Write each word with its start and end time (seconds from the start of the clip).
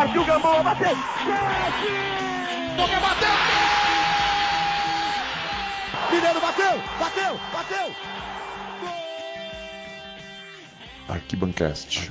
Partiu 0.00 0.24
Gamboa, 0.24 0.62
bateu! 0.62 0.96
Chute! 0.96 1.92
Boca 2.74 3.00
bateu! 3.00 3.28
Mineiro 6.10 6.40
bateu! 6.40 6.80
Bateu! 6.98 7.40
Bateu! 7.52 7.94
Arquibancast. 11.06 12.10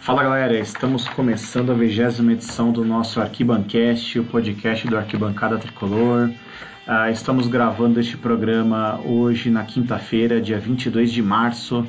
Fala 0.00 0.22
galera, 0.24 0.58
estamos 0.58 1.08
começando 1.08 1.72
a 1.72 1.74
vigésima 1.74 2.34
edição 2.34 2.70
do 2.70 2.84
nosso 2.84 3.22
Arquibancast, 3.22 4.18
o 4.18 4.24
podcast 4.24 4.86
do 4.86 4.98
Arquibancada 4.98 5.56
Tricolor. 5.56 6.28
Uh, 6.28 7.10
estamos 7.10 7.48
gravando 7.48 7.98
este 7.98 8.18
programa 8.18 9.00
hoje 9.02 9.48
na 9.48 9.64
quinta-feira, 9.64 10.42
dia 10.42 10.60
22 10.60 11.10
de 11.10 11.22
março. 11.22 11.88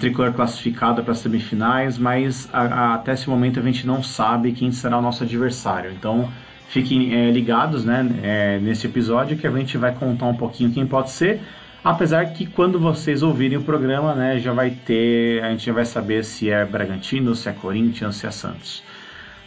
Tricolor 0.00 0.32
classificado 0.32 1.02
para 1.02 1.12
as 1.12 1.18
semifinais, 1.18 1.98
mas 1.98 2.48
a, 2.52 2.62
a, 2.62 2.94
até 2.94 3.12
esse 3.12 3.28
momento 3.28 3.60
a 3.60 3.62
gente 3.62 3.86
não 3.86 4.02
sabe 4.02 4.52
quem 4.52 4.72
será 4.72 4.98
o 4.98 5.02
nosso 5.02 5.24
adversário. 5.24 5.92
Então 5.92 6.30
fiquem 6.68 7.14
é, 7.14 7.30
ligados 7.30 7.84
né, 7.84 8.08
é, 8.22 8.58
nesse 8.58 8.86
episódio 8.86 9.36
que 9.36 9.46
a 9.46 9.50
gente 9.50 9.76
vai 9.76 9.92
contar 9.94 10.26
um 10.26 10.34
pouquinho 10.34 10.70
quem 10.70 10.86
pode 10.86 11.10
ser. 11.10 11.40
Apesar 11.84 12.26
que 12.32 12.46
quando 12.46 12.78
vocês 12.78 13.22
ouvirem 13.22 13.58
o 13.58 13.62
programa, 13.62 14.14
né, 14.14 14.38
já 14.38 14.52
vai 14.52 14.70
ter, 14.70 15.42
a 15.44 15.50
gente 15.50 15.66
já 15.66 15.72
vai 15.72 15.84
saber 15.84 16.24
se 16.24 16.50
é 16.50 16.64
Bragantino, 16.64 17.34
se 17.34 17.48
é 17.48 17.52
Corinthians, 17.52 18.16
se 18.16 18.26
é 18.26 18.30
Santos. 18.30 18.82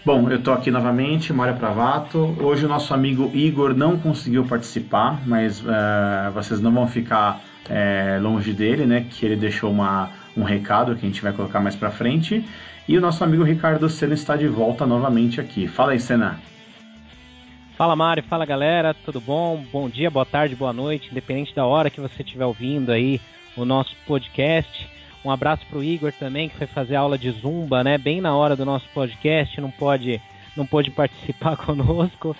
Bom, 0.03 0.29
eu 0.31 0.37
estou 0.37 0.53
aqui 0.53 0.71
novamente, 0.71 1.31
Mário 1.31 1.55
Pravato. 1.55 2.35
Hoje 2.39 2.65
o 2.65 2.67
nosso 2.69 2.91
amigo 2.93 3.29
Igor 3.35 3.75
não 3.75 3.99
conseguiu 3.99 4.43
participar, 4.45 5.21
mas 5.27 5.61
uh, 5.61 6.31
vocês 6.33 6.59
não 6.59 6.71
vão 6.71 6.87
ficar 6.87 7.39
uh, 7.69 8.21
longe 8.21 8.53
dele, 8.53 8.85
né? 8.85 9.05
Que 9.09 9.25
ele 9.25 9.35
deixou 9.35 9.71
uma, 9.71 10.09
um 10.35 10.43
recado 10.43 10.95
que 10.95 11.05
a 11.05 11.09
gente 11.09 11.21
vai 11.21 11.33
colocar 11.33 11.59
mais 11.59 11.75
para 11.75 11.91
frente. 11.91 12.43
E 12.87 12.97
o 12.97 13.01
nosso 13.01 13.23
amigo 13.23 13.43
Ricardo 13.43 13.89
Senna 13.89 14.13
está 14.13 14.35
de 14.35 14.47
volta 14.47 14.85
novamente 14.85 15.39
aqui. 15.39 15.67
Fala 15.67 15.91
aí, 15.91 15.99
Senna. 15.99 16.39
Fala 17.77 17.95
Mário, 17.95 18.21
fala 18.23 18.45
galera, 18.45 18.93
tudo 18.93 19.19
bom? 19.19 19.63
Bom 19.71 19.89
dia, 19.89 20.11
boa 20.11 20.25
tarde, 20.25 20.55
boa 20.55 20.71
noite, 20.71 21.09
independente 21.09 21.55
da 21.55 21.65
hora 21.65 21.89
que 21.89 21.99
você 21.99 22.21
estiver 22.21 22.45
ouvindo 22.45 22.91
aí 22.91 23.19
o 23.57 23.65
nosso 23.65 23.95
podcast. 24.05 24.87
Um 25.25 25.31
abraço 25.31 25.65
para 25.67 25.79
o 25.79 25.83
Igor 25.83 26.11
também, 26.13 26.49
que 26.49 26.57
foi 26.57 26.67
fazer 26.67 26.95
aula 26.95 27.17
de 27.17 27.31
zumba, 27.31 27.83
né? 27.83 27.97
Bem 27.97 28.21
na 28.21 28.35
hora 28.35 28.55
do 28.55 28.65
nosso 28.65 28.87
podcast, 28.93 29.59
não 29.59 29.71
pode, 29.71 30.21
não 30.55 30.65
pôde 30.65 30.89
participar 30.91 31.57
conosco, 31.57 32.35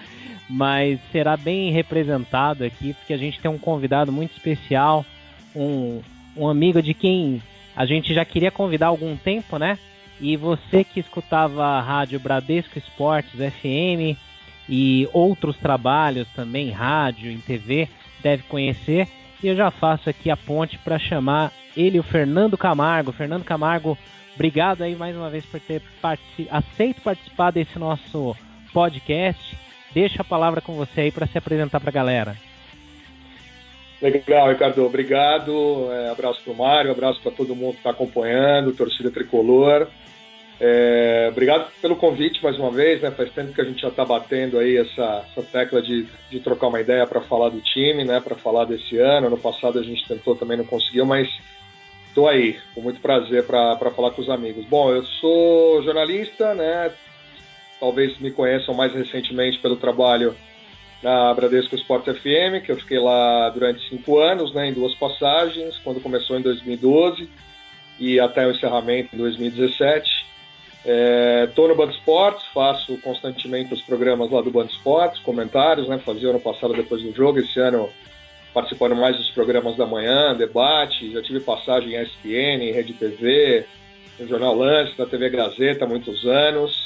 mas 0.49 0.99
será 1.11 1.37
bem 1.37 1.71
representado 1.71 2.63
aqui, 2.63 2.93
porque 2.93 3.13
a 3.13 3.17
gente 3.17 3.39
tem 3.39 3.49
um 3.49 3.57
convidado 3.57 4.11
muito 4.11 4.33
especial, 4.33 5.05
um, 5.55 6.01
um 6.35 6.47
amigo 6.47 6.81
de 6.81 6.93
quem 6.93 7.41
a 7.75 7.85
gente 7.85 8.13
já 8.13 8.25
queria 8.25 8.51
convidar 8.51 8.87
há 8.87 8.89
algum 8.89 9.15
tempo, 9.15 9.57
né? 9.57 9.77
E 10.19 10.37
você 10.37 10.83
que 10.83 10.99
escutava 10.99 11.65
a 11.65 11.81
rádio 11.81 12.19
Bradesco 12.19 12.77
Esportes 12.77 13.31
FM 13.31 14.17
e 14.69 15.09
outros 15.11 15.57
trabalhos 15.57 16.27
também, 16.35 16.69
rádio, 16.69 17.31
em 17.31 17.39
TV, 17.39 17.89
deve 18.21 18.43
conhecer. 18.43 19.07
E 19.41 19.47
eu 19.47 19.55
já 19.55 19.71
faço 19.71 20.09
aqui 20.09 20.29
a 20.29 20.37
ponte 20.37 20.77
para 20.77 20.99
chamar 20.99 21.51
ele, 21.75 21.99
o 21.99 22.03
Fernando 22.03 22.57
Camargo. 22.57 23.11
Fernando 23.11 23.43
Camargo, 23.43 23.97
obrigado 24.35 24.83
aí 24.83 24.95
mais 24.95 25.15
uma 25.15 25.29
vez 25.29 25.45
por 25.45 25.59
ter 25.59 25.81
aceito 26.51 27.01
participar 27.01 27.51
desse 27.51 27.79
nosso 27.79 28.35
podcast. 28.71 29.57
Deixa 29.93 30.21
a 30.21 30.25
palavra 30.25 30.61
com 30.61 30.73
você 30.73 31.01
aí 31.01 31.11
para 31.11 31.27
se 31.27 31.37
apresentar 31.37 31.79
para 31.79 31.89
a 31.89 31.93
galera. 31.93 32.50
Legal, 34.01 34.49
Ricardo. 34.49 34.85
Obrigado. 34.85 35.91
É, 35.91 36.09
abraço 36.09 36.41
para 36.43 36.53
o 36.53 36.57
Mário, 36.57 36.91
abraço 36.91 37.21
para 37.21 37.31
todo 37.31 37.55
mundo 37.55 37.73
que 37.73 37.79
está 37.79 37.91
acompanhando, 37.91 38.73
torcida 38.73 39.11
tricolor. 39.11 39.87
É, 40.59 41.27
obrigado 41.31 41.71
pelo 41.81 41.95
convite 41.95 42.43
mais 42.43 42.57
uma 42.57 42.71
vez. 42.71 43.01
Né? 43.01 43.11
Faz 43.11 43.31
tempo 43.31 43.53
que 43.53 43.61
a 43.61 43.65
gente 43.65 43.81
já 43.81 43.89
está 43.89 44.05
batendo 44.05 44.57
aí 44.57 44.77
essa, 44.77 45.25
essa 45.29 45.43
tecla 45.43 45.81
de, 45.81 46.07
de 46.29 46.39
trocar 46.39 46.67
uma 46.67 46.81
ideia 46.81 47.05
para 47.05 47.21
falar 47.21 47.49
do 47.49 47.61
time, 47.61 48.03
né? 48.03 48.19
para 48.19 48.35
falar 48.35 48.65
desse 48.65 48.97
ano. 48.97 49.29
No 49.29 49.37
passado 49.37 49.79
a 49.79 49.83
gente 49.83 50.07
tentou 50.07 50.35
também, 50.35 50.57
não 50.57 50.65
conseguiu, 50.65 51.05
mas 51.05 51.29
Estou 52.11 52.27
aí, 52.27 52.59
com 52.75 52.81
muito 52.81 52.99
prazer 52.99 53.45
para 53.45 53.77
falar 53.91 54.11
com 54.11 54.21
os 54.21 54.29
amigos. 54.29 54.65
Bom, 54.65 54.91
eu 54.91 55.01
sou 55.05 55.81
jornalista, 55.81 56.53
né? 56.53 56.91
Talvez 57.79 58.19
me 58.19 58.31
conheçam 58.31 58.75
mais 58.75 58.93
recentemente 58.93 59.59
pelo 59.59 59.77
trabalho 59.77 60.35
na 61.01 61.33
Bradesco 61.33 61.75
Sport 61.75 62.05
FM, 62.05 62.63
que 62.63 62.71
eu 62.71 62.77
fiquei 62.77 62.99
lá 62.99 63.49
durante 63.49 63.87
cinco 63.89 64.19
anos, 64.19 64.53
né, 64.53 64.69
em 64.69 64.73
duas 64.73 64.93
passagens, 64.95 65.77
quando 65.83 66.01
começou 66.01 66.37
em 66.37 66.41
2012 66.41 67.27
e 67.99 68.19
até 68.19 68.45
o 68.45 68.51
encerramento 68.51 69.15
em 69.15 69.17
2017. 69.17 70.31
Estou 71.47 71.65
é, 71.65 71.67
no 71.69 71.75
Band 71.75 71.91
Esportes, 71.91 72.43
faço 72.53 72.97
constantemente 72.97 73.73
os 73.73 73.81
programas 73.81 74.31
lá 74.31 74.41
do 74.41 74.51
Band 74.51 74.65
Esportes, 74.65 75.21
comentários, 75.21 75.87
né, 75.87 75.99
fazia 75.99 76.29
ano 76.29 76.39
passado 76.39 76.73
depois 76.73 77.01
do 77.01 77.13
jogo, 77.13 77.39
esse 77.39 77.59
ano 77.59 77.89
participando 78.53 78.95
mais 78.95 79.15
dos 79.15 79.29
programas 79.31 79.77
da 79.77 79.85
manhã, 79.85 80.35
debate, 80.35 81.11
já 81.11 81.21
tive 81.21 81.39
passagem 81.39 81.93
em 81.93 82.01
ESPN, 82.01 82.73
Rede 82.73 82.93
TV, 82.93 83.65
no 84.19 84.27
Jornal 84.27 84.55
Lance, 84.55 84.93
na 84.97 85.05
TV 85.05 85.29
Gazeta 85.29 85.85
muitos 85.85 86.25
anos. 86.25 86.80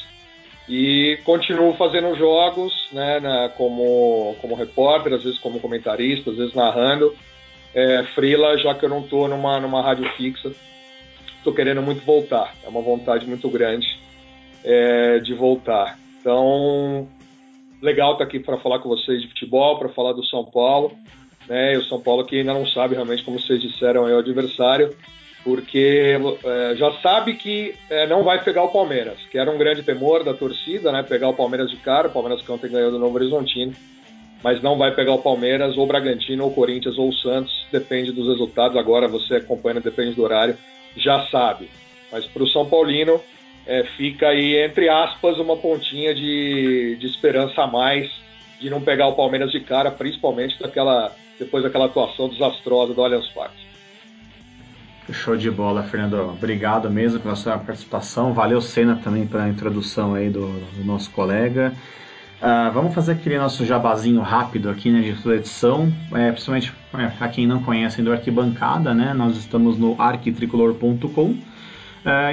E 0.67 1.19
continuo 1.23 1.75
fazendo 1.75 2.15
jogos, 2.15 2.89
né, 2.91 3.19
na, 3.19 3.49
como, 3.49 4.35
como 4.41 4.55
repórter, 4.55 5.13
às 5.13 5.23
vezes 5.23 5.39
como 5.39 5.59
comentarista, 5.59 6.31
às 6.31 6.37
vezes 6.37 6.53
narrando. 6.53 7.15
É, 7.73 8.03
frila, 8.15 8.57
já 8.57 8.73
que 8.73 8.85
eu 8.85 8.89
não 8.89 9.01
estou 9.01 9.27
numa, 9.27 9.59
numa 9.59 9.81
rádio 9.81 10.09
fixa. 10.15 10.51
Estou 11.37 11.53
querendo 11.53 11.81
muito 11.81 12.03
voltar, 12.03 12.55
é 12.63 12.67
uma 12.67 12.81
vontade 12.81 13.27
muito 13.27 13.47
grande 13.49 13.85
é, 14.63 15.19
de 15.19 15.33
voltar. 15.33 15.99
Então, 16.19 17.07
legal 17.81 18.13
estar 18.13 18.23
tá 18.23 18.29
aqui 18.29 18.39
para 18.39 18.57
falar 18.57 18.79
com 18.79 18.89
vocês 18.89 19.21
de 19.21 19.27
futebol, 19.27 19.77
para 19.77 19.89
falar 19.89 20.13
do 20.13 20.25
São 20.25 20.43
Paulo 20.43 20.97
né? 21.47 21.73
E 21.73 21.77
o 21.77 21.85
São 21.85 21.99
Paulo 21.99 22.25
que 22.25 22.37
ainda 22.37 22.53
não 22.53 22.65
sabe 22.65 22.95
realmente, 22.95 23.23
como 23.23 23.39
vocês 23.39 23.61
disseram, 23.61 24.07
é 24.07 24.13
o 24.13 24.19
adversário, 24.19 24.95
porque 25.45 26.17
é, 26.43 26.75
já 26.75 26.91
sabe 27.03 27.35
que 27.35 27.75
é, 27.87 28.07
não 28.07 28.23
vai 28.23 28.43
pegar 28.43 28.63
o 28.63 28.71
Palmeiras, 28.71 29.19
que 29.29 29.37
era 29.37 29.51
um 29.51 29.59
grande 29.59 29.83
temor 29.83 30.23
da 30.23 30.33
torcida, 30.33 30.91
né? 30.91 31.03
Pegar 31.03 31.29
o 31.29 31.35
Palmeiras 31.35 31.69
de 31.69 31.77
cara, 31.77 32.07
o 32.07 32.11
Palmeiras 32.11 32.49
ontem 32.49 32.67
ganhou 32.67 32.89
do 32.89 32.97
Novo 32.97 33.13
Horizontino, 33.13 33.71
mas 34.43 34.59
não 34.63 34.75
vai 34.75 34.95
pegar 34.95 35.13
o 35.13 35.21
Palmeiras, 35.21 35.77
ou 35.77 35.85
Bragantino, 35.85 36.45
ou 36.45 36.51
Corinthians, 36.51 36.97
ou 36.97 37.13
Santos, 37.13 37.53
depende 37.71 38.11
dos 38.11 38.27
resultados. 38.27 38.75
Agora 38.75 39.07
você 39.07 39.35
acompanha, 39.35 39.79
depende 39.79 40.15
do 40.15 40.23
horário, 40.23 40.57
já 40.97 41.27
sabe. 41.27 41.69
Mas 42.11 42.25
para 42.25 42.41
o 42.41 42.47
São 42.47 42.67
Paulino, 42.67 43.21
é, 43.67 43.83
fica 43.95 44.29
aí, 44.29 44.57
entre 44.57 44.89
aspas, 44.89 45.37
uma 45.37 45.57
pontinha 45.57 46.15
de, 46.15 46.95
de 46.95 47.05
esperança 47.05 47.61
a 47.61 47.67
mais 47.67 48.09
de 48.59 48.67
não 48.67 48.81
pegar 48.81 49.09
o 49.09 49.15
Palmeiras 49.15 49.51
de 49.51 49.59
cara, 49.59 49.91
principalmente 49.91 50.59
daquela 50.59 51.15
depois 51.37 51.63
daquela 51.63 51.85
atuação 51.85 52.29
desastrosa 52.29 52.95
do 52.95 53.03
Allianz 53.03 53.27
Parque. 53.27 53.74
Show 55.11 55.37
de 55.37 55.51
bola, 55.51 55.83
Fernando. 55.83 56.15
Obrigado 56.29 56.89
mesmo 56.89 57.19
pela 57.19 57.35
sua 57.35 57.57
participação. 57.57 58.33
Valeu, 58.33 58.59
Senna, 58.59 58.95
também 58.95 59.27
pela 59.27 59.47
introdução 59.47 60.15
aí 60.15 60.29
do, 60.29 60.47
do 60.47 60.83
nosso 60.83 61.11
colega. 61.11 61.73
Uh, 62.41 62.71
vamos 62.73 62.93
fazer 62.93 63.13
aquele 63.13 63.37
nosso 63.37 63.65
jabazinho 63.65 64.19
rápido 64.21 64.69
aqui 64.69 64.91
né, 64.91 65.01
de 65.01 65.13
toda 65.21 65.35
edição, 65.35 65.91
é, 66.11 66.31
principalmente 66.31 66.73
é, 66.93 67.07
para 67.07 67.29
quem 67.29 67.47
não 67.47 67.63
conhece 67.63 68.01
do 68.01 68.11
Arquibancada, 68.11 68.93
né, 68.93 69.13
nós 69.13 69.37
estamos 69.37 69.77
no 69.77 69.99
arquitricolor.com 69.99 71.29
uh, 71.29 71.39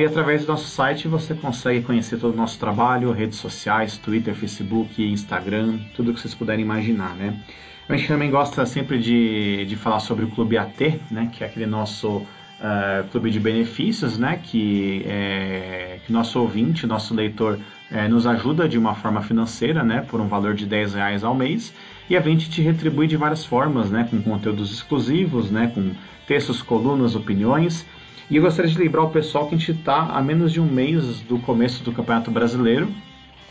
e 0.00 0.04
através 0.04 0.44
do 0.44 0.48
nosso 0.48 0.66
site 0.66 1.06
você 1.06 1.34
consegue 1.34 1.82
conhecer 1.82 2.18
todo 2.18 2.34
o 2.34 2.36
nosso 2.36 2.58
trabalho, 2.58 3.12
redes 3.12 3.38
sociais, 3.38 3.96
Twitter, 3.96 4.34
Facebook, 4.34 5.02
Instagram, 5.02 5.78
tudo 5.94 6.12
que 6.12 6.20
vocês 6.20 6.34
puderem 6.34 6.64
imaginar, 6.64 7.14
né. 7.14 7.40
A 7.88 7.96
gente 7.96 8.08
também 8.08 8.30
gosta 8.30 8.66
sempre 8.66 8.98
de, 8.98 9.64
de 9.66 9.76
falar 9.76 10.00
sobre 10.00 10.24
o 10.24 10.28
Clube 10.28 10.58
AT, 10.58 11.00
né, 11.10 11.30
que 11.32 11.44
é 11.44 11.46
aquele 11.46 11.66
nosso 11.66 12.26
uh, 12.62 13.08
clube 13.08 13.30
de 13.30 13.40
benefícios, 13.40 14.16
né, 14.16 14.40
que, 14.42 15.02
é, 15.06 15.98
que 16.06 16.12
nosso 16.12 16.40
ouvinte, 16.40 16.86
nosso 16.86 17.14
leitor 17.14 17.58
é, 17.90 18.06
nos 18.08 18.26
ajuda 18.26 18.68
de 18.68 18.78
uma 18.78 18.94
forma 18.94 19.20
financeira, 19.20 19.82
né, 19.82 20.06
por 20.08 20.20
um 20.20 20.28
valor 20.28 20.54
de 20.54 20.64
10 20.64 20.94
reais 20.94 21.24
ao 21.24 21.34
mês, 21.34 21.74
e 22.08 22.16
a 22.16 22.20
gente 22.20 22.48
te 22.48 22.62
retribui 22.62 23.06
de 23.06 23.16
várias 23.16 23.44
formas, 23.44 23.90
né, 23.90 24.06
com 24.08 24.22
conteúdos 24.22 24.72
exclusivos, 24.72 25.50
né, 25.50 25.70
com 25.74 25.90
textos, 26.26 26.62
colunas, 26.62 27.16
opiniões. 27.16 27.84
E 28.30 28.36
eu 28.36 28.42
gostaria 28.42 28.70
de 28.70 28.78
lembrar 28.78 29.02
o 29.02 29.10
pessoal 29.10 29.48
que 29.48 29.54
a 29.54 29.58
gente 29.58 29.72
está 29.72 30.06
a 30.06 30.22
menos 30.22 30.52
de 30.52 30.60
um 30.60 30.66
mês 30.66 31.20
do 31.20 31.38
começo 31.38 31.82
do 31.82 31.92
Campeonato 31.92 32.30
Brasileiro 32.30 32.88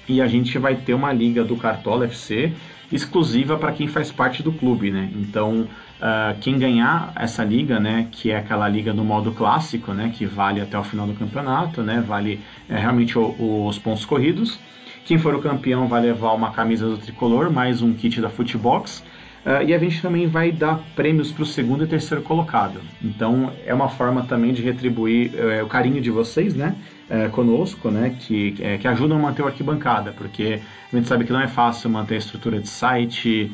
e 0.07 0.21
a 0.21 0.27
gente 0.27 0.57
vai 0.57 0.75
ter 0.75 0.94
uma 0.94 1.12
liga 1.12 1.44
do 1.44 1.56
Cartola 1.56 2.06
FC 2.06 2.51
exclusiva 2.92 3.57
para 3.57 3.71
quem 3.71 3.88
faz 3.88 4.12
parte 4.12 4.44
do 4.44 4.51
clube, 4.51 4.92
né? 4.92 5.09
Então, 5.15 5.62
uh, 5.62 6.38
quem 6.42 6.59
ganhar 6.59 7.13
essa 7.15 7.44
liga, 7.44 7.80
né, 7.80 8.07
que 8.12 8.31
é 8.31 8.38
aquela 8.38 8.68
liga 8.68 8.94
no 8.94 9.03
modo 9.03 9.31
clássico, 9.31 9.94
né, 9.94 10.12
que 10.13 10.25
vale 10.25 10.59
até 10.59 10.77
o 10.77 10.83
final 10.83 11.07
do 11.07 11.13
campeonato, 11.13 11.81
né, 11.81 12.03
vale 12.06 12.42
é, 12.69 12.77
realmente 12.77 13.18
o, 13.18 13.65
os 13.68 13.80
pontos 13.80 14.03
corridos. 14.03 14.59
Quem 15.06 15.18
for 15.18 15.33
o 15.33 15.42
campeão 15.42 15.88
vai 15.88 16.01
levar 16.01 16.33
uma 16.33 16.51
camisa 16.51 16.88
do 16.88 16.97
tricolor, 16.97 17.51
mais 17.51 17.81
um 17.81 17.94
kit 17.94 18.19
da 18.19 18.30
Footbox. 18.30 19.04
Uh, 19.44 19.65
e 19.65 19.74
a 19.74 19.80
gente 19.80 20.00
também 20.04 20.27
vai 20.27 20.51
dar 20.51 20.80
prêmios 20.95 21.31
para 21.31 21.42
o 21.42 21.45
segundo 21.47 21.83
e 21.83 21.88
terceiro 21.88 22.21
colocado. 22.24 22.80
Então 23.04 23.51
é 23.65 23.74
uma 23.74 23.89
forma 23.89 24.21
também 24.24 24.54
de 24.54 24.62
retribuir 24.62 25.31
uh, 25.33 25.65
o 25.65 25.68
carinho 25.68 26.00
de 26.00 26.12
vocês, 26.12 26.54
né, 26.54 26.75
uh, 27.11 27.29
conosco, 27.31 27.91
né, 27.91 28.15
que, 28.17 28.53
que 28.79 28.87
ajudam 28.87 29.17
a 29.17 29.21
manter 29.21 29.43
o 29.43 29.47
arquibancada, 29.47 30.11
porque 30.11 30.59
a 30.91 30.95
gente 30.95 31.07
sabe 31.07 31.25
que 31.25 31.33
não 31.33 31.41
é 31.41 31.47
fácil 31.47 31.89
manter 31.89 32.15
a 32.15 32.17
estrutura 32.17 32.59
de 32.59 32.67
site, 32.69 33.51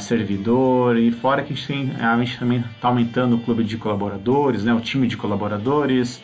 servidor 0.00 0.96
e 0.96 1.10
fora 1.10 1.42
que 1.42 1.52
a 1.52 1.56
gente, 1.56 1.66
tem, 1.66 1.92
a 2.00 2.16
gente 2.18 2.38
também 2.38 2.64
está 2.74 2.88
aumentando 2.88 3.36
o 3.36 3.40
clube 3.40 3.64
de 3.64 3.76
colaboradores, 3.76 4.64
né, 4.64 4.72
o 4.72 4.80
time 4.80 5.06
de 5.06 5.16
colaboradores. 5.16 6.22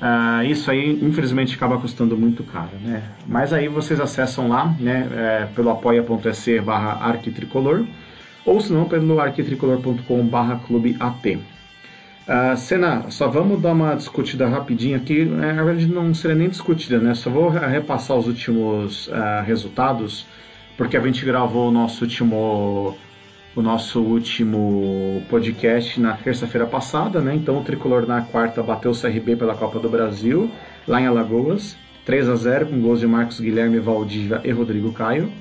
Uh, 0.00 0.44
isso 0.44 0.70
aí, 0.70 0.98
infelizmente, 1.02 1.56
acaba 1.56 1.76
custando 1.78 2.16
muito 2.16 2.44
caro, 2.44 2.70
né? 2.80 3.02
Mas 3.26 3.52
aí 3.52 3.66
vocês 3.66 3.98
acessam 3.98 4.48
lá, 4.48 4.72
né, 4.78 5.08
é, 5.12 5.46
pelo 5.54 5.70
apoia.se 5.70 6.60
barra 6.60 7.04
arquitricolor 7.04 7.84
ou 8.44 8.60
se 8.60 8.72
não 8.72 8.84
pelo 8.84 9.20
arquitricolor.com 9.20 10.26
barra 10.26 10.60
clube. 10.66 10.96
Uh, 12.28 12.54
Senna, 12.58 13.10
só 13.10 13.26
vamos 13.26 13.62
dar 13.62 13.72
uma 13.72 13.94
discutida 13.94 14.46
rapidinho 14.46 14.98
aqui, 14.98 15.22
é, 15.22 15.52
na 15.54 15.64
verdade 15.64 15.86
não 15.86 16.12
seria 16.12 16.36
nem 16.36 16.50
discutida, 16.50 16.98
né? 16.98 17.14
Só 17.14 17.30
vou 17.30 17.48
repassar 17.48 18.18
os 18.18 18.26
últimos 18.26 19.06
uh, 19.06 19.42
resultados, 19.46 20.26
porque 20.76 20.98
a 20.98 21.00
gente 21.00 21.24
gravou 21.24 21.70
o 21.70 21.72
nosso 21.72 22.04
último 22.04 22.94
o 23.56 23.62
nosso 23.62 24.02
último 24.02 25.22
podcast 25.30 25.98
na 25.98 26.12
terça-feira 26.18 26.66
passada, 26.66 27.18
né? 27.18 27.34
Então 27.34 27.58
o 27.58 27.64
Tricolor 27.64 28.06
na 28.06 28.20
quarta 28.20 28.62
bateu 28.62 28.90
o 28.90 28.94
CRB 28.94 29.34
pela 29.34 29.54
Copa 29.54 29.78
do 29.78 29.88
Brasil, 29.88 30.50
lá 30.86 31.00
em 31.00 31.06
Alagoas, 31.06 31.78
3 32.04 32.28
a 32.28 32.36
0 32.36 32.66
com 32.66 32.78
gols 32.78 33.00
de 33.00 33.06
Marcos 33.06 33.40
Guilherme, 33.40 33.78
Valdívia 33.78 34.42
e 34.44 34.50
Rodrigo 34.50 34.92
Caio. 34.92 35.32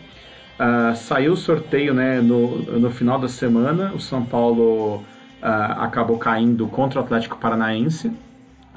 Uh, 0.58 0.96
saiu 0.96 1.34
o 1.34 1.38
sorteio 1.38 1.94
né, 1.94 2.22
no, 2.22 2.60
no 2.80 2.90
final 2.90 3.20
da 3.20 3.28
semana, 3.28 3.92
o 3.94 4.00
São 4.00 4.24
Paulo 4.24 5.04
uh, 5.42 5.82
acabou 5.82 6.18
caindo 6.18 6.68
contra 6.68 7.00
o 7.00 7.04
Atlético 7.04 7.38
Paranaense, 7.38 8.12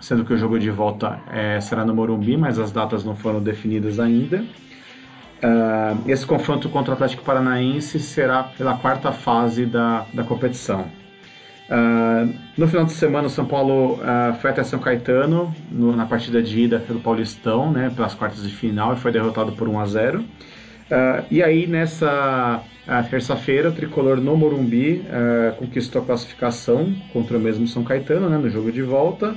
sendo 0.01 0.25
que 0.25 0.33
o 0.33 0.37
jogo 0.37 0.59
de 0.59 0.71
volta 0.71 1.21
é, 1.31 1.61
será 1.61 1.85
no 1.85 1.95
Morumbi, 1.95 2.37
mas 2.37 2.59
as 2.59 2.73
datas 2.73 3.05
não 3.05 3.15
foram 3.15 3.41
definidas 3.43 4.01
ainda. 4.01 4.45
Uh, 5.43 5.97
esse 6.07 6.27
confronto 6.27 6.69
contra 6.69 6.91
o 6.91 6.95
Atlético 6.95 7.23
Paranaense 7.23 7.99
será 7.99 8.43
pela 8.43 8.77
quarta 8.77 9.11
fase 9.11 9.65
da, 9.65 10.05
da 10.13 10.23
competição. 10.23 10.87
Uh, 11.71 12.35
no 12.59 12.67
final 12.67 12.85
de 12.85 12.93
semana, 12.93 13.27
o 13.27 13.31
São 13.31 13.47
Paulo 13.47 13.95
uh, 13.95 14.35
foi 14.41 14.51
até 14.51 14.63
São 14.65 14.81
Caetano 14.81 15.55
no, 15.71 15.95
na 15.95 16.05
partida 16.05 16.43
de 16.43 16.61
ida 16.61 16.81
pelo 16.81 17.01
Paulistão, 17.01 17.71
né, 17.71 17.91
pelas 17.95 18.13
quartas 18.13 18.43
de 18.43 18.55
final, 18.55 18.93
e 18.93 18.97
foi 18.97 19.13
derrotado 19.13 19.53
por 19.53 19.69
1 19.69 19.81
a 19.81 19.87
0. 19.87 20.25
E 21.31 21.43
aí, 21.43 21.67
nessa 21.67 22.63
terça-feira, 23.11 23.69
o 23.69 23.73
tricolor 23.73 24.21
no 24.21 24.37
Morumbi 24.37 25.05
conquistou 25.59 26.03
a 26.03 26.05
classificação 26.05 26.95
contra 27.13 27.37
o 27.37 27.41
mesmo 27.41 27.67
São 27.67 27.85
Caetano 27.85 28.29
né, 28.29 28.37
no 28.39 28.51
jogo 28.51 28.73
de 28.73 28.83
volta. 28.83 29.35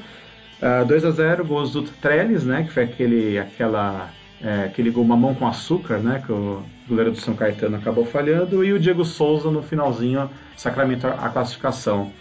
2 0.88 1.06
a 1.06 1.12
0 1.12 1.46
gols 1.46 1.74
do 1.74 1.82
Trellis, 1.84 2.46
né, 2.46 2.64
que 2.64 2.72
foi 2.72 2.84
aquele, 2.84 3.38
aquela 3.38 4.10
é, 4.44 4.68
que 4.68 4.82
ligou 4.82 5.04
uma 5.04 5.16
mão 5.16 5.34
com 5.34 5.48
açúcar, 5.48 6.00
né, 6.00 6.22
que 6.26 6.32
o 6.32 6.62
goleiro 6.88 7.12
do 7.12 7.18
São 7.18 7.34
Caetano 7.34 7.78
acabou 7.78 8.06
falhando, 8.06 8.64
e 8.64 8.74
o 8.74 8.80
Diego 8.80 9.06
Souza 9.06 9.50
no 9.50 9.64
finalzinho 9.64 10.30
sacramentou 10.58 11.10
a 11.10 11.30
classificação. 11.30 12.12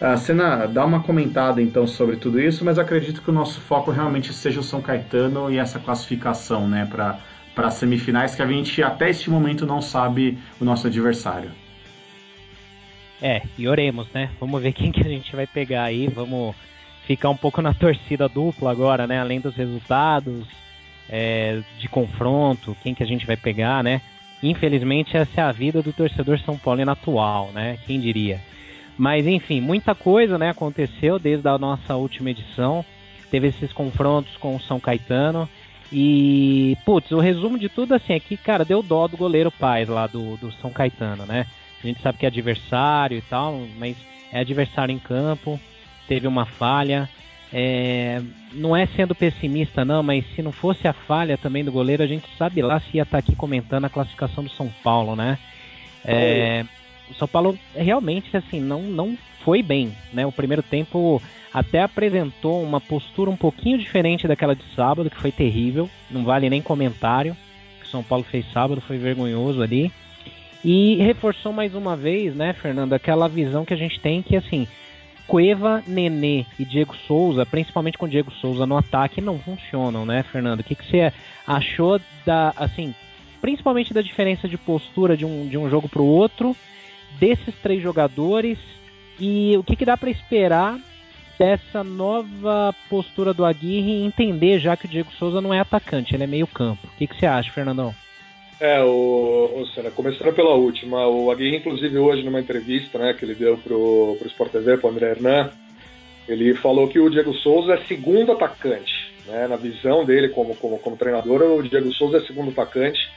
Uh, 0.00 0.16
Senna, 0.16 0.66
dá 0.66 0.84
uma 0.84 1.02
comentada 1.02 1.60
então 1.60 1.86
sobre 1.86 2.16
tudo 2.16 2.40
isso, 2.40 2.64
mas 2.64 2.78
acredito 2.78 3.22
que 3.22 3.30
o 3.30 3.32
nosso 3.32 3.60
foco 3.60 3.90
realmente 3.90 4.32
seja 4.32 4.60
o 4.60 4.62
São 4.62 4.80
Caetano 4.80 5.50
e 5.50 5.58
essa 5.58 5.78
classificação 5.78 6.66
né, 6.66 6.86
para 6.90 7.18
as 7.56 7.74
semifinais, 7.74 8.34
que 8.34 8.42
a 8.42 8.46
gente 8.46 8.82
até 8.82 9.10
este 9.10 9.30
momento 9.30 9.64
não 9.66 9.80
sabe 9.80 10.38
o 10.60 10.64
nosso 10.64 10.86
adversário. 10.86 11.50
É, 13.20 13.42
e 13.56 13.66
oremos, 13.66 14.06
né? 14.12 14.30
Vamos 14.38 14.62
ver 14.62 14.72
quem 14.74 14.92
que 14.92 15.00
a 15.00 15.08
gente 15.08 15.34
vai 15.34 15.46
pegar 15.46 15.84
aí, 15.84 16.06
vamos 16.08 16.54
ficar 17.06 17.30
um 17.30 17.36
pouco 17.36 17.62
na 17.62 17.72
torcida 17.72 18.28
dupla 18.28 18.70
agora, 18.70 19.06
né? 19.06 19.20
Além 19.20 19.40
dos 19.40 19.54
resultados, 19.54 20.46
é, 21.08 21.60
de 21.78 21.88
confronto, 21.88 22.76
quem 22.82 22.94
que 22.94 23.02
a 23.02 23.06
gente 23.06 23.26
vai 23.26 23.36
pegar, 23.36 23.82
né? 23.82 24.00
Infelizmente 24.42 25.16
essa 25.16 25.40
é 25.40 25.44
a 25.44 25.52
vida 25.52 25.80
do 25.80 25.92
torcedor 25.92 26.38
São 26.40 26.58
Paulino 26.58 26.90
atual, 26.90 27.50
né? 27.52 27.78
Quem 27.86 27.98
diria? 27.98 28.40
Mas 28.98 29.26
enfim, 29.26 29.60
muita 29.60 29.94
coisa, 29.94 30.38
né, 30.38 30.50
aconteceu 30.50 31.18
desde 31.18 31.46
a 31.48 31.58
nossa 31.58 31.96
última 31.96 32.30
edição. 32.30 32.84
Teve 33.30 33.48
esses 33.48 33.72
confrontos 33.72 34.36
com 34.36 34.56
o 34.56 34.60
São 34.60 34.80
Caetano 34.80 35.48
e, 35.92 36.76
putz, 36.84 37.10
o 37.12 37.20
resumo 37.20 37.58
de 37.58 37.68
tudo 37.68 37.94
assim 37.94 38.14
é 38.14 38.20
que, 38.20 38.36
cara, 38.36 38.64
deu 38.64 38.82
dó 38.82 39.06
do 39.06 39.16
goleiro 39.16 39.50
Paz 39.50 39.88
lá 39.88 40.06
do, 40.06 40.36
do 40.36 40.52
São 40.52 40.70
Caetano, 40.70 41.24
né? 41.26 41.46
A 41.82 41.86
gente 41.86 42.02
sabe 42.02 42.18
que 42.18 42.26
é 42.26 42.28
adversário 42.28 43.16
e 43.16 43.22
tal, 43.22 43.60
mas 43.78 43.96
é 44.32 44.40
adversário 44.40 44.92
em 44.92 44.98
campo, 44.98 45.60
teve 46.08 46.26
uma 46.26 46.44
falha. 46.44 47.08
É, 47.52 48.20
não 48.52 48.76
é 48.76 48.86
sendo 48.86 49.14
pessimista, 49.14 49.84
não, 49.84 50.02
mas 50.02 50.24
se 50.34 50.42
não 50.42 50.50
fosse 50.50 50.88
a 50.88 50.92
falha 50.92 51.38
também 51.38 51.64
do 51.64 51.70
goleiro, 51.70 52.02
a 52.02 52.06
gente 52.06 52.26
sabe 52.36 52.60
lá 52.60 52.80
se 52.80 52.96
ia 52.96 53.02
estar 53.02 53.12
tá 53.12 53.18
aqui 53.18 53.36
comentando 53.36 53.84
a 53.84 53.88
classificação 53.88 54.42
do 54.42 54.50
São 54.50 54.68
Paulo, 54.82 55.14
né? 55.14 55.38
É, 56.04 56.64
o 57.10 57.14
São 57.14 57.28
Paulo 57.28 57.58
realmente 57.74 58.36
assim 58.36 58.60
não, 58.60 58.82
não 58.82 59.16
foi 59.44 59.62
bem, 59.62 59.92
né? 60.12 60.26
O 60.26 60.32
primeiro 60.32 60.62
tempo 60.62 61.22
até 61.52 61.80
apresentou 61.80 62.62
uma 62.62 62.80
postura 62.80 63.30
um 63.30 63.36
pouquinho 63.36 63.78
diferente 63.78 64.28
daquela 64.28 64.54
de 64.54 64.64
sábado, 64.74 65.08
que 65.08 65.16
foi 65.16 65.32
terrível, 65.32 65.88
não 66.10 66.24
vale 66.24 66.50
nem 66.50 66.60
comentário. 66.60 67.32
O 67.32 67.80
que 67.80 67.86
o 67.86 67.90
São 67.90 68.02
Paulo 68.02 68.24
fez 68.24 68.44
sábado 68.52 68.80
foi 68.80 68.98
vergonhoso 68.98 69.62
ali. 69.62 69.90
E 70.64 70.96
reforçou 70.96 71.52
mais 71.52 71.74
uma 71.74 71.96
vez, 71.96 72.34
né, 72.34 72.52
Fernando, 72.52 72.92
aquela 72.92 73.28
visão 73.28 73.64
que 73.64 73.72
a 73.72 73.76
gente 73.76 74.00
tem 74.00 74.20
que 74.20 74.36
assim, 74.36 74.66
Cueva, 75.26 75.82
Nenê 75.86 76.44
e 76.58 76.64
Diego 76.64 76.94
Souza, 77.06 77.44
principalmente 77.44 77.98
com 77.98 78.08
Diego 78.08 78.30
Souza 78.32 78.66
no 78.66 78.76
ataque, 78.76 79.20
não 79.20 79.38
funcionam, 79.38 80.04
né, 80.04 80.24
Fernando? 80.24 80.60
O 80.60 80.64
que, 80.64 80.74
que 80.74 80.84
você 80.84 81.12
achou 81.46 82.00
da, 82.24 82.52
assim, 82.56 82.94
principalmente 83.40 83.92
da 83.92 84.02
diferença 84.02 84.48
de 84.48 84.56
postura 84.56 85.16
de 85.16 85.24
um, 85.24 85.48
de 85.48 85.58
um 85.58 85.68
jogo 85.68 85.88
para 85.88 86.02
o 86.02 86.06
outro, 86.06 86.56
desses 87.18 87.54
três 87.62 87.82
jogadores 87.82 88.58
e 89.18 89.56
o 89.56 89.62
que, 89.62 89.76
que 89.76 89.84
dá 89.84 89.96
para 89.96 90.10
esperar 90.10 90.78
dessa 91.38 91.84
nova 91.84 92.74
postura 92.88 93.32
do 93.34 93.44
Aguirre 93.44 94.04
entender 94.04 94.58
já 94.58 94.76
que 94.76 94.86
o 94.86 94.88
Diego 94.88 95.10
Souza 95.12 95.40
não 95.40 95.52
é 95.52 95.60
atacante, 95.60 96.14
ele 96.14 96.24
é 96.24 96.26
meio 96.26 96.46
campo. 96.46 96.86
O 96.86 96.96
que, 96.96 97.06
que 97.06 97.16
você 97.16 97.26
acha, 97.26 97.52
Fernandão? 97.52 97.94
É, 98.58 98.82
o, 98.82 99.52
o 99.54 99.66
Senna, 99.74 99.90
começando 99.90 100.32
pela 100.34 100.54
última, 100.54 101.06
o 101.06 101.30
Aguirre, 101.30 101.58
inclusive, 101.58 101.98
hoje, 101.98 102.22
numa 102.22 102.40
entrevista 102.40 102.98
né, 102.98 103.12
que 103.12 103.24
ele 103.24 103.34
deu 103.34 103.58
pro, 103.58 104.16
pro 104.18 104.28
Sport 104.28 104.52
TV, 104.52 104.78
pro 104.78 104.88
André 104.88 105.10
Hernan, 105.10 105.50
ele 106.26 106.54
falou 106.54 106.88
que 106.88 106.98
o 106.98 107.10
Diego 107.10 107.34
Souza 107.34 107.74
é 107.74 107.84
segundo 107.84 108.32
atacante. 108.32 109.14
Né, 109.26 109.48
na 109.48 109.56
visão 109.56 110.04
dele 110.04 110.28
como, 110.28 110.54
como, 110.54 110.78
como 110.78 110.96
treinador, 110.96 111.42
o 111.42 111.62
Diego 111.62 111.92
Souza 111.92 112.18
é 112.18 112.20
segundo 112.20 112.50
atacante, 112.50 113.10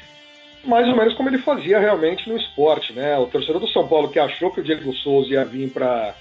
mais 0.63 0.87
ou 0.87 0.95
menos 0.95 1.13
como 1.13 1.29
ele 1.29 1.37
fazia 1.37 1.79
realmente 1.79 2.29
no 2.29 2.37
esporte. 2.37 2.93
Né? 2.93 3.17
O 3.17 3.27
torcedor 3.27 3.61
do 3.61 3.67
São 3.69 3.87
Paulo 3.87 4.09
que 4.09 4.19
achou 4.19 4.51
que 4.51 4.59
o 4.59 4.63
Diego 4.63 4.93
Souza 4.93 5.33
ia 5.33 5.45
vir 5.45 5.71
para 5.71 6.13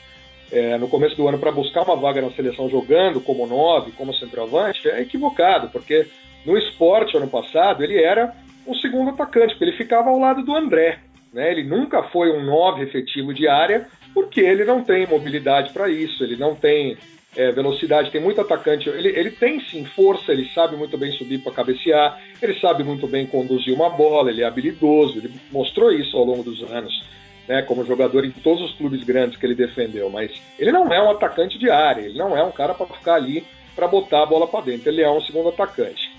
é, 0.50 0.78
no 0.78 0.88
começo 0.88 1.16
do 1.16 1.28
ano 1.28 1.38
para 1.38 1.52
buscar 1.52 1.82
uma 1.82 1.96
vaga 1.96 2.22
na 2.22 2.30
seleção 2.30 2.68
jogando 2.70 3.20
como 3.20 3.46
nove, 3.46 3.92
como 3.92 4.14
centroavante, 4.14 4.88
é 4.88 5.00
equivocado, 5.00 5.68
porque 5.68 6.06
no 6.46 6.56
esporte 6.56 7.16
ano 7.16 7.28
passado 7.28 7.82
ele 7.84 8.02
era 8.02 8.34
o 8.66 8.74
segundo 8.76 9.10
atacante, 9.10 9.54
porque 9.54 9.64
ele 9.64 9.76
ficava 9.76 10.10
ao 10.10 10.18
lado 10.18 10.42
do 10.42 10.54
André. 10.54 11.00
Né? 11.32 11.50
Ele 11.50 11.64
nunca 11.64 12.02
foi 12.04 12.30
um 12.30 12.44
9 12.44 12.82
efetivo 12.82 13.34
de 13.34 13.46
área, 13.48 13.86
porque 14.14 14.40
ele 14.40 14.64
não 14.64 14.82
tem 14.82 15.06
mobilidade 15.06 15.72
para 15.72 15.88
isso, 15.88 16.22
ele 16.24 16.36
não 16.36 16.54
tem 16.54 16.96
é, 17.36 17.52
velocidade, 17.52 18.10
tem 18.10 18.20
muito 18.20 18.40
atacante. 18.40 18.88
Ele, 18.88 19.08
ele 19.08 19.30
tem 19.30 19.60
sim 19.60 19.84
força, 19.84 20.32
ele 20.32 20.48
sabe 20.54 20.76
muito 20.76 20.96
bem 20.96 21.12
subir 21.12 21.38
para 21.38 21.52
cabecear, 21.52 22.20
ele 22.40 22.58
sabe 22.60 22.82
muito 22.82 23.06
bem 23.06 23.26
conduzir 23.26 23.74
uma 23.74 23.90
bola, 23.90 24.30
ele 24.30 24.42
é 24.42 24.46
habilidoso, 24.46 25.18
ele 25.18 25.32
mostrou 25.50 25.92
isso 25.92 26.16
ao 26.16 26.24
longo 26.24 26.42
dos 26.42 26.62
anos. 26.70 27.18
Né, 27.46 27.62
como 27.62 27.82
jogador 27.82 28.26
em 28.26 28.30
todos 28.30 28.62
os 28.62 28.76
clubes 28.76 29.02
grandes 29.04 29.38
que 29.38 29.46
ele 29.46 29.54
defendeu, 29.54 30.10
mas 30.10 30.30
ele 30.58 30.70
não 30.70 30.92
é 30.92 31.02
um 31.02 31.10
atacante 31.10 31.58
de 31.58 31.70
área, 31.70 32.02
ele 32.02 32.18
não 32.18 32.36
é 32.36 32.44
um 32.44 32.50
cara 32.50 32.74
para 32.74 32.84
ficar 32.84 33.14
ali 33.14 33.42
para 33.74 33.88
botar 33.88 34.24
a 34.24 34.26
bola 34.26 34.46
para 34.46 34.66
dentro, 34.66 34.90
ele 34.90 35.00
é 35.00 35.10
um 35.10 35.22
segundo 35.22 35.48
atacante. 35.48 36.10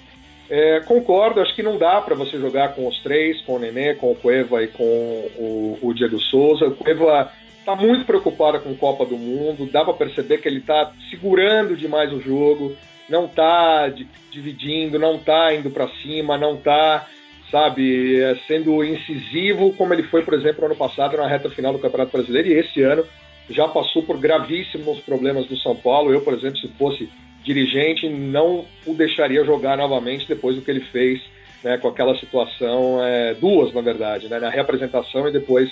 É, 0.49 0.79
concordo, 0.79 1.39
acho 1.39 1.53
que 1.53 1.61
não 1.61 1.77
dá 1.77 2.01
para 2.01 2.15
você 2.15 2.39
jogar 2.39 2.73
com 2.73 2.87
os 2.87 2.97
três, 3.03 3.39
com 3.41 3.57
o 3.57 3.59
Nenê, 3.59 3.93
com 3.93 4.11
o 4.11 4.15
Cueva 4.15 4.63
e 4.63 4.67
com 4.67 4.83
o, 4.83 5.77
o 5.79 5.93
Diego 5.93 6.19
Souza. 6.19 6.65
O 6.65 6.75
Cueva 6.75 7.31
está 7.69 7.75
muito 7.75 8.05
preocupado 8.05 8.59
com 8.61 8.75
Copa 8.75 9.05
do 9.05 9.17
Mundo, 9.17 9.69
dá 9.71 9.83
para 9.83 9.93
perceber 9.93 10.39
que 10.39 10.47
ele 10.47 10.59
está 10.59 10.91
segurando 11.09 11.75
demais 11.75 12.11
o 12.11 12.19
jogo, 12.19 12.75
não 13.07 13.25
está 13.25 13.91
dividindo, 14.31 14.97
não 14.97 15.15
está 15.15 15.53
indo 15.53 15.69
para 15.69 15.87
cima, 16.01 16.37
não 16.37 16.55
está, 16.55 17.07
sabe, 17.51 18.19
é, 18.19 18.35
sendo 18.47 18.83
incisivo 18.83 19.73
como 19.73 19.93
ele 19.93 20.03
foi, 20.03 20.23
por 20.23 20.33
exemplo, 20.33 20.61
no 20.61 20.67
ano 20.67 20.75
passado 20.75 21.15
na 21.15 21.27
reta 21.27 21.49
final 21.49 21.71
do 21.71 21.79
Campeonato 21.79 22.11
Brasileiro 22.11 22.49
e 22.49 22.53
esse 22.53 22.81
ano 22.81 23.05
já 23.49 23.67
passou 23.67 24.03
por 24.03 24.17
gravíssimos 24.17 24.99
problemas 25.01 25.45
do 25.45 25.57
São 25.57 25.75
Paulo. 25.75 26.11
Eu, 26.11 26.21
por 26.21 26.33
exemplo, 26.33 26.57
se 26.57 26.67
fosse 26.69 27.09
dirigente 27.43 28.09
não 28.09 28.65
o 28.85 28.93
deixaria 28.93 29.43
jogar 29.45 29.77
novamente 29.77 30.27
depois 30.27 30.55
do 30.55 30.61
que 30.61 30.71
ele 30.71 30.81
fez 30.91 31.21
né, 31.63 31.77
com 31.77 31.87
aquela 31.87 32.17
situação, 32.17 33.03
é, 33.03 33.33
duas 33.35 33.73
na 33.73 33.81
verdade, 33.81 34.27
né, 34.27 34.39
na 34.39 34.49
reapresentação 34.49 35.27
e 35.27 35.31
depois 35.31 35.69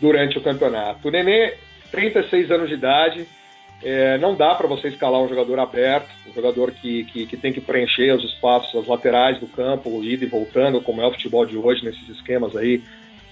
durante 0.00 0.38
o 0.38 0.40
campeonato. 0.40 1.06
O 1.06 1.10
Nenê, 1.10 1.54
36 1.90 2.50
anos 2.50 2.68
de 2.68 2.74
idade, 2.74 3.26
é, 3.82 4.18
não 4.18 4.34
dá 4.34 4.54
para 4.54 4.66
você 4.66 4.88
escalar 4.88 5.20
um 5.20 5.28
jogador 5.28 5.58
aberto, 5.60 6.08
um 6.28 6.34
jogador 6.34 6.72
que, 6.72 7.04
que, 7.04 7.26
que, 7.26 7.36
tem 7.36 7.52
que 7.52 7.60
preencher 7.60 8.12
os 8.14 8.24
espaços, 8.24 8.74
as 8.74 8.86
laterais 8.86 9.38
do 9.38 9.46
campo, 9.46 10.02
ida 10.02 10.24
e 10.24 10.28
voltando, 10.28 10.80
como 10.80 11.00
é 11.00 11.06
o 11.06 11.12
futebol 11.12 11.46
de 11.46 11.56
hoje, 11.56 11.84
nesses 11.84 12.08
esquemas 12.08 12.56
aí 12.56 12.82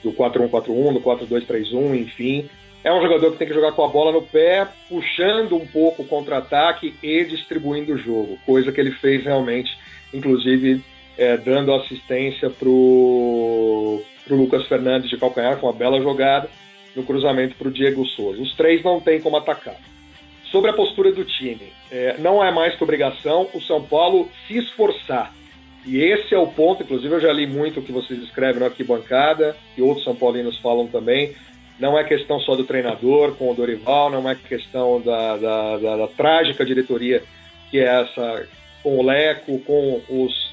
do 0.02 0.12
4-1-4-1, 0.12 0.92
do 0.92 1.00
4-2-3-1, 1.00 2.00
enfim. 2.00 2.48
É 2.84 2.92
um 2.92 3.02
jogador 3.02 3.32
que 3.32 3.38
tem 3.38 3.48
que 3.48 3.54
jogar 3.54 3.72
com 3.72 3.84
a 3.84 3.88
bola 3.88 4.12
no 4.12 4.22
pé, 4.22 4.68
puxando 4.88 5.56
um 5.56 5.66
pouco 5.66 6.02
o 6.02 6.06
contra-ataque 6.06 6.94
e 7.02 7.24
distribuindo 7.24 7.94
o 7.94 7.98
jogo, 7.98 8.38
coisa 8.46 8.70
que 8.70 8.80
ele 8.80 8.92
fez 8.92 9.24
realmente, 9.24 9.76
inclusive 10.14 10.80
é, 11.18 11.36
dando 11.36 11.74
assistência 11.74 12.48
para 14.26 14.34
o 14.34 14.38
Lucas 14.38 14.66
Fernandes 14.66 15.08
de 15.08 15.16
calcanhar 15.16 15.56
com 15.58 15.66
uma 15.66 15.72
bela 15.72 16.00
jogada 16.02 16.50
no 16.94 17.04
cruzamento 17.04 17.54
para 17.54 17.68
o 17.68 17.70
Diego 17.70 18.04
Souza. 18.06 18.42
Os 18.42 18.54
três 18.54 18.82
não 18.82 19.00
tem 19.00 19.20
como 19.20 19.36
atacar. 19.36 19.76
Sobre 20.50 20.70
a 20.70 20.74
postura 20.74 21.12
do 21.12 21.24
time, 21.24 21.72
é, 21.90 22.16
não 22.18 22.42
é 22.42 22.50
mais 22.50 22.74
que 22.74 22.82
obrigação 22.82 23.48
o 23.54 23.60
São 23.60 23.82
Paulo 23.82 24.28
se 24.46 24.58
esforçar. 24.58 25.34
E 25.84 25.98
esse 25.98 26.34
é 26.34 26.38
o 26.38 26.46
ponto, 26.46 26.82
inclusive 26.82 27.14
eu 27.14 27.20
já 27.20 27.32
li 27.32 27.46
muito 27.46 27.80
o 27.80 27.82
que 27.82 27.92
vocês 27.92 28.20
escrevem 28.22 28.60
na 28.60 28.66
arquibancada, 28.66 29.56
e 29.76 29.82
outros 29.82 30.04
São 30.04 30.16
Paulinos 30.16 30.58
falam 30.58 30.88
também. 30.88 31.34
Não 31.78 31.96
é 31.98 32.02
questão 32.02 32.40
só 32.40 32.56
do 32.56 32.64
treinador 32.64 33.34
com 33.36 33.50
o 33.50 33.54
Dorival, 33.54 34.10
não 34.10 34.28
é 34.28 34.34
questão 34.34 35.00
da, 35.00 35.36
da, 35.36 35.76
da, 35.76 35.96
da 35.96 36.08
trágica 36.08 36.64
diretoria 36.64 37.22
que 37.70 37.78
é 37.78 37.84
essa 37.84 38.46
com 38.82 38.98
o 38.98 39.02
Leco, 39.02 39.58
com 39.60 40.00
os 40.08 40.52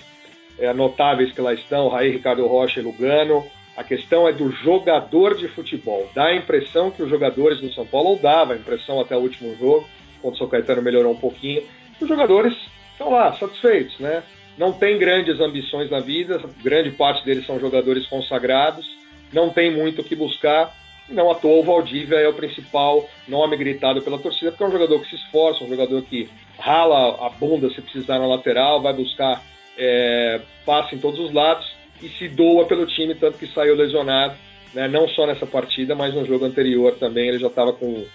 é, 0.58 0.74
notáveis 0.74 1.32
que 1.32 1.42
lá 1.42 1.54
estão, 1.54 1.88
Raí, 1.88 2.12
Ricardo 2.12 2.46
Rocha 2.48 2.80
e 2.80 2.84
Lugano. 2.84 3.46
A 3.76 3.84
questão 3.84 4.28
é 4.28 4.32
do 4.32 4.52
jogador 4.52 5.36
de 5.36 5.48
futebol. 5.48 6.08
Dá 6.14 6.26
a 6.26 6.36
impressão 6.36 6.92
que 6.92 7.02
os 7.02 7.10
jogadores 7.10 7.60
do 7.60 7.74
São 7.74 7.86
Paulo, 7.86 8.10
ou 8.10 8.20
dava 8.20 8.54
a 8.54 8.56
impressão 8.56 9.00
até 9.00 9.16
o 9.16 9.22
último 9.22 9.56
jogo, 9.58 9.88
quando 10.22 10.36
o 10.36 10.38
São 10.38 10.48
Caetano 10.48 10.82
melhorou 10.82 11.12
um 11.12 11.18
pouquinho, 11.18 11.64
os 12.00 12.08
jogadores 12.08 12.56
estão 12.92 13.10
lá, 13.10 13.34
satisfeitos, 13.34 14.00
né? 14.00 14.24
Não 14.58 14.72
tem 14.72 15.00
grandes 15.00 15.40
ambições 15.40 15.90
na 15.90 16.00
vida, 16.00 16.40
grande 16.64 16.92
parte 16.92 17.26
deles 17.26 17.46
são 17.48 17.60
jogadores 17.60 18.06
consagrados, 18.06 18.86
não 19.34 19.50
tem 19.50 19.72
muito 19.72 20.02
o 20.02 20.04
que 20.04 20.16
buscar. 20.16 20.72
Não 21.10 21.30
à 21.30 21.36
toa 21.36 21.60
o 21.60 21.64
Valdívia 21.64 22.16
é 22.18 22.28
o 22.30 22.34
principal 22.34 23.10
nome 23.28 23.58
gritado 23.58 24.02
pela 24.02 24.18
torcida, 24.18 24.52
porque 24.52 24.64
é 24.64 24.68
um 24.68 24.72
jogador 24.72 25.02
que 25.02 25.10
se 25.10 25.16
esforça, 25.16 25.64
um 25.64 25.68
jogador 25.68 26.02
que 26.04 26.30
rala 26.58 27.26
a 27.26 27.30
bunda 27.30 27.70
se 27.70 27.82
precisar 27.82 28.20
na 28.20 28.28
lateral, 28.28 28.82
vai 28.82 28.94
buscar 28.94 29.44
é, 29.78 30.40
passe 30.66 30.96
em 30.96 31.00
todos 31.00 31.20
os 31.20 31.34
lados 31.34 31.73
e 32.04 32.10
se 32.10 32.28
doa 32.28 32.66
pelo 32.66 32.86
time, 32.86 33.16
tanto 33.16 33.38
que 33.38 33.48
saiu 33.48 33.76
lesionado, 33.76 34.36
né, 34.74 34.88
não 34.88 35.08
só 35.08 35.26
nessa 35.26 35.46
partida, 35.46 35.96
mas 35.96 36.14
no 36.14 36.26
jogo 36.26 36.46
anterior 36.46 36.96
também 36.96 37.28
ele 37.30 37.40
já 37.40 37.48
estava 37.48 37.74
com, 37.74 38.06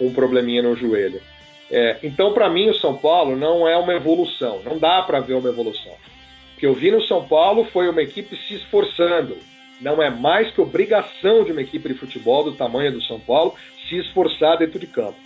um 0.00 0.12
probleminha 0.12 0.62
no 0.62 0.76
joelho. 0.76 1.20
É, 1.70 1.98
então, 2.02 2.32
para 2.32 2.50
mim, 2.50 2.68
o 2.68 2.74
São 2.74 2.96
Paulo 2.96 3.36
não 3.36 3.66
é 3.68 3.76
uma 3.76 3.94
evolução, 3.94 4.60
não 4.64 4.78
dá 4.78 5.02
para 5.02 5.20
ver 5.20 5.34
uma 5.34 5.48
evolução. 5.48 5.92
O 6.56 6.60
que 6.60 6.66
eu 6.66 6.74
vi 6.74 6.90
no 6.90 7.02
São 7.02 7.26
Paulo 7.26 7.64
foi 7.72 7.88
uma 7.88 8.02
equipe 8.02 8.36
se 8.36 8.54
esforçando. 8.54 9.36
Não 9.80 10.02
é 10.02 10.08
mais 10.08 10.50
que 10.52 10.60
obrigação 10.60 11.44
de 11.44 11.52
uma 11.52 11.62
equipe 11.62 11.88
de 11.88 11.94
futebol 11.94 12.44
do 12.44 12.52
tamanho 12.52 12.92
do 12.92 13.02
São 13.02 13.18
Paulo 13.18 13.54
se 13.88 13.96
esforçar 13.98 14.58
dentro 14.58 14.78
de 14.78 14.86
campo. 14.86 15.18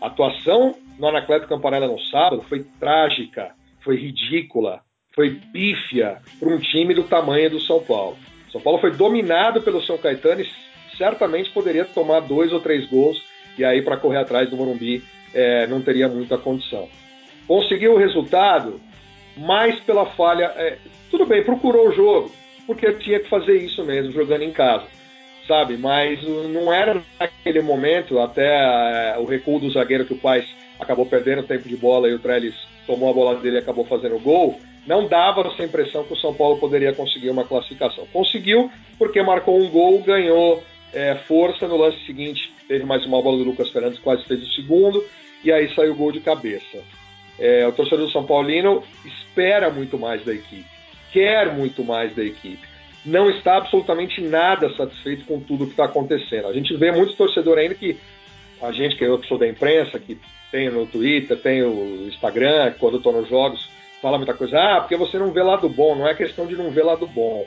A 0.00 0.06
atuação 0.06 0.74
no 0.98 1.08
Anacleto 1.08 1.48
Campanella 1.48 1.88
no 1.88 1.98
sábado 1.98 2.44
foi 2.48 2.64
trágica, 2.78 3.52
foi 3.82 3.96
ridícula, 3.96 4.80
foi 5.16 5.40
pífia 5.50 6.18
para 6.38 6.50
um 6.50 6.58
time 6.58 6.94
do 6.94 7.04
tamanho 7.04 7.48
do 7.48 7.60
São 7.60 7.82
Paulo. 7.82 8.18
São 8.52 8.60
Paulo 8.60 8.78
foi 8.78 8.92
dominado 8.92 9.62
pelo 9.62 9.82
São 9.82 9.96
Caetano 9.96 10.42
e 10.42 10.48
certamente 10.96 11.50
poderia 11.50 11.86
tomar 11.86 12.20
dois 12.20 12.52
ou 12.52 12.60
três 12.60 12.86
gols 12.88 13.20
e 13.58 13.64
aí 13.64 13.80
para 13.80 13.96
correr 13.96 14.18
atrás 14.18 14.50
do 14.50 14.56
Morumbi 14.56 15.02
é, 15.34 15.66
não 15.66 15.80
teria 15.80 16.06
muita 16.06 16.36
condição. 16.36 16.86
Conseguiu 17.48 17.94
o 17.94 17.98
resultado 17.98 18.78
mais 19.38 19.80
pela 19.80 20.04
falha. 20.04 20.52
É, 20.56 20.76
tudo 21.10 21.24
bem, 21.24 21.42
procurou 21.42 21.88
o 21.88 21.92
jogo, 21.92 22.30
porque 22.66 22.92
tinha 22.94 23.18
que 23.18 23.28
fazer 23.28 23.56
isso 23.56 23.82
mesmo, 23.84 24.12
jogando 24.12 24.42
em 24.42 24.52
casa, 24.52 24.86
sabe? 25.48 25.78
Mas 25.78 26.22
não 26.22 26.70
era 26.72 27.02
naquele 27.18 27.62
momento, 27.62 28.18
até 28.18 28.46
é, 28.46 29.18
o 29.18 29.24
recuo 29.24 29.60
do 29.60 29.70
zagueiro 29.70 30.04
que 30.04 30.12
o 30.12 30.18
Paz 30.18 30.44
acabou 30.78 31.06
perdendo 31.06 31.42
tempo 31.42 31.66
de 31.66 31.76
bola 31.76 32.08
e 32.08 32.14
o 32.14 32.18
Trellis 32.18 32.54
tomou 32.86 33.10
a 33.10 33.14
bola 33.14 33.36
dele 33.36 33.56
e 33.56 33.60
acabou 33.60 33.86
fazendo 33.86 34.16
o 34.16 34.20
gol 34.20 34.60
não 34.86 35.08
dava 35.08 35.42
essa 35.48 35.64
impressão 35.64 36.04
que 36.04 36.12
o 36.12 36.16
São 36.16 36.32
Paulo 36.32 36.58
poderia 36.58 36.94
conseguir 36.94 37.30
uma 37.30 37.44
classificação. 37.44 38.06
Conseguiu 38.12 38.70
porque 38.98 39.22
marcou 39.22 39.60
um 39.60 39.68
gol, 39.68 40.00
ganhou 40.02 40.62
é, 40.92 41.14
força 41.26 41.66
no 41.66 41.76
lance 41.76 41.98
seguinte, 42.06 42.52
teve 42.68 42.84
mais 42.84 43.04
uma 43.04 43.20
bola 43.20 43.38
do 43.38 43.44
Lucas 43.44 43.70
Fernandes, 43.70 43.98
quase 43.98 44.24
fez 44.24 44.42
o 44.42 44.54
segundo, 44.54 45.04
e 45.44 45.52
aí 45.52 45.72
saiu 45.74 45.92
o 45.92 45.96
gol 45.96 46.12
de 46.12 46.20
cabeça. 46.20 46.82
É, 47.38 47.66
o 47.66 47.72
torcedor 47.72 48.06
do 48.06 48.12
São 48.12 48.24
Paulino 48.24 48.82
espera 49.04 49.70
muito 49.70 49.98
mais 49.98 50.24
da 50.24 50.32
equipe, 50.32 50.64
quer 51.12 51.52
muito 51.52 51.84
mais 51.84 52.14
da 52.14 52.24
equipe. 52.24 52.66
Não 53.04 53.30
está 53.30 53.58
absolutamente 53.58 54.20
nada 54.20 54.72
satisfeito 54.74 55.24
com 55.26 55.38
tudo 55.40 55.66
que 55.66 55.72
está 55.72 55.84
acontecendo. 55.84 56.48
A 56.48 56.52
gente 56.52 56.74
vê 56.76 56.90
muitos 56.90 57.14
torcedores 57.14 57.62
ainda 57.62 57.74
que 57.74 57.96
a 58.60 58.72
gente 58.72 58.96
que 58.96 59.04
eu 59.04 59.22
sou 59.24 59.38
da 59.38 59.46
imprensa, 59.46 59.98
que 59.98 60.18
tem 60.50 60.70
no 60.70 60.86
Twitter, 60.86 61.36
tem 61.38 61.62
o 61.62 62.08
Instagram, 62.08 62.74
quando 62.80 62.96
estou 62.96 63.12
nos 63.12 63.28
jogos, 63.28 63.68
fala 64.00 64.18
muita 64.18 64.34
coisa, 64.34 64.58
ah, 64.58 64.80
porque 64.80 64.96
você 64.96 65.18
não 65.18 65.32
vê 65.32 65.42
lado 65.42 65.68
bom, 65.68 65.94
não 65.94 66.06
é 66.06 66.14
questão 66.14 66.46
de 66.46 66.54
não 66.54 66.70
ver 66.70 66.84
lado 66.84 67.06
bom. 67.06 67.46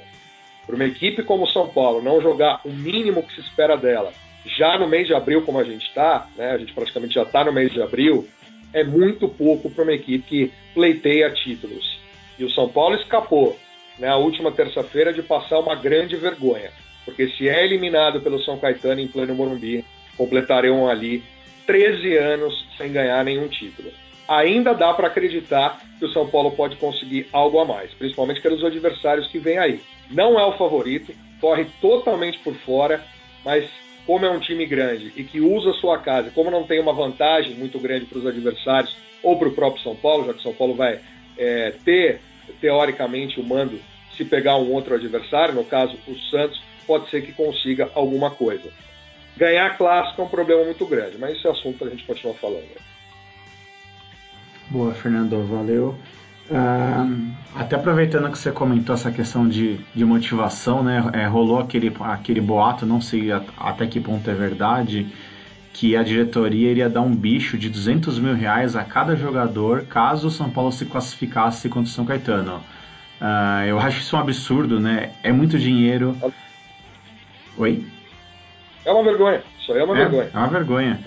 Para 0.66 0.76
uma 0.76 0.86
equipe 0.86 1.24
como 1.24 1.44
o 1.44 1.50
São 1.50 1.68
Paulo 1.68 2.02
não 2.02 2.22
jogar 2.22 2.62
o 2.64 2.70
mínimo 2.70 3.24
que 3.24 3.34
se 3.34 3.42
espera 3.42 3.76
dela, 3.76 4.14
já 4.46 4.78
no 4.78 4.88
mês 4.88 5.08
de 5.08 5.14
abril, 5.14 5.42
como 5.44 5.60
a 5.60 5.64
gente 5.64 5.88
está, 5.88 6.28
né, 6.36 6.52
a 6.52 6.58
gente 6.58 6.74
praticamente 6.74 7.14
já 7.14 7.24
está 7.24 7.44
no 7.44 7.52
mês 7.52 7.72
de 7.72 7.82
abril, 7.82 8.28
é 8.74 8.84
muito 8.84 9.28
pouco 9.28 9.70
para 9.70 9.84
uma 9.84 9.94
equipe 9.94 10.24
que 10.28 10.52
pleiteia 10.74 11.30
títulos. 11.32 12.00
E 12.38 12.44
o 12.44 12.50
São 12.52 12.70
Paulo 12.70 12.96
escapou, 12.96 13.58
na 13.98 14.08
né, 14.08 14.16
última 14.16 14.52
terça-feira, 14.52 15.12
de 15.12 15.22
passar 15.22 15.60
uma 15.60 15.76
grande 15.76 16.16
vergonha, 16.16 16.72
porque 17.04 17.28
se 17.30 17.50
é 17.50 17.66
eliminado 17.66 18.22
pelo 18.22 18.42
São 18.44 18.58
Caetano 18.58 19.02
em 19.02 19.08
pleno 19.08 19.36
Morumbi, 19.36 19.84
completariam 20.16 20.88
ali 20.88 21.24
13 21.66 22.16
anos 22.18 22.68
sem 22.78 22.92
ganhar 22.92 23.24
nenhum 23.26 23.48
título 23.48 23.92
ainda 24.30 24.76
dá 24.76 24.94
para 24.94 25.08
acreditar 25.08 25.82
que 25.98 26.06
o 26.06 26.14
São 26.14 26.30
Paulo 26.30 26.52
pode 26.52 26.76
conseguir 26.76 27.28
algo 27.34 27.60
a 27.60 27.66
mais, 27.66 27.92
principalmente 27.96 28.42
pelos 28.42 28.64
adversários 28.64 29.28
que 29.28 29.40
vem 29.40 29.58
aí. 29.58 29.82
Não 30.12 30.40
é 30.40 30.46
o 30.46 30.56
favorito, 30.56 31.12
corre 31.42 31.66
totalmente 31.82 32.38
por 32.40 32.54
fora, 32.54 33.04
mas 33.44 33.68
como 34.06 34.26
é 34.26 34.30
um 34.30 34.40
time 34.40 34.68
grande 34.68 35.12
e 35.16 35.24
que 35.24 35.42
usa 35.42 35.74
sua 35.74 35.98
casa, 35.98 36.30
como 36.30 36.52
não 36.52 36.64
tem 36.64 36.80
uma 36.80 36.94
vantagem 36.94 37.56
muito 37.56 37.80
grande 37.80 38.06
para 38.06 38.20
os 38.20 38.28
adversários 38.28 38.96
ou 39.24 39.38
para 39.38 39.48
o 39.48 39.52
próprio 39.52 39.82
São 39.82 39.96
Paulo, 39.96 40.28
já 40.28 40.34
que 40.34 40.40
o 40.40 40.44
São 40.44 40.54
Paulo 40.54 40.76
vai 40.76 41.00
é, 41.36 41.74
ter, 41.84 42.22
teoricamente, 42.62 43.40
o 43.40 43.44
mando 43.44 43.80
se 44.16 44.24
pegar 44.24 44.58
um 44.58 44.72
outro 44.72 44.94
adversário, 44.94 45.56
no 45.56 45.64
caso 45.64 45.98
o 46.08 46.16
Santos, 46.30 46.62
pode 46.86 47.10
ser 47.10 47.24
que 47.24 47.34
consiga 47.34 47.90
alguma 47.96 48.30
coisa. 48.30 48.70
Ganhar 49.38 49.76
clássico 49.78 50.22
é 50.22 50.26
um 50.26 50.30
problema 50.30 50.64
muito 50.66 50.86
grande, 50.86 51.18
mas 51.18 51.38
esse 51.38 51.48
é 51.48 51.50
assunto 51.50 51.84
a 51.84 51.90
gente 51.90 52.04
continua 52.04 52.34
falando. 52.36 52.89
Boa, 54.70 54.94
Fernando, 54.94 55.44
valeu. 55.48 55.96
Uh, 56.50 57.32
até 57.56 57.76
aproveitando 57.76 58.32
que 58.32 58.38
você 58.38 58.52
comentou 58.52 58.94
essa 58.96 59.12
questão 59.12 59.48
de, 59.48 59.80
de 59.94 60.06
motivação, 60.06 60.84
né? 60.84 61.10
É, 61.14 61.26
rolou 61.26 61.60
aquele, 61.60 61.92
aquele 62.00 62.42
boato, 62.42 62.86
não 62.86 63.02
sei 63.02 63.32
até 63.32 63.86
que 63.86 64.00
ponto 64.00 64.30
é 64.30 64.34
verdade, 64.34 65.08
que 65.74 65.96
a 65.96 66.04
diretoria 66.04 66.72
iria 66.72 66.90
dar 66.90 67.02
um 67.02 67.16
bicho 67.16 67.58
de 67.58 67.70
200 67.70 68.20
mil 68.20 68.34
reais 68.34 68.76
a 68.76 68.84
cada 68.84 69.16
jogador 69.16 69.86
caso 69.86 70.28
o 70.28 70.32
São 70.32 70.50
Paulo 70.50 70.72
se 70.72 70.86
classificasse 70.86 71.70
contra 71.70 71.90
o 71.90 71.94
São 71.94 72.06
Caetano. 72.06 72.64
Uh, 73.22 73.66
eu 73.68 73.80
acho 73.80 74.00
isso 74.00 74.16
um 74.16 74.20
absurdo, 74.20 74.80
né? 74.80 75.12
É 75.24 75.32
muito 75.32 75.58
dinheiro. 75.60 76.16
Oi? 77.58 77.86
É 78.86 78.92
uma 78.92 79.04
vergonha. 79.04 79.44
Isso 79.60 79.72
aí 79.72 79.80
é 79.80 79.84
uma 79.84 79.96
é, 79.96 80.00
vergonha. 80.00 80.30
É 80.34 80.38
uma 80.38 80.48
vergonha. 80.48 81.00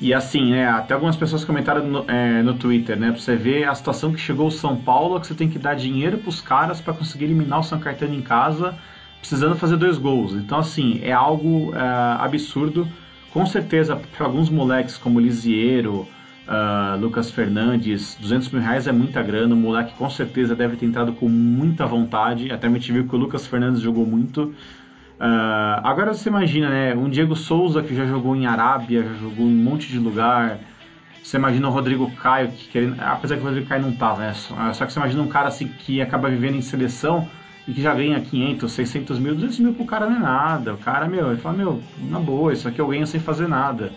E 0.00 0.12
assim, 0.12 0.50
né, 0.50 0.68
até 0.68 0.94
algumas 0.94 1.16
pessoas 1.16 1.44
comentaram 1.44 1.86
no, 1.86 2.04
é, 2.08 2.42
no 2.42 2.54
Twitter, 2.54 2.98
né, 2.98 3.10
pra 3.10 3.20
você 3.20 3.36
ver 3.36 3.68
a 3.68 3.74
situação 3.74 4.12
que 4.12 4.20
chegou 4.20 4.48
o 4.48 4.50
São 4.50 4.76
Paulo, 4.76 5.20
que 5.20 5.26
você 5.26 5.34
tem 5.34 5.48
que 5.48 5.58
dar 5.58 5.74
dinheiro 5.74 6.18
pros 6.18 6.40
caras 6.40 6.80
para 6.80 6.92
conseguir 6.92 7.26
eliminar 7.26 7.60
o 7.60 7.62
São 7.62 7.78
Caetano 7.78 8.14
em 8.14 8.20
casa, 8.20 8.74
precisando 9.20 9.54
fazer 9.56 9.76
dois 9.76 9.96
gols. 9.96 10.34
Então, 10.34 10.58
assim, 10.58 11.00
é 11.02 11.12
algo 11.12 11.72
é, 11.74 11.78
absurdo. 12.18 12.88
Com 13.32 13.46
certeza, 13.46 13.96
para 13.96 14.26
alguns 14.26 14.50
moleques 14.50 14.96
como 14.96 15.18
Lisiero, 15.18 16.06
uh, 16.48 16.98
Lucas 17.00 17.30
Fernandes, 17.30 18.16
200 18.20 18.50
mil 18.50 18.62
reais 18.62 18.86
é 18.86 18.92
muita 18.92 19.22
grana. 19.22 19.54
O 19.54 19.58
moleque 19.58 19.94
com 19.94 20.08
certeza 20.08 20.54
deve 20.54 20.76
ter 20.76 20.86
entrado 20.86 21.12
com 21.12 21.28
muita 21.28 21.86
vontade. 21.86 22.52
Até 22.52 22.68
me 22.68 22.78
viu 22.78 23.06
que 23.06 23.14
o 23.14 23.18
Lucas 23.18 23.46
Fernandes 23.46 23.80
jogou 23.80 24.06
muito. 24.06 24.54
Uh, 25.24 25.80
agora 25.82 26.12
você 26.12 26.28
imagina, 26.28 26.68
né? 26.68 26.94
Um 26.94 27.08
Diego 27.08 27.34
Souza 27.34 27.82
que 27.82 27.94
já 27.94 28.04
jogou 28.04 28.36
em 28.36 28.44
Arábia, 28.44 29.02
já 29.02 29.14
jogou 29.14 29.46
em 29.46 29.58
um 29.58 29.62
monte 29.62 29.88
de 29.88 29.98
lugar. 29.98 30.58
Você 31.22 31.38
imagina 31.38 31.66
o 31.66 31.70
Rodrigo 31.70 32.10
Caio, 32.16 32.48
que 32.48 32.68
querendo, 32.68 33.00
apesar 33.00 33.36
que 33.36 33.40
o 33.40 33.44
Rodrigo 33.46 33.66
Caio 33.66 33.80
não 33.80 33.92
tava, 33.92 34.20
né? 34.20 34.34
Só, 34.34 34.72
só 34.74 34.84
que 34.84 34.92
você 34.92 34.98
imagina 34.98 35.22
um 35.22 35.28
cara 35.28 35.48
assim 35.48 35.66
que 35.66 36.02
acaba 36.02 36.28
vivendo 36.28 36.56
em 36.56 36.60
seleção 36.60 37.26
e 37.66 37.72
que 37.72 37.80
já 37.80 37.94
ganha 37.94 38.20
500, 38.20 38.70
600 38.70 39.18
mil, 39.18 39.34
200 39.34 39.58
mil 39.60 39.72
pro 39.72 39.86
cara 39.86 40.04
não 40.04 40.16
é 40.16 40.20
nada. 40.20 40.74
O 40.74 40.78
cara, 40.78 41.08
meu, 41.08 41.30
ele 41.30 41.40
fala, 41.40 41.56
meu, 41.56 41.82
na 42.02 42.18
boa, 42.18 42.52
isso 42.52 42.68
aqui 42.68 42.78
eu 42.78 42.88
ganho 42.88 43.06
sem 43.06 43.18
fazer 43.18 43.48
nada. 43.48 43.94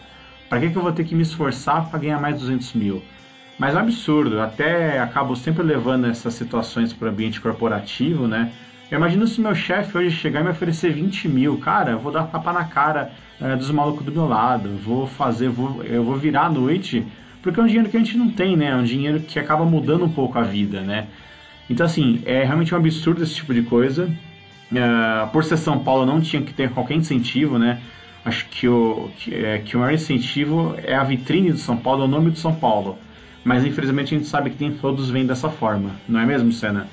Para 0.48 0.62
que, 0.62 0.70
que 0.70 0.78
eu 0.78 0.82
vou 0.82 0.94
ter 0.94 1.04
que 1.04 1.14
me 1.14 1.24
esforçar 1.24 1.90
para 1.90 2.00
ganhar 2.00 2.22
mais 2.22 2.40
200 2.40 2.72
mil? 2.72 3.04
Mas 3.60 3.76
é 3.76 3.78
um 3.78 3.82
absurdo, 3.82 4.40
até 4.40 4.98
acabo 4.98 5.36
sempre 5.36 5.62
levando 5.62 6.06
essas 6.06 6.36
situações 6.36 6.94
para 6.94 7.10
ambiente 7.10 7.42
corporativo, 7.42 8.30
né? 8.30 8.54
Eu 8.90 8.98
imagino 8.98 9.28
se 9.28 9.42
meu 9.42 9.54
chefe 9.54 9.98
hoje 9.98 10.16
chegar 10.16 10.40
e 10.40 10.44
me 10.44 10.50
oferecer 10.50 10.94
20 10.94 11.28
mil, 11.28 11.58
cara, 11.58 11.92
eu 11.92 12.00
vou 12.00 12.10
dar 12.10 12.24
tapa 12.24 12.54
na 12.54 12.64
cara 12.64 13.12
é, 13.42 13.54
dos 13.54 13.70
malucos 13.70 14.06
do 14.06 14.14
meu 14.14 14.26
lado, 14.26 14.70
vou 14.78 15.06
fazer, 15.06 15.50
vou, 15.50 15.84
eu 15.84 16.06
vou 16.06 16.16
virar 16.16 16.46
à 16.46 16.50
noite, 16.50 17.06
porque 17.44 17.60
é 17.60 17.64
um 17.64 17.68
dinheiro 17.68 17.90
que 17.90 17.98
a 17.98 18.00
gente 18.00 18.18
não 18.18 18.30
tem, 18.30 18.56
né? 18.56 18.68
É 18.68 18.76
um 18.76 18.84
dinheiro 18.84 19.20
que 19.20 19.38
acaba 19.38 19.66
mudando 19.66 20.06
um 20.06 20.10
pouco 20.10 20.40
a 20.40 20.44
vida, 20.44 20.82
né? 20.82 21.08
Então, 21.70 21.86
assim, 21.86 22.22
é 22.26 22.46
realmente 22.46 22.74
um 22.74 22.78
absurdo 22.78 23.22
esse 23.22 23.36
tipo 23.36 23.54
de 23.54 23.62
coisa. 23.64 24.10
Uh, 24.72 25.28
por 25.32 25.44
ser 25.44 25.58
São 25.58 25.80
Paulo, 25.80 26.06
não 26.06 26.22
tinha 26.22 26.42
que 26.42 26.54
ter 26.54 26.72
qualquer 26.72 26.96
incentivo, 26.96 27.60
né? 27.60 27.82
Acho 28.24 28.46
que 28.48 28.70
o, 28.70 29.10
que, 29.18 29.34
é, 29.34 29.60
que 29.60 29.76
o 29.76 29.80
maior 29.80 29.94
incentivo 29.94 30.76
é 30.82 30.96
a 30.96 31.04
vitrine 31.04 31.52
do 31.52 31.58
São 31.58 31.76
Paulo, 31.76 32.04
é 32.04 32.06
o 32.06 32.10
nome 32.10 32.32
do 32.32 32.38
São 32.38 32.56
Paulo. 32.56 32.98
Mas 33.44 33.66
infelizmente 33.66 34.16
a 34.16 34.18
gente 34.18 34.30
sabe 34.30 34.50
que 34.50 34.72
todos 34.72 35.10
vêm 35.10 35.26
dessa 35.26 35.50
forma, 35.50 35.92
não 36.08 36.20
é 36.20 36.26
mesmo, 36.26 36.52
Senna? 36.52 36.88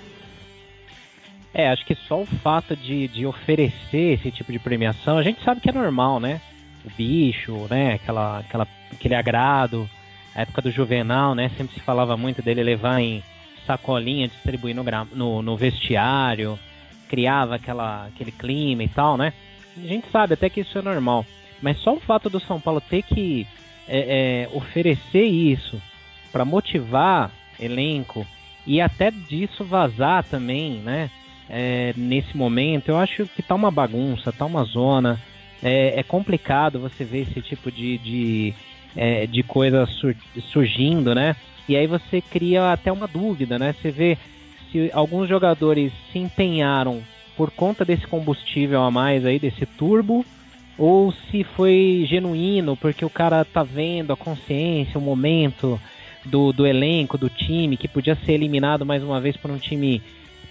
É, 1.55 1.69
acho 1.69 1.87
que 1.87 1.95
só 1.95 2.21
o 2.21 2.27
fato 2.27 2.75
de, 2.75 3.07
de 3.07 3.25
oferecer 3.25 4.19
esse 4.19 4.33
tipo 4.33 4.51
de 4.51 4.59
premiação, 4.59 5.17
a 5.17 5.23
gente 5.23 5.43
sabe 5.45 5.61
que 5.61 5.71
é 5.71 5.73
normal, 5.73 6.19
né? 6.19 6.41
O 6.85 6.91
bicho, 6.91 7.69
né? 7.71 7.95
Aquela, 7.95 8.41
aquela, 8.41 8.67
aquele 8.93 9.15
agrado. 9.15 9.89
A 10.35 10.43
época 10.43 10.63
do 10.63 10.71
Juvenal, 10.73 11.33
né? 11.37 11.49
Sempre 11.57 11.75
se 11.75 11.81
falava 11.81 12.17
muito 12.17 12.43
dele 12.43 12.65
levar 12.65 13.01
em 13.01 13.23
sacolinha, 13.65 14.27
distribuir 14.27 14.75
no, 14.75 14.85
no, 15.13 15.43
no 15.43 15.57
vestiário, 15.57 16.59
criava 17.09 17.55
aquela, 17.55 18.07
aquele 18.07 18.33
clima 18.33 18.83
e 18.83 18.89
tal, 18.89 19.17
né? 19.17 19.33
A 19.77 19.87
gente 19.87 20.11
sabe 20.11 20.35
até 20.35 20.51
que 20.51 20.61
isso 20.61 20.77
é 20.77 20.83
normal. 20.83 21.25
Mas 21.63 21.79
só 21.79 21.95
o 21.95 22.01
fato 22.01 22.29
do 22.29 22.41
São 22.41 22.61
Paulo 22.61 22.81
ter 22.81 23.03
que 23.03 23.47
é, 23.89 24.49
é, 24.51 24.57
oferecer 24.57 25.25
isso 25.25 25.81
para 26.33 26.45
motivar 26.45 27.31
elenco 27.61 28.27
e 28.67 28.81
até 28.81 29.13
disso 29.13 29.65
vazar 29.65 30.25
também, 30.25 30.81
né? 30.81 31.11
É, 31.49 31.93
nesse 31.97 32.37
momento. 32.37 32.89
Eu 32.89 32.97
acho 32.97 33.27
que 33.27 33.43
tá 33.43 33.55
uma 33.55 33.71
bagunça, 33.71 34.33
tá 34.33 34.45
uma 34.45 34.65
zona. 34.65 35.21
É, 35.63 36.01
é 36.01 36.03
complicado 36.03 36.79
você 36.79 37.05
ver 37.05 37.23
esse 37.23 37.41
tipo 37.41 37.71
de, 37.71 37.99
de, 37.99 38.55
é, 38.97 39.27
de 39.27 39.43
coisa 39.43 39.87
sur 39.87 40.15
surgindo, 40.51 41.15
né? 41.15 41.37
E 41.69 41.77
aí 41.77 41.87
você 41.87 42.21
cria 42.21 42.73
até 42.73 42.93
uma 42.93 43.09
dúvida, 43.09 43.59
né? 43.59 43.75
Você 43.81 43.91
vê 43.91 44.19
se 44.71 44.91
alguns 44.93 45.29
jogadores 45.29 45.93
se 46.13 46.19
empenharam 46.19 47.03
por 47.37 47.51
conta 47.51 47.85
desse 47.85 48.07
combustível 48.07 48.83
a 48.83 48.91
mais 48.91 49.25
aí, 49.25 49.39
desse 49.39 49.65
turbo, 49.65 50.25
ou 50.77 51.13
se 51.13 51.45
foi 51.45 52.05
genuíno, 52.09 52.77
porque 52.77 53.05
o 53.05 53.11
cara 53.11 53.45
tá 53.45 53.63
vendo 53.63 54.13
a 54.13 54.17
consciência, 54.17 54.99
o 54.99 55.03
momento 55.03 55.81
do, 56.25 56.53
do 56.53 56.67
elenco, 56.67 57.19
do 57.19 57.29
time, 57.29 57.77
que 57.77 57.89
podia 57.89 58.17
ser 58.17 58.33
eliminado 58.33 58.85
mais 58.85 59.03
uma 59.03 59.21
vez 59.21 59.37
por 59.37 59.51
um 59.51 59.59
time 59.59 60.03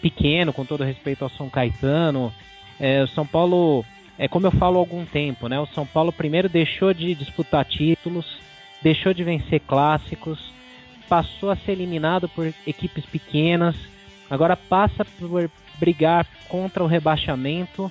pequeno, 0.04 0.52
com 0.52 0.66
todo 0.66 0.84
respeito 0.84 1.24
ao 1.24 1.30
São 1.30 1.50
Caetano. 1.50 2.34
É, 2.78 3.02
o 3.02 3.08
São 3.08 3.26
Paulo, 3.26 3.86
é 4.20 4.28
como 4.28 4.46
eu 4.46 4.52
falo 4.52 4.76
há 4.76 4.80
algum 4.80 5.06
tempo, 5.06 5.48
né? 5.48 5.58
O 5.60 5.66
São 5.68 5.86
Paulo 5.86 6.12
primeiro 6.12 6.50
deixou 6.50 6.94
de 6.94 7.16
disputar 7.16 7.64
títulos, 7.64 8.26
deixou 8.82 9.14
de 9.14 9.24
vencer 9.24 9.62
clássicos, 9.62 10.52
passou 11.08 11.50
a 11.50 11.56
ser 11.56 11.72
eliminado 11.72 12.28
por 12.28 12.54
equipes 12.68 13.06
pequenas, 13.06 13.76
agora 14.30 14.58
passa 14.58 15.06
por 15.06 15.50
brigar 15.80 16.28
contra 16.50 16.84
o 16.84 16.88
rebaixamento. 16.88 17.90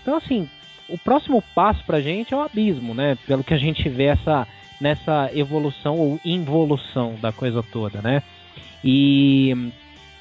Então, 0.00 0.16
assim, 0.16 0.48
o 0.88 0.96
próximo 0.96 1.42
passo 1.54 1.84
pra 1.84 2.00
gente 2.00 2.32
é 2.32 2.36
o 2.36 2.42
abismo, 2.42 2.94
né? 2.94 3.18
Pelo 3.26 3.42
que 3.42 3.54
a 3.54 3.58
gente 3.58 3.88
vê 3.88 4.04
essa, 4.04 4.46
nessa 4.80 5.30
evolução 5.34 5.96
ou 5.98 6.20
involução 6.24 7.16
da 7.20 7.32
coisa 7.32 7.62
toda, 7.64 8.00
né? 8.00 8.22
E 8.84 9.72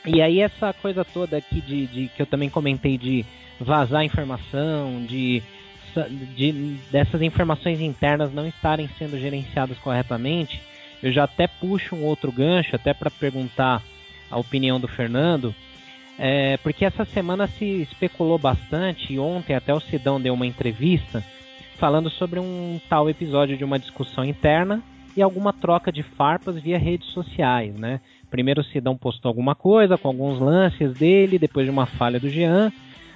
e 0.07 0.21
aí 0.21 0.39
essa 0.39 0.73
coisa 0.73 1.03
toda 1.03 1.37
aqui 1.37 1.59
de, 1.61 1.85
de, 1.87 2.07
que 2.09 2.21
eu 2.21 2.25
também 2.25 2.49
comentei 2.49 2.97
de 2.97 3.25
vazar 3.59 4.03
informação, 4.03 5.03
de, 5.05 5.43
de 6.35 6.77
dessas 6.91 7.21
informações 7.21 7.81
internas 7.81 8.33
não 8.33 8.47
estarem 8.47 8.89
sendo 8.97 9.19
gerenciadas 9.19 9.77
corretamente, 9.79 10.61
eu 11.03 11.11
já 11.11 11.25
até 11.25 11.47
puxo 11.47 11.95
um 11.95 12.03
outro 12.03 12.31
gancho 12.31 12.75
até 12.75 12.93
para 12.93 13.11
perguntar 13.11 13.83
a 14.31 14.37
opinião 14.37 14.79
do 14.79 14.87
Fernando, 14.87 15.53
é, 16.17 16.57
porque 16.57 16.85
essa 16.85 17.05
semana 17.05 17.47
se 17.47 17.65
especulou 17.81 18.37
bastante 18.37 19.13
e 19.13 19.19
ontem 19.19 19.55
até 19.55 19.73
o 19.73 19.79
Sidão 19.79 20.19
deu 20.19 20.33
uma 20.33 20.47
entrevista 20.47 21.23
falando 21.77 22.09
sobre 22.09 22.39
um 22.39 22.79
tal 22.89 23.09
episódio 23.09 23.55
de 23.55 23.63
uma 23.63 23.77
discussão 23.77 24.25
interna 24.25 24.81
e 25.15 25.21
alguma 25.21 25.53
troca 25.53 25.91
de 25.91 26.01
farpas 26.03 26.61
via 26.61 26.77
redes 26.77 27.07
sociais, 27.09 27.73
né? 27.75 27.99
Primeiro 28.29 28.61
o 28.61 28.63
Sidão 28.63 28.97
postou 28.97 29.29
alguma 29.29 29.55
coisa 29.55 29.97
com 29.97 30.07
alguns 30.07 30.39
lances 30.39 30.93
dele, 30.93 31.39
depois 31.39 31.65
de 31.65 31.71
uma 31.71 31.85
falha 31.85 32.19
do 32.19 32.29
Jean. 32.29 32.71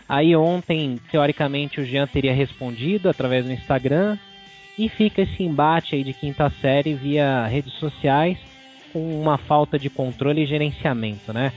Aí 0.07 0.35
ontem, 0.35 0.99
teoricamente, 1.09 1.79
o 1.79 1.85
Jean 1.85 2.07
teria 2.07 2.33
respondido 2.33 3.09
através 3.09 3.45
do 3.45 3.51
Instagram. 3.51 4.17
E 4.77 4.89
fica 4.89 5.21
esse 5.21 5.43
embate 5.43 5.95
aí 5.95 6.03
de 6.03 6.13
quinta 6.13 6.49
série 6.61 6.93
via 6.93 7.45
redes 7.45 7.73
sociais 7.73 8.37
com 8.91 9.21
uma 9.21 9.37
falta 9.37 9.77
de 9.77 9.89
controle 9.89 10.41
e 10.41 10.45
gerenciamento, 10.45 11.31
né? 11.31 11.51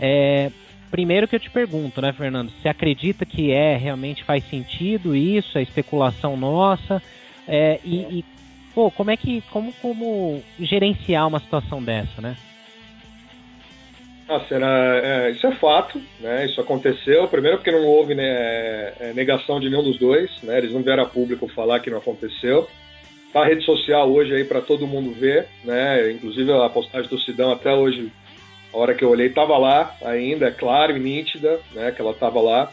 É, 0.00 0.50
primeiro 0.90 1.28
que 1.28 1.36
eu 1.36 1.40
te 1.40 1.50
pergunto, 1.50 2.00
né, 2.00 2.12
Fernando? 2.12 2.50
Você 2.50 2.68
acredita 2.68 3.24
que 3.24 3.50
é 3.50 3.76
realmente 3.76 4.24
faz 4.24 4.44
sentido 4.48 5.14
isso, 5.14 5.58
é 5.58 5.62
especulação 5.62 6.36
nossa? 6.36 7.02
É, 7.46 7.78
e, 7.84 8.18
e, 8.18 8.24
pô, 8.74 8.90
como 8.90 9.10
é 9.10 9.16
que 9.16 9.42
como 9.50 9.72
como 9.74 10.42
gerenciar 10.58 11.26
uma 11.28 11.40
situação 11.40 11.82
dessa, 11.82 12.20
né? 12.20 12.36
Ah, 14.32 14.40
será, 14.48 15.00
é, 15.04 15.30
isso 15.30 15.46
é 15.46 15.52
fato, 15.56 16.00
né? 16.18 16.46
Isso 16.46 16.58
aconteceu. 16.58 17.28
Primeiro 17.28 17.58
porque 17.58 17.70
não 17.70 17.84
houve 17.84 18.14
né, 18.14 18.94
é, 18.98 19.12
negação 19.14 19.60
de 19.60 19.68
nenhum 19.68 19.82
dos 19.82 19.98
dois, 19.98 20.30
né? 20.42 20.56
Eles 20.56 20.72
não 20.72 20.82
vieram 20.82 21.02
a 21.02 21.06
público 21.06 21.46
falar 21.48 21.80
que 21.80 21.90
não 21.90 21.98
aconteceu. 21.98 22.66
Tá 23.30 23.42
a 23.42 23.44
rede 23.44 23.62
social 23.62 24.10
hoje 24.10 24.34
aí 24.34 24.44
para 24.44 24.62
todo 24.62 24.86
mundo 24.86 25.12
ver, 25.12 25.48
né? 25.64 26.10
Inclusive 26.12 26.50
a 26.50 26.68
postagem 26.70 27.10
do 27.10 27.20
Sidão 27.20 27.52
até 27.52 27.74
hoje, 27.74 28.10
a 28.72 28.78
hora 28.78 28.94
que 28.94 29.04
eu 29.04 29.10
olhei, 29.10 29.26
estava 29.26 29.58
lá 29.58 29.94
ainda, 30.02 30.46
é 30.46 30.50
claro 30.50 30.96
e 30.96 30.98
nítida, 30.98 31.60
né? 31.74 31.92
Que 31.92 32.00
ela 32.00 32.12
estava 32.12 32.40
lá. 32.40 32.72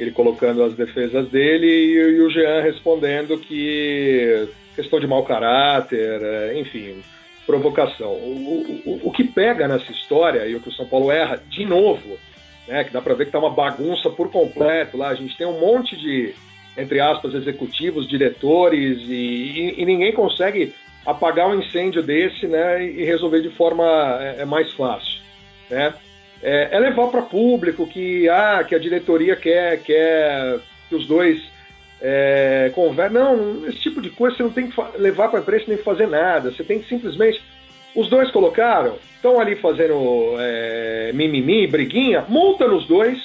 Ele 0.00 0.10
colocando 0.10 0.64
as 0.64 0.74
defesas 0.74 1.28
dele 1.28 1.66
e, 1.66 1.94
e 1.94 2.20
o 2.22 2.30
Jean 2.30 2.60
respondendo 2.60 3.38
que 3.38 4.48
questão 4.74 4.98
de 4.98 5.06
mau 5.06 5.24
caráter, 5.24 6.22
é, 6.22 6.58
enfim, 6.58 7.02
provocação. 7.48 8.12
O, 8.12 8.82
o, 8.84 9.08
o 9.08 9.10
que 9.10 9.24
pega 9.24 9.66
nessa 9.66 9.90
história, 9.90 10.46
e 10.46 10.54
o 10.54 10.60
que 10.60 10.68
o 10.68 10.72
São 10.72 10.84
Paulo 10.84 11.10
erra, 11.10 11.42
de 11.48 11.64
novo, 11.64 12.18
né, 12.66 12.84
que 12.84 12.92
dá 12.92 13.00
para 13.00 13.14
ver 13.14 13.24
que 13.24 13.32
tá 13.32 13.38
uma 13.38 13.48
bagunça 13.48 14.10
por 14.10 14.30
completo 14.30 14.98
lá, 14.98 15.08
a 15.08 15.14
gente 15.14 15.34
tem 15.34 15.46
um 15.46 15.58
monte 15.58 15.96
de, 15.96 16.34
entre 16.76 17.00
aspas, 17.00 17.32
executivos, 17.32 18.06
diretores, 18.06 18.98
e, 19.08 19.14
e, 19.14 19.74
e 19.78 19.86
ninguém 19.86 20.12
consegue 20.12 20.74
apagar 21.06 21.48
um 21.48 21.58
incêndio 21.58 22.02
desse 22.02 22.46
né, 22.46 22.84
e 22.84 23.02
resolver 23.02 23.40
de 23.40 23.48
forma 23.48 23.82
é, 24.20 24.42
é 24.42 24.44
mais 24.44 24.70
fácil. 24.74 25.22
Né? 25.70 25.94
É, 26.42 26.68
é 26.76 26.78
levar 26.78 27.06
para 27.06 27.22
público 27.22 27.86
que, 27.86 28.28
ah, 28.28 28.62
que 28.62 28.74
a 28.74 28.78
diretoria 28.78 29.34
quer, 29.34 29.82
quer 29.82 30.58
que 30.86 30.94
os 30.94 31.06
dois 31.06 31.42
é, 32.00 32.70
conversa. 32.74 33.12
Não, 33.12 33.66
esse 33.66 33.78
tipo 33.78 34.00
de 34.00 34.10
coisa 34.10 34.36
você 34.36 34.42
não 34.42 34.50
tem 34.50 34.68
que 34.68 34.76
levar 34.98 35.28
para 35.28 35.40
a 35.40 35.42
imprensa 35.42 35.64
nem 35.68 35.78
fazer 35.78 36.06
nada. 36.06 36.50
Você 36.50 36.64
tem 36.64 36.80
que 36.80 36.88
simplesmente. 36.88 37.40
Os 37.94 38.08
dois 38.08 38.30
colocaram, 38.30 38.96
estão 39.16 39.40
ali 39.40 39.56
fazendo 39.56 40.36
é, 40.38 41.10
mimimi, 41.14 41.66
briguinha, 41.66 42.24
multa 42.28 42.68
nos 42.68 42.86
dois, 42.86 43.18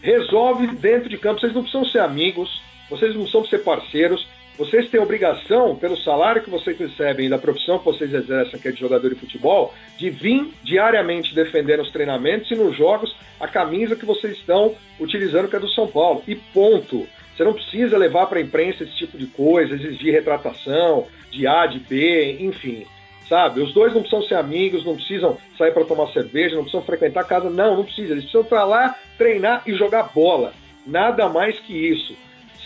resolve 0.00 0.68
dentro 0.68 1.08
de 1.08 1.18
campo. 1.18 1.40
Vocês 1.40 1.52
não 1.52 1.62
precisam 1.62 1.84
ser 1.86 1.98
amigos, 1.98 2.62
vocês 2.88 3.14
não 3.14 3.22
precisam 3.22 3.44
ser 3.46 3.58
parceiros, 3.58 4.26
vocês 4.56 4.88
têm 4.88 5.00
obrigação, 5.00 5.76
pelo 5.76 5.98
salário 5.98 6.42
que 6.42 6.48
vocês 6.48 6.78
recebem 6.78 7.26
e 7.26 7.28
da 7.28 7.36
profissão 7.36 7.78
que 7.78 7.84
vocês 7.84 8.12
exercem, 8.12 8.58
que 8.58 8.68
é 8.68 8.72
de 8.72 8.80
jogador 8.80 9.10
de 9.10 9.20
futebol, 9.20 9.74
de 9.98 10.08
vir 10.08 10.50
diariamente 10.64 11.34
defender 11.34 11.76
nos 11.76 11.90
treinamentos 11.90 12.50
e 12.50 12.54
nos 12.54 12.74
jogos 12.74 13.14
a 13.38 13.46
camisa 13.46 13.94
que 13.94 14.06
vocês 14.06 14.34
estão 14.38 14.74
utilizando, 14.98 15.48
que 15.48 15.56
é 15.56 15.60
do 15.60 15.68
São 15.68 15.86
Paulo. 15.86 16.22
E 16.26 16.34
ponto. 16.34 17.06
Você 17.36 17.44
não 17.44 17.52
precisa 17.52 17.98
levar 17.98 18.26
para 18.26 18.38
a 18.38 18.42
imprensa 18.42 18.82
esse 18.82 18.96
tipo 18.96 19.18
de 19.18 19.26
coisa, 19.26 19.74
exigir 19.74 20.12
retratação 20.12 21.06
de 21.30 21.46
A, 21.46 21.66
de 21.66 21.78
B, 21.78 22.38
enfim. 22.40 22.86
Sabe? 23.28 23.60
Os 23.60 23.74
dois 23.74 23.92
não 23.92 24.00
precisam 24.00 24.26
ser 24.26 24.36
amigos, 24.36 24.84
não 24.84 24.94
precisam 24.94 25.36
sair 25.58 25.72
para 25.72 25.84
tomar 25.84 26.06
cerveja, 26.12 26.54
não 26.54 26.62
precisam 26.62 26.86
frequentar 26.86 27.24
casa. 27.24 27.50
Não, 27.50 27.76
não 27.76 27.84
precisa. 27.84 28.12
Eles 28.12 28.24
precisam 28.24 28.42
estar 28.42 28.64
lá, 28.64 28.94
treinar 29.18 29.62
e 29.66 29.74
jogar 29.74 30.10
bola. 30.14 30.54
Nada 30.86 31.28
mais 31.28 31.58
que 31.58 31.74
isso. 31.74 32.16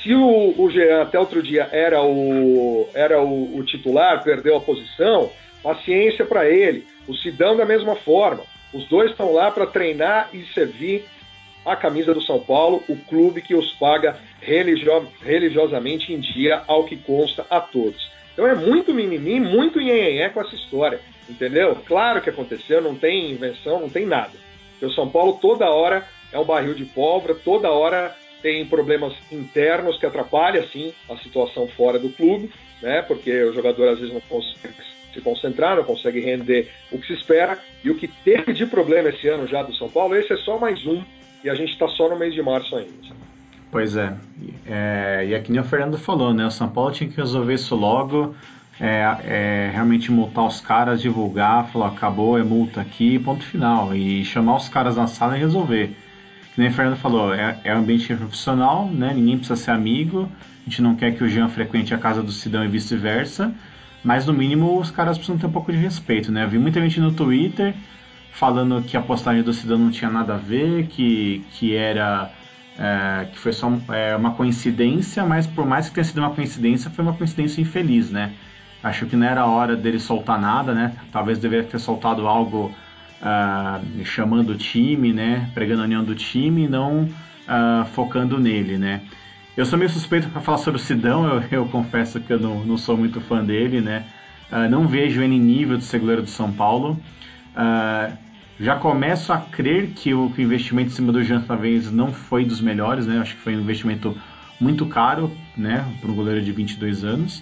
Se 0.02 0.14
o, 0.14 0.54
o 0.56 0.70
Jean 0.70 1.02
até 1.02 1.18
outro 1.18 1.42
dia 1.42 1.68
era 1.72 2.02
o, 2.02 2.88
era 2.94 3.20
o, 3.20 3.56
o 3.56 3.64
titular, 3.64 4.22
perdeu 4.22 4.56
a 4.56 4.60
posição, 4.60 5.30
paciência 5.62 6.24
para 6.24 6.48
ele. 6.48 6.86
O 7.08 7.14
Sidão 7.14 7.56
da 7.56 7.64
mesma 7.64 7.96
forma. 7.96 8.42
Os 8.72 8.86
dois 8.86 9.10
estão 9.10 9.32
lá 9.32 9.50
para 9.50 9.66
treinar 9.66 10.28
e 10.32 10.44
servir 10.54 11.04
a 11.64 11.76
camisa 11.76 12.14
do 12.14 12.22
São 12.22 12.40
Paulo, 12.40 12.82
o 12.88 12.96
clube 12.96 13.42
que 13.42 13.54
os 13.54 13.72
paga 13.72 14.18
religio 14.40 15.06
religiosamente 15.22 16.12
em 16.12 16.20
dia, 16.20 16.62
ao 16.66 16.84
que 16.84 16.96
consta 16.96 17.46
a 17.50 17.60
todos. 17.60 18.10
Então 18.32 18.46
é 18.46 18.54
muito 18.54 18.94
mimimi, 18.94 19.38
muito 19.38 19.78
nhenhenhé 19.78 20.28
com 20.30 20.40
essa 20.40 20.54
história, 20.54 21.00
entendeu? 21.28 21.76
Claro 21.86 22.22
que 22.22 22.30
aconteceu, 22.30 22.80
não 22.80 22.94
tem 22.94 23.30
invenção, 23.30 23.80
não 23.80 23.90
tem 23.90 24.06
nada. 24.06 24.32
Porque 24.72 24.86
o 24.86 24.92
São 24.92 25.10
Paulo 25.10 25.38
toda 25.40 25.70
hora 25.70 26.06
é 26.32 26.38
um 26.38 26.44
barril 26.44 26.74
de 26.74 26.84
pólvora, 26.84 27.34
toda 27.34 27.70
hora 27.70 28.16
tem 28.40 28.64
problemas 28.64 29.12
internos 29.30 29.98
que 29.98 30.06
atrapalham, 30.06 30.66
sim, 30.68 30.94
a 31.08 31.16
situação 31.18 31.68
fora 31.68 31.98
do 31.98 32.08
clube, 32.08 32.50
né? 32.80 33.02
Porque 33.02 33.42
o 33.42 33.52
jogador 33.52 33.88
às 33.88 33.98
vezes 33.98 34.14
não 34.14 34.22
consegue 34.22 34.74
se 35.12 35.20
concentrar, 35.20 35.76
não 35.76 35.84
consegue 35.84 36.20
render 36.20 36.70
o 36.90 36.98
que 36.98 37.06
se 37.06 37.14
espera. 37.14 37.58
E 37.84 37.90
o 37.90 37.96
que 37.96 38.08
teve 38.08 38.52
de 38.52 38.64
problema 38.64 39.10
esse 39.10 39.28
ano 39.28 39.46
já 39.46 39.62
do 39.62 39.74
São 39.74 39.90
Paulo, 39.90 40.16
esse 40.16 40.32
é 40.32 40.36
só 40.38 40.58
mais 40.58 40.86
um. 40.86 41.02
E 41.42 41.48
a 41.48 41.54
gente 41.54 41.72
está 41.72 41.88
só 41.88 42.08
no 42.08 42.18
mês 42.18 42.34
de 42.34 42.42
março 42.42 42.74
ainda. 42.76 42.92
Pois 43.70 43.96
é. 43.96 44.14
é. 44.66 45.26
E 45.28 45.34
é 45.34 45.40
que 45.40 45.50
nem 45.52 45.60
o 45.60 45.64
Fernando 45.64 45.96
falou, 45.96 46.34
né? 46.34 46.44
O 46.46 46.50
São 46.50 46.68
Paulo 46.68 46.90
tinha 46.92 47.08
que 47.08 47.16
resolver 47.16 47.54
isso 47.54 47.74
logo. 47.74 48.34
É, 48.80 49.04
é, 49.24 49.70
realmente 49.72 50.10
multar 50.10 50.46
os 50.46 50.60
caras, 50.60 51.02
divulgar, 51.02 51.68
falar 51.68 51.88
acabou, 51.88 52.38
é 52.38 52.42
multa 52.42 52.80
aqui, 52.80 53.18
ponto 53.18 53.44
final. 53.44 53.94
E 53.94 54.24
chamar 54.24 54.56
os 54.56 54.68
caras 54.68 54.96
na 54.96 55.06
sala 55.06 55.36
e 55.36 55.40
resolver. 55.40 55.94
Que 56.54 56.60
nem 56.60 56.70
o 56.70 56.72
Fernando 56.72 56.96
falou, 56.96 57.32
é, 57.32 57.58
é 57.62 57.74
um 57.74 57.78
ambiente 57.78 58.14
profissional, 58.14 58.86
né? 58.86 59.12
Ninguém 59.14 59.36
precisa 59.36 59.56
ser 59.56 59.70
amigo. 59.70 60.28
A 60.66 60.70
gente 60.70 60.82
não 60.82 60.96
quer 60.96 61.14
que 61.14 61.22
o 61.22 61.28
Jean 61.28 61.48
frequente 61.48 61.94
a 61.94 61.98
casa 61.98 62.22
do 62.22 62.32
Sidão 62.32 62.64
e 62.64 62.68
vice-versa. 62.68 63.54
Mas 64.02 64.26
no 64.26 64.32
mínimo 64.32 64.78
os 64.78 64.90
caras 64.90 65.16
precisam 65.16 65.38
ter 65.38 65.46
um 65.46 65.52
pouco 65.52 65.70
de 65.70 65.78
respeito, 65.78 66.32
né? 66.32 66.44
Eu 66.44 66.48
vi 66.48 66.58
muita 66.58 66.80
gente 66.80 67.00
no 67.00 67.12
Twitter 67.12 67.74
falando 68.32 68.82
que 68.82 68.96
a 68.96 69.00
postagem 69.00 69.42
do 69.42 69.52
Cidadão 69.52 69.84
não 69.84 69.90
tinha 69.90 70.10
nada 70.10 70.34
a 70.34 70.38
ver, 70.38 70.86
que, 70.86 71.44
que 71.52 71.74
era. 71.74 72.30
É, 72.78 73.26
que 73.26 73.38
foi 73.38 73.52
só 73.52 73.70
é, 73.90 74.16
uma 74.16 74.32
coincidência, 74.32 75.26
mas 75.26 75.46
por 75.46 75.66
mais 75.66 75.88
que 75.88 75.94
tenha 75.94 76.04
sido 76.04 76.18
uma 76.18 76.30
coincidência, 76.30 76.90
foi 76.90 77.04
uma 77.04 77.12
coincidência 77.12 77.60
infeliz, 77.60 78.10
né? 78.10 78.32
Acho 78.82 79.04
que 79.04 79.16
não 79.16 79.26
era 79.26 79.44
hora 79.44 79.76
dele 79.76 79.98
soltar 79.98 80.40
nada, 80.40 80.72
né? 80.72 80.96
Talvez 81.12 81.38
deveria 81.38 81.66
ter 81.66 81.78
soltado 81.78 82.26
algo 82.26 82.72
uh, 83.20 84.04
chamando 84.04 84.50
o 84.50 84.56
time, 84.56 85.12
né? 85.12 85.50
Pregando 85.52 85.82
a 85.82 85.84
união 85.84 86.02
do 86.02 86.14
time 86.14 86.66
não 86.66 87.02
uh, 87.02 87.84
focando 87.92 88.38
nele, 88.38 88.78
né? 88.78 89.02
Eu 89.56 89.66
sou 89.66 89.78
meio 89.78 89.90
suspeito 89.90 90.28
para 90.28 90.40
falar 90.40 90.58
sobre 90.58 90.80
o 90.80 90.82
Sidão, 90.82 91.26
eu, 91.26 91.42
eu, 91.50 91.66
confesso 91.66 92.20
que 92.20 92.32
eu 92.32 92.38
não, 92.38 92.64
não 92.64 92.78
sou 92.78 92.96
muito 92.96 93.20
fã 93.20 93.44
dele, 93.44 93.80
né? 93.80 94.04
Uh, 94.50 94.70
não 94.70 94.86
vejo 94.86 95.20
ele 95.22 95.34
em 95.34 95.40
nível 95.40 95.76
de 95.76 95.84
seguleiro 95.84 96.22
do 96.22 96.30
São 96.30 96.50
Paulo. 96.52 96.98
Uh, 97.56 98.16
já 98.58 98.76
começo 98.76 99.32
a 99.32 99.38
crer 99.38 99.92
que 99.94 100.12
o, 100.12 100.30
que 100.30 100.42
o, 100.42 100.44
investimento 100.44 100.90
em 100.90 100.94
cima 100.94 101.12
do 101.12 101.22
Jean 101.22 101.40
talvez 101.40 101.90
não 101.90 102.12
foi 102.12 102.44
dos 102.44 102.60
melhores, 102.60 103.06
né? 103.06 103.18
Acho 103.18 103.34
que 103.34 103.40
foi 103.40 103.56
um 103.56 103.60
investimento 103.60 104.16
muito 104.60 104.84
caro, 104.86 105.34
né? 105.56 105.84
Para 106.00 106.10
um 106.10 106.14
goleiro 106.14 106.42
de 106.42 106.52
22 106.52 107.02
anos. 107.02 107.38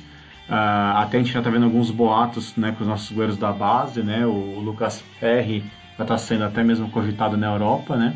Uh, 0.48 0.96
até 0.96 1.18
a 1.18 1.20
gente 1.20 1.32
já 1.32 1.40
está 1.40 1.50
vendo 1.50 1.64
alguns 1.64 1.90
boatos, 1.90 2.56
né? 2.56 2.72
Com 2.72 2.84
os 2.84 2.88
nossos 2.88 3.10
goleiros 3.10 3.36
da 3.36 3.52
base, 3.52 4.02
né? 4.02 4.24
O, 4.24 4.30
o 4.30 4.60
Lucas 4.60 5.02
Ferri 5.18 5.60
vai 5.96 6.04
estar 6.04 6.06
tá 6.06 6.18
sendo 6.18 6.44
até 6.44 6.62
mesmo 6.62 6.88
cogitado 6.90 7.36
na 7.36 7.48
Europa, 7.48 7.96
né? 7.96 8.14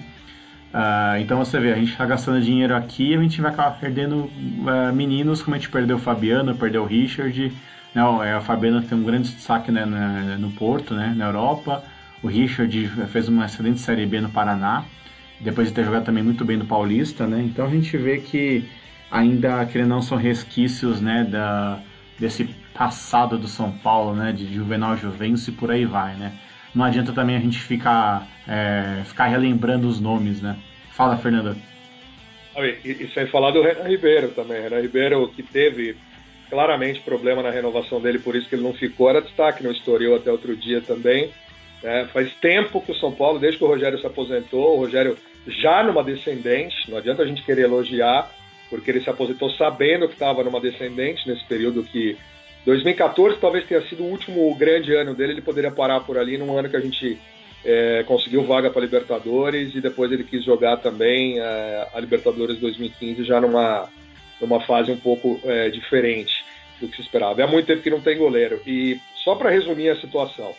Uh, 0.72 1.20
então 1.20 1.38
você 1.38 1.60
vê, 1.60 1.72
a 1.72 1.76
gente 1.76 1.92
está 1.92 2.06
gastando 2.06 2.40
dinheiro 2.40 2.74
aqui 2.74 3.10
e 3.10 3.14
a 3.14 3.20
gente 3.20 3.40
vai 3.42 3.52
acabar 3.52 3.78
perdendo 3.78 4.24
uh, 4.24 4.92
meninos, 4.94 5.42
como 5.42 5.54
a 5.54 5.58
gente 5.58 5.68
perdeu 5.68 5.96
o 5.96 5.98
Fabiano, 5.98 6.54
perdeu 6.54 6.82
o 6.82 6.86
Richard. 6.86 7.52
Não, 7.94 8.22
é, 8.22 8.36
o 8.36 8.40
Fabiano 8.40 8.82
tem 8.82 8.96
um 8.96 9.02
grande 9.02 9.30
destaque 9.32 9.70
né, 9.70 9.84
no 10.38 10.50
Porto, 10.52 10.94
né, 10.94 11.12
na 11.16 11.26
Europa. 11.26 11.84
O 12.22 12.28
Richard 12.28 12.88
fez 13.08 13.28
uma 13.28 13.44
excelente 13.44 13.80
Série 13.80 14.06
B 14.06 14.20
no 14.20 14.30
Paraná, 14.30 14.84
depois 15.40 15.68
de 15.68 15.74
ter 15.74 15.84
jogado 15.84 16.04
também 16.04 16.22
muito 16.22 16.44
bem 16.44 16.56
no 16.56 16.64
Paulista. 16.64 17.26
Né? 17.26 17.42
Então 17.42 17.66
a 17.66 17.70
gente 17.70 17.96
vê 17.96 18.18
que 18.18 18.64
ainda, 19.10 19.64
que 19.66 19.82
não, 19.82 20.00
são 20.00 20.16
resquícios 20.16 21.00
né, 21.00 21.24
da, 21.24 21.80
desse 22.18 22.44
passado 22.72 23.36
do 23.36 23.46
São 23.46 23.70
Paulo, 23.70 24.14
né, 24.14 24.32
de 24.32 24.52
Juvenal 24.54 24.96
Juvencio 24.96 25.52
e 25.52 25.56
por 25.56 25.70
aí 25.70 25.84
vai. 25.84 26.14
Né? 26.14 26.32
não 26.74 26.84
adianta 26.84 27.12
também 27.12 27.36
a 27.36 27.40
gente 27.40 27.58
ficar, 27.58 28.26
é, 28.48 29.02
ficar 29.04 29.26
relembrando 29.26 29.86
os 29.86 30.00
nomes, 30.00 30.40
né? 30.40 30.56
Fala, 30.90 31.16
Fernanda. 31.16 31.56
E, 32.56 32.90
e, 32.90 33.10
sem 33.14 33.26
falar 33.26 33.50
do 33.50 33.62
Renan 33.62 33.88
Ribeiro 33.88 34.28
também. 34.28 34.62
Renan 34.62 34.80
Ribeiro 34.80 35.28
que 35.28 35.42
teve 35.42 35.96
claramente 36.52 37.00
problema 37.00 37.42
na 37.42 37.48
renovação 37.48 37.98
dele, 37.98 38.18
por 38.18 38.36
isso 38.36 38.46
que 38.46 38.54
ele 38.54 38.62
não 38.62 38.74
ficou, 38.74 39.08
era 39.08 39.22
destaque 39.22 39.62
no 39.62 39.72
Estoril 39.72 40.14
até 40.14 40.30
outro 40.30 40.54
dia 40.54 40.82
também. 40.82 41.30
É, 41.82 42.04
faz 42.12 42.30
tempo 42.42 42.82
que 42.82 42.92
o 42.92 42.94
São 42.94 43.10
Paulo, 43.10 43.38
desde 43.38 43.56
que 43.56 43.64
o 43.64 43.68
Rogério 43.68 43.98
se 43.98 44.06
aposentou, 44.06 44.76
o 44.76 44.80
Rogério 44.80 45.16
já 45.46 45.82
numa 45.82 46.04
descendente, 46.04 46.90
não 46.90 46.98
adianta 46.98 47.22
a 47.22 47.26
gente 47.26 47.42
querer 47.42 47.62
elogiar, 47.62 48.30
porque 48.68 48.90
ele 48.90 49.00
se 49.00 49.08
aposentou 49.08 49.48
sabendo 49.52 50.06
que 50.06 50.12
estava 50.12 50.44
numa 50.44 50.60
descendente 50.60 51.26
nesse 51.26 51.42
período 51.46 51.82
que 51.84 52.18
2014 52.66 53.38
talvez 53.40 53.64
tenha 53.66 53.80
sido 53.88 54.02
o 54.02 54.10
último 54.10 54.54
grande 54.54 54.94
ano 54.94 55.14
dele, 55.14 55.32
ele 55.32 55.40
poderia 55.40 55.70
parar 55.70 56.00
por 56.00 56.18
ali 56.18 56.36
num 56.36 56.54
ano 56.54 56.68
que 56.68 56.76
a 56.76 56.80
gente 56.80 57.18
é, 57.64 58.04
conseguiu 58.06 58.44
vaga 58.44 58.70
para 58.70 58.82
Libertadores 58.82 59.74
e 59.74 59.80
depois 59.80 60.12
ele 60.12 60.22
quis 60.22 60.44
jogar 60.44 60.76
também 60.76 61.40
é, 61.40 61.88
a 61.94 61.98
Libertadores 61.98 62.58
2015 62.58 63.24
já 63.24 63.40
numa, 63.40 63.88
numa 64.38 64.60
fase 64.60 64.92
um 64.92 64.98
pouco 64.98 65.40
é, 65.44 65.70
diferente 65.70 66.41
do 66.82 66.88
que 66.88 66.96
se 66.96 67.02
esperava. 67.02 67.40
É 67.40 67.44
há 67.44 67.46
muito 67.46 67.66
tempo 67.66 67.82
que 67.82 67.90
não 67.90 68.00
tem 68.00 68.18
goleiro. 68.18 68.60
E 68.66 69.00
só 69.24 69.34
para 69.34 69.50
resumir 69.50 69.88
a 69.88 70.00
situação, 70.00 70.54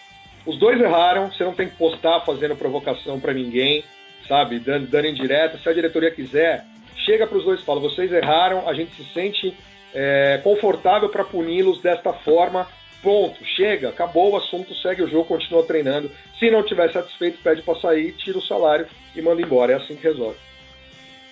os 0.46 0.58
dois 0.58 0.80
erraram, 0.80 1.32
você 1.32 1.44
não 1.44 1.54
tem 1.54 1.70
que 1.70 1.76
postar 1.76 2.22
fazendo 2.22 2.56
provocação 2.56 3.20
para 3.20 3.34
ninguém, 3.34 3.84
sabe, 4.28 4.60
dando, 4.60 4.88
dando 4.88 5.08
indireta. 5.08 5.58
Se 5.58 5.70
a 5.70 5.74
diretoria 5.74 6.12
quiser, 6.12 6.66
chega 7.06 7.28
para 7.28 7.38
os 7.38 7.44
dois 7.44 7.60
e 7.60 7.64
fala: 7.64 7.80
vocês 7.80 8.12
erraram, 8.12 8.68
a 8.68 8.74
gente 8.74 8.96
se 8.96 9.04
sente 9.14 9.54
é, 9.94 10.40
confortável 10.44 11.10
para 11.10 11.24
puni-los 11.24 11.82
desta 11.82 12.14
forma. 12.14 12.68
Ponto, 13.02 13.44
chega, 13.44 13.90
acabou 13.90 14.32
o 14.32 14.38
assunto, 14.38 14.74
segue 14.76 15.04
o 15.04 15.10
jogo, 15.10 15.26
continua 15.26 15.64
treinando. 15.64 16.10
Se 16.40 16.50
não 16.50 16.62
estiver 16.62 16.90
satisfeito, 16.90 17.38
pede 17.44 17.62
para 17.62 17.78
sair, 17.82 18.14
tira 18.14 18.38
o 18.38 18.42
salário 18.42 18.88
e 19.14 19.22
manda 19.22 19.42
embora. 19.42 19.74
É 19.74 19.76
assim 19.76 19.98
que 19.98 20.04
resolve. 20.04 20.38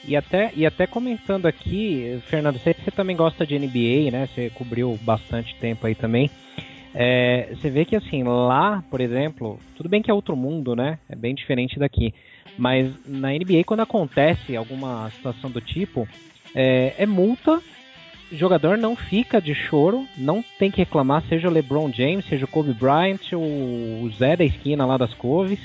E 0.08 0.16
até, 0.16 0.52
e 0.56 0.66
até 0.66 0.88
comentando 0.88 1.46
aqui, 1.46 2.20
Fernando, 2.28 2.58
você, 2.58 2.74
você 2.74 2.90
também 2.92 3.16
gosta 3.16 3.46
de 3.46 3.58
NBA, 3.58 4.12
né? 4.12 4.28
Você 4.34 4.50
cobriu 4.50 4.98
bastante 5.02 5.56
tempo 5.56 5.86
aí 5.86 5.94
também. 5.94 6.30
É, 6.94 7.50
você 7.54 7.70
vê 7.70 7.86
que 7.86 7.96
assim, 7.96 8.24
lá, 8.24 8.84
por 8.90 9.00
exemplo, 9.00 9.60
tudo 9.76 9.88
bem 9.88 10.02
que 10.02 10.10
é 10.10 10.14
outro 10.14 10.36
mundo, 10.36 10.76
né? 10.76 10.98
É 11.08 11.16
bem 11.16 11.36
diferente 11.36 11.80
daqui. 11.80 12.14
Mas 12.58 12.92
na 13.06 13.30
NBA, 13.30 13.64
quando 13.66 13.82
acontece 13.82 14.56
alguma 14.56 15.10
situação 15.12 15.50
do 15.50 15.62
tipo, 15.62 16.08
é, 16.54 16.96
é 16.98 17.06
multa 17.06 17.62
jogador 18.32 18.78
não 18.78 18.96
fica 18.96 19.42
de 19.42 19.54
choro, 19.54 20.08
não 20.18 20.44
tem 20.58 20.72
que 20.72 20.78
reclamar, 20.78 21.24
seja 21.28 21.48
o 21.48 21.52
LeBron 21.52 21.92
James, 21.92 22.26
seja 22.26 22.46
o 22.46 22.48
Kobe 22.48 22.74
Bryant, 22.74 23.20
o 23.34 24.10
Zé 24.18 24.36
da 24.36 24.46
esquina 24.46 24.86
lá 24.86 24.98
das 24.98 25.14
Coves, 25.14 25.60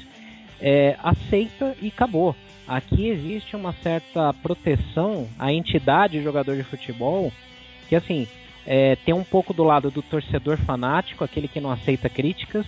é, 0.60 0.96
aceita 1.02 1.76
e 1.80 1.88
acabou. 1.88 2.34
Aqui 2.66 3.08
existe 3.08 3.54
uma 3.54 3.72
certa 3.72 4.32
proteção 4.34 5.28
à 5.38 5.52
entidade 5.52 6.22
jogador 6.22 6.56
de 6.56 6.64
futebol, 6.64 7.32
que 7.88 7.94
assim, 7.94 8.26
é, 8.66 8.96
tem 8.96 9.14
um 9.14 9.22
pouco 9.22 9.54
do 9.54 9.62
lado 9.62 9.90
do 9.90 10.02
torcedor 10.02 10.56
fanático, 10.58 11.22
aquele 11.22 11.46
que 11.46 11.60
não 11.60 11.70
aceita 11.70 12.08
críticas, 12.08 12.66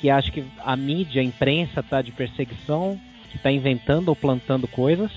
que 0.00 0.08
acha 0.08 0.30
que 0.30 0.44
a 0.64 0.76
mídia, 0.76 1.20
a 1.20 1.24
imprensa 1.24 1.80
está 1.80 2.00
de 2.00 2.12
perseguição, 2.12 2.98
que 3.30 3.36
está 3.36 3.50
inventando 3.50 4.08
ou 4.08 4.16
plantando 4.16 4.68
coisas. 4.68 5.10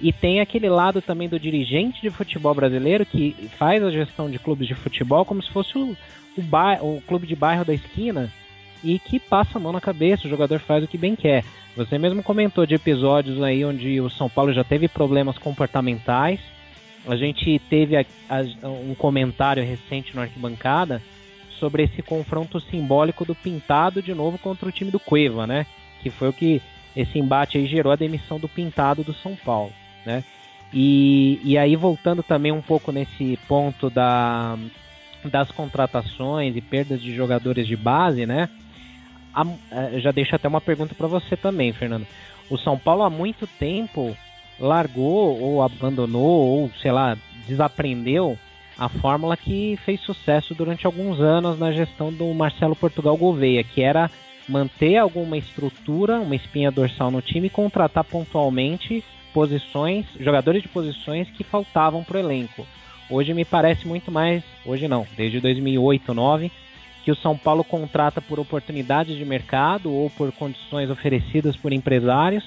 E 0.00 0.10
tem 0.10 0.40
aquele 0.40 0.70
lado 0.70 1.02
também 1.02 1.28
do 1.28 1.38
dirigente 1.38 2.00
de 2.00 2.08
futebol 2.08 2.54
brasileiro 2.54 3.04
que 3.04 3.50
faz 3.58 3.82
a 3.82 3.90
gestão 3.90 4.30
de 4.30 4.38
clubes 4.38 4.66
de 4.66 4.74
futebol 4.74 5.26
como 5.26 5.42
se 5.42 5.50
fosse 5.50 5.76
o, 5.76 5.94
o, 6.38 6.42
bar, 6.42 6.82
o 6.82 7.02
clube 7.06 7.26
de 7.26 7.36
bairro 7.36 7.66
da 7.66 7.74
esquina 7.74 8.32
e 8.82 8.98
que 8.98 9.18
passa 9.18 9.58
a 9.58 9.60
mão 9.60 9.72
na 9.72 9.80
cabeça, 9.80 10.26
o 10.26 10.30
jogador 10.30 10.60
faz 10.60 10.84
o 10.84 10.88
que 10.88 10.98
bem 10.98 11.14
quer. 11.14 11.44
Você 11.76 11.98
mesmo 11.98 12.22
comentou 12.22 12.66
de 12.66 12.74
episódios 12.74 13.42
aí 13.42 13.64
onde 13.64 14.00
o 14.00 14.10
São 14.10 14.28
Paulo 14.28 14.52
já 14.52 14.64
teve 14.64 14.88
problemas 14.88 15.38
comportamentais. 15.38 16.40
A 17.06 17.16
gente 17.16 17.58
teve 17.70 17.96
a, 17.96 18.04
a, 18.28 18.68
um 18.68 18.94
comentário 18.94 19.64
recente 19.64 20.14
no 20.14 20.22
Arquibancada 20.22 21.00
sobre 21.58 21.84
esse 21.84 22.02
confronto 22.02 22.60
simbólico 22.60 23.24
do 23.24 23.34
Pintado 23.34 24.02
de 24.02 24.14
novo 24.14 24.38
contra 24.38 24.68
o 24.68 24.72
time 24.72 24.90
do 24.90 24.98
Cueva, 24.98 25.46
né? 25.46 25.66
Que 26.02 26.10
foi 26.10 26.28
o 26.28 26.32
que 26.32 26.60
esse 26.96 27.18
embate 27.18 27.58
aí 27.58 27.66
gerou 27.66 27.92
a 27.92 27.96
demissão 27.96 28.38
do 28.38 28.48
Pintado 28.48 29.04
do 29.04 29.14
São 29.14 29.36
Paulo 29.36 29.72
né? 30.04 30.24
E, 30.72 31.40
e 31.42 31.58
aí 31.58 31.74
voltando 31.74 32.22
também 32.22 32.52
um 32.52 32.62
pouco 32.62 32.92
nesse 32.92 33.38
ponto 33.48 33.90
da, 33.90 34.56
das 35.24 35.50
contratações 35.50 36.56
e 36.56 36.60
perdas 36.60 37.02
de 37.02 37.14
jogadores 37.14 37.66
de 37.66 37.76
base, 37.76 38.24
né? 38.24 38.48
É, 39.70 40.00
já 40.00 40.10
deixo 40.10 40.34
até 40.34 40.48
uma 40.48 40.60
pergunta 40.60 40.94
para 40.94 41.06
você 41.06 41.36
também, 41.36 41.72
Fernando. 41.72 42.06
O 42.48 42.58
São 42.58 42.78
Paulo 42.78 43.02
há 43.02 43.10
muito 43.10 43.46
tempo 43.46 44.16
largou 44.58 45.40
ou 45.40 45.62
abandonou 45.62 46.60
ou 46.60 46.70
sei 46.82 46.92
lá 46.92 47.16
desaprendeu 47.46 48.38
a 48.78 48.88
fórmula 48.88 49.36
que 49.36 49.78
fez 49.84 50.00
sucesso 50.00 50.54
durante 50.54 50.86
alguns 50.86 51.20
anos 51.20 51.58
na 51.58 51.72
gestão 51.72 52.12
do 52.12 52.32
Marcelo 52.32 52.74
Portugal 52.74 53.16
Gouveia, 53.16 53.62
que 53.62 53.82
era 53.82 54.10
manter 54.48 54.96
alguma 54.96 55.36
estrutura, 55.36 56.18
uma 56.18 56.34
espinha 56.34 56.70
dorsal 56.70 57.10
no 57.10 57.20
time 57.20 57.46
e 57.46 57.50
contratar 57.50 58.04
pontualmente 58.04 59.04
posições, 59.32 60.06
jogadores 60.18 60.62
de 60.62 60.68
posições 60.68 61.28
que 61.30 61.44
faltavam 61.44 62.02
para 62.02 62.16
o 62.16 62.20
elenco. 62.20 62.66
Hoje 63.08 63.34
me 63.34 63.44
parece 63.44 63.86
muito 63.86 64.10
mais, 64.10 64.42
hoje 64.64 64.88
não, 64.88 65.06
desde 65.16 65.40
2008, 65.40 66.06
2009, 66.06 66.50
que 67.10 67.12
o 67.12 67.16
São 67.16 67.36
Paulo 67.36 67.64
contrata 67.64 68.20
por 68.20 68.38
oportunidades 68.38 69.16
de 69.16 69.24
mercado 69.24 69.92
ou 69.92 70.08
por 70.10 70.30
condições 70.30 70.88
oferecidas 70.90 71.56
por 71.56 71.72
empresários, 71.72 72.44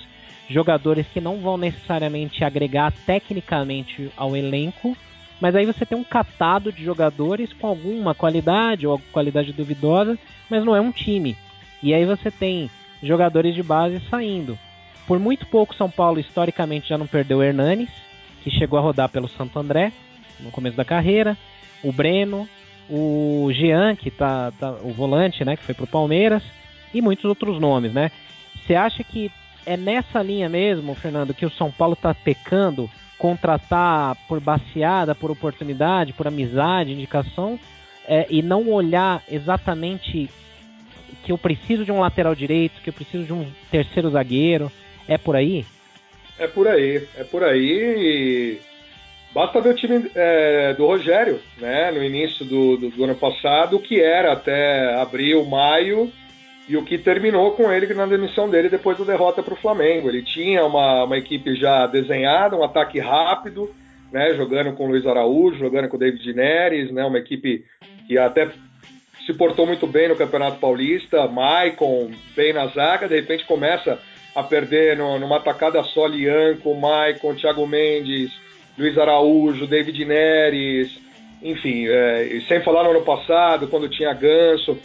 jogadores 0.49 1.05
que 1.07 1.19
não 1.19 1.41
vão 1.41 1.57
necessariamente 1.57 2.45
agregar 2.45 2.93
tecnicamente 3.05 4.09
ao 4.15 4.37
elenco, 4.37 4.95
mas 5.41 5.53
aí 5.53 5.65
você 5.65 5.85
tem 5.85 5.97
um 5.97 6.03
catado 6.03 6.71
de 6.71 6.81
jogadores 6.81 7.51
com 7.51 7.67
alguma 7.67 8.15
qualidade 8.15 8.87
ou 8.87 9.01
qualidade 9.11 9.51
duvidosa, 9.51 10.17
mas 10.49 10.63
não 10.63 10.73
é 10.73 10.79
um 10.79 10.93
time. 10.93 11.35
E 11.81 11.93
aí 11.93 12.05
você 12.05 12.31
tem 12.31 12.71
jogadores 13.01 13.53
de 13.53 13.61
base 13.61 14.01
saindo. 14.09 14.57
Por 15.05 15.19
muito 15.19 15.45
pouco, 15.47 15.75
São 15.75 15.89
Paulo 15.89 16.21
historicamente 16.21 16.87
já 16.87 16.97
não 16.97 17.05
perdeu 17.07 17.39
o 17.39 17.43
Hernanes, 17.43 17.89
que 18.41 18.49
chegou 18.49 18.79
a 18.79 18.81
rodar 18.81 19.09
pelo 19.09 19.27
Santo 19.27 19.59
André 19.59 19.91
no 20.39 20.51
começo 20.51 20.77
da 20.77 20.85
carreira, 20.85 21.37
o 21.83 21.91
Breno, 21.91 22.47
o 22.89 23.49
Jean, 23.53 23.95
que 23.95 24.11
tá, 24.11 24.51
tá 24.59 24.71
o 24.83 24.91
volante, 24.91 25.43
né, 25.45 25.55
que 25.55 25.63
foi 25.63 25.73
pro 25.73 25.87
Palmeiras, 25.87 26.43
e 26.93 27.01
muitos 27.01 27.25
outros 27.25 27.59
nomes, 27.59 27.93
né? 27.93 28.11
Você 28.55 28.75
acha 28.75 29.03
que 29.03 29.31
é 29.65 29.75
nessa 29.75 30.21
linha 30.21 30.49
mesmo, 30.49 30.93
Fernando, 30.93 31.33
que 31.33 31.45
o 31.45 31.51
São 31.51 31.71
Paulo 31.71 31.93
está 31.93 32.13
pecando, 32.13 32.89
contratar 33.17 34.15
por 34.27 34.39
baseada, 34.39 35.15
por 35.15 35.31
oportunidade, 35.31 36.13
por 36.13 36.27
amizade, 36.27 36.91
indicação, 36.91 37.59
é, 38.05 38.27
e 38.29 38.41
não 38.41 38.69
olhar 38.69 39.23
exatamente 39.31 40.29
que 41.23 41.31
eu 41.31 41.37
preciso 41.37 41.85
de 41.85 41.91
um 41.91 41.99
lateral 41.99 42.35
direito, 42.35 42.81
que 42.81 42.89
eu 42.89 42.93
preciso 42.93 43.23
de 43.23 43.33
um 43.33 43.49
terceiro 43.71 44.09
zagueiro, 44.09 44.71
é 45.07 45.17
por 45.17 45.35
aí? 45.35 45.65
É 46.37 46.47
por 46.47 46.67
aí, 46.67 47.07
é 47.15 47.23
por 47.23 47.43
aí. 47.43 48.59
Basta 49.33 49.59
ver 49.59 49.69
o 49.69 49.75
time 49.75 50.11
é, 50.13 50.73
do 50.75 50.85
Rogério, 50.85 51.39
né, 51.57 51.89
no 51.91 52.03
início 52.03 52.45
do, 52.45 52.77
do, 52.77 52.89
do, 52.89 53.03
ano 53.03 53.15
passado, 53.15 53.79
que 53.79 53.99
era 53.99 54.33
até 54.33 54.93
abril, 55.01 55.43
maio, 55.43 56.11
e 56.69 56.77
o 56.77 56.85
que 56.85 56.99
terminou 56.99 57.51
com 57.51 57.71
ele 57.71 57.91
na 57.95 58.05
demissão 58.05 58.47
dele 58.47 58.69
depois 58.69 58.97
da 58.97 59.03
derrota 59.03 59.41
para 59.41 59.55
o 59.55 59.57
Flamengo. 59.57 60.07
Ele 60.07 60.21
tinha 60.21 60.63
uma, 60.63 61.05
uma 61.05 61.17
equipe 61.17 61.55
já 61.55 61.87
desenhada, 61.87 62.55
um 62.55 62.63
ataque 62.63 62.99
rápido, 62.99 63.73
né, 64.11 64.35
jogando 64.35 64.71
com 64.73 64.85
o 64.85 64.89
Luiz 64.89 65.05
Araújo, 65.07 65.57
jogando 65.57 65.89
com 65.89 65.97
o 65.97 65.99
David 65.99 66.31
Neres, 66.31 66.91
né, 66.91 67.03
uma 67.03 67.17
equipe 67.17 67.65
que 68.07 68.19
até 68.19 68.51
se 69.25 69.33
portou 69.33 69.65
muito 69.65 69.87
bem 69.87 70.09
no 70.09 70.15
Campeonato 70.15 70.59
Paulista, 70.59 71.27
Maicon 71.27 72.11
bem 72.35 72.53
na 72.53 72.67
zaga, 72.67 73.07
de 73.07 73.15
repente 73.15 73.45
começa 73.45 73.97
a 74.35 74.43
perder 74.43 74.95
no, 74.95 75.17
numa 75.17 75.37
atacada 75.37 75.81
só 75.83 76.05
Lianco, 76.05 76.75
Maicon, 76.75 77.33
Thiago 77.33 77.65
Mendes, 77.65 78.31
Luiz 78.77 78.97
Araújo, 78.97 79.67
David 79.67 80.05
Neres, 80.05 80.99
enfim, 81.41 81.87
é, 81.87 82.41
sem 82.47 82.61
falar 82.61 82.83
no 82.83 82.91
ano 82.91 83.01
passado, 83.01 83.67
quando 83.67 83.89
tinha 83.89 84.13
Ganso. 84.13 84.77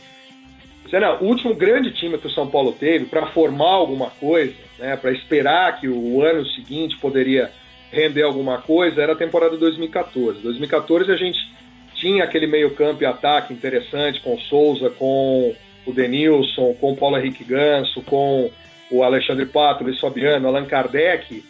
Será, 0.91 1.21
o 1.21 1.27
último 1.27 1.55
grande 1.55 1.93
time 1.93 2.19
que 2.19 2.27
o 2.27 2.31
São 2.31 2.49
Paulo 2.49 2.73
teve 2.73 3.05
para 3.05 3.27
formar 3.27 3.73
alguma 3.73 4.11
coisa, 4.11 4.55
né, 4.79 4.97
para 4.97 5.13
esperar 5.13 5.79
que 5.79 5.89
o 5.89 6.23
ano 6.23 6.45
seguinte 6.47 6.97
poderia 6.99 7.51
render 7.91 8.23
alguma 8.23 8.59
coisa, 8.59 9.03
era 9.03 9.13
a 9.13 9.17
temporada 9.17 9.57
2014. 9.57 10.41
2014 10.41 11.13
a 11.13 11.17
gente 11.17 11.39
tinha 11.95 12.25
aquele 12.25 12.47
meio-campo 12.47 13.03
e 13.03 13.07
ataque 13.07 13.53
interessante 13.53 14.21
com 14.21 14.35
o 14.35 14.41
Souza, 14.41 14.91
com 14.91 15.55
o 15.87 15.93
Denilson, 15.93 16.75
com 16.75 16.93
o 16.93 16.97
Paulo 16.97 17.19
Henrique 17.19 17.45
Ganso, 17.45 18.03
com 18.03 18.51
o 18.91 19.03
Alexandre 19.03 19.47
Pato, 19.47 19.85
Luiz 19.85 19.99
Fabiano, 19.99 20.49
Allan 20.49 20.67
Kardec, 20.67 21.43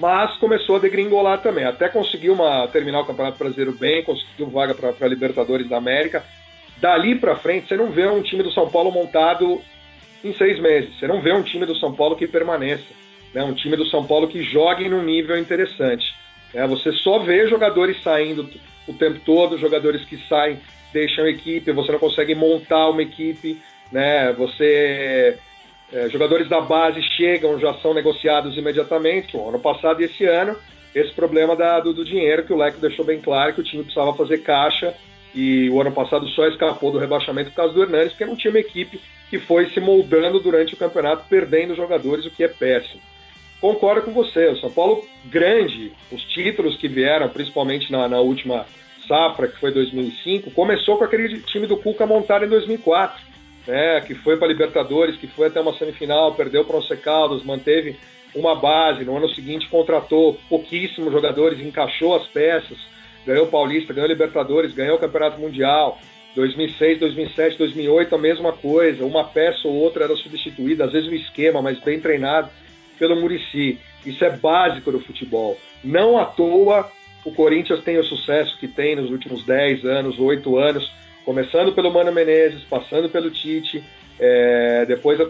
mas 0.00 0.36
começou 0.38 0.76
a 0.76 0.78
degringolar 0.78 1.40
também. 1.40 1.64
Até 1.64 1.88
conseguiu 1.88 2.32
uma, 2.32 2.66
terminar 2.68 3.00
o 3.00 3.04
Campeonato 3.04 3.38
Brasileiro 3.38 3.72
bem, 3.72 4.02
conseguiu 4.02 4.48
vaga 4.48 4.74
para 4.74 5.08
Libertadores 5.08 5.68
da 5.68 5.76
América. 5.76 6.24
Dali 6.78 7.14
para 7.14 7.36
frente, 7.36 7.68
você 7.68 7.76
não 7.76 7.90
vê 7.90 8.06
um 8.06 8.22
time 8.22 8.42
do 8.42 8.50
São 8.50 8.68
Paulo 8.68 8.90
montado 8.90 9.62
em 10.24 10.32
seis 10.34 10.60
meses. 10.60 10.98
Você 10.98 11.06
não 11.06 11.20
vê 11.20 11.32
um 11.32 11.42
time 11.42 11.66
do 11.66 11.76
São 11.76 11.94
Paulo 11.94 12.16
que 12.16 12.26
permaneça. 12.26 12.84
Né? 13.32 13.42
Um 13.44 13.54
time 13.54 13.76
do 13.76 13.86
São 13.86 14.04
Paulo 14.04 14.28
que 14.28 14.42
jogue 14.42 14.88
num 14.88 15.02
nível 15.02 15.38
interessante. 15.38 16.14
Né? 16.52 16.66
Você 16.66 16.92
só 16.92 17.20
vê 17.20 17.46
jogadores 17.48 18.02
saindo 18.02 18.48
o 18.86 18.92
tempo 18.92 19.20
todo, 19.24 19.58
jogadores 19.58 20.04
que 20.04 20.16
saem, 20.28 20.58
deixam 20.92 21.24
a 21.24 21.30
equipe, 21.30 21.70
você 21.72 21.92
não 21.92 21.98
consegue 21.98 22.34
montar 22.34 22.88
uma 22.88 23.02
equipe. 23.02 23.60
Né? 23.90 24.32
Você 24.32 25.38
é, 25.92 26.08
jogadores 26.08 26.48
da 26.48 26.60
base 26.60 27.02
chegam, 27.02 27.58
já 27.60 27.74
são 27.74 27.92
negociados 27.92 28.56
imediatamente. 28.56 29.36
Bom, 29.36 29.50
ano 29.50 29.58
passado 29.58 30.00
e 30.00 30.04
esse 30.04 30.24
ano, 30.24 30.56
esse 30.94 31.12
problema 31.12 31.54
da, 31.54 31.80
do, 31.80 31.92
do, 31.92 32.04
dinheiro, 32.04 32.44
que 32.44 32.52
o 32.52 32.56
Leco 32.56 32.80
deixou 32.80 33.04
bem 33.04 33.20
claro 33.20 33.52
que 33.52 33.60
o 33.60 33.64
time 33.64 33.82
precisava 33.82 34.14
fazer 34.14 34.38
caixa 34.38 34.94
e 35.34 35.68
o 35.70 35.80
ano 35.80 35.92
passado 35.92 36.26
só 36.28 36.46
escapou 36.46 36.90
do 36.90 36.98
rebaixamento 36.98 37.50
por 37.50 37.56
causa 37.56 37.74
do 37.74 37.82
Hernandes, 37.82 38.12
porque 38.12 38.24
não 38.24 38.36
tinha 38.36 38.50
uma 38.50 38.60
equipe 38.60 39.00
que 39.28 39.38
foi 39.38 39.68
se 39.70 39.80
moldando 39.80 40.40
durante 40.40 40.74
o 40.74 40.76
campeonato, 40.76 41.26
perdendo 41.28 41.74
jogadores, 41.74 42.24
o 42.26 42.30
que 42.30 42.44
é 42.44 42.48
péssimo. 42.48 43.00
Concordo 43.60 44.02
com 44.02 44.12
você, 44.12 44.48
o 44.48 44.56
São 44.56 44.70
Paulo 44.70 45.04
grande, 45.26 45.92
os 46.10 46.22
títulos 46.24 46.76
que 46.76 46.88
vieram, 46.88 47.28
principalmente 47.28 47.92
na, 47.92 48.08
na 48.08 48.20
última 48.20 48.66
safra, 49.06 49.48
que 49.48 49.58
foi 49.58 49.70
2005, 49.70 50.50
começou 50.50 50.98
com 50.98 51.04
aquele 51.04 51.40
time 51.42 51.66
do 51.66 51.76
Cuca 51.76 52.06
montado 52.06 52.44
em 52.44 52.48
2004 52.48 53.31
né, 53.66 54.00
que 54.00 54.14
foi 54.14 54.36
para 54.36 54.48
Libertadores, 54.48 55.16
que 55.16 55.26
foi 55.26 55.48
até 55.48 55.60
uma 55.60 55.76
semifinal, 55.76 56.34
perdeu 56.34 56.64
para 56.64 56.76
o 56.76 56.78
Once 56.78 56.96
Caldas, 56.96 57.42
manteve 57.44 57.96
uma 58.34 58.54
base, 58.54 59.04
no 59.04 59.16
ano 59.16 59.28
seguinte 59.28 59.68
contratou 59.68 60.38
pouquíssimos 60.48 61.12
jogadores, 61.12 61.60
encaixou 61.60 62.16
as 62.16 62.26
peças, 62.28 62.78
ganhou 63.26 63.46
Paulista, 63.46 63.92
ganhou 63.92 64.08
Libertadores, 64.08 64.72
ganhou 64.74 64.96
o 64.96 65.00
Campeonato 65.00 65.40
Mundial. 65.40 65.98
2006, 66.34 66.98
2007, 66.98 67.58
2008 67.58 68.14
a 68.14 68.18
mesma 68.18 68.52
coisa, 68.54 69.04
uma 69.04 69.22
peça 69.22 69.68
ou 69.68 69.74
outra 69.74 70.04
era 70.04 70.16
substituída, 70.16 70.86
às 70.86 70.92
vezes 70.92 71.10
o 71.10 71.14
esquema, 71.14 71.60
mas 71.60 71.78
bem 71.78 72.00
treinado 72.00 72.48
pelo 72.98 73.20
Murici. 73.20 73.78
Isso 74.06 74.24
é 74.24 74.30
básico 74.30 74.90
do 74.90 75.00
futebol. 75.00 75.58
Não 75.84 76.18
à 76.18 76.24
toa 76.24 76.90
o 77.24 77.32
Corinthians 77.32 77.82
tem 77.84 77.98
o 77.98 78.04
sucesso 78.04 78.58
que 78.58 78.66
tem 78.66 78.96
nos 78.96 79.10
últimos 79.10 79.44
10 79.44 79.84
anos, 79.84 80.18
8 80.18 80.58
anos, 80.58 80.90
começando 81.24 81.72
pelo 81.72 81.92
Mano 81.92 82.12
Menezes, 82.12 82.62
passando 82.64 83.08
pelo 83.08 83.30
Tite, 83.30 83.82
é, 84.18 84.84
depois 84.86 85.20
a, 85.20 85.28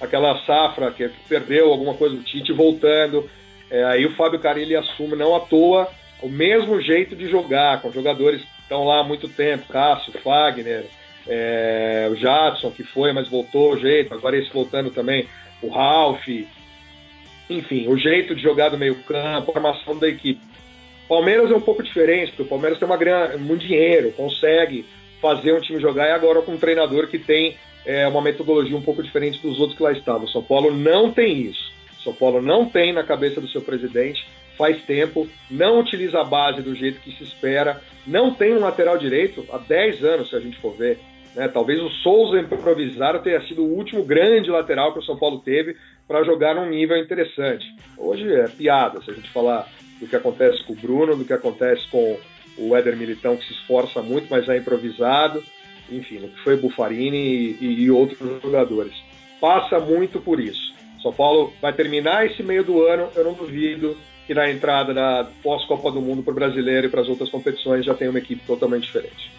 aquela 0.00 0.38
safra 0.44 0.90
que 0.90 1.08
perdeu 1.28 1.70
alguma 1.70 1.94
coisa 1.94 2.16
do 2.16 2.22
Tite 2.22 2.52
voltando, 2.52 3.28
é, 3.70 3.84
aí 3.84 4.04
o 4.04 4.14
Fábio 4.16 4.40
Carilli 4.40 4.76
assume 4.76 5.16
não 5.16 5.34
à 5.34 5.40
toa 5.40 5.88
o 6.22 6.28
mesmo 6.28 6.80
jeito 6.80 7.16
de 7.16 7.28
jogar, 7.28 7.82
com 7.82 7.90
jogadores 7.90 8.40
que 8.40 8.62
estão 8.62 8.84
lá 8.84 9.00
há 9.00 9.04
muito 9.04 9.28
tempo, 9.28 9.66
Cássio, 9.68 10.12
Fagner, 10.22 10.84
é, 11.26 12.08
o 12.10 12.16
Jadson, 12.16 12.70
que 12.70 12.84
foi, 12.84 13.12
mas 13.12 13.28
voltou 13.28 13.72
o 13.72 13.78
jeito, 13.78 14.14
agora 14.14 14.36
esse 14.36 14.52
voltando 14.52 14.90
também, 14.90 15.26
o 15.60 15.68
Ralph, 15.68 16.28
enfim, 17.50 17.88
o 17.88 17.96
jeito 17.96 18.34
de 18.34 18.42
jogar 18.42 18.68
do 18.68 18.78
meio 18.78 18.94
campo, 19.02 19.50
a 19.50 19.54
formação 19.54 19.98
da 19.98 20.08
equipe. 20.08 20.40
Palmeiras 21.08 21.50
é 21.50 21.54
um 21.54 21.60
pouco 21.60 21.82
diferente, 21.82 22.28
porque 22.28 22.42
o 22.42 22.46
Palmeiras 22.46 22.78
tem 22.78 22.86
uma 22.86 22.96
grana, 22.96 23.36
muito 23.36 23.66
dinheiro, 23.66 24.12
consegue 24.12 24.86
fazer 25.22 25.54
um 25.54 25.60
time 25.60 25.80
jogar 25.80 26.08
e 26.08 26.10
agora 26.10 26.42
com 26.42 26.52
um 26.52 26.58
treinador 26.58 27.06
que 27.06 27.18
tem 27.18 27.56
é, 27.86 28.06
uma 28.08 28.20
metodologia 28.20 28.76
um 28.76 28.82
pouco 28.82 29.02
diferente 29.02 29.40
dos 29.40 29.58
outros 29.60 29.76
que 29.76 29.82
lá 29.82 29.92
estavam. 29.92 30.24
O 30.24 30.28
São 30.28 30.42
Paulo 30.42 30.74
não 30.74 31.12
tem 31.12 31.42
isso. 31.42 31.72
O 32.00 32.02
São 32.02 32.12
Paulo 32.12 32.42
não 32.42 32.68
tem 32.68 32.92
na 32.92 33.04
cabeça 33.04 33.40
do 33.40 33.48
seu 33.48 33.62
presidente, 33.62 34.26
faz 34.58 34.82
tempo, 34.82 35.28
não 35.48 35.78
utiliza 35.78 36.20
a 36.20 36.24
base 36.24 36.60
do 36.60 36.74
jeito 36.74 37.00
que 37.00 37.12
se 37.12 37.22
espera, 37.22 37.80
não 38.04 38.34
tem 38.34 38.52
um 38.52 38.60
lateral 38.60 38.98
direito 38.98 39.46
há 39.52 39.58
10 39.58 40.04
anos, 40.04 40.28
se 40.28 40.36
a 40.36 40.40
gente 40.40 40.58
for 40.58 40.74
ver. 40.76 40.98
Né? 41.36 41.46
Talvez 41.48 41.80
o 41.80 41.88
Souza 41.88 42.40
improvisado 42.40 43.20
tenha 43.20 43.40
sido 43.46 43.62
o 43.62 43.74
último 43.76 44.04
grande 44.04 44.50
lateral 44.50 44.92
que 44.92 44.98
o 44.98 45.04
São 45.04 45.16
Paulo 45.16 45.38
teve 45.38 45.76
para 46.06 46.24
jogar 46.24 46.56
num 46.56 46.68
nível 46.68 46.96
interessante. 46.96 47.64
Hoje 47.96 48.30
é 48.34 48.48
piada 48.48 49.00
se 49.02 49.10
a 49.10 49.14
gente 49.14 49.30
falar 49.30 49.68
do 50.00 50.06
que 50.06 50.16
acontece 50.16 50.62
com 50.64 50.72
o 50.72 50.76
Bruno, 50.76 51.16
do 51.16 51.24
que 51.24 51.32
acontece 51.32 51.88
com 51.88 52.18
o 52.56 52.76
Éder 52.76 52.96
Militão 52.96 53.36
que 53.36 53.44
se 53.46 53.52
esforça 53.52 54.02
muito, 54.02 54.26
mas 54.30 54.48
é 54.48 54.56
improvisado, 54.56 55.42
enfim, 55.90 56.18
o 56.18 56.28
que 56.28 56.40
foi 56.42 56.56
Bufarini 56.56 57.56
e, 57.60 57.82
e, 57.82 57.90
outros 57.90 58.40
jogadores. 58.42 58.92
Passa 59.40 59.78
muito 59.78 60.20
por 60.20 60.40
isso. 60.40 60.72
São 61.02 61.12
Paulo 61.12 61.52
vai 61.60 61.72
terminar 61.72 62.26
esse 62.26 62.42
meio 62.42 62.64
do 62.64 62.84
ano, 62.84 63.08
eu 63.14 63.24
não 63.24 63.34
duvido 63.34 63.96
que 64.26 64.34
na 64.34 64.50
entrada 64.50 64.94
da 64.94 65.28
pós-Copa 65.42 65.90
do 65.90 66.00
Mundo 66.00 66.22
para 66.22 66.32
o 66.32 66.34
brasileiro 66.34 66.86
e 66.86 66.90
para 66.90 67.00
as 67.00 67.08
outras 67.08 67.28
competições 67.28 67.84
já 67.84 67.94
tenha 67.94 68.10
uma 68.10 68.18
equipe 68.18 68.42
totalmente 68.46 68.84
diferente. 68.84 69.32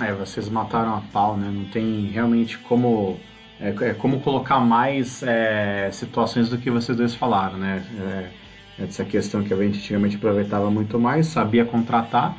É, 0.00 0.12
vocês 0.12 0.48
mataram 0.48 0.94
a 0.94 1.00
pau, 1.12 1.36
né? 1.36 1.50
Não 1.52 1.64
tem 1.64 2.06
realmente 2.06 2.58
como 2.58 3.18
é, 3.60 3.90
é 3.90 3.94
como 3.94 4.20
colocar 4.20 4.60
mais 4.60 5.22
é, 5.22 5.90
situações 5.92 6.48
do 6.48 6.58
que 6.58 6.70
vocês 6.70 6.96
dois 6.96 7.14
falaram, 7.14 7.58
né? 7.58 7.84
É, 7.98 8.39
essa 8.82 9.04
questão 9.04 9.42
que 9.42 9.52
a 9.52 9.56
gente 9.56 9.78
antigamente 9.78 10.16
aproveitava 10.16 10.70
muito 10.70 10.98
mais, 10.98 11.26
sabia 11.26 11.64
contratar 11.64 12.36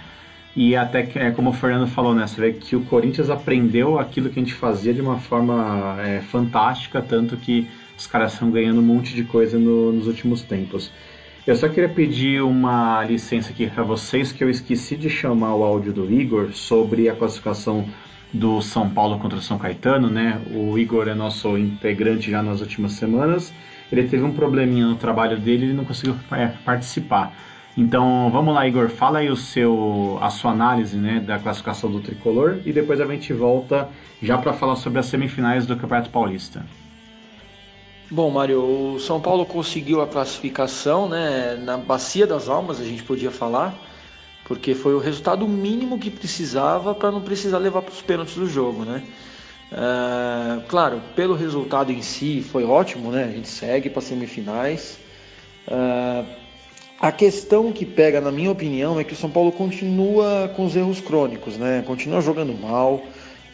e 0.55 0.75
até 0.75 1.03
que, 1.03 1.17
é, 1.17 1.31
como 1.31 1.51
o 1.51 1.53
Fernando 1.53 1.87
falou, 1.87 2.13
né, 2.13 2.27
você 2.27 2.41
vê 2.41 2.53
que 2.53 2.75
o 2.75 2.81
Corinthians 2.81 3.29
aprendeu 3.29 3.97
aquilo 3.97 4.29
que 4.29 4.39
a 4.39 4.43
gente 4.43 4.53
fazia 4.53 4.93
de 4.93 5.01
uma 5.01 5.17
forma 5.17 5.97
é, 6.01 6.21
fantástica, 6.21 7.01
tanto 7.01 7.37
que 7.37 7.67
os 7.97 8.05
caras 8.05 8.33
estão 8.33 8.51
ganhando 8.51 8.79
um 8.79 8.83
monte 8.83 9.15
de 9.15 9.23
coisa 9.23 9.57
no, 9.57 9.93
nos 9.93 10.07
últimos 10.07 10.41
tempos. 10.41 10.91
Eu 11.47 11.55
só 11.55 11.69
queria 11.69 11.89
pedir 11.89 12.41
uma 12.43 13.03
licença 13.03 13.51
aqui 13.51 13.67
para 13.67 13.83
vocês 13.83 14.31
que 14.31 14.43
eu 14.43 14.49
esqueci 14.49 14.95
de 14.95 15.09
chamar 15.09 15.55
o 15.55 15.63
áudio 15.63 15.93
do 15.93 16.11
Igor 16.11 16.51
sobre 16.53 17.09
a 17.09 17.15
classificação 17.15 17.87
do 18.33 18.61
São 18.61 18.89
Paulo 18.89 19.19
contra 19.19 19.39
o 19.39 19.41
São 19.41 19.57
Caetano, 19.57 20.09
né? 20.09 20.39
O 20.53 20.77
Igor 20.77 21.07
é 21.07 21.15
nosso 21.15 21.57
integrante 21.57 22.29
já 22.29 22.43
nas 22.43 22.61
últimas 22.61 22.93
semanas. 22.93 23.51
Ele 23.91 24.07
teve 24.07 24.23
um 24.23 24.31
probleminha 24.31 24.85
no 24.85 24.95
trabalho 24.95 25.37
dele 25.37 25.71
e 25.71 25.73
não 25.73 25.83
conseguiu 25.83 26.15
é, 26.31 26.47
participar. 26.63 27.33
Então 27.75 28.29
vamos 28.31 28.53
lá, 28.53 28.67
Igor, 28.67 28.89
fala 28.89 29.19
aí 29.19 29.29
o 29.29 29.35
seu, 29.35 30.17
a 30.21 30.29
sua 30.29 30.51
análise 30.51 30.97
né, 30.97 31.19
da 31.19 31.39
classificação 31.39 31.89
do 31.89 31.99
tricolor 31.99 32.59
e 32.65 32.73
depois 32.73 32.99
a 32.99 33.05
gente 33.05 33.31
volta 33.31 33.89
já 34.21 34.37
para 34.37 34.53
falar 34.53 34.75
sobre 34.75 34.99
as 34.99 35.05
semifinais 35.05 35.65
do 35.65 35.75
Campeonato 35.75 36.09
Paulista. 36.09 36.65
Bom, 38.09 38.29
Mário, 38.29 38.61
o 38.61 38.99
São 38.99 39.21
Paulo 39.21 39.45
conseguiu 39.45 40.01
a 40.01 40.07
classificação 40.07 41.07
né, 41.07 41.55
na 41.55 41.77
Bacia 41.77 42.27
das 42.27 42.49
Almas, 42.49 42.81
a 42.81 42.83
gente 42.83 43.03
podia 43.03 43.31
falar, 43.31 43.73
porque 44.45 44.75
foi 44.75 44.93
o 44.93 44.99
resultado 44.99 45.47
mínimo 45.47 45.97
que 45.97 46.11
precisava 46.11 46.93
para 46.93 47.09
não 47.09 47.21
precisar 47.21 47.57
levar 47.57 47.81
para 47.81 47.93
os 47.93 48.01
pênaltis 48.01 48.35
do 48.35 48.49
jogo. 48.49 48.83
Né? 48.83 49.01
É, 49.71 50.61
claro, 50.67 51.01
pelo 51.15 51.35
resultado 51.35 51.91
em 51.91 52.01
si 52.01 52.41
foi 52.41 52.63
ótimo, 52.63 53.11
né? 53.11 53.23
a 53.25 53.31
gente 53.31 53.47
segue 53.47 53.89
para 53.89 54.01
semifinais. 54.01 54.97
É, 55.67 56.25
a 56.99 57.11
questão 57.11 57.71
que 57.71 57.85
pega, 57.85 58.19
na 58.21 58.31
minha 58.31 58.51
opinião, 58.51 58.99
é 58.99 59.03
que 59.03 59.13
o 59.13 59.17
São 59.17 59.29
Paulo 59.29 59.51
continua 59.51 60.51
com 60.55 60.65
os 60.65 60.75
erros 60.75 60.99
crônicos, 60.99 61.57
né? 61.57 61.83
continua 61.85 62.21
jogando 62.21 62.53
mal. 62.53 63.01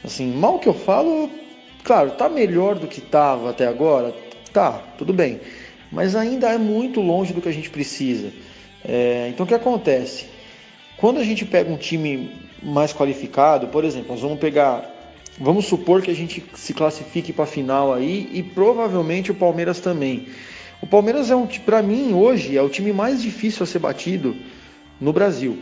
Assim, 0.04 0.32
mal 0.32 0.60
que 0.60 0.68
eu 0.68 0.74
falo, 0.74 1.30
claro, 1.84 2.12
tá 2.12 2.28
melhor 2.30 2.76
do 2.76 2.88
que 2.88 3.00
estava 3.00 3.50
até 3.50 3.68
agora, 3.68 4.14
Tá, 4.58 4.82
tudo 4.98 5.14
bem. 5.14 5.40
Mas 5.92 6.16
ainda 6.16 6.50
é 6.50 6.58
muito 6.58 7.00
longe 7.00 7.32
do 7.32 7.42
que 7.42 7.50
a 7.50 7.54
gente 7.54 7.70
precisa. 7.70 8.32
É, 8.84 9.28
então 9.30 9.46
o 9.46 9.48
que 9.48 9.54
acontece? 9.54 10.26
Quando 10.98 11.20
a 11.20 11.24
gente 11.24 11.46
pega 11.46 11.72
um 11.72 11.78
time 11.78 12.32
mais 12.64 12.92
qualificado, 12.92 13.68
por 13.68 13.86
exemplo, 13.86 14.12
nós 14.14 14.22
vamos 14.22 14.40
pegar. 14.40 14.96
Vamos 15.40 15.66
supor 15.66 16.02
que 16.02 16.10
a 16.10 16.16
gente 16.16 16.44
se 16.56 16.74
classifique 16.74 17.32
para 17.32 17.44
a 17.44 17.48
final 17.48 17.94
aí 17.94 18.28
e 18.34 18.42
provavelmente 18.42 19.32
o 19.32 19.36
Palmeiras 19.36 19.80
também. 19.80 20.28
O 20.82 20.88
Palmeiras 20.88 21.30
é 21.30 21.36
um, 21.36 21.46
para 21.46 21.82
mim 21.82 22.14
hoje 22.14 22.58
é 22.58 22.62
o 22.62 22.70
time 22.70 22.92
mais 22.92 23.22
difícil 23.22 23.64
a 23.64 23.68
ser 23.68 23.80
batido 23.80 24.36
no 25.00 25.14
Brasil. 25.14 25.58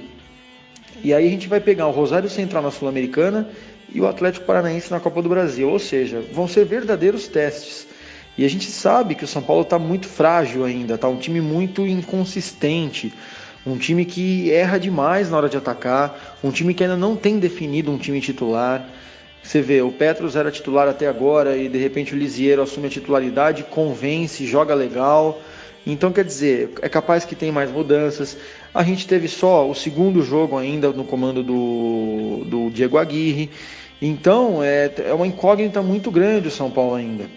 E 1.04 1.14
aí 1.14 1.28
a 1.28 1.30
gente 1.30 1.48
vai 1.48 1.60
pegar 1.60 1.88
o 1.88 1.92
Rosário 1.92 2.30
Central 2.30 2.64
na 2.64 2.72
Sul-Americana 2.72 3.50
e 3.94 4.00
o 4.00 4.08
Atlético 4.08 4.46
Paranaense 4.46 4.90
na 4.92 5.00
Copa 5.00 5.22
do 5.22 5.30
Brasil, 5.30 5.70
ou 5.70 5.80
seja, 5.80 6.24
vão 6.34 6.48
ser 6.48 6.66
verdadeiros 6.66 7.28
testes. 7.28 7.88
E 8.38 8.44
a 8.46 8.50
gente 8.50 8.70
sabe 8.70 9.16
que 9.16 9.24
o 9.24 9.28
São 9.28 9.42
Paulo 9.42 9.64
está 9.64 9.78
muito 9.78 10.08
frágil 10.08 10.66
ainda, 10.66 10.98
tá 10.98 11.08
um 11.08 11.18
time 11.18 11.40
muito 11.40 11.86
inconsistente, 11.86 13.14
um 13.66 13.78
time 13.78 14.06
que 14.06 14.52
erra 14.52 14.78
demais 14.78 15.30
na 15.30 15.38
hora 15.38 15.50
de 15.50 15.58
atacar, 15.58 16.38
um 16.44 16.52
time 16.52 16.74
que 16.74 16.84
ainda 16.84 16.98
não 16.98 17.16
tem 17.16 17.40
definido 17.40 17.92
um 17.92 17.98
time 17.98 18.20
titular. 18.20 18.88
Você 19.45 19.62
vê, 19.62 19.79
o 19.84 19.91
Petros 19.91 20.36
era 20.36 20.49
titular 20.49 20.88
até 20.88 21.08
agora 21.08 21.55
e 21.55 21.69
de 21.69 21.77
repente 21.77 22.15
o 22.15 22.17
Lisieiro 22.17 22.63
assume 22.63 22.88
a 22.88 22.89
titularidade, 22.89 23.63
convence, 23.63 24.43
joga 24.47 24.73
legal. 24.73 25.39
Então, 25.86 26.12
quer 26.12 26.25
dizer, 26.25 26.71
é 26.81 26.89
capaz 26.89 27.25
que 27.25 27.36
tem 27.36 27.51
mais 27.51 27.69
mudanças. 27.69 28.36
A 28.73 28.81
gente 28.81 29.05
teve 29.05 29.27
só 29.27 29.69
o 29.69 29.75
segundo 29.75 30.23
jogo 30.23 30.58
ainda 30.58 30.89
no 30.89 31.03
comando 31.03 31.43
do, 31.43 32.43
do 32.45 32.69
Diego 32.71 32.97
Aguirre. 32.97 33.51
Então, 34.01 34.63
é, 34.63 34.91
é 34.97 35.13
uma 35.13 35.27
incógnita 35.27 35.79
muito 35.79 36.10
grande 36.10 36.47
o 36.47 36.51
São 36.51 36.71
Paulo 36.71 36.95
ainda. 36.95 37.29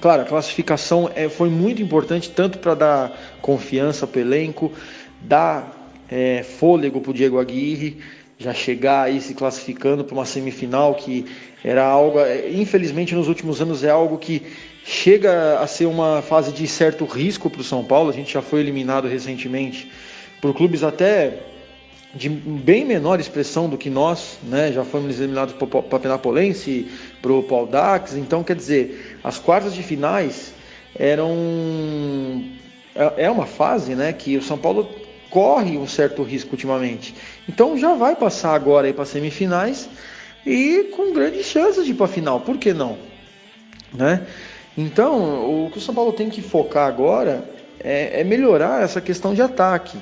Claro, 0.00 0.22
a 0.22 0.24
classificação 0.24 1.10
é, 1.14 1.28
foi 1.28 1.50
muito 1.50 1.82
importante 1.82 2.30
tanto 2.30 2.58
para 2.58 2.74
dar 2.74 3.20
confiança 3.42 4.06
para 4.06 4.18
o 4.18 4.22
elenco, 4.22 4.72
dar 5.20 5.92
é, 6.10 6.42
fôlego 6.42 7.02
para 7.02 7.10
o 7.10 7.14
Diego 7.14 7.38
Aguirre, 7.38 7.98
já 8.38 8.54
chegar 8.54 9.02
aí 9.02 9.20
se 9.20 9.34
classificando 9.34 10.04
para 10.04 10.14
uma 10.14 10.24
semifinal 10.24 10.94
que 10.94 11.26
era 11.64 11.84
algo, 11.84 12.20
é, 12.20 12.48
infelizmente 12.50 13.14
nos 13.14 13.26
últimos 13.26 13.60
anos 13.60 13.82
é 13.82 13.90
algo 13.90 14.16
que 14.16 14.42
chega 14.84 15.58
a 15.58 15.66
ser 15.66 15.86
uma 15.86 16.22
fase 16.22 16.52
de 16.52 16.66
certo 16.68 17.04
risco 17.04 17.50
para 17.50 17.60
o 17.60 17.64
São 17.64 17.84
Paulo. 17.84 18.10
A 18.10 18.12
gente 18.12 18.32
já 18.32 18.40
foi 18.40 18.60
eliminado 18.60 19.08
recentemente 19.08 19.90
por 20.40 20.54
clubes 20.54 20.84
até 20.84 21.40
de 22.14 22.28
bem 22.28 22.84
menor 22.84 23.20
expressão 23.20 23.68
do 23.68 23.76
que 23.76 23.90
nós, 23.90 24.38
né? 24.44 24.72
Já 24.72 24.84
fomos 24.84 25.18
eliminados 25.18 25.54
para 25.54 25.96
a 25.96 26.00
Penapolense, 26.00 26.88
para 27.20 27.32
o 27.32 27.42
Paul 27.42 27.66
Dax. 27.66 28.14
Então, 28.14 28.42
quer 28.42 28.56
dizer, 28.56 29.18
as 29.22 29.38
quartas 29.38 29.74
de 29.74 29.82
finais 29.82 30.54
eram 30.96 31.36
é, 32.94 33.24
é 33.24 33.30
uma 33.30 33.46
fase, 33.46 33.94
né? 33.94 34.12
Que 34.12 34.36
o 34.36 34.42
São 34.42 34.56
Paulo 34.56 34.88
corre 35.28 35.76
um 35.76 35.86
certo 35.86 36.22
risco 36.22 36.52
ultimamente. 36.52 37.14
Então, 37.48 37.78
já 37.78 37.94
vai 37.94 38.14
passar 38.14 38.54
agora 38.54 38.92
para 38.92 39.04
semifinais 39.04 39.88
e 40.44 40.90
com 40.94 41.12
grandes 41.12 41.46
chances 41.46 41.84
de 41.84 41.92
ir 41.92 41.94
para 41.94 42.06
a 42.06 42.08
final. 42.08 42.40
Por 42.40 42.58
que 42.58 42.72
não, 42.72 42.98
né? 43.92 44.26
Então, 44.76 45.64
o 45.66 45.70
que 45.70 45.78
o 45.78 45.80
São 45.80 45.94
Paulo 45.94 46.12
tem 46.12 46.30
que 46.30 46.40
focar 46.40 46.86
agora 46.86 47.42
é, 47.80 48.20
é 48.20 48.24
melhorar 48.24 48.82
essa 48.82 49.00
questão 49.00 49.34
de 49.34 49.42
ataque. 49.42 49.98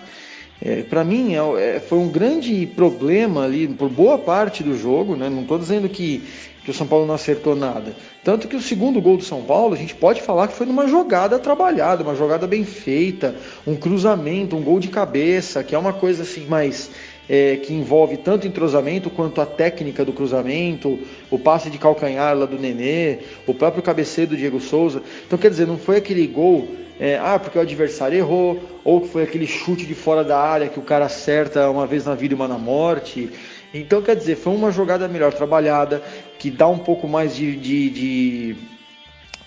É, 0.60 0.82
para 0.82 1.04
mim 1.04 1.34
é, 1.34 1.76
é, 1.76 1.80
foi 1.80 1.98
um 1.98 2.08
grande 2.08 2.66
problema 2.66 3.44
ali 3.44 3.68
por 3.68 3.88
boa 3.88 4.18
parte 4.18 4.62
do 4.62 4.76
jogo, 4.76 5.14
né? 5.14 5.28
não 5.28 5.42
estou 5.42 5.58
dizendo 5.58 5.88
que, 5.88 6.22
que 6.64 6.70
o 6.70 6.74
São 6.74 6.86
Paulo 6.86 7.06
não 7.06 7.14
acertou 7.14 7.54
nada. 7.54 7.94
Tanto 8.24 8.48
que 8.48 8.56
o 8.56 8.60
segundo 8.60 9.00
gol 9.00 9.18
do 9.18 9.24
São 9.24 9.42
Paulo, 9.42 9.74
a 9.74 9.76
gente 9.76 9.94
pode 9.94 10.22
falar 10.22 10.48
que 10.48 10.54
foi 10.54 10.66
numa 10.66 10.86
jogada 10.86 11.38
trabalhada, 11.38 12.02
uma 12.02 12.14
jogada 12.14 12.46
bem 12.46 12.64
feita, 12.64 13.34
um 13.66 13.76
cruzamento, 13.76 14.56
um 14.56 14.62
gol 14.62 14.80
de 14.80 14.88
cabeça, 14.88 15.62
que 15.62 15.74
é 15.74 15.78
uma 15.78 15.92
coisa 15.92 16.22
assim 16.22 16.46
mais 16.46 16.90
é, 17.28 17.56
que 17.56 17.74
envolve 17.74 18.16
tanto 18.16 18.46
entrosamento 18.46 19.10
quanto 19.10 19.40
a 19.40 19.46
técnica 19.46 20.04
do 20.04 20.12
cruzamento, 20.12 20.98
o 21.30 21.38
passe 21.38 21.70
de 21.70 21.78
calcanhar 21.78 22.36
lá 22.36 22.46
do 22.46 22.58
Nenê, 22.58 23.18
o 23.46 23.54
próprio 23.54 23.82
cabeceio 23.82 24.28
do 24.28 24.36
Diego 24.36 24.60
Souza. 24.60 25.02
Então, 25.26 25.38
quer 25.38 25.50
dizer, 25.50 25.66
não 25.66 25.78
foi 25.78 25.96
aquele 25.96 26.26
gol, 26.26 26.68
é, 26.98 27.18
ah, 27.18 27.38
porque 27.38 27.58
o 27.58 27.62
adversário 27.62 28.16
errou, 28.16 28.60
ou 28.84 29.00
que 29.00 29.08
foi 29.08 29.22
aquele 29.22 29.46
chute 29.46 29.84
de 29.84 29.94
fora 29.94 30.22
da 30.22 30.38
área 30.38 30.68
que 30.68 30.78
o 30.78 30.82
cara 30.82 31.06
acerta 31.06 31.68
uma 31.70 31.86
vez 31.86 32.04
na 32.04 32.14
vida 32.14 32.34
e 32.34 32.36
uma 32.36 32.48
na 32.48 32.58
morte. 32.58 33.30
Então, 33.74 34.00
quer 34.00 34.16
dizer, 34.16 34.36
foi 34.36 34.54
uma 34.54 34.70
jogada 34.70 35.08
melhor 35.08 35.32
trabalhada, 35.34 36.02
que 36.38 36.50
dá 36.50 36.68
um 36.68 36.78
pouco 36.78 37.08
mais 37.08 37.34
de, 37.34 37.56
de, 37.56 37.90
de 37.90 38.56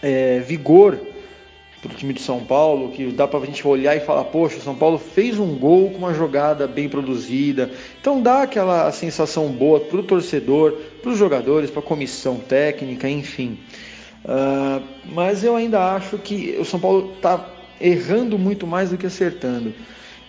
é, 0.03 0.39
vigor 0.39 0.99
para 1.81 1.93
o 1.93 1.95
time 1.95 2.13
de 2.13 2.21
São 2.21 2.39
Paulo, 2.41 2.91
que 2.91 3.07
dá 3.11 3.27
para 3.27 3.39
a 3.39 3.45
gente 3.45 3.65
olhar 3.65 3.95
e 3.95 4.01
falar, 4.01 4.25
poxa, 4.25 4.57
o 4.57 4.61
São 4.61 4.75
Paulo 4.75 4.97
fez 4.97 5.39
um 5.39 5.55
gol 5.55 5.91
com 5.91 5.97
uma 5.97 6.13
jogada 6.13 6.67
bem 6.67 6.89
produzida. 6.89 7.71
Então 7.99 8.21
dá 8.21 8.43
aquela 8.43 8.91
sensação 8.91 9.47
boa 9.47 9.79
para 9.79 9.99
o 9.99 10.03
torcedor, 10.03 10.73
para 11.01 11.11
os 11.11 11.17
jogadores, 11.17 11.69
para 11.69 11.79
a 11.79 11.83
comissão 11.83 12.35
técnica, 12.37 13.09
enfim. 13.09 13.57
Uh, 14.25 14.83
mas 15.05 15.43
eu 15.43 15.55
ainda 15.55 15.95
acho 15.95 16.17
que 16.17 16.57
o 16.59 16.65
São 16.65 16.79
Paulo 16.79 17.13
está 17.15 17.47
errando 17.79 18.37
muito 18.37 18.67
mais 18.67 18.89
do 18.89 18.97
que 18.97 19.05
acertando. 19.05 19.73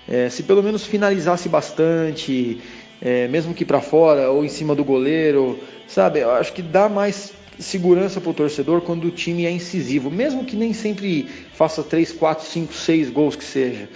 É, 0.08 0.28
se 0.28 0.42
pelo 0.42 0.62
menos 0.62 0.84
finalizasse 0.84 1.48
bastante, 1.48 2.60
é, 3.00 3.28
mesmo 3.28 3.54
que 3.54 3.64
para 3.64 3.80
fora 3.80 4.30
ou 4.30 4.44
em 4.44 4.48
cima 4.48 4.74
do 4.74 4.84
goleiro, 4.84 5.58
sabe? 5.86 6.20
Eu 6.20 6.32
acho 6.32 6.52
que 6.52 6.62
dá 6.62 6.88
mais 6.88 7.32
segurança 7.61 8.20
para 8.20 8.31
o 8.31 8.35
torcedor 8.35 8.81
quando 8.81 9.05
o 9.05 9.11
time 9.11 9.44
é 9.44 9.51
incisivo, 9.51 10.11
mesmo 10.11 10.44
que 10.44 10.57
nem 10.57 10.73
sempre 10.73 11.29
faça 11.53 11.83
3, 11.83 12.12
4, 12.12 12.46
5, 12.46 12.73
6 12.73 13.11
gols 13.11 13.37
que 13.37 13.44
seja. 13.44 13.88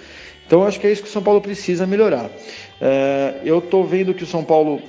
Então 0.46 0.64
acho 0.64 0.78
que 0.78 0.86
é 0.86 0.92
isso 0.92 1.02
que 1.02 1.08
o 1.08 1.12
São 1.12 1.22
Paulo 1.22 1.40
precisa 1.40 1.86
melhorar. 1.86 2.26
Uh, 2.26 3.40
eu 3.44 3.58
estou 3.58 3.84
vendo 3.86 4.12
que 4.12 4.22
o 4.22 4.26
São 4.26 4.44
Paulo, 4.44 4.82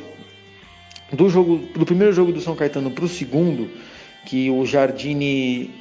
do, 1.11 1.29
jogo, 1.29 1.57
do 1.73 1.85
primeiro 1.85 2.13
jogo 2.13 2.31
do 2.31 2.41
São 2.41 2.55
Caetano 2.55 2.91
para 2.91 3.05
o 3.05 3.09
segundo, 3.09 3.69
que 4.25 4.49
o 4.49 4.65
Jardine 4.65 5.71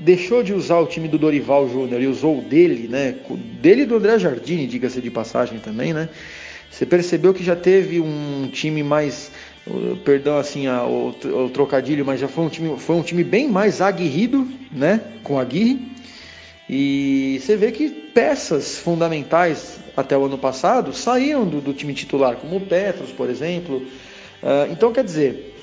deixou 0.00 0.42
de 0.42 0.52
usar 0.52 0.78
o 0.78 0.86
time 0.86 1.08
do 1.08 1.18
Dorival 1.18 1.68
Júnior 1.68 2.02
e 2.02 2.06
usou 2.06 2.40
o 2.40 2.42
dele, 2.42 2.86
né? 2.88 3.14
Dele 3.60 3.82
e 3.82 3.86
do 3.86 3.96
André 3.96 4.18
Jardine, 4.18 4.66
diga-se 4.66 5.00
de 5.00 5.10
passagem 5.10 5.58
também, 5.58 5.94
né? 5.94 6.10
Você 6.70 6.84
percebeu 6.84 7.32
que 7.32 7.42
já 7.42 7.56
teve 7.56 8.00
um 8.00 8.50
time 8.52 8.82
mais 8.82 9.30
perdão 10.04 10.38
assim 10.38 10.66
a, 10.66 10.84
o, 10.84 11.08
o, 11.08 11.50
trocadilho, 11.50 12.04
mas 12.04 12.20
já 12.20 12.28
foi 12.28 12.44
um 12.44 12.48
time, 12.48 12.78
foi 12.78 12.96
um 12.96 13.02
time 13.02 13.24
bem 13.24 13.48
mais 13.48 13.80
aguerrido, 13.80 14.48
né, 14.70 15.00
com 15.22 15.38
a 15.38 15.42
Aguirre. 15.42 15.92
E 16.68 17.40
você 17.40 17.56
vê 17.56 17.70
que 17.70 17.88
peças 17.88 18.78
fundamentais 18.78 19.78
até 19.96 20.16
o 20.16 20.24
ano 20.24 20.38
passado 20.38 20.92
saíram 20.92 21.44
do, 21.44 21.60
do 21.60 21.72
time 21.72 21.94
titular, 21.94 22.36
como 22.36 22.56
o 22.56 22.60
Petros, 22.60 23.10
por 23.12 23.30
exemplo. 23.30 23.76
Uh, 24.42 24.70
então, 24.70 24.92
quer 24.92 25.04
dizer, 25.04 25.54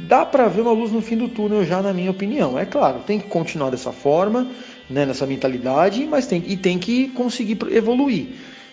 dá 0.00 0.26
para 0.26 0.48
ver 0.48 0.62
uma 0.62 0.72
luz 0.72 0.90
no 0.90 1.00
fim 1.00 1.16
do 1.16 1.28
túnel 1.28 1.64
já, 1.64 1.80
na 1.80 1.92
minha 1.92 2.10
opinião. 2.10 2.58
É 2.58 2.66
claro, 2.66 3.00
tem 3.06 3.18
que 3.20 3.28
continuar 3.28 3.70
dessa 3.70 3.92
forma, 3.92 4.50
né, 4.88 5.06
nessa 5.06 5.26
mentalidade, 5.26 6.06
mas 6.06 6.26
tem, 6.26 6.42
e 6.46 6.56
tem 6.56 6.78
que 6.78 7.08
conseguir 7.08 7.58
evoluir. 7.70 8.28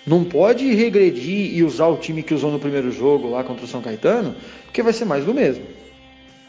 Não 0.07 0.23
pode 0.23 0.73
regredir 0.73 1.53
e 1.53 1.63
usar 1.63 1.87
o 1.87 1.97
time 1.97 2.23
que 2.23 2.33
usou 2.33 2.49
no 2.49 2.59
primeiro 2.59 2.89
jogo 2.91 3.29
lá 3.29 3.43
contra 3.43 3.65
o 3.65 3.67
São 3.67 3.81
Caetano, 3.81 4.33
porque 4.63 4.81
vai 4.81 4.93
ser 4.93 5.03
mais 5.03 5.25
do 5.25 5.33
mesmo. 5.33 5.65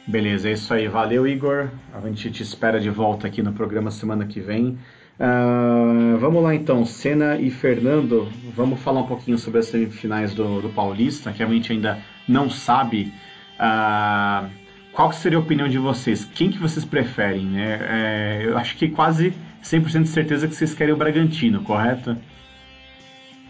Beleza, 0.07 0.49
é 0.49 0.53
isso 0.53 0.73
aí. 0.73 0.87
Valeu, 0.87 1.27
Igor. 1.27 1.69
A 1.93 2.01
gente 2.07 2.31
te 2.31 2.43
espera 2.43 2.79
de 2.81 2.89
volta 2.89 3.27
aqui 3.27 3.43
no 3.43 3.53
programa 3.53 3.91
semana 3.91 4.25
que 4.27 4.41
vem. 4.41 4.79
Uh, 5.19 6.17
vamos 6.19 6.43
lá 6.43 6.55
então, 6.55 6.85
Senna 6.85 7.37
e 7.37 7.51
Fernando, 7.51 8.29
vamos 8.55 8.81
falar 8.81 9.01
um 9.01 9.07
pouquinho 9.07 9.37
sobre 9.37 9.59
as 9.59 9.67
semifinais 9.67 10.33
do, 10.33 10.63
do 10.63 10.69
Paulista, 10.69 11.33
que 11.33 11.43
a 11.43 11.47
gente 11.47 11.73
ainda 11.73 11.99
não 12.29 12.49
sabe. 12.49 13.13
Uh, 13.59 14.49
qual 14.93 15.13
seria 15.13 15.39
a 15.39 15.41
opinião 15.41 15.69
de 15.69 15.79
vocês? 15.79 16.25
Quem 16.25 16.51
que 16.51 16.59
vocês 16.59 16.85
preferem? 16.85 17.45
Né? 17.45 17.79
É, 17.83 18.43
eu 18.47 18.57
acho 18.57 18.77
que 18.77 18.89
quase 18.89 19.33
100% 19.63 20.03
de 20.03 20.09
certeza 20.09 20.49
que 20.49 20.55
vocês 20.55 20.75
querem 20.75 20.95
o 20.95 20.97
Bragantino, 20.97 21.63
correto? 21.63 22.17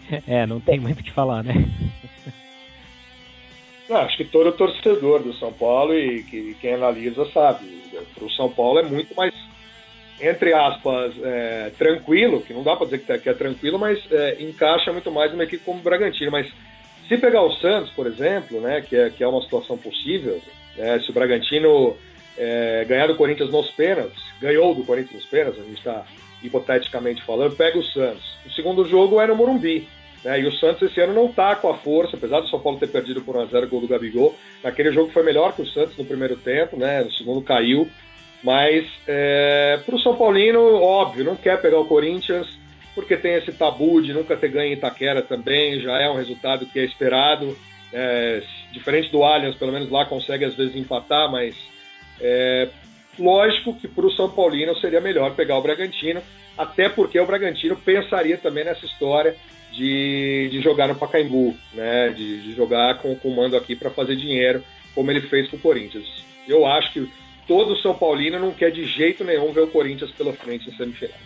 É, 0.27 0.45
não 0.45 0.59
tem 0.59 0.79
muito 0.79 1.01
o 1.01 1.03
que 1.03 1.11
falar, 1.11 1.43
né? 1.43 1.53
Não, 3.87 3.97
acho 3.97 4.17
que 4.17 4.25
todo 4.25 4.51
torcedor 4.51 5.21
do 5.21 5.33
São 5.33 5.51
Paulo 5.51 5.93
e 5.93 6.23
que, 6.23 6.55
quem 6.61 6.73
analisa 6.73 7.25
sabe. 7.31 7.79
Para 8.15 8.23
o 8.23 8.31
São 8.31 8.49
Paulo 8.49 8.79
é 8.79 8.83
muito 8.83 9.15
mais 9.15 9.33
entre 10.21 10.53
aspas, 10.53 11.13
é, 11.23 11.71
tranquilo, 11.77 12.41
que 12.41 12.53
não 12.53 12.61
dá 12.61 12.75
para 12.75 12.85
dizer 12.85 12.99
que, 12.99 13.29
é, 13.29 13.31
é 13.31 13.33
tranquilo, 13.33 13.79
mas 13.79 13.99
é, 14.11 14.37
encaixa 14.41 14.91
muito 14.91 15.09
mais 15.11 15.31
numa 15.31 15.45
equipe 15.45 15.63
como 15.63 15.79
o 15.79 15.83
Bragantino. 15.83 16.31
Mas 16.31 16.51
se 17.07 17.17
pegar 17.17 17.41
o 17.41 17.53
Santos, 17.53 17.89
por 17.91 18.05
exemplo, 18.05 18.59
né, 18.59 18.81
que, 18.81 18.95
é, 18.95 19.09
que 19.09 19.23
é 19.23 19.27
uma 19.27 19.41
situação 19.41 19.77
possível, 19.77 20.41
né, 20.75 20.99
se 20.99 21.09
o 21.09 21.13
Bragantino 21.13 21.95
é, 22.37 22.85
ganhar 22.85 23.07
do 23.07 23.15
Corinthians 23.15 23.49
nos 23.49 23.71
pênaltis, 23.71 24.21
ganhou 24.41 24.75
do 24.75 24.83
Corinthians 24.83 25.21
nos 25.21 25.25
pênaltis, 25.25 25.61
a 25.61 25.65
gente 25.65 25.77
está 25.77 26.05
hipoteticamente 26.43 27.23
falando, 27.23 27.55
pega 27.55 27.77
o 27.77 27.83
Santos. 27.83 28.37
O 28.45 28.51
segundo 28.51 28.87
jogo 28.87 29.21
é 29.21 29.27
no 29.27 29.35
Morumbi. 29.35 29.87
Né, 30.23 30.41
e 30.41 30.45
o 30.45 30.51
Santos 30.51 30.89
esse 30.89 30.99
ano 30.99 31.13
não 31.13 31.27
está 31.27 31.55
com 31.55 31.69
a 31.69 31.77
força, 31.77 32.17
apesar 32.17 32.41
do 32.41 32.49
São 32.49 32.59
Paulo 32.59 32.79
ter 32.79 32.87
perdido 32.87 33.21
por 33.21 33.35
1x0 33.35 33.67
gol 33.67 33.81
do 33.81 33.87
Gabigol. 33.87 34.35
Naquele 34.63 34.91
jogo 34.91 35.11
foi 35.11 35.23
melhor 35.23 35.55
que 35.55 35.61
o 35.61 35.67
Santos 35.67 35.97
no 35.97 36.05
primeiro 36.05 36.35
tempo, 36.35 36.77
né, 36.77 37.03
no 37.03 37.11
segundo 37.11 37.41
caiu. 37.41 37.89
Mas 38.43 38.85
é, 39.07 39.79
para 39.85 39.95
o 39.95 39.99
São 39.99 40.15
Paulino, 40.15 40.61
óbvio, 40.81 41.25
não 41.25 41.35
quer 41.35 41.61
pegar 41.61 41.79
o 41.79 41.85
Corinthians, 41.85 42.47
porque 42.95 43.17
tem 43.17 43.35
esse 43.35 43.51
tabu 43.51 44.01
de 44.01 44.13
nunca 44.13 44.35
ter 44.35 44.49
ganho 44.49 44.71
em 44.71 44.73
Itaquera 44.73 45.21
também, 45.21 45.79
já 45.81 45.99
é 46.01 46.09
um 46.09 46.15
resultado 46.15 46.65
que 46.65 46.79
é 46.79 46.83
esperado. 46.83 47.57
É, 47.91 48.41
diferente 48.71 49.11
do 49.11 49.23
Allianz, 49.23 49.55
pelo 49.55 49.71
menos 49.71 49.89
lá 49.89 50.05
consegue 50.05 50.45
às 50.45 50.53
vezes 50.53 50.75
empatar, 50.75 51.31
mas 51.31 51.55
é, 52.21 52.69
lógico 53.17 53.73
que 53.73 53.87
para 53.87 54.05
o 54.05 54.11
São 54.11 54.29
Paulino 54.29 54.75
seria 54.77 55.01
melhor 55.01 55.33
pegar 55.33 55.57
o 55.57 55.61
Bragantino, 55.61 56.21
até 56.57 56.87
porque 56.87 57.19
o 57.19 57.25
Bragantino 57.25 57.75
pensaria 57.77 58.37
também 58.37 58.63
nessa 58.63 58.85
história 58.85 59.35
de, 59.71 60.49
de 60.51 60.61
jogar 60.61 60.87
no 60.87 60.95
Pacaembu, 60.95 61.55
né, 61.73 62.09
de, 62.09 62.41
de 62.41 62.55
jogar 62.55 62.99
com 63.01 63.11
o 63.11 63.15
comando 63.15 63.55
aqui 63.55 63.75
para 63.75 63.89
fazer 63.89 64.15
dinheiro, 64.15 64.63
como 64.95 65.11
ele 65.11 65.21
fez 65.21 65.47
com 65.49 65.57
o 65.57 65.59
Corinthians. 65.59 66.05
Eu 66.47 66.65
acho 66.65 66.91
que 66.91 67.09
todo 67.47 67.77
São 67.77 67.93
Paulino 67.93 68.39
não 68.39 68.51
quer 68.51 68.71
de 68.71 68.85
jeito 68.85 69.23
nenhum 69.23 69.51
ver 69.51 69.61
o 69.61 69.67
Corinthians 69.67 70.11
pela 70.11 70.33
frente 70.33 70.69
em 70.69 70.73
semifinal. 70.75 71.17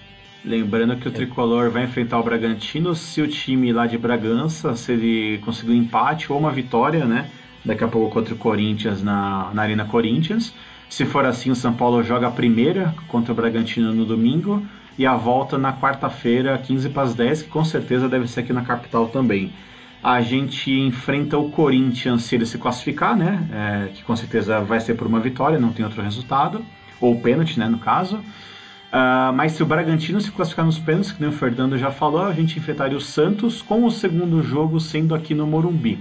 Lembrando 0.45 0.97
que 0.97 1.07
o 1.07 1.11
tricolor 1.11 1.69
vai 1.69 1.83
enfrentar 1.83 2.19
o 2.19 2.23
Bragantino 2.23 2.93
se 2.93 3.21
o 3.21 3.27
time 3.27 3.71
lá 3.71 3.87
de 3.87 3.97
Bragança, 3.97 4.75
se 4.75 4.91
ele 4.91 5.37
conseguir 5.37 5.71
um 5.71 5.75
empate 5.75 6.31
ou 6.31 6.37
uma 6.37 6.51
vitória, 6.51 7.05
né? 7.05 7.29
Daqui 7.63 7.83
a 7.85 7.87
pouco 7.87 8.11
contra 8.13 8.33
o 8.33 8.37
Corinthians 8.37 9.01
na, 9.01 9.51
na 9.53 9.61
Arena 9.61 9.85
Corinthians. 9.85 10.53
Se 10.89 11.05
for 11.05 11.25
assim, 11.25 11.49
o 11.49 11.55
São 11.55 11.73
Paulo 11.73 12.03
joga 12.03 12.27
a 12.27 12.31
primeira 12.31 12.93
contra 13.07 13.31
o 13.31 13.35
Bragantino 13.35 13.93
no 13.93 14.03
domingo 14.03 14.61
e 14.97 15.05
a 15.05 15.15
volta 15.15 15.57
na 15.57 15.73
quarta-feira, 15.73 16.57
15 16.57 16.89
para 16.89 17.03
as 17.03 17.13
10, 17.13 17.43
que 17.43 17.49
com 17.49 17.63
certeza 17.65 18.07
deve 18.07 18.27
ser 18.27 18.41
aqui 18.41 18.53
na 18.53 18.61
capital 18.61 19.07
também 19.07 19.51
a 20.03 20.19
gente 20.19 20.69
enfrenta 20.69 21.37
o 21.37 21.49
Corinthians 21.49 22.23
se 22.23 22.35
ele 22.35 22.45
se 22.45 22.57
classificar, 22.57 23.15
né? 23.15 23.47
É, 23.53 23.87
que 23.93 24.03
com 24.03 24.13
certeza 24.17 24.59
vai 24.59 24.81
ser 24.81 24.95
por 24.95 25.07
uma 25.07 25.21
vitória, 25.21 25.57
não 25.57 25.71
tem 25.71 25.85
outro 25.85 26.01
resultado, 26.01 26.63
ou 26.99 27.21
pênalti, 27.21 27.57
né? 27.57 27.69
No 27.69 27.77
caso. 27.77 28.17
Uh, 28.17 29.33
mas 29.33 29.53
se 29.53 29.63
o 29.63 29.65
Bragantino 29.65 30.19
se 30.19 30.29
classificar 30.29 30.65
nos 30.65 30.77
pênaltis, 30.77 31.13
que 31.13 31.21
nem 31.21 31.29
o 31.29 31.33
Fernando 31.33 31.77
já 31.77 31.89
falou, 31.89 32.21
a 32.23 32.33
gente 32.33 32.59
enfrentaria 32.59 32.97
o 32.97 33.01
Santos 33.01 33.61
com 33.61 33.85
o 33.85 33.89
segundo 33.89 34.43
jogo 34.43 34.79
sendo 34.79 35.15
aqui 35.15 35.33
no 35.33 35.47
Morumbi. 35.47 35.97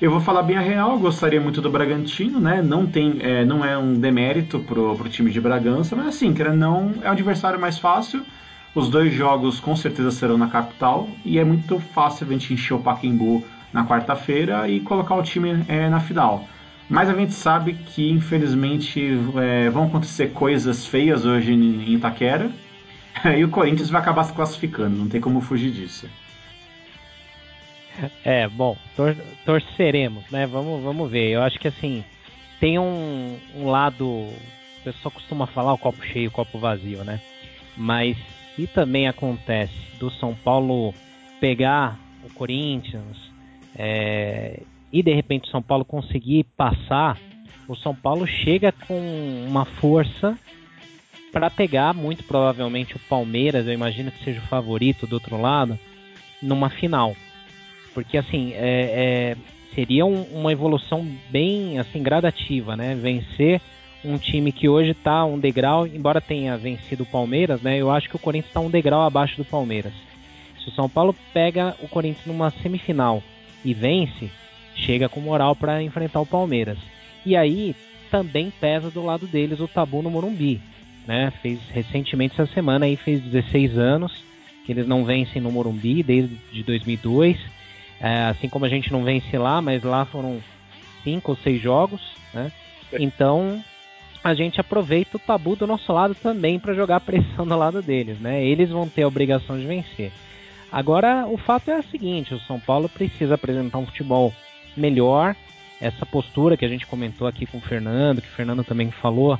Eu 0.00 0.10
vou 0.10 0.20
falar 0.20 0.42
bem 0.42 0.56
a 0.56 0.62
real, 0.62 0.98
gostaria 0.98 1.38
muito 1.38 1.60
do 1.60 1.68
Bragantino, 1.68 2.40
né? 2.40 2.62
Não 2.62 2.86
tem, 2.86 3.18
é, 3.20 3.44
não 3.44 3.62
é 3.62 3.76
um 3.76 3.92
demérito 3.92 4.58
pro, 4.60 4.96
pro 4.96 5.10
time 5.10 5.30
de 5.30 5.38
Bragança, 5.38 5.94
mas 5.94 6.06
assim, 6.06 6.32
querendo 6.32 6.56
não, 6.56 6.94
é 7.02 7.08
o 7.08 7.12
adversário 7.12 7.60
mais 7.60 7.78
fácil. 7.78 8.24
Os 8.74 8.88
dois 8.88 9.12
jogos 9.12 9.60
com 9.60 9.76
certeza 9.76 10.10
serão 10.10 10.38
na 10.38 10.48
capital 10.48 11.06
e 11.22 11.38
é 11.38 11.44
muito 11.44 11.78
fácil 11.78 12.26
a 12.26 12.32
gente 12.32 12.54
encher 12.54 12.72
o 12.72 12.78
Pacaembu 12.78 13.44
na 13.74 13.84
quarta-feira 13.84 14.66
e 14.70 14.80
colocar 14.80 15.16
o 15.16 15.22
time 15.22 15.66
é, 15.68 15.90
na 15.90 16.00
final. 16.00 16.48
Mas 16.88 17.10
a 17.10 17.12
gente 17.12 17.34
sabe 17.34 17.74
que 17.74 18.10
infelizmente 18.10 19.18
é, 19.36 19.68
vão 19.68 19.84
acontecer 19.84 20.28
coisas 20.28 20.86
feias 20.86 21.26
hoje 21.26 21.52
em 21.52 21.92
Itaquera 21.92 22.50
e 23.36 23.44
o 23.44 23.50
Corinthians 23.50 23.90
vai 23.90 24.00
acabar 24.00 24.24
se 24.24 24.32
classificando, 24.32 24.96
não 24.96 25.08
tem 25.08 25.20
como 25.20 25.42
fugir 25.42 25.70
disso. 25.70 26.08
É, 28.24 28.48
bom, 28.48 28.76
tor 28.96 29.16
torceremos, 29.44 30.24
né? 30.30 30.46
Vamos, 30.46 30.82
vamos 30.82 31.10
ver. 31.10 31.30
Eu 31.30 31.42
acho 31.42 31.58
que 31.58 31.68
assim, 31.68 32.04
tem 32.58 32.78
um, 32.78 33.36
um 33.56 33.66
lado. 33.66 34.06
O 34.06 34.82
pessoal 34.84 35.12
costuma 35.12 35.46
falar 35.46 35.72
o 35.72 35.78
copo 35.78 36.04
cheio, 36.04 36.28
o 36.28 36.32
copo 36.32 36.58
vazio, 36.58 37.04
né? 37.04 37.20
Mas 37.76 38.16
se 38.54 38.66
também 38.66 39.08
acontece 39.08 39.74
do 39.98 40.10
São 40.10 40.34
Paulo 40.34 40.94
pegar 41.40 41.98
o 42.24 42.32
Corinthians 42.34 43.16
é, 43.76 44.60
e 44.92 45.02
de 45.02 45.12
repente 45.14 45.48
o 45.48 45.50
São 45.50 45.62
Paulo 45.62 45.84
conseguir 45.84 46.44
passar, 46.56 47.18
o 47.68 47.76
São 47.76 47.94
Paulo 47.94 48.26
chega 48.26 48.72
com 48.72 49.00
uma 49.46 49.64
força 49.64 50.38
para 51.32 51.48
pegar 51.48 51.94
muito 51.94 52.24
provavelmente 52.24 52.96
o 52.96 53.00
Palmeiras, 53.00 53.66
eu 53.66 53.72
imagino 53.72 54.10
que 54.10 54.24
seja 54.24 54.40
o 54.40 54.48
favorito 54.48 55.06
do 55.06 55.14
outro 55.14 55.40
lado, 55.40 55.78
numa 56.42 56.68
final. 56.68 57.14
Porque 57.94 58.16
assim, 58.16 58.52
é, 58.54 59.36
é, 59.36 59.36
seria 59.74 60.04
um, 60.04 60.22
uma 60.32 60.52
evolução 60.52 61.06
bem 61.30 61.78
assim 61.78 62.02
gradativa, 62.02 62.76
né? 62.76 62.94
Vencer 62.94 63.60
um 64.04 64.16
time 64.16 64.50
que 64.52 64.68
hoje 64.68 64.90
está 64.92 65.24
um 65.24 65.38
degrau, 65.38 65.86
embora 65.86 66.20
tenha 66.20 66.56
vencido 66.56 67.02
o 67.02 67.06
Palmeiras, 67.06 67.60
né? 67.60 67.78
Eu 67.78 67.90
acho 67.90 68.08
que 68.08 68.16
o 68.16 68.20
Corinthians 68.20 68.50
está 68.50 68.60
um 68.60 68.70
degrau 68.70 69.02
abaixo 69.02 69.36
do 69.36 69.44
Palmeiras. 69.44 69.92
Se 70.62 70.68
o 70.68 70.72
São 70.72 70.88
Paulo 70.88 71.14
pega 71.32 71.76
o 71.82 71.88
Corinthians 71.88 72.26
numa 72.26 72.50
semifinal 72.50 73.22
e 73.64 73.74
vence, 73.74 74.30
chega 74.74 75.08
com 75.08 75.20
moral 75.20 75.54
para 75.54 75.82
enfrentar 75.82 76.20
o 76.20 76.26
Palmeiras. 76.26 76.78
E 77.24 77.36
aí 77.36 77.74
também 78.10 78.52
pesa 78.60 78.90
do 78.90 79.04
lado 79.04 79.26
deles 79.26 79.60
o 79.60 79.68
tabu 79.68 80.02
no 80.02 80.10
Morumbi, 80.10 80.60
né? 81.06 81.32
Fez 81.42 81.58
recentemente 81.70 82.40
essa 82.40 82.52
semana 82.52 82.86
aí 82.86 82.96
fez 82.96 83.20
16 83.20 83.76
anos 83.76 84.12
que 84.64 84.72
eles 84.72 84.86
não 84.86 85.04
vencem 85.04 85.40
no 85.40 85.50
Morumbi 85.50 86.02
desde 86.02 86.34
de 86.52 86.62
2002. 86.62 87.38
É, 88.00 88.24
assim 88.24 88.48
como 88.48 88.64
a 88.64 88.68
gente 88.68 88.90
não 88.90 89.04
vence 89.04 89.36
lá, 89.36 89.60
mas 89.60 89.82
lá 89.82 90.06
foram 90.06 90.40
cinco 91.04 91.32
ou 91.32 91.36
seis 91.36 91.60
jogos, 91.60 92.00
né? 92.32 92.50
Então 92.92 93.62
a 94.22 94.34
gente 94.34 94.60
aproveita 94.60 95.16
o 95.16 95.20
tabu 95.20 95.56
do 95.56 95.66
nosso 95.66 95.92
lado 95.92 96.14
também 96.14 96.58
para 96.58 96.74
jogar 96.74 97.00
pressão 97.00 97.46
do 97.46 97.56
lado 97.56 97.82
deles, 97.82 98.18
né? 98.18 98.44
Eles 98.44 98.70
vão 98.70 98.88
ter 98.88 99.02
a 99.02 99.08
obrigação 99.08 99.58
de 99.58 99.66
vencer. 99.66 100.12
Agora, 100.70 101.26
o 101.26 101.36
fato 101.36 101.70
é 101.70 101.78
o 101.78 101.82
seguinte: 101.84 102.34
o 102.34 102.40
São 102.40 102.60
Paulo 102.60 102.88
precisa 102.88 103.34
apresentar 103.34 103.78
um 103.78 103.86
futebol 103.86 104.32
melhor. 104.76 105.34
Essa 105.80 106.04
postura 106.04 106.58
que 106.58 106.64
a 106.64 106.68
gente 106.68 106.86
comentou 106.86 107.26
aqui 107.26 107.46
com 107.46 107.56
o 107.56 107.62
Fernando, 107.62 108.20
que 108.20 108.28
o 108.28 108.32
Fernando 108.32 108.62
também 108.62 108.90
falou, 108.90 109.38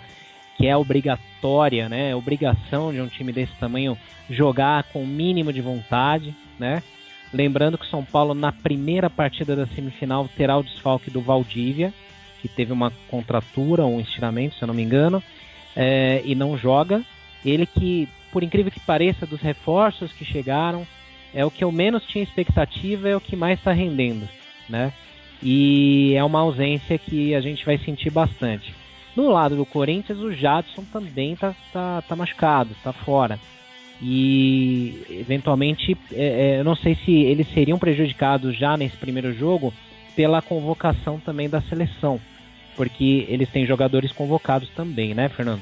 que 0.56 0.66
é 0.66 0.74
obrigatória, 0.74 1.88
né? 1.88 2.10
É 2.10 2.16
obrigação 2.16 2.92
de 2.92 3.00
um 3.00 3.06
time 3.06 3.32
desse 3.32 3.52
tamanho 3.56 3.96
jogar 4.28 4.84
com 4.84 5.02
o 5.02 5.06
mínimo 5.06 5.52
de 5.52 5.60
vontade, 5.60 6.34
né? 6.58 6.82
Lembrando 7.32 7.78
que 7.78 7.84
o 7.84 7.88
São 7.88 8.04
Paulo, 8.04 8.34
na 8.34 8.50
primeira 8.50 9.08
partida 9.08 9.54
da 9.54 9.66
semifinal, 9.68 10.28
terá 10.36 10.56
o 10.56 10.62
desfalque 10.62 11.10
do 11.10 11.20
Valdívia, 11.20 11.94
que 12.42 12.48
teve 12.48 12.72
uma 12.72 12.90
contratura, 13.08 13.86
um 13.86 14.00
estiramento, 14.00 14.56
se 14.56 14.62
eu 14.62 14.66
não 14.66 14.74
me 14.74 14.82
engano, 14.82 15.22
é, 15.76 16.22
e 16.24 16.34
não 16.34 16.56
joga. 16.56 17.02
Ele 17.44 17.66
que, 17.66 18.08
por 18.32 18.42
incrível 18.42 18.72
que 18.72 18.80
pareça, 18.80 19.26
dos 19.26 19.40
reforços 19.40 20.12
que 20.12 20.24
chegaram, 20.24 20.86
é 21.32 21.44
o 21.44 21.50
que 21.50 21.62
eu 21.62 21.70
menos 21.70 22.04
tinha 22.04 22.24
expectativa, 22.24 23.08
é 23.08 23.16
o 23.16 23.20
que 23.20 23.36
mais 23.36 23.58
está 23.58 23.72
rendendo, 23.72 24.28
né? 24.68 24.92
E 25.42 26.14
é 26.16 26.24
uma 26.24 26.40
ausência 26.40 26.98
que 26.98 27.34
a 27.34 27.40
gente 27.40 27.64
vai 27.64 27.78
sentir 27.78 28.10
bastante. 28.10 28.74
No 29.16 29.30
lado 29.30 29.56
do 29.56 29.64
Corinthians, 29.64 30.18
o 30.18 30.32
Jadson 30.32 30.84
também 30.92 31.34
tá, 31.36 31.54
tá, 31.72 32.02
tá 32.02 32.16
machucado, 32.16 32.74
tá 32.82 32.92
fora. 32.92 33.38
E 34.02 35.02
eventualmente, 35.10 35.96
é, 36.12 36.54
é, 36.56 36.60
eu 36.60 36.64
não 36.64 36.74
sei 36.74 36.96
se 37.04 37.12
eles 37.12 37.46
seriam 37.52 37.78
prejudicados 37.78 38.56
já 38.56 38.76
nesse 38.76 38.96
primeiro 38.96 39.32
jogo 39.32 39.74
pela 40.16 40.40
convocação 40.40 41.20
também 41.20 41.48
da 41.48 41.60
seleção 41.62 42.20
porque 42.80 43.26
eles 43.28 43.50
têm 43.50 43.66
jogadores 43.66 44.10
convocados 44.10 44.70
também, 44.70 45.12
né, 45.12 45.28
Fernando? 45.28 45.60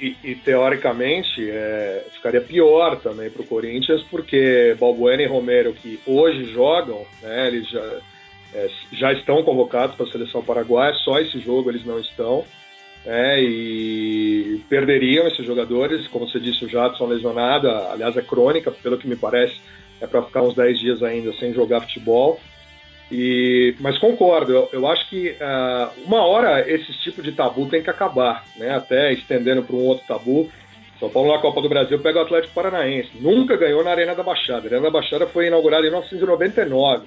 E, 0.00 0.16
e 0.24 0.34
teoricamente 0.34 1.48
é, 1.48 2.06
ficaria 2.12 2.40
pior 2.40 2.96
também 2.96 3.30
para 3.30 3.42
o 3.42 3.46
Corinthians, 3.46 4.02
porque 4.10 4.74
Balbuena 4.80 5.22
e 5.22 5.26
Romero, 5.26 5.72
que 5.72 6.00
hoje 6.04 6.52
jogam, 6.52 7.06
né, 7.22 7.46
eles 7.46 7.68
já, 7.68 8.00
é, 8.52 8.68
já 8.92 9.12
estão 9.12 9.44
convocados 9.44 9.94
para 9.94 10.06
a 10.06 10.10
seleção 10.10 10.42
paraguaia, 10.42 10.92
só 10.94 11.20
esse 11.20 11.38
jogo 11.38 11.70
eles 11.70 11.84
não 11.86 12.00
estão. 12.00 12.44
Né, 13.04 13.42
e 13.42 14.62
perderiam 14.68 15.26
esses 15.26 15.44
jogadores, 15.44 16.06
como 16.08 16.28
você 16.28 16.38
disse, 16.38 16.64
o 16.64 16.68
Jadson 16.68 17.06
lesionado, 17.06 17.68
aliás 17.68 18.16
é 18.16 18.22
crônica, 18.22 18.70
pelo 18.70 18.98
que 18.98 19.08
me 19.08 19.16
parece, 19.16 19.60
é 20.00 20.06
para 20.06 20.22
ficar 20.22 20.42
uns 20.42 20.54
10 20.54 20.78
dias 20.78 21.02
ainda 21.02 21.32
sem 21.34 21.52
jogar 21.52 21.80
futebol. 21.82 22.40
E, 23.10 23.74
mas 23.80 23.98
concordo, 23.98 24.52
eu, 24.52 24.68
eu 24.72 24.86
acho 24.86 25.08
que 25.08 25.30
uh, 25.30 26.04
uma 26.06 26.24
hora 26.24 26.70
esse 26.70 26.92
tipo 27.00 27.20
de 27.22 27.32
tabu 27.32 27.66
tem 27.66 27.82
que 27.82 27.90
acabar, 27.90 28.44
né? 28.56 28.70
até 28.74 29.12
estendendo 29.12 29.62
para 29.62 29.74
um 29.74 29.84
outro 29.84 30.06
tabu. 30.06 30.50
São 31.00 31.08
Paulo 31.08 31.32
na 31.32 31.40
Copa 31.40 31.62
do 31.62 31.68
Brasil 31.68 31.98
pega 31.98 32.20
o 32.20 32.22
Atlético 32.22 32.54
Paranaense. 32.54 33.10
Nunca 33.20 33.56
ganhou 33.56 33.82
na 33.82 33.90
Arena 33.90 34.14
da 34.14 34.22
Baixada. 34.22 34.66
A 34.66 34.66
Arena 34.66 34.82
da 34.82 34.90
Baixada 34.90 35.26
foi 35.26 35.46
inaugurada 35.46 35.82
em 35.86 35.90
1999. 35.90 37.06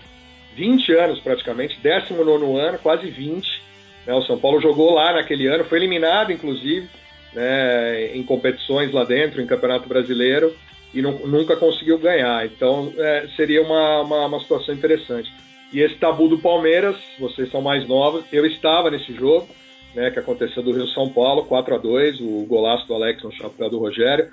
20 0.56 0.94
anos 0.94 1.20
praticamente, 1.20 1.80
19 1.80 2.60
ano, 2.60 2.80
quase 2.80 3.10
20. 3.10 3.64
Né? 4.06 4.14
O 4.14 4.24
São 4.24 4.38
Paulo 4.38 4.62
jogou 4.62 4.94
lá 4.94 5.14
naquele 5.14 5.48
ano, 5.48 5.66
foi 5.66 5.80
eliminado 5.80 6.32
inclusive 6.32 6.90
né, 7.34 8.16
em 8.16 8.24
competições 8.24 8.92
lá 8.92 9.04
dentro, 9.04 9.42
em 9.42 9.48
Campeonato 9.48 9.88
Brasileiro, 9.88 10.56
e 10.94 11.02
não, 11.02 11.14
nunca 11.26 11.56
conseguiu 11.56 11.98
ganhar. 11.98 12.46
Então 12.46 12.94
é, 12.98 13.28
seria 13.36 13.62
uma, 13.62 14.02
uma, 14.02 14.26
uma 14.28 14.40
situação 14.40 14.74
interessante. 14.74 15.32
E 15.72 15.80
esse 15.80 15.96
tabu 15.96 16.28
do 16.28 16.38
Palmeiras, 16.38 16.96
vocês 17.20 17.50
são 17.50 17.62
mais 17.62 17.88
novos, 17.88 18.24
eu 18.32 18.46
estava 18.46 18.92
nesse 18.92 19.12
jogo, 19.14 19.48
né, 19.96 20.12
que 20.12 20.20
aconteceu 20.20 20.62
do 20.62 20.72
Rio 20.72 20.88
São 20.90 21.10
Paulo, 21.10 21.46
4 21.46 21.76
a 21.76 21.78
2 21.78 22.20
o 22.22 22.46
golaço 22.46 22.88
do 22.88 22.94
Alex 22.94 23.24
no 23.24 23.32
chapéu 23.32 23.70
do 23.70 23.80
Rogério. 23.80 24.30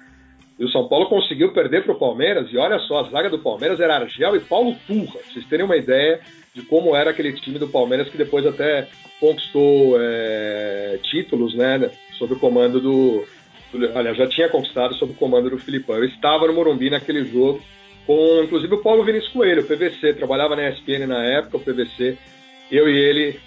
E 0.58 0.64
o 0.64 0.68
São 0.68 0.86
Paulo 0.86 1.06
conseguiu 1.06 1.52
perder 1.52 1.84
para 1.84 1.92
o 1.92 1.98
Palmeiras, 1.98 2.52
e 2.52 2.58
olha 2.58 2.78
só, 2.80 3.00
a 3.00 3.10
zaga 3.10 3.30
do 3.30 3.38
Palmeiras 3.38 3.80
era 3.80 3.96
Argel 3.96 4.36
e 4.36 4.40
Paulo 4.40 4.76
Turra, 4.86 5.12
pra 5.12 5.32
vocês 5.32 5.46
terem 5.46 5.64
uma 5.64 5.76
ideia 5.76 6.20
de 6.54 6.62
como 6.62 6.96
era 6.96 7.10
aquele 7.10 7.32
time 7.32 7.58
do 7.58 7.68
Palmeiras 7.68 8.08
que 8.08 8.18
depois 8.18 8.44
até 8.46 8.88
conquistou 9.18 9.96
é, 10.00 10.98
títulos, 11.04 11.54
né, 11.54 11.90
sob 12.18 12.34
o 12.34 12.38
comando 12.38 12.80
do, 12.80 13.24
do, 13.72 13.98
Aliás, 13.98 14.16
já 14.16 14.26
tinha 14.26 14.48
conquistado 14.48 14.94
sob 14.94 15.12
o 15.12 15.16
comando 15.16 15.50
do 15.50 15.58
Filipão. 15.58 15.96
Eu 15.96 16.04
estava 16.04 16.46
no 16.46 16.54
Morumbi 16.54 16.90
naquele 16.90 17.24
jogo, 17.24 17.62
com 18.06 18.42
inclusive 18.42 18.74
o 18.74 18.82
Paulo 18.82 19.04
Vinícius 19.04 19.32
Coelho, 19.32 19.62
o 19.62 19.66
PVC, 19.66 20.14
trabalhava 20.14 20.56
na 20.56 20.68
ESPN 20.68 21.06
na 21.06 21.24
época, 21.24 21.58
o 21.58 21.60
PVC, 21.60 22.18
eu 22.70 22.88
e 22.88 22.96
ele, 22.96 23.40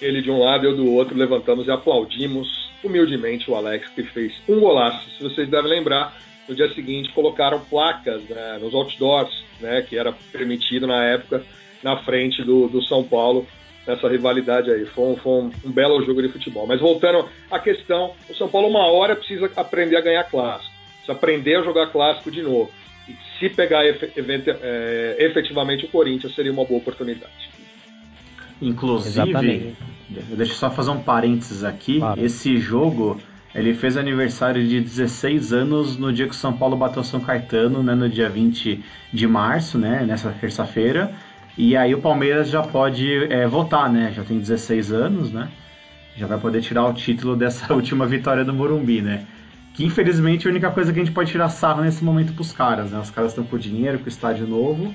ele 0.00 0.20
de 0.20 0.30
um 0.30 0.40
lado, 0.40 0.66
eu 0.66 0.76
do 0.76 0.92
outro, 0.92 1.16
levantamos 1.16 1.66
e 1.66 1.70
aplaudimos 1.70 2.64
humildemente 2.82 3.50
o 3.50 3.54
Alex, 3.54 3.88
que 3.94 4.02
fez 4.02 4.32
um 4.48 4.60
golaço. 4.60 5.08
Se 5.16 5.22
vocês 5.22 5.48
devem 5.48 5.70
lembrar, 5.70 6.18
no 6.48 6.54
dia 6.54 6.72
seguinte 6.74 7.10
colocaram 7.12 7.60
placas 7.60 8.22
né, 8.24 8.58
nos 8.60 8.74
outdoors, 8.74 9.44
né, 9.60 9.82
que 9.82 9.96
era 9.96 10.12
permitido 10.30 10.86
na 10.86 11.02
época, 11.04 11.42
na 11.84 11.98
frente 11.98 12.42
do, 12.42 12.66
do 12.66 12.82
São 12.82 13.04
Paulo, 13.04 13.46
nessa 13.86 14.08
rivalidade 14.08 14.70
aí. 14.70 14.86
Foi, 14.86 15.04
um, 15.04 15.16
foi 15.16 15.32
um, 15.32 15.50
um, 15.66 15.70
belo 15.70 16.02
jogo 16.04 16.22
de 16.22 16.30
futebol. 16.30 16.66
Mas 16.66 16.80
voltando 16.80 17.28
à 17.50 17.58
questão, 17.58 18.12
o 18.28 18.34
São 18.34 18.48
Paulo 18.48 18.68
uma 18.68 18.86
hora 18.86 19.14
precisa 19.14 19.50
aprender 19.54 19.96
a 19.96 20.00
ganhar 20.00 20.24
clássico, 20.24 20.72
precisa 20.96 21.12
aprender 21.12 21.56
a 21.56 21.62
jogar 21.62 21.88
clássico 21.88 22.30
de 22.30 22.42
novo. 22.42 22.70
E 23.06 23.14
se 23.38 23.50
pegar 23.50 23.84
é, 23.84 25.16
efetivamente 25.18 25.84
o 25.84 25.88
Corinthians, 25.88 26.34
seria 26.34 26.50
uma 26.50 26.64
boa 26.64 26.80
oportunidade. 26.80 27.50
Inclusive, 28.62 29.10
Exatamente. 29.10 29.76
deixa 30.08 30.52
eu 30.52 30.56
só 30.56 30.70
fazer 30.70 30.90
um 30.90 31.02
parênteses 31.02 31.62
aqui. 31.64 31.98
Claro. 31.98 32.24
Esse 32.24 32.56
jogo, 32.56 33.20
ele 33.54 33.74
fez 33.74 33.98
aniversário 33.98 34.66
de 34.66 34.80
16 34.80 35.52
anos 35.52 35.98
no 35.98 36.10
dia 36.10 36.24
que 36.24 36.32
o 36.32 36.36
São 36.36 36.56
Paulo 36.56 36.78
bateu 36.78 37.04
São 37.04 37.20
Caetano, 37.20 37.82
né, 37.82 37.94
no 37.94 38.08
dia 38.08 38.30
20 38.30 38.82
de 39.12 39.26
março, 39.26 39.76
né, 39.76 40.02
nessa 40.06 40.30
terça-feira. 40.30 41.14
E 41.56 41.76
aí 41.76 41.94
o 41.94 42.00
Palmeiras 42.00 42.48
já 42.48 42.62
pode 42.62 43.32
é, 43.32 43.46
votar, 43.46 43.90
né? 43.90 44.12
Já 44.14 44.24
tem 44.24 44.38
16 44.38 44.92
anos, 44.92 45.30
né? 45.30 45.48
Já 46.16 46.26
vai 46.26 46.38
poder 46.38 46.60
tirar 46.60 46.84
o 46.84 46.92
título 46.92 47.34
dessa 47.36 47.72
última 47.72 48.06
vitória 48.06 48.44
do 48.44 48.52
Morumbi, 48.52 49.00
né? 49.00 49.24
Que 49.72 49.84
infelizmente 49.84 50.46
é 50.46 50.50
a 50.50 50.52
única 50.52 50.70
coisa 50.70 50.92
que 50.92 51.00
a 51.00 51.04
gente 51.04 51.14
pode 51.14 51.30
tirar 51.30 51.48
sarro 51.48 51.82
nesse 51.82 52.04
momento 52.04 52.32
pros 52.32 52.52
caras, 52.52 52.90
né? 52.90 52.98
Os 52.98 53.10
caras 53.10 53.32
estão 53.32 53.44
com 53.44 53.58
dinheiro, 53.58 53.98
com 53.98 54.08
estádio 54.08 54.46
novo, 54.46 54.92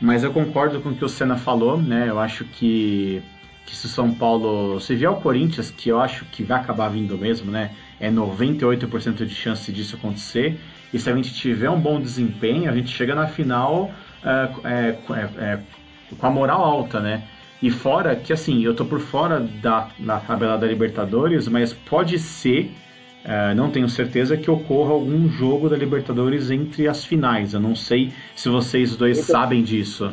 mas 0.00 0.22
eu 0.22 0.32
concordo 0.32 0.80
com 0.80 0.90
o 0.90 0.94
que 0.94 1.04
o 1.04 1.08
Senna 1.08 1.36
falou, 1.36 1.80
né? 1.80 2.06
Eu 2.08 2.18
acho 2.18 2.44
que, 2.44 3.22
que 3.66 3.74
se 3.74 3.86
o 3.86 3.88
São 3.88 4.12
Paulo. 4.12 4.80
Se 4.80 4.94
vier 4.94 5.10
o 5.10 5.16
Corinthians, 5.16 5.70
que 5.70 5.88
eu 5.88 6.00
acho 6.00 6.24
que 6.26 6.42
vai 6.42 6.60
acabar 6.60 6.88
vindo 6.88 7.16
mesmo, 7.16 7.50
né? 7.50 7.70
É 8.00 8.10
98% 8.10 9.24
de 9.24 9.34
chance 9.34 9.70
disso 9.72 9.96
acontecer. 9.96 10.58
E 10.92 10.98
se 10.98 11.08
a 11.08 11.14
gente 11.14 11.32
tiver 11.34 11.70
um 11.70 11.78
bom 11.78 12.00
desempenho, 12.00 12.68
a 12.70 12.74
gente 12.74 12.90
chega 12.90 13.14
na 13.14 13.28
final 13.28 13.92
é, 14.24 14.50
é, 14.64 14.98
é, 15.38 15.58
com 16.16 16.26
a 16.26 16.30
moral 16.30 16.62
alta, 16.62 17.00
né? 17.00 17.22
E 17.62 17.70
fora 17.70 18.16
que 18.16 18.32
assim, 18.32 18.64
eu 18.64 18.74
tô 18.74 18.84
por 18.84 19.00
fora 19.00 19.40
da, 19.40 19.88
da 19.98 20.18
tabela 20.18 20.56
da 20.56 20.66
Libertadores, 20.66 21.46
mas 21.48 21.72
pode 21.72 22.18
ser 22.18 22.70
Uh, 23.22 23.54
não 23.54 23.70
tenho 23.70 23.86
certeza 23.88 24.34
que 24.36 24.50
ocorra 24.50 24.92
algum 24.92 25.28
jogo 25.28 25.68
da 25.68 25.76
Libertadores 25.76 26.50
entre 26.50 26.88
as 26.88 27.04
finais. 27.04 27.52
Eu 27.52 27.60
não 27.60 27.76
sei 27.76 28.12
se 28.34 28.48
vocês 28.48 28.96
dois 28.96 29.18
então, 29.18 29.34
sabem 29.34 29.62
disso. 29.62 30.06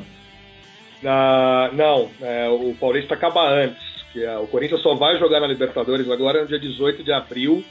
Uh, 1.01 1.73
não, 1.73 2.09
é, 2.21 2.49
o 2.49 2.75
Paulista 2.77 3.13
acaba 3.13 3.47
antes. 3.47 3.81
Que, 4.11 4.25
uh, 4.25 4.41
o 4.41 4.47
Corinthians 4.47 4.81
só 4.81 4.93
vai 4.95 5.17
jogar 5.17 5.39
na 5.39 5.47
Libertadores 5.47 6.09
agora 6.09 6.41
no 6.41 6.47
dia 6.47 6.59
18 6.59 7.03
de 7.03 7.13
abril. 7.13 7.63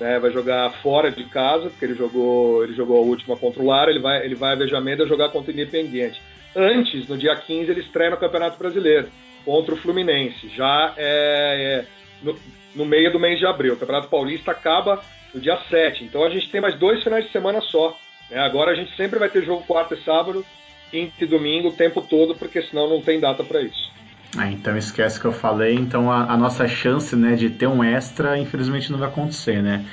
Né, 0.00 0.18
vai 0.18 0.32
jogar 0.32 0.70
fora 0.82 1.10
de 1.10 1.24
casa, 1.24 1.68
porque 1.68 1.84
ele 1.84 1.94
jogou, 1.94 2.64
ele 2.64 2.72
jogou 2.72 2.96
a 2.96 3.02
última 3.02 3.36
contra 3.36 3.62
o 3.62 3.66
Lara, 3.66 3.90
ele 3.90 4.00
vai, 4.00 4.24
ele 4.24 4.34
vai 4.34 4.54
a 4.54 4.56
Vejamenda 4.56 5.06
jogar 5.06 5.28
contra 5.28 5.50
o 5.50 5.54
Independiente. 5.54 6.22
Antes, 6.54 7.06
no 7.08 7.16
dia 7.16 7.34
15, 7.36 7.70
ele 7.70 7.80
estreia 7.80 8.10
no 8.10 8.16
Campeonato 8.16 8.58
Brasileiro 8.58 9.08
contra 9.44 9.74
o 9.74 9.78
Fluminense. 9.78 10.48
Já 10.56 10.94
é, 10.96 11.84
é 11.84 11.86
no, 12.22 12.36
no 12.74 12.84
meio 12.84 13.12
do 13.12 13.20
mês 13.20 13.38
de 13.38 13.46
abril. 13.46 13.74
O 13.74 13.76
Campeonato 13.76 14.08
Paulista 14.08 14.50
acaba 14.50 15.02
no 15.34 15.40
dia 15.40 15.58
7. 15.68 16.04
Então 16.04 16.24
a 16.24 16.30
gente 16.30 16.50
tem 16.50 16.60
mais 16.60 16.78
dois 16.78 17.02
finais 17.02 17.24
de 17.24 17.32
semana 17.32 17.60
só. 17.60 17.96
Né? 18.30 18.38
Agora 18.38 18.72
a 18.72 18.74
gente 18.74 18.94
sempre 18.96 19.18
vai 19.18 19.28
ter 19.28 19.44
jogo 19.44 19.64
quarta 19.66 19.94
e 19.94 20.04
sábado, 20.04 20.44
quinta 20.90 21.24
e 21.24 21.26
domingo 21.26 21.68
o 21.68 21.72
tempo 21.72 22.02
todo, 22.02 22.34
porque 22.34 22.62
senão 22.62 22.88
não 22.88 23.00
tem 23.00 23.20
data 23.20 23.44
para 23.44 23.60
isso. 23.60 23.90
Ah, 24.36 24.50
então 24.50 24.76
esquece 24.76 25.20
que 25.20 25.26
eu 25.26 25.32
falei. 25.32 25.74
Então 25.74 26.10
a, 26.10 26.32
a, 26.32 26.36
nossa 26.36 26.66
chance 26.68 27.16
né, 27.16 27.34
de 27.34 27.50
ter 27.50 27.66
um 27.66 27.82
extra, 27.82 28.38
infelizmente, 28.38 28.90
não 28.90 28.98
vai 28.98 29.08
acontecer, 29.08 29.62
né? 29.62 29.84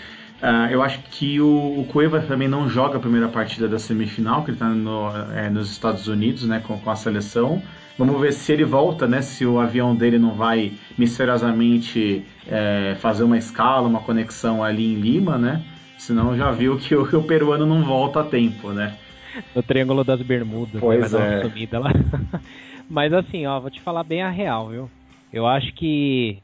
Uh, 0.42 0.72
eu 0.72 0.84
acho 0.84 1.00
que 1.10 1.42
o, 1.42 1.80
o 1.80 1.86
Cueva 1.92 2.20
também 2.22 2.48
não 2.48 2.70
joga 2.70 2.98
a 2.98 3.00
primeira 3.00 3.28
partida 3.28 3.68
da 3.68 3.80
semifinal, 3.80 4.44
que 4.44 4.52
ele 4.52 4.56
está 4.56 4.70
no, 4.70 5.10
é, 5.36 5.50
nos 5.50 5.72
Estados 5.72 6.08
Unidos 6.08 6.46
né, 6.46 6.62
com, 6.66 6.78
com 6.80 6.90
a 6.90 6.96
seleção. 6.96 7.62
Vamos 7.98 8.22
ver 8.22 8.32
se 8.32 8.54
ele 8.54 8.64
volta, 8.64 9.08
né? 9.08 9.24
Se 9.24 9.44
o 9.44 9.60
avião 9.60 9.96
dele 9.96 10.20
não 10.20 10.36
vai 10.36 10.74
misteriosamente 10.96 12.24
é, 12.48 12.96
fazer 13.00 13.24
uma 13.24 13.38
escala, 13.38 13.88
uma 13.88 14.02
conexão 14.02 14.64
ali 14.64 14.94
em 14.94 15.00
Lima, 15.00 15.40
né? 15.40 15.64
Senão 15.98 16.38
já 16.38 16.52
viu 16.52 16.78
que 16.78 16.96
o, 16.96 17.08
que 17.08 17.16
o 17.16 17.24
peruano 17.24 17.66
não 17.66 17.84
volta 17.84 18.20
a 18.20 18.24
tempo, 18.24 18.72
né? 18.72 18.96
No 19.56 19.64
Triângulo 19.64 20.04
das 20.04 20.22
Bermudas, 20.22 20.76
né? 20.76 20.80
pois 20.80 21.12
vai 21.12 21.22
é. 21.22 21.30
dar 21.30 21.36
uma 21.36 21.50
sumida 21.50 21.80
lá. 21.80 21.92
Mas 22.88 23.12
assim, 23.12 23.48
ó, 23.48 23.60
vou 23.60 23.72
te 23.72 23.82
falar 23.82 24.04
bem 24.04 24.22
a 24.22 24.30
real, 24.30 24.70
viu? 24.70 24.90
Eu 25.34 25.48
acho 25.48 25.74
que 25.74 26.38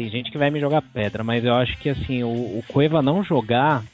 tem 0.00 0.08
gente 0.08 0.30
que 0.30 0.38
vai 0.38 0.48
me 0.48 0.58
jogar 0.58 0.80
pedra, 0.80 1.22
mas 1.22 1.44
eu 1.44 1.52
acho 1.52 1.76
que 1.76 1.90
assim, 1.90 2.22
o, 2.22 2.28
o 2.28 2.64
Cueva 2.66 3.02
não 3.02 3.22
jogar, 3.22 3.84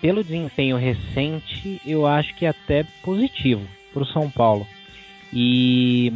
pelo 0.00 0.22
desempenho 0.22 0.76
recente, 0.76 1.80
eu 1.84 2.06
acho 2.06 2.32
que 2.36 2.46
é 2.46 2.50
até 2.50 2.84
positivo 3.02 3.66
para 3.92 4.04
o 4.04 4.06
São 4.06 4.30
Paulo. 4.30 4.64
E, 5.32 6.12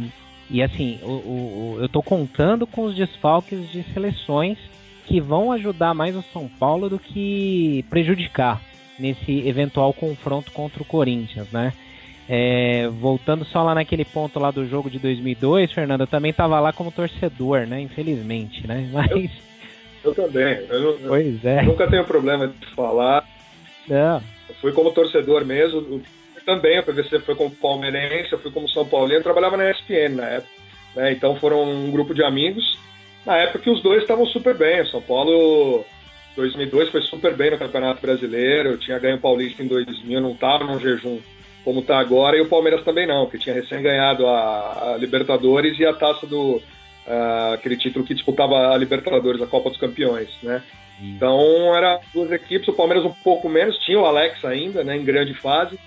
e 0.49 0.63
assim, 0.63 0.99
o, 1.03 1.09
o, 1.09 1.75
eu 1.79 1.87
estou 1.87 2.01
contando 2.01 2.65
com 2.65 2.83
os 2.83 2.95
desfalques 2.95 3.69
de 3.73 3.83
seleções 3.93 4.57
que 5.05 5.19
vão 5.19 5.51
ajudar 5.51 5.93
mais 5.93 6.15
o 6.15 6.23
São 6.31 6.47
Paulo 6.47 6.87
do 6.87 6.97
que 6.97 7.83
prejudicar 7.89 8.61
nesse 8.97 9.45
eventual 9.45 9.91
confronto 9.91 10.49
contra 10.53 10.81
o 10.81 10.85
Corinthians, 10.85 11.51
né? 11.51 11.73
É, 12.27 12.87
voltando 12.87 13.43
só 13.45 13.63
lá 13.63 13.75
naquele 13.75 14.05
ponto 14.05 14.39
lá 14.39 14.49
do 14.49 14.65
jogo 14.65 14.89
de 14.89 14.97
2002, 14.97 15.71
Fernando, 15.71 16.01
eu 16.01 16.07
também 16.07 16.31
estava 16.31 16.59
lá 16.59 16.71
como 16.71 16.91
torcedor, 16.91 17.67
né? 17.67 17.81
Infelizmente, 17.81 18.65
né? 18.65 18.89
Mas 18.93 19.11
eu, 19.11 20.11
eu 20.11 20.15
também. 20.15 20.65
Eu, 20.69 20.99
pois 21.05 21.43
é. 21.43 21.59
Eu 21.59 21.65
nunca 21.65 21.89
tenho 21.89 22.05
problema 22.05 22.47
de 22.47 22.65
falar. 22.75 23.27
Não. 23.87 24.21
Eu 24.47 24.55
fui 24.61 24.71
como 24.71 24.91
torcedor 24.91 25.43
mesmo 25.45 26.01
também, 26.45 26.77
a 26.77 26.83
PVC 26.83 27.19
foi 27.19 27.35
como 27.35 27.51
palmeirense, 27.51 28.33
eu 28.33 28.39
fui 28.39 28.51
como 28.51 28.69
São 28.69 28.85
Paulino, 28.85 29.19
eu 29.19 29.23
trabalhava 29.23 29.57
na 29.57 29.71
ESPN 29.71 30.15
na 30.15 30.27
época. 30.27 30.51
Né? 30.95 31.13
Então 31.13 31.35
foram 31.37 31.63
um 31.63 31.91
grupo 31.91 32.13
de 32.13 32.23
amigos. 32.23 32.77
Na 33.25 33.37
época 33.37 33.59
que 33.59 33.69
os 33.69 33.81
dois 33.81 34.01
estavam 34.01 34.25
super 34.25 34.53
bem. 34.53 34.81
O 34.81 34.87
São 34.87 35.01
Paulo 35.01 35.85
2002 36.35 36.89
foi 36.89 37.01
super 37.03 37.33
bem 37.35 37.51
no 37.51 37.57
Campeonato 37.57 38.01
Brasileiro, 38.01 38.69
eu 38.69 38.77
tinha 38.77 38.99
ganho 38.99 39.19
Paulista 39.19 39.63
em 39.63 39.67
2000, 39.67 40.19
não 40.19 40.31
estava 40.31 40.63
num 40.63 40.79
jejum 40.79 41.19
como 41.63 41.79
está 41.79 41.99
agora, 41.99 42.37
e 42.37 42.41
o 42.41 42.49
Palmeiras 42.49 42.83
também 42.83 43.07
não, 43.07 43.27
que 43.27 43.37
tinha 43.37 43.55
recém 43.55 43.81
ganhado 43.81 44.27
a, 44.27 44.93
a 44.93 44.97
Libertadores 44.97 45.79
e 45.79 45.85
a 45.85 45.93
taça 45.93 46.25
do. 46.27 46.61
Uh, 47.05 47.53
aquele 47.53 47.75
título 47.75 48.05
que 48.05 48.13
disputava 48.13 48.73
a 48.73 48.77
Libertadores, 48.77 49.41
a 49.41 49.47
Copa 49.47 49.69
dos 49.69 49.77
Campeões, 49.77 50.29
né? 50.41 50.63
Então, 51.01 51.75
eram 51.75 51.99
duas 52.13 52.31
equipes, 52.31 52.67
o 52.69 52.73
Palmeiras 52.73 53.03
um 53.03 53.11
pouco 53.11 53.49
menos, 53.49 53.77
tinha 53.79 53.99
o 53.99 54.05
Alex 54.05 54.43
ainda, 54.45 54.85
né, 54.85 54.95
em 54.95 55.03
grande 55.03 55.33
fase, 55.33 55.77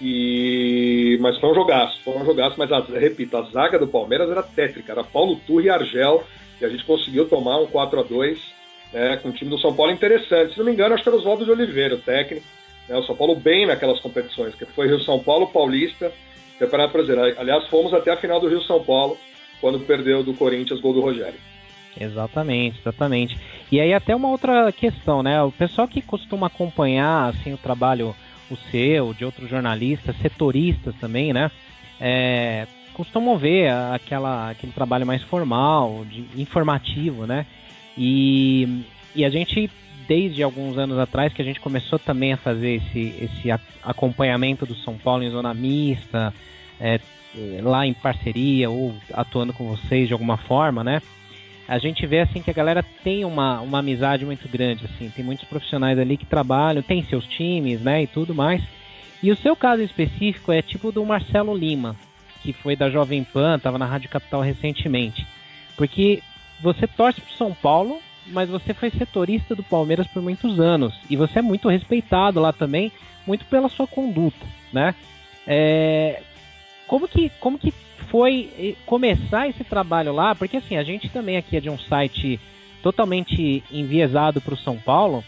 e... 0.00 1.16
Mas 1.20 1.38
foi 1.38 1.50
um 1.50 1.54
jogaço, 1.54 2.00
foi 2.02 2.16
um 2.16 2.24
jogaço, 2.24 2.56
mas 2.58 2.72
a, 2.72 2.80
repito, 2.80 3.36
a 3.36 3.42
zaga 3.42 3.78
do 3.78 3.86
Palmeiras 3.86 4.28
era 4.28 4.42
tétrica, 4.42 4.90
era 4.90 5.04
Paulo 5.04 5.36
Turri 5.46 5.66
e 5.66 5.70
Argel, 5.70 6.24
e 6.60 6.64
a 6.64 6.68
gente 6.68 6.84
conseguiu 6.84 7.28
tomar 7.28 7.60
um 7.60 7.66
4 7.66 8.00
a 8.00 8.02
2 8.02 8.56
né, 8.92 9.16
com 9.18 9.28
um 9.28 9.32
time 9.32 9.50
do 9.50 9.58
São 9.58 9.74
Paulo 9.74 9.92
interessante. 9.92 10.52
Se 10.52 10.58
não 10.58 10.66
me 10.66 10.72
engano, 10.72 10.94
acho 10.94 11.02
que 11.02 11.08
era 11.08 11.16
o 11.16 11.20
Oswaldo 11.20 11.44
de 11.44 11.50
Oliveira, 11.50 11.94
o 11.94 11.98
técnico. 11.98 12.46
Né, 12.88 12.96
o 12.96 13.02
São 13.02 13.16
Paulo 13.16 13.34
bem 13.36 13.66
naquelas 13.66 14.00
competições, 14.00 14.54
que 14.54 14.64
foi 14.66 14.86
Rio 14.86 15.00
São 15.00 15.18
Paulo, 15.18 15.48
Paulista, 15.48 16.12
Campeonato 16.58 16.92
Brasileiro. 16.92 17.38
Aliás, 17.38 17.66
fomos 17.68 17.92
até 17.92 18.12
a 18.12 18.16
final 18.16 18.40
do 18.40 18.48
Rio 18.48 18.62
São 18.62 18.82
Paulo, 18.82 19.16
quando 19.60 19.80
perdeu 19.80 20.22
do 20.22 20.34
Corinthians 20.34 20.80
gol 20.80 20.92
do 20.92 21.00
Rogério. 21.00 21.38
Exatamente, 21.98 22.78
exatamente. 22.78 23.38
E 23.72 23.80
aí 23.80 23.92
até 23.94 24.14
uma 24.14 24.28
outra 24.28 24.70
questão, 24.70 25.22
né? 25.22 25.42
O 25.42 25.50
pessoal 25.50 25.88
que 25.88 26.02
costuma 26.02 26.46
acompanhar 26.46 27.30
assim 27.30 27.54
o 27.54 27.58
trabalho 27.58 28.14
o 28.50 28.56
seu, 28.70 29.12
de 29.12 29.24
outros 29.24 29.48
jornalistas, 29.48 30.16
setoristas 30.18 30.94
também, 31.00 31.32
né? 31.32 31.50
É, 32.00 32.66
costumam 32.92 33.36
ver 33.36 33.70
aquela, 33.92 34.50
aquele 34.50 34.72
trabalho 34.72 35.06
mais 35.06 35.22
formal, 35.22 36.04
de, 36.04 36.24
informativo, 36.40 37.26
né? 37.26 37.46
E, 37.96 38.84
e 39.14 39.24
a 39.24 39.30
gente, 39.30 39.70
desde 40.08 40.42
alguns 40.42 40.78
anos 40.78 40.98
atrás, 40.98 41.32
que 41.32 41.42
a 41.42 41.44
gente 41.44 41.60
começou 41.60 41.98
também 41.98 42.32
a 42.32 42.36
fazer 42.36 42.76
esse, 42.76 43.14
esse 43.20 43.50
acompanhamento 43.82 44.64
do 44.64 44.74
São 44.76 44.96
Paulo 44.96 45.22
em 45.22 45.30
zona 45.30 45.52
mista, 45.52 46.32
é, 46.80 47.00
lá 47.62 47.86
em 47.86 47.92
parceria 47.92 48.70
ou 48.70 48.94
atuando 49.12 49.52
com 49.52 49.66
vocês 49.68 50.06
de 50.06 50.12
alguma 50.12 50.36
forma, 50.36 50.82
né? 50.82 51.02
A 51.68 51.78
gente 51.78 52.06
vê 52.06 52.20
assim 52.20 52.40
que 52.40 52.50
a 52.50 52.54
galera 52.54 52.84
tem 53.02 53.24
uma, 53.24 53.60
uma 53.60 53.80
amizade 53.80 54.24
muito 54.24 54.48
grande, 54.48 54.84
assim, 54.84 55.10
tem 55.10 55.24
muitos 55.24 55.44
profissionais 55.46 55.98
ali 55.98 56.16
que 56.16 56.24
trabalham, 56.24 56.80
tem 56.80 57.04
seus 57.04 57.26
times, 57.26 57.80
né, 57.80 58.04
e 58.04 58.06
tudo 58.06 58.34
mais. 58.34 58.62
E 59.20 59.32
o 59.32 59.36
seu 59.36 59.56
caso 59.56 59.82
específico 59.82 60.52
é 60.52 60.62
tipo 60.62 60.92
do 60.92 61.04
Marcelo 61.04 61.56
Lima, 61.56 61.96
que 62.42 62.52
foi 62.52 62.76
da 62.76 62.88
Jovem 62.88 63.24
Pan, 63.24 63.56
estava 63.56 63.78
na 63.78 63.86
Rádio 63.86 64.08
Capital 64.08 64.42
recentemente. 64.42 65.26
Porque 65.76 66.22
você 66.60 66.86
torce 66.86 67.20
para 67.20 67.36
São 67.36 67.52
Paulo, 67.52 68.00
mas 68.28 68.48
você 68.48 68.74
foi 68.74 68.90
setorista 68.90 69.54
do 69.54 69.62
Palmeiras 69.62 70.06
por 70.06 70.22
muitos 70.22 70.58
anos 70.58 70.94
e 71.08 71.16
você 71.16 71.38
é 71.38 71.42
muito 71.42 71.68
respeitado 71.68 72.40
lá 72.40 72.52
também, 72.52 72.92
muito 73.26 73.44
pela 73.46 73.68
sua 73.68 73.86
conduta, 73.86 74.46
né? 74.72 74.94
É, 75.46 76.22
como 76.86 77.08
que 77.08 77.30
como 77.40 77.58
que 77.58 77.72
foi 78.08 78.50
eh, 78.58 78.74
começar 78.84 79.48
esse 79.48 79.64
trabalho 79.64 80.12
lá? 80.12 80.34
Porque 80.34 80.56
assim 80.56 80.76
a 80.76 80.84
gente 80.84 81.08
também 81.08 81.36
aqui 81.36 81.56
é 81.56 81.60
de 81.60 81.70
um 81.70 81.78
site 81.78 82.40
totalmente 82.82 83.62
enviesado 83.70 84.40
para 84.40 84.54
o 84.54 84.58
São 84.58 84.76
Paulo, 84.76 85.24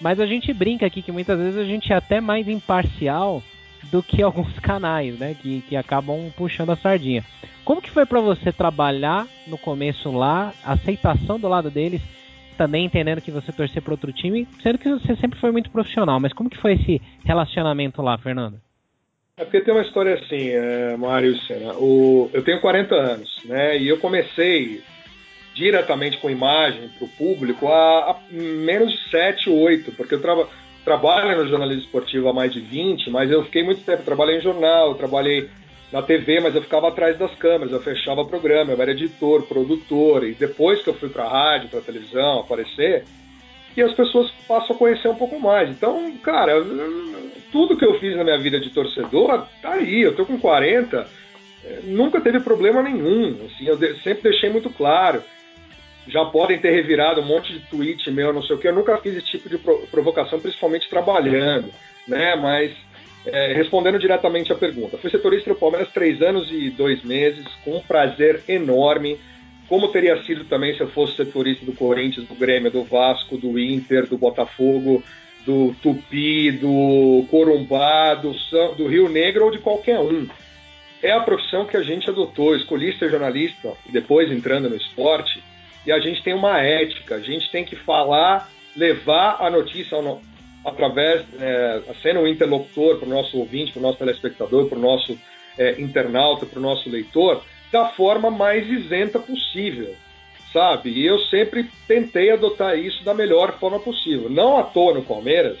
mas 0.00 0.20
a 0.20 0.26
gente 0.26 0.52
brinca 0.52 0.86
aqui 0.86 1.02
que 1.02 1.12
muitas 1.12 1.38
vezes 1.38 1.58
a 1.58 1.64
gente 1.64 1.92
é 1.92 1.96
até 1.96 2.20
mais 2.20 2.48
imparcial 2.48 3.42
do 3.90 4.02
que 4.02 4.22
alguns 4.22 4.58
canais, 4.60 5.18
né? 5.18 5.34
Que, 5.40 5.62
que 5.62 5.76
acabam 5.76 6.30
puxando 6.36 6.70
a 6.70 6.76
sardinha. 6.76 7.24
Como 7.64 7.82
que 7.82 7.90
foi 7.90 8.04
para 8.04 8.20
você 8.20 8.52
trabalhar 8.52 9.26
no 9.46 9.56
começo 9.56 10.10
lá, 10.10 10.52
a 10.64 10.72
aceitação 10.72 11.38
do 11.38 11.48
lado 11.48 11.70
deles, 11.70 12.02
também 12.52 12.84
entendendo 12.84 13.20
que 13.20 13.30
você 13.30 13.52
torcer 13.52 13.82
para 13.82 13.92
outro 13.92 14.12
time, 14.12 14.46
sendo 14.62 14.78
que 14.78 14.88
você 14.88 15.16
sempre 15.16 15.38
foi 15.38 15.50
muito 15.50 15.70
profissional, 15.70 16.20
mas 16.20 16.32
como 16.32 16.50
que 16.50 16.58
foi 16.58 16.74
esse 16.74 17.00
relacionamento 17.24 18.02
lá, 18.02 18.16
Fernando? 18.18 18.60
É 19.36 19.44
porque 19.44 19.60
tem 19.60 19.72
uma 19.72 19.82
história 19.82 20.14
assim, 20.14 20.50
é, 20.50 20.96
Mário 20.96 21.36
Senna. 21.42 21.74
O, 21.74 22.30
eu 22.32 22.44
tenho 22.44 22.60
40 22.60 22.94
anos, 22.94 23.30
né? 23.46 23.78
E 23.78 23.88
eu 23.88 23.98
comecei 23.98 24.82
diretamente 25.54 26.18
com 26.18 26.30
imagem 26.30 26.88
para 26.98 27.04
o 27.04 27.08
público 27.08 27.66
há, 27.68 28.18
menos 28.30 28.92
de 28.92 29.10
7, 29.10 29.50
8, 29.50 29.92
porque 29.92 30.14
eu 30.14 30.22
trabalho 30.84 31.42
no 31.42 31.48
jornalismo 31.48 31.82
esportivo 31.82 32.28
há 32.28 32.32
mais 32.32 32.52
de 32.52 32.60
20, 32.60 33.10
mas 33.10 33.30
eu 33.30 33.44
fiquei 33.44 33.62
muito 33.62 33.84
tempo. 33.84 34.02
Trabalhei 34.02 34.38
em 34.38 34.42
jornal, 34.42 34.94
trabalhei 34.94 35.48
na 35.92 36.00
TV, 36.00 36.40
mas 36.40 36.54
eu 36.54 36.62
ficava 36.62 36.88
atrás 36.88 37.18
das 37.18 37.34
câmeras, 37.34 37.70
eu 37.70 37.82
fechava 37.82 38.24
programa, 38.24 38.72
eu 38.72 38.80
era 38.80 38.92
editor, 38.92 39.42
produtor, 39.42 40.26
e 40.26 40.32
depois 40.32 40.82
que 40.82 40.88
eu 40.88 40.94
fui 40.94 41.10
para 41.10 41.28
rádio, 41.28 41.68
para 41.68 41.82
televisão, 41.82 42.40
aparecer, 42.40 43.04
e 43.76 43.82
as 43.82 43.92
pessoas 43.92 44.30
passam 44.48 44.74
a 44.74 44.78
conhecer 44.78 45.08
um 45.08 45.14
pouco 45.14 45.38
mais. 45.38 45.68
Então, 45.68 46.10
cara, 46.22 46.54
tudo 47.50 47.76
que 47.76 47.84
eu 47.84 47.98
fiz 48.00 48.16
na 48.16 48.24
minha 48.24 48.38
vida 48.38 48.58
de 48.58 48.70
torcedor, 48.70 49.46
tá 49.60 49.74
aí, 49.74 50.00
eu 50.00 50.16
tô 50.16 50.24
com 50.24 50.38
40, 50.38 51.06
eh, 51.64 51.80
nunca 51.84 52.20
teve 52.20 52.40
problema 52.40 52.82
nenhum, 52.82 53.36
assim, 53.44 53.66
eu 53.66 53.76
sempre 53.98 54.30
deixei 54.30 54.48
muito 54.48 54.70
claro 54.70 55.22
já 56.06 56.24
podem 56.24 56.58
ter 56.58 56.72
revirado 56.72 57.20
um 57.20 57.24
monte 57.24 57.52
de 57.52 57.60
tweet 57.60 58.10
meu, 58.10 58.32
não 58.32 58.42
sei 58.42 58.56
o 58.56 58.58
que. 58.58 58.68
Eu 58.68 58.74
nunca 58.74 58.96
fiz 58.98 59.16
esse 59.16 59.26
tipo 59.26 59.48
de 59.48 59.58
provocação, 59.58 60.40
principalmente 60.40 60.88
trabalhando, 60.90 61.72
né? 62.08 62.34
Mas 62.36 62.72
é, 63.26 63.52
respondendo 63.52 63.98
diretamente 63.98 64.52
à 64.52 64.56
pergunta, 64.56 64.98
fui 64.98 65.10
setorista 65.10 65.50
do 65.50 65.56
Palmeiras 65.58 65.90
três 65.92 66.20
anos 66.20 66.50
e 66.50 66.70
dois 66.70 67.02
meses, 67.04 67.44
com 67.64 67.76
um 67.76 67.80
prazer 67.80 68.42
enorme. 68.48 69.18
Como 69.68 69.88
teria 69.88 70.22
sido 70.24 70.44
também 70.44 70.74
se 70.74 70.80
eu 70.80 70.88
fosse 70.88 71.16
setorista 71.16 71.64
do 71.64 71.72
Corinthians, 71.72 72.26
do 72.26 72.34
Grêmio, 72.34 72.70
do 72.70 72.82
Vasco, 72.82 73.38
do 73.38 73.58
Inter, 73.58 74.06
do 74.06 74.18
Botafogo, 74.18 75.02
do 75.46 75.74
Tupi, 75.82 76.50
do 76.52 77.24
Corumbá, 77.30 78.14
do, 78.14 78.32
do 78.76 78.86
Rio 78.86 79.08
Negro 79.08 79.46
ou 79.46 79.50
de 79.50 79.58
qualquer 79.58 79.98
um. 79.98 80.28
É 81.02 81.12
a 81.12 81.20
profissão 81.20 81.64
que 81.64 81.76
a 81.76 81.82
gente 81.82 82.08
adotou. 82.10 82.54
Escolhi 82.54 82.96
ser 82.98 83.10
jornalista 83.10 83.72
depois 83.90 84.30
entrando 84.30 84.68
no 84.68 84.76
esporte 84.76 85.42
e 85.86 85.90
a 85.90 85.98
gente 85.98 86.22
tem 86.22 86.34
uma 86.34 86.60
ética, 86.60 87.16
a 87.16 87.20
gente 87.20 87.50
tem 87.50 87.64
que 87.64 87.76
falar, 87.76 88.48
levar 88.76 89.38
a 89.40 89.50
notícia 89.50 89.96
ao, 89.96 90.20
através, 90.64 91.24
é, 91.40 91.82
sendo 92.02 92.20
um 92.20 92.26
interlocutor 92.26 92.98
para 92.98 93.06
o 93.06 93.10
nosso 93.10 93.38
ouvinte, 93.38 93.72
para 93.72 93.80
o 93.80 93.82
nosso 93.82 93.98
telespectador, 93.98 94.66
para 94.66 94.78
o 94.78 94.80
nosso 94.80 95.18
é, 95.58 95.80
internauta, 95.80 96.46
para 96.46 96.58
o 96.58 96.62
nosso 96.62 96.88
leitor, 96.88 97.42
da 97.70 97.88
forma 97.88 98.30
mais 98.30 98.68
isenta 98.68 99.18
possível, 99.18 99.94
sabe? 100.52 100.90
E 100.90 101.06
eu 101.06 101.18
sempre 101.26 101.68
tentei 101.88 102.30
adotar 102.30 102.78
isso 102.78 103.02
da 103.04 103.14
melhor 103.14 103.58
forma 103.58 103.80
possível. 103.80 104.28
Não 104.30 104.58
à 104.58 104.62
toa 104.62 104.94
no 104.94 105.02
Palmeiras, 105.02 105.58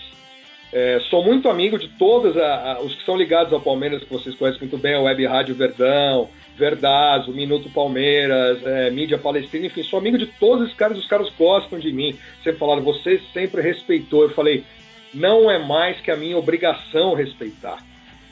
é, 0.72 1.00
sou 1.10 1.22
muito 1.22 1.50
amigo 1.50 1.78
de 1.78 1.88
todos 1.88 2.34
os 2.82 2.94
que 2.94 3.04
são 3.04 3.16
ligados 3.16 3.52
ao 3.52 3.60
Palmeiras, 3.60 4.02
que 4.02 4.12
vocês 4.12 4.34
conhecem 4.34 4.60
muito 4.60 4.78
bem, 4.78 4.94
a 4.94 5.00
Web 5.00 5.26
Rádio 5.26 5.54
Verdão, 5.54 6.30
Verdaz, 6.56 7.28
o 7.28 7.32
Minuto 7.32 7.68
Palmeiras, 7.70 8.64
é, 8.64 8.90
Mídia 8.90 9.18
Palestina, 9.18 9.66
enfim, 9.66 9.82
sou 9.82 9.98
amigo 9.98 10.16
de 10.16 10.26
todos 10.26 10.64
esses 10.64 10.76
caras, 10.76 10.98
os 10.98 11.06
caras 11.06 11.28
gostam 11.38 11.78
de 11.78 11.92
mim. 11.92 12.18
Sempre 12.42 12.58
falaram, 12.58 12.82
você 12.82 13.20
sempre 13.34 13.60
respeitou. 13.60 14.22
Eu 14.22 14.30
falei, 14.30 14.64
não 15.12 15.50
é 15.50 15.58
mais 15.58 16.00
que 16.00 16.10
a 16.10 16.16
minha 16.16 16.36
obrigação 16.36 17.14
respeitar. 17.14 17.78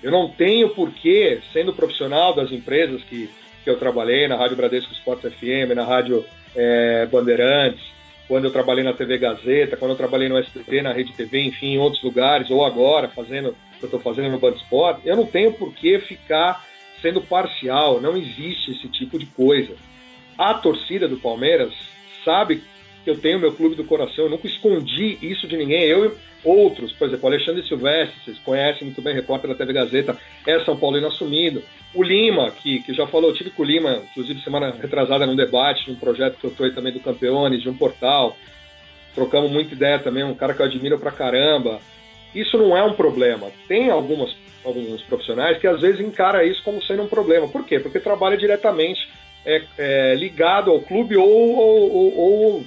Eu 0.02 0.10
não 0.10 0.28
tenho 0.28 0.70
porquê, 0.70 1.40
sendo 1.52 1.74
profissional 1.74 2.34
das 2.34 2.50
empresas 2.50 3.02
que, 3.04 3.28
que 3.62 3.70
eu 3.70 3.78
trabalhei, 3.78 4.26
na 4.26 4.36
Rádio 4.36 4.56
Bradesco 4.56 4.92
Esporte 4.92 5.28
FM, 5.28 5.74
na 5.74 5.84
Rádio 5.84 6.24
é, 6.56 7.06
Bandeirantes, 7.06 7.84
quando 8.26 8.44
eu 8.44 8.52
trabalhei 8.52 8.84
na 8.84 8.92
TV 8.92 9.18
Gazeta, 9.18 9.76
quando 9.76 9.90
eu 9.90 9.96
trabalhei 9.96 10.28
no 10.28 10.38
SBT, 10.38 10.82
na 10.82 10.92
Rede 10.92 11.12
TV, 11.12 11.42
enfim, 11.42 11.74
em 11.74 11.78
outros 11.78 12.02
lugares, 12.02 12.48
ou 12.48 12.64
agora, 12.64 13.08
fazendo 13.08 13.50
o 13.50 13.78
que 13.78 13.82
eu 13.82 13.86
estou 13.86 14.00
fazendo 14.00 14.30
no 14.30 14.38
Band 14.38 14.52
Sport, 14.52 15.00
eu 15.04 15.16
não 15.16 15.26
tenho 15.26 15.52
porquê 15.52 15.98
ficar 15.98 16.64
sendo 17.02 17.20
parcial, 17.20 18.00
não 18.00 18.16
existe 18.16 18.72
esse 18.72 18.88
tipo 18.88 19.18
de 19.18 19.26
coisa. 19.26 19.74
A 20.38 20.54
torcida 20.54 21.08
do 21.08 21.18
Palmeiras 21.18 21.72
sabe 22.24 22.62
que 23.04 23.10
eu 23.10 23.18
tenho 23.18 23.38
meu 23.38 23.52
clube 23.52 23.74
do 23.74 23.84
coração, 23.84 24.24
eu 24.24 24.30
nunca 24.30 24.46
escondi 24.46 25.18
isso 25.22 25.46
de 25.48 25.56
ninguém. 25.56 25.82
Eu 25.84 26.06
e 26.06 26.12
outros, 26.44 26.92
por 26.92 27.08
exemplo, 27.08 27.28
Alexandre 27.28 27.66
Silvestre, 27.66 28.16
vocês 28.24 28.38
conhecem 28.40 28.84
muito 28.86 29.00
bem, 29.00 29.14
repórter 29.14 29.50
da 29.50 29.56
TV 29.56 29.72
Gazeta, 29.72 30.16
é 30.46 30.60
São 30.64 30.76
Paulino 30.76 31.06
assumido. 31.06 31.62
O 31.94 32.02
Lima, 32.02 32.50
que, 32.50 32.82
que 32.82 32.92
já 32.92 33.06
falou, 33.06 33.30
eu 33.30 33.36
tive 33.36 33.50
com 33.50 33.62
o 33.62 33.66
Lima, 33.66 34.02
inclusive 34.10 34.40
semana 34.42 34.70
retrasada, 34.70 35.26
num 35.26 35.36
debate, 35.36 35.90
num 35.90 35.96
projeto 35.96 36.38
que 36.38 36.44
eu 36.44 36.50
estou 36.50 36.66
aí 36.66 36.72
também 36.72 36.92
do 36.92 37.00
Campeones, 37.00 37.62
de 37.62 37.68
um 37.68 37.76
portal. 37.76 38.36
Trocamos 39.14 39.50
muita 39.50 39.74
ideia 39.74 39.98
também, 39.98 40.22
um 40.22 40.34
cara 40.34 40.54
que 40.54 40.62
eu 40.62 40.66
admiro 40.66 40.98
pra 40.98 41.10
caramba. 41.10 41.80
Isso 42.34 42.56
não 42.56 42.76
é 42.76 42.82
um 42.82 42.92
problema. 42.94 43.48
Tem 43.66 43.90
algumas 43.90 44.34
alguns 44.64 45.02
profissionais 45.02 45.58
que 45.58 45.66
às 45.66 45.80
vezes 45.80 46.00
encara 46.00 46.44
isso 46.44 46.62
como 46.62 46.82
sendo 46.82 47.02
um 47.02 47.08
problema. 47.08 47.48
Por 47.48 47.64
quê? 47.64 47.80
Porque 47.80 47.98
trabalha 47.98 48.36
diretamente 48.36 49.00
é, 49.44 49.62
é, 49.78 50.14
ligado 50.14 50.70
ao 50.70 50.80
clube 50.80 51.16
ou, 51.16 51.26
ou, 51.26 51.92
ou, 51.92 52.18
ou, 52.18 52.66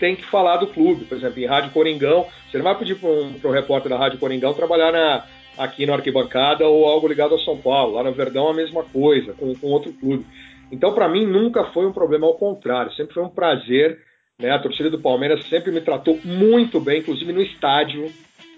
tem 0.00 0.16
que 0.16 0.24
falar 0.24 0.56
do 0.56 0.66
clube. 0.66 1.04
Por 1.04 1.16
exemplo, 1.16 1.38
em 1.38 1.46
Rádio 1.46 1.70
Coringão, 1.70 2.26
você 2.50 2.56
não 2.56 2.64
vai 2.64 2.76
pedir 2.76 2.96
para 2.96 3.10
um, 3.10 3.34
um, 3.44 3.50
repórter 3.50 3.90
da 3.90 3.98
Rádio 3.98 4.18
Coringão 4.18 4.54
trabalhar 4.54 4.90
na, 4.90 5.24
aqui 5.58 5.84
na 5.84 5.94
arquibancada 5.94 6.66
ou 6.66 6.86
algo 6.86 7.06
ligado 7.06 7.34
ao 7.34 7.40
São 7.40 7.58
Paulo. 7.58 7.94
Lá 7.94 8.02
no 8.02 8.12
Verdão 8.12 8.48
a 8.48 8.54
mesma 8.54 8.82
coisa, 8.82 9.34
com, 9.34 9.54
com 9.54 9.66
outro 9.68 9.92
clube. 9.92 10.24
Então, 10.72 10.94
para 10.94 11.08
mim, 11.08 11.26
nunca 11.26 11.64
foi 11.66 11.86
um 11.86 11.92
problema, 11.92 12.26
ao 12.26 12.34
contrário, 12.34 12.92
sempre 12.94 13.14
foi 13.14 13.22
um 13.22 13.28
prazer. 13.28 13.98
Né? 14.38 14.50
A 14.50 14.58
torcida 14.58 14.88
do 14.88 14.98
Palmeiras 14.98 15.44
sempre 15.48 15.70
me 15.70 15.80
tratou 15.80 16.18
muito 16.24 16.80
bem, 16.80 17.00
inclusive 17.00 17.32
no 17.32 17.42
estádio. 17.42 18.10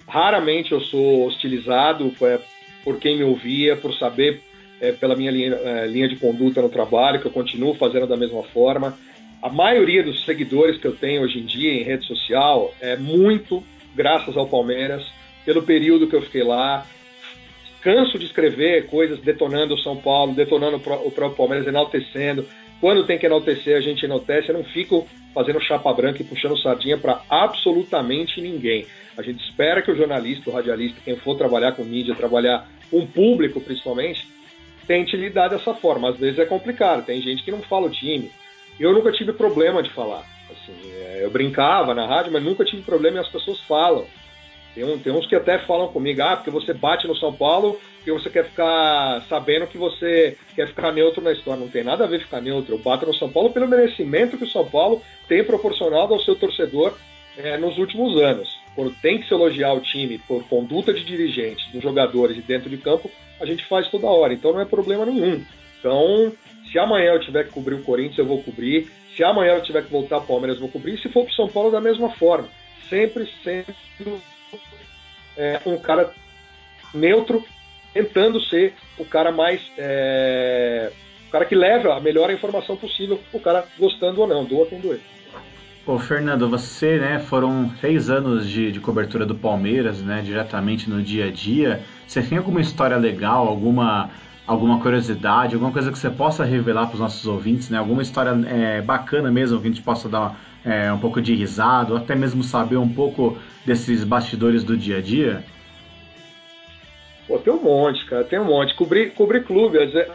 Raramente 0.06 0.72
eu 0.72 0.80
sou 0.80 1.26
hostilizado 1.26 2.12
é, 2.22 2.38
por 2.84 2.98
quem 2.98 3.16
me 3.16 3.24
ouvia, 3.24 3.76
por 3.76 3.92
saber 3.94 4.40
é, 4.80 4.92
pela 4.92 5.16
minha 5.16 5.30
linha, 5.30 5.54
é, 5.54 5.86
linha 5.86 6.08
de 6.08 6.16
conduta 6.16 6.60
no 6.60 6.68
trabalho, 6.68 7.20
que 7.20 7.26
eu 7.26 7.32
continuo 7.32 7.74
fazendo 7.74 8.06
da 8.06 8.16
mesma 8.16 8.42
forma. 8.44 8.96
A 9.42 9.48
maioria 9.48 10.04
dos 10.04 10.24
seguidores 10.24 10.78
que 10.78 10.86
eu 10.86 10.94
tenho 10.94 11.22
hoje 11.22 11.40
em 11.40 11.44
dia 11.44 11.72
em 11.72 11.82
rede 11.82 12.06
social 12.06 12.72
é 12.80 12.96
muito 12.96 13.60
graças 13.92 14.36
ao 14.36 14.46
Palmeiras, 14.46 15.04
pelo 15.44 15.64
período 15.64 16.06
que 16.06 16.14
eu 16.14 16.22
fiquei 16.22 16.44
lá. 16.44 16.86
Canso 17.80 18.20
de 18.20 18.26
escrever 18.26 18.86
coisas 18.86 19.18
detonando 19.18 19.74
o 19.74 19.78
São 19.78 19.96
Paulo, 19.96 20.32
detonando 20.32 20.76
o 20.76 21.10
próprio 21.10 21.36
Palmeiras, 21.36 21.66
enaltecendo. 21.66 22.46
Quando 22.80 23.04
tem 23.04 23.18
que 23.18 23.26
enaltecer, 23.26 23.76
a 23.76 23.80
gente 23.80 24.04
enaltece. 24.04 24.50
Eu 24.50 24.58
não 24.58 24.64
fico 24.64 25.08
fazendo 25.34 25.60
chapa 25.60 25.92
branca 25.92 26.22
e 26.22 26.24
puxando 26.24 26.56
sardinha 26.56 26.96
para 26.96 27.20
absolutamente 27.28 28.40
ninguém. 28.40 28.86
A 29.18 29.22
gente 29.22 29.42
espera 29.42 29.82
que 29.82 29.90
o 29.90 29.96
jornalista, 29.96 30.50
o 30.50 30.52
radialista, 30.52 31.00
quem 31.04 31.16
for 31.16 31.36
trabalhar 31.36 31.72
com 31.72 31.82
mídia, 31.82 32.14
trabalhar 32.14 32.68
com 32.88 33.04
público 33.04 33.60
principalmente, 33.60 34.24
tente 34.86 35.16
lidar 35.16 35.48
dessa 35.48 35.74
forma. 35.74 36.10
Às 36.10 36.16
vezes 36.16 36.38
é 36.38 36.44
complicado, 36.44 37.04
tem 37.04 37.20
gente 37.20 37.42
que 37.42 37.50
não 37.50 37.60
fala 37.62 37.88
o 37.88 37.90
time. 37.90 38.30
Eu 38.78 38.92
nunca 38.92 39.12
tive 39.12 39.32
problema 39.32 39.82
de 39.82 39.90
falar. 39.90 40.24
Assim, 40.50 40.74
é, 40.92 41.20
eu 41.22 41.30
brincava 41.30 41.94
na 41.94 42.06
rádio, 42.06 42.32
mas 42.32 42.42
nunca 42.42 42.64
tive 42.64 42.82
problema 42.82 43.18
e 43.18 43.20
as 43.20 43.28
pessoas 43.28 43.60
falam. 43.60 44.06
Tem, 44.74 44.84
um, 44.84 44.98
tem 44.98 45.12
uns 45.12 45.26
que 45.26 45.36
até 45.36 45.58
falam 45.58 45.88
comigo, 45.88 46.22
ah, 46.22 46.36
porque 46.36 46.50
você 46.50 46.72
bate 46.72 47.06
no 47.06 47.16
São 47.16 47.32
Paulo 47.32 47.78
porque 48.02 48.10
você 48.10 48.30
quer 48.30 48.44
ficar 48.46 49.22
sabendo 49.28 49.68
que 49.68 49.78
você 49.78 50.36
quer 50.56 50.66
ficar 50.66 50.90
neutro 50.90 51.22
na 51.22 51.32
história. 51.32 51.60
Não 51.60 51.68
tem 51.68 51.84
nada 51.84 52.02
a 52.02 52.06
ver 52.06 52.20
ficar 52.20 52.40
neutro. 52.40 52.74
Eu 52.74 52.78
bato 52.78 53.06
no 53.06 53.14
São 53.14 53.30
Paulo 53.30 53.50
pelo 53.50 53.68
merecimento 53.68 54.36
que 54.36 54.42
o 54.42 54.50
São 54.50 54.68
Paulo 54.68 55.00
tem 55.28 55.44
proporcionado 55.44 56.12
ao 56.12 56.20
seu 56.20 56.34
torcedor 56.34 56.98
é, 57.38 57.56
nos 57.56 57.78
últimos 57.78 58.20
anos. 58.20 58.60
Quando 58.74 58.92
tem 59.00 59.20
que 59.20 59.28
se 59.28 59.34
elogiar 59.34 59.72
o 59.72 59.80
time 59.80 60.18
por 60.26 60.42
conduta 60.48 60.92
de 60.92 61.04
dirigentes, 61.04 61.70
dos 61.70 61.80
jogadores 61.80 62.36
e 62.36 62.42
dentro 62.42 62.68
de 62.68 62.76
campo, 62.76 63.08
a 63.40 63.46
gente 63.46 63.64
faz 63.66 63.88
toda 63.88 64.08
hora. 64.08 64.34
Então 64.34 64.52
não 64.52 64.60
é 64.60 64.64
problema 64.64 65.06
nenhum. 65.06 65.44
Então, 65.78 66.32
se 66.72 66.78
amanhã 66.78 67.12
eu 67.12 67.20
tiver 67.20 67.44
que 67.44 67.50
cobrir 67.50 67.74
o 67.74 67.82
Corinthians, 67.82 68.18
eu 68.18 68.26
vou 68.26 68.42
cobrir. 68.42 68.90
Se 69.14 69.22
amanhã 69.22 69.52
eu 69.52 69.62
tiver 69.62 69.84
que 69.84 69.92
voltar 69.92 70.16
ao 70.16 70.22
Palmeiras, 70.22 70.56
eu 70.56 70.62
vou 70.62 70.70
cobrir. 70.70 70.98
Se 70.98 71.10
for 71.10 71.24
para 71.24 71.32
o 71.32 71.34
São 71.36 71.48
Paulo, 71.48 71.70
da 71.70 71.80
mesma 71.80 72.10
forma. 72.10 72.48
Sempre 72.88 73.28
sendo 73.44 74.20
é, 75.36 75.60
um 75.66 75.76
cara 75.78 76.12
neutro, 76.94 77.44
tentando 77.92 78.40
ser 78.46 78.74
o 78.98 79.04
cara 79.04 79.30
mais. 79.30 79.60
É, 79.76 80.90
o 81.28 81.30
cara 81.30 81.44
que 81.44 81.54
leva 81.54 81.94
a 81.94 82.00
melhor 82.00 82.30
informação 82.30 82.76
possível, 82.76 83.20
o 83.32 83.40
cara 83.40 83.66
gostando 83.78 84.20
ou 84.22 84.26
não, 84.26 84.44
doa 84.44 84.66
quem 84.66 84.80
doer. 84.80 85.00
Ô 85.84 85.98
Fernando, 85.98 86.48
você, 86.48 86.96
né, 86.98 87.18
foram 87.18 87.68
três 87.80 88.08
anos 88.08 88.48
de, 88.48 88.70
de, 88.70 88.78
cobertura 88.78 89.26
do 89.26 89.34
Palmeiras, 89.34 90.00
né, 90.00 90.22
diretamente 90.22 90.88
no 90.88 91.02
dia 91.02 91.26
a 91.26 91.30
dia. 91.30 91.82
Você 92.06 92.22
tem 92.22 92.38
alguma 92.38 92.60
história 92.60 92.96
legal, 92.96 93.48
alguma, 93.48 94.08
alguma 94.46 94.80
curiosidade, 94.80 95.54
alguma 95.54 95.72
coisa 95.72 95.90
que 95.92 95.98
você 95.98 96.10
possa 96.10 96.44
revelar 96.44 96.86
para 96.86 96.94
os 96.94 97.00
nossos 97.00 97.26
ouvintes, 97.26 97.70
né? 97.70 97.78
Alguma 97.78 98.02
história 98.02 98.30
é, 98.46 98.80
bacana 98.80 99.30
mesmo 99.30 99.60
que 99.60 99.66
a 99.66 99.70
gente 99.70 99.82
possa 99.82 100.08
dar 100.08 100.38
é, 100.64 100.92
um 100.92 100.98
pouco 100.98 101.20
de 101.20 101.34
risada, 101.34 101.92
ou 101.92 101.98
até 101.98 102.14
mesmo 102.14 102.42
saber 102.42 102.76
um 102.76 102.88
pouco 102.88 103.38
desses 103.64 104.04
bastidores 104.04 104.64
do 104.64 104.76
dia 104.76 104.98
a 104.98 105.00
dia? 105.00 105.44
Pô, 107.26 107.38
tem 107.38 107.52
um 107.52 107.62
monte, 107.62 108.04
cara, 108.06 108.24
tem 108.24 108.38
um 108.38 108.44
monte. 108.44 108.74
Cobrir, 108.74 109.12
cobrir 109.12 109.44
clube, 109.44 109.78
às 109.78 109.92
vezes, 109.92 110.12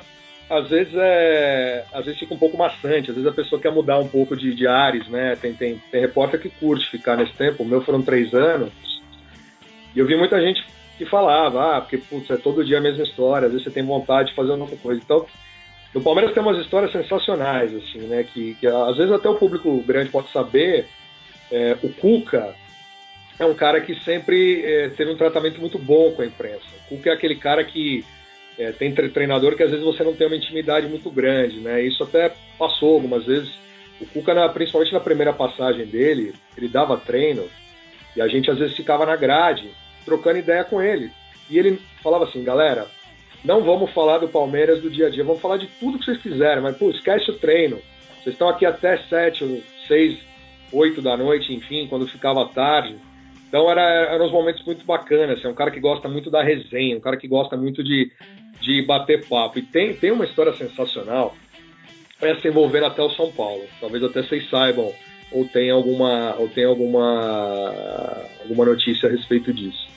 às 0.49 0.69
vezes, 0.69 0.93
é, 0.95 1.85
às 1.93 2.05
vezes 2.05 2.19
fica 2.19 2.33
um 2.33 2.37
pouco 2.37 2.57
maçante, 2.57 3.09
às 3.09 3.15
vezes 3.15 3.25
a 3.25 3.33
pessoa 3.33 3.61
quer 3.61 3.71
mudar 3.71 3.97
um 3.97 4.07
pouco 4.07 4.35
de, 4.35 4.53
de 4.53 4.67
ares, 4.67 5.07
né? 5.07 5.35
Tem, 5.37 5.53
tem, 5.53 5.81
tem 5.89 6.01
repórter 6.01 6.39
que 6.39 6.49
curte 6.49 6.89
ficar 6.89 7.15
nesse 7.15 7.33
tempo, 7.33 7.63
o 7.63 7.65
meu 7.65 7.81
foram 7.81 8.01
três 8.01 8.33
anos, 8.33 8.71
e 9.95 9.99
eu 9.99 10.05
vi 10.05 10.15
muita 10.15 10.39
gente 10.41 10.63
que 10.97 11.05
falava, 11.05 11.77
ah, 11.77 11.81
porque 11.81 11.97
putz, 11.97 12.29
é 12.29 12.37
todo 12.37 12.65
dia 12.65 12.79
a 12.79 12.81
mesma 12.81 13.03
história, 13.03 13.45
às 13.45 13.51
vezes 13.51 13.65
você 13.65 13.71
tem 13.71 13.83
vontade 13.83 14.29
de 14.29 14.35
fazer 14.35 14.51
uma 14.51 14.63
outra 14.63 14.77
coisa. 14.77 14.99
Então, 15.03 15.25
no 15.93 16.01
Palmeiras 16.01 16.33
tem 16.33 16.43
umas 16.43 16.57
histórias 16.59 16.91
sensacionais, 16.91 17.73
assim, 17.73 17.99
né? 17.99 18.23
Que, 18.23 18.55
que 18.55 18.67
às 18.67 18.97
vezes 18.97 19.11
até 19.11 19.29
o 19.29 19.35
público 19.35 19.81
grande 19.81 20.09
pode 20.09 20.31
saber. 20.31 20.87
É, 21.49 21.77
o 21.81 21.89
Cuca, 21.89 22.53
é 23.39 23.45
um 23.45 23.53
cara 23.53 23.79
que 23.79 23.95
sempre 24.03 24.63
é, 24.65 24.89
teve 24.89 25.11
um 25.11 25.17
tratamento 25.17 25.61
muito 25.61 25.79
bom 25.79 26.11
com 26.11 26.21
a 26.21 26.25
imprensa. 26.25 26.65
O 26.85 26.95
Cuca 26.95 27.09
é 27.09 27.13
aquele 27.13 27.35
cara 27.35 27.63
que 27.63 28.03
é, 28.57 28.71
tem 28.71 28.93
treinador 28.93 29.55
que 29.55 29.63
às 29.63 29.69
vezes 29.69 29.85
você 29.85 30.03
não 30.03 30.13
tem 30.13 30.27
uma 30.27 30.35
intimidade 30.35 30.87
muito 30.87 31.09
grande, 31.09 31.59
né? 31.59 31.81
Isso 31.81 32.03
até 32.03 32.33
passou 32.57 32.95
algumas 32.95 33.25
vezes. 33.25 33.49
O 34.01 34.05
Cuca, 34.07 34.33
na, 34.33 34.49
principalmente 34.49 34.93
na 34.93 34.99
primeira 34.99 35.31
passagem 35.31 35.85
dele, 35.85 36.33
ele 36.57 36.67
dava 36.67 36.97
treino 36.97 37.47
e 38.15 38.21
a 38.21 38.27
gente 38.27 38.49
às 38.49 38.57
vezes 38.57 38.75
ficava 38.75 39.05
na 39.05 39.15
grade 39.15 39.69
trocando 40.07 40.39
ideia 40.39 40.63
com 40.63 40.81
ele. 40.81 41.11
E 41.49 41.59
ele 41.59 41.79
falava 42.01 42.23
assim, 42.23 42.41
galera, 42.41 42.87
não 43.43 43.61
vamos 43.61 43.91
falar 43.91 44.19
do 44.19 44.29
Palmeiras 44.29 44.81
do 44.81 44.89
dia 44.89 45.07
a 45.07 45.09
dia, 45.09 45.23
vamos 45.23 45.41
falar 45.41 45.57
de 45.57 45.67
tudo 45.79 45.99
que 45.99 46.05
vocês 46.05 46.21
quiserem, 46.21 46.63
mas 46.63 46.77
pô, 46.77 46.89
esquece 46.89 47.29
o 47.29 47.37
treino. 47.37 47.77
Vocês 48.15 48.33
estão 48.33 48.47
aqui 48.47 48.65
até 48.65 48.97
sete, 49.09 49.63
seis, 49.85 50.17
oito 50.71 51.01
da 51.01 51.17
noite, 51.17 51.53
enfim, 51.53 51.87
quando 51.87 52.07
ficava 52.07 52.47
tarde. 52.47 52.95
Então 53.49 53.69
era, 53.69 53.81
eram 54.13 54.25
uns 54.25 54.31
momentos 54.31 54.65
muito 54.65 54.85
bacanas. 54.85 55.43
É 55.43 55.47
um 55.47 55.53
cara 55.53 55.71
que 55.71 55.79
gosta 55.79 56.07
muito 56.07 56.31
da 56.31 56.41
resenha, 56.41 56.97
um 56.97 57.01
cara 57.01 57.17
que 57.17 57.27
gosta 57.27 57.57
muito 57.57 57.83
de, 57.83 58.11
de 58.61 58.81
bater 58.83 59.27
papo. 59.27 59.59
E 59.59 59.61
tem, 59.61 59.93
tem 59.93 60.11
uma 60.11 60.25
história 60.25 60.53
sensacional 60.53 61.35
essa 62.21 62.47
envolvendo 62.47 62.87
até 62.87 63.01
o 63.01 63.11
São 63.11 63.31
Paulo. 63.31 63.63
Talvez 63.79 64.03
até 64.03 64.23
vocês 64.23 64.49
saibam 64.49 64.91
ou 65.31 65.45
tem 65.45 65.69
alguma 65.69 66.35
ou 66.37 66.47
tem 66.47 66.65
alguma 66.65 68.23
alguma 68.41 68.65
notícia 68.65 69.07
a 69.07 69.11
respeito 69.11 69.53
disso. 69.53 69.87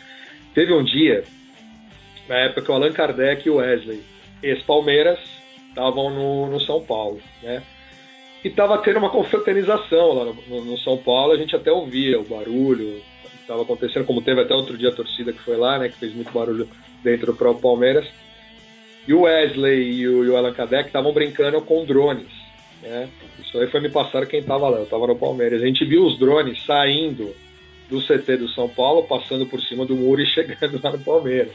Teve 0.54 0.72
um 0.72 0.82
dia 0.82 1.24
na 2.28 2.36
época 2.36 2.62
que 2.62 2.70
o 2.70 2.74
Allan 2.74 2.92
Kardec 2.92 3.46
e 3.46 3.50
o 3.50 3.56
Wesley, 3.56 4.02
ex-Palmeiras, 4.42 5.18
estavam 5.68 6.10
no, 6.10 6.46
no 6.46 6.60
São 6.60 6.80
Paulo, 6.80 7.20
né? 7.42 7.62
E 8.44 8.48
estava 8.48 8.78
tendo 8.78 8.98
uma 8.98 9.10
confraternização 9.10 10.12
lá 10.12 10.24
no, 10.24 10.64
no, 10.64 10.78
São 10.78 10.96
Paulo, 10.96 11.32
a 11.32 11.36
gente 11.36 11.54
até 11.54 11.70
ouvia 11.70 12.18
o 12.18 12.24
barulho, 12.24 13.02
estava 13.40 13.62
acontecendo, 13.62 14.06
como 14.06 14.22
teve 14.22 14.40
até 14.40 14.54
outro 14.54 14.78
dia 14.78 14.88
a 14.88 14.94
torcida 14.94 15.32
que 15.32 15.40
foi 15.40 15.56
lá, 15.56 15.78
né, 15.78 15.88
que 15.88 15.98
fez 15.98 16.14
muito 16.14 16.32
barulho 16.32 16.68
dentro 17.02 17.26
do 17.26 17.34
próprio 17.34 17.62
Palmeiras. 17.62 18.06
E 19.06 19.12
o 19.12 19.22
Wesley 19.22 19.90
e 19.90 20.08
o, 20.08 20.24
e 20.24 20.28
o 20.28 20.36
Allan 20.36 20.54
Kardec 20.54 20.86
estavam 20.86 21.12
brincando 21.12 21.60
com 21.60 21.84
drones, 21.84 22.32
né? 22.82 23.08
Isso 23.38 23.58
aí 23.58 23.66
foi 23.68 23.80
me 23.80 23.88
passar 23.88 24.26
quem 24.26 24.40
estava 24.40 24.68
lá, 24.68 24.78
eu 24.78 24.84
estava 24.84 25.06
no 25.06 25.16
Palmeiras. 25.16 25.62
A 25.62 25.66
gente 25.66 25.84
viu 25.84 26.04
os 26.04 26.18
drones 26.18 26.64
saindo 26.64 27.34
do 27.88 28.00
CT 28.00 28.36
do 28.36 28.48
São 28.48 28.68
Paulo, 28.68 29.02
passando 29.04 29.46
por 29.46 29.60
cima 29.60 29.84
do 29.84 29.96
muro 29.96 30.22
e 30.22 30.26
chegando 30.30 30.80
lá 30.82 30.92
no 30.92 30.98
Palmeiras. 31.00 31.52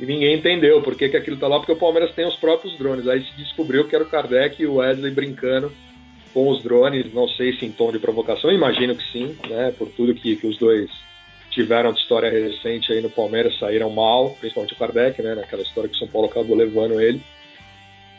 E 0.00 0.06
ninguém 0.06 0.34
entendeu 0.36 0.80
por 0.80 0.94
que, 0.94 1.08
que 1.08 1.16
aquilo 1.16 1.36
tá 1.36 1.48
lá, 1.48 1.58
porque 1.58 1.72
o 1.72 1.76
Palmeiras 1.76 2.14
tem 2.14 2.26
os 2.26 2.36
próprios 2.36 2.76
drones. 2.78 3.08
Aí 3.08 3.22
se 3.22 3.36
descobriu 3.36 3.86
que 3.88 3.94
era 3.94 4.04
o 4.04 4.08
Kardec 4.08 4.62
e 4.62 4.66
o 4.66 4.76
Wesley 4.76 5.10
brincando 5.10 5.72
com 6.32 6.48
os 6.50 6.62
drones, 6.62 7.12
não 7.12 7.26
sei 7.26 7.54
se 7.54 7.66
em 7.66 7.72
tom 7.72 7.90
de 7.90 7.98
provocação, 7.98 8.52
imagino 8.52 8.94
que 8.94 9.02
sim, 9.10 9.36
né? 9.48 9.74
Por 9.76 9.88
tudo 9.88 10.14
que, 10.14 10.36
que 10.36 10.46
os 10.46 10.56
dois 10.58 10.88
tiveram 11.50 11.92
de 11.92 11.98
história 11.98 12.30
recente 12.30 12.92
aí 12.92 13.00
no 13.00 13.10
Palmeiras, 13.10 13.58
saíram 13.58 13.90
mal, 13.90 14.36
principalmente 14.38 14.74
o 14.74 14.76
Kardec, 14.76 15.20
né? 15.20 15.34
Naquela 15.34 15.62
história 15.62 15.88
que 15.88 15.96
o 15.96 15.98
São 15.98 16.06
Paulo 16.06 16.28
acabou 16.28 16.56
levando 16.56 17.00
ele. 17.00 17.20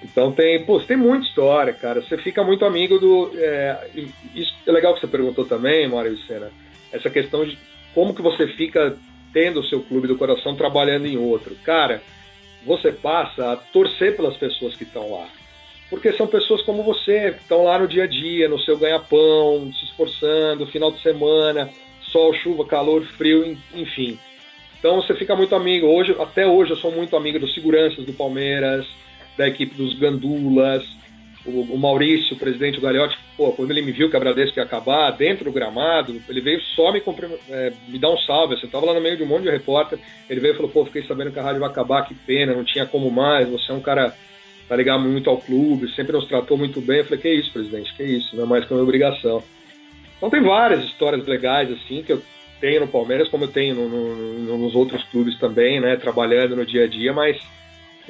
Então 0.04 0.32
tem, 0.32 0.64
pô, 0.66 0.80
tem 0.80 0.96
muita 0.96 1.26
história, 1.28 1.74
cara. 1.74 2.02
Você 2.02 2.18
fica 2.18 2.44
muito 2.44 2.66
amigo 2.66 3.00
do. 3.00 3.32
É, 3.36 3.90
isso 4.34 4.54
é 4.66 4.72
legal 4.72 4.94
que 4.94 5.02
você 5.02 5.08
perguntou 5.08 5.46
também, 5.46 5.88
Mário 5.88 6.16
Vicena. 6.16 6.52
Essa 6.92 7.10
questão 7.10 7.46
de 7.46 7.58
como 7.94 8.14
que 8.14 8.22
você 8.22 8.48
fica 8.48 8.98
tendo 9.34 9.60
o 9.60 9.66
seu 9.66 9.82
clube 9.82 10.08
do 10.08 10.18
coração 10.18 10.56
trabalhando 10.56 11.06
em 11.06 11.18
outro. 11.18 11.56
Cara, 11.64 12.02
você 12.66 12.92
passa 12.92 13.52
a 13.52 13.56
torcer 13.58 14.16
pelas 14.16 14.38
pessoas 14.38 14.76
que 14.76 14.84
estão 14.84 15.12
lá. 15.12 15.28
Porque 15.90 16.14
são 16.14 16.28
pessoas 16.28 16.62
como 16.62 16.84
você, 16.84 17.32
que 17.32 17.42
estão 17.42 17.64
lá 17.64 17.80
no 17.80 17.88
dia 17.88 18.04
a 18.04 18.08
dia, 18.08 18.48
no 18.48 18.60
seu 18.60 18.78
ganha-pão, 18.78 19.72
se 19.74 19.86
esforçando, 19.86 20.68
final 20.68 20.92
de 20.92 21.02
semana, 21.02 21.70
sol, 22.12 22.34
chuva, 22.34 22.66
calor, 22.66 23.04
frio, 23.18 23.58
enfim. 23.74 24.20
Então 24.78 25.02
você 25.02 25.16
fica 25.16 25.36
muito 25.36 25.56
amigo. 25.56 25.88
Hoje, 25.88 26.16
até 26.20 26.48
hoje 26.48 26.72
eu 26.72 26.78
sou 26.78 26.92
muito 26.92 27.16
amigo 27.16 27.40
dos 27.40 27.54
seguranças 27.54 28.06
do 28.06 28.14
Palmeiras, 28.14 28.86
da 29.38 29.48
equipe 29.48 29.76
dos 29.76 29.98
Gandulas, 29.98 30.84
o, 31.46 31.62
o 31.74 31.78
Maurício, 31.78 32.36
o 32.36 32.40
presidente, 32.40 32.78
o 32.78 32.82
Galhote, 32.82 33.18
pô, 33.38 33.52
quando 33.54 33.72
ele 33.72 33.82
me 33.82 33.92
viu 33.92 34.10
que 34.10 34.16
a 34.16 34.20
Bradesco 34.20 34.60
ia 34.60 34.64
acabar, 34.64 35.12
dentro 35.12 35.46
do 35.46 35.52
gramado, 35.52 36.22
ele 36.28 36.42
veio 36.42 36.62
só 36.76 36.92
me, 36.92 37.02
é, 37.50 37.74
me 37.88 37.98
dar 37.98 38.12
um 38.12 38.18
salve. 38.20 38.56
Assim, 38.56 38.66
eu 38.66 38.72
tava 38.72 38.88
lá 38.88 38.94
no 38.94 39.02
meio 39.02 39.18
de 39.18 39.24
um 39.24 39.28
monte 39.28 39.44
de 39.44 39.50
repórter, 39.50 40.00
ele 40.30 40.40
veio 40.40 40.54
e 40.54 40.58
falou, 40.58 40.72
pô, 40.72 40.86
fiquei 40.86 41.04
sabendo 41.04 41.32
que 41.32 41.40
a 41.40 41.44
rádio 41.44 41.62
vai 41.62 41.70
acabar, 41.70 42.06
que 42.06 42.14
pena, 42.14 42.54
não 42.54 42.64
tinha 42.64 42.86
como 42.86 43.10
mais, 43.10 43.48
você 43.50 43.72
é 43.72 43.76
um 43.76 43.82
cara 43.82 44.14
tá 44.68 44.76
ligado 44.76 45.02
muito 45.02 45.28
ao 45.32 45.38
clube, 45.40 45.92
sempre 45.96 46.12
nos 46.12 46.28
tratou 46.28 46.56
muito 46.56 46.80
bem. 46.80 47.00
Eu 47.00 47.06
falei, 47.06 47.20
que 47.20 47.34
isso, 47.34 47.52
presidente, 47.52 47.92
que 47.96 48.04
isso, 48.04 48.36
não 48.36 48.44
é 48.44 48.48
mais 48.48 48.66
que 48.66 48.74
uma 48.74 48.84
obrigação. 48.84 49.44
Então 50.16 50.30
tem 50.30 50.42
várias 50.42 50.84
histórias 50.84 51.26
legais, 51.26 51.72
assim, 51.72 52.04
que 52.04 52.14
eu 52.14 52.22
tenho 52.62 52.82
no 52.82 52.88
Palmeiras, 52.88 53.30
como 53.30 53.46
eu 53.46 53.48
tenho 53.48 53.74
no, 53.74 53.90
no, 53.90 54.58
nos 54.60 54.76
outros 54.76 55.02
clubes 55.06 55.40
também, 55.40 55.80
né, 55.80 55.96
trabalhando 55.96 56.56
no 56.56 56.66
dia 56.66 56.84
a 56.84 56.88
dia, 56.88 57.12
mas 57.12 57.38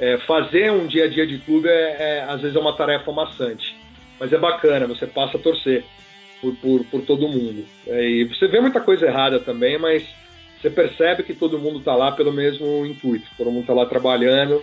é, 0.00 0.16
fazer 0.26 0.72
um 0.72 0.86
dia 0.86 1.04
a 1.04 1.08
dia 1.08 1.26
de 1.26 1.38
clube 1.38 1.68
é, 1.68 1.96
é, 1.98 2.24
às 2.26 2.40
vezes 2.40 2.56
é 2.56 2.58
uma 2.58 2.74
tarefa 2.74 3.12
maçante, 3.12 3.76
mas 4.18 4.32
é 4.32 4.38
bacana, 4.38 4.86
você 4.86 5.06
passa 5.06 5.36
a 5.36 5.40
torcer 5.40 5.84
por, 6.40 6.56
por, 6.56 6.84
por 6.86 7.02
todo 7.02 7.28
mundo. 7.28 7.66
É, 7.86 8.02
e 8.02 8.24
você 8.24 8.48
vê 8.48 8.60
muita 8.60 8.80
coisa 8.80 9.06
errada 9.06 9.38
também, 9.38 9.78
mas 9.78 10.08
você 10.58 10.70
percebe 10.70 11.22
que 11.22 11.34
todo 11.34 11.58
mundo 11.58 11.80
está 11.80 11.94
lá 11.94 12.12
pelo 12.12 12.32
mesmo 12.32 12.86
intuito, 12.86 13.28
todo 13.36 13.50
mundo 13.50 13.60
está 13.60 13.74
lá 13.74 13.84
trabalhando 13.84 14.62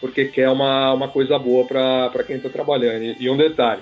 porque 0.00 0.26
quer 0.26 0.50
uma, 0.50 0.92
uma 0.92 1.08
coisa 1.08 1.38
boa 1.38 1.64
para 1.66 2.24
quem 2.24 2.36
está 2.36 2.50
trabalhando. 2.50 3.04
E, 3.04 3.16
e 3.20 3.30
um 3.30 3.38
detalhe, 3.38 3.80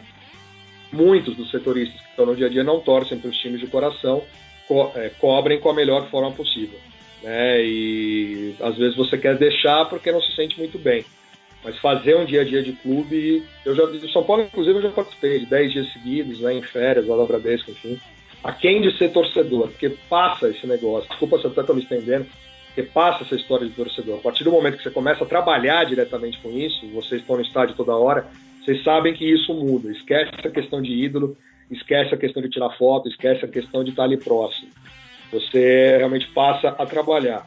muitos 0.93 1.35
dos 1.35 1.51
setoristas 1.51 2.01
que 2.01 2.11
estão 2.11 2.27
no 2.27 2.37
dia 2.37 2.47
a 2.47 2.51
dia 2.51 2.63
não 2.63 2.79
torcem 2.79 3.19
para 3.19 3.29
os 3.29 3.37
times 3.39 3.59
de 3.59 3.67
coração, 3.67 4.23
co 4.69 4.93
é, 4.95 5.09
cobrem 5.19 5.59
com 5.59 5.71
a 5.71 5.75
melhor 5.75 6.09
forma 6.11 6.31
possível 6.31 6.79
né? 7.23 7.63
E 7.63 8.55
às 8.61 8.77
vezes 8.77 8.97
você 8.97 9.17
quer 9.17 9.37
deixar 9.37 9.85
porque 9.87 10.13
não 10.13 10.21
se 10.21 10.35
sente 10.35 10.59
muito 10.59 10.79
bem. 10.79 11.05
Mas 11.65 11.79
fazer 11.79 12.17
um 12.17 12.25
dia 12.25 12.41
a 12.41 12.45
dia 12.45 12.63
de 12.63 12.73
clube, 12.73 13.45
eu 13.65 13.75
já 13.75 13.85
do 13.85 14.11
São 14.11 14.25
Paulo, 14.25 14.43
inclusive, 14.43 14.79
eu 14.79 14.83
já 14.83 14.91
participei 14.91 15.39
de 15.39 15.47
10 15.47 15.73
dias 15.73 15.93
seguidos, 15.93 16.41
né, 16.41 16.55
em 16.55 16.63
férias, 16.63 17.07
lá 17.07 17.17
no 17.17 17.27
Bradesco, 17.27 17.71
enfim. 17.71 18.01
A 18.43 18.53
quem 18.53 18.81
de 18.81 18.97
ser 18.99 19.13
torcedor, 19.13 19.69
porque 19.69 19.91
passa 20.11 20.49
esse 20.49 20.67
negócio. 20.67 21.09
Desculpa 21.09 21.39
se 21.39 21.45
eu 21.45 21.51
estou 21.51 21.77
me 21.77 21.83
estendendo, 21.83 22.27
porque 22.67 22.83
passa 22.83 23.23
essa 23.23 23.37
história 23.37 23.67
de 23.67 23.73
torcedor. 23.75 24.19
A 24.19 24.23
partir 24.23 24.43
do 24.43 24.51
momento 24.51 24.79
que 24.79 24.83
você 24.83 24.91
começa 24.91 25.23
a 25.23 25.27
trabalhar 25.27 25.85
diretamente 25.85 26.39
com 26.39 26.51
isso, 26.51 26.85
vocês 26.89 27.21
estão 27.21 27.37
no 27.37 27.43
estádio 27.43 27.77
toda 27.77 27.95
hora, 27.95 28.27
vocês 28.65 28.83
sabem 28.83 29.15
que 29.15 29.25
isso 29.25 29.55
muda. 29.55 29.93
Esquece 29.93 30.33
a 30.45 30.51
questão 30.51 30.83
de 30.83 30.93
ídolo, 30.93 31.37
esquece 31.71 32.13
a 32.13 32.19
questão 32.19 32.43
de 32.43 32.51
tirar 32.51 32.71
foto, 32.71 33.09
esquece 33.09 33.45
a 33.45 33.49
questão 33.49 33.85
de 33.85 33.91
estar 33.91 34.03
ali 34.05 34.17
próximo. 34.17 34.69
Você 35.33 35.97
realmente 35.97 36.29
passa 36.29 36.69
a 36.69 36.87
trabalhar. 36.87 37.45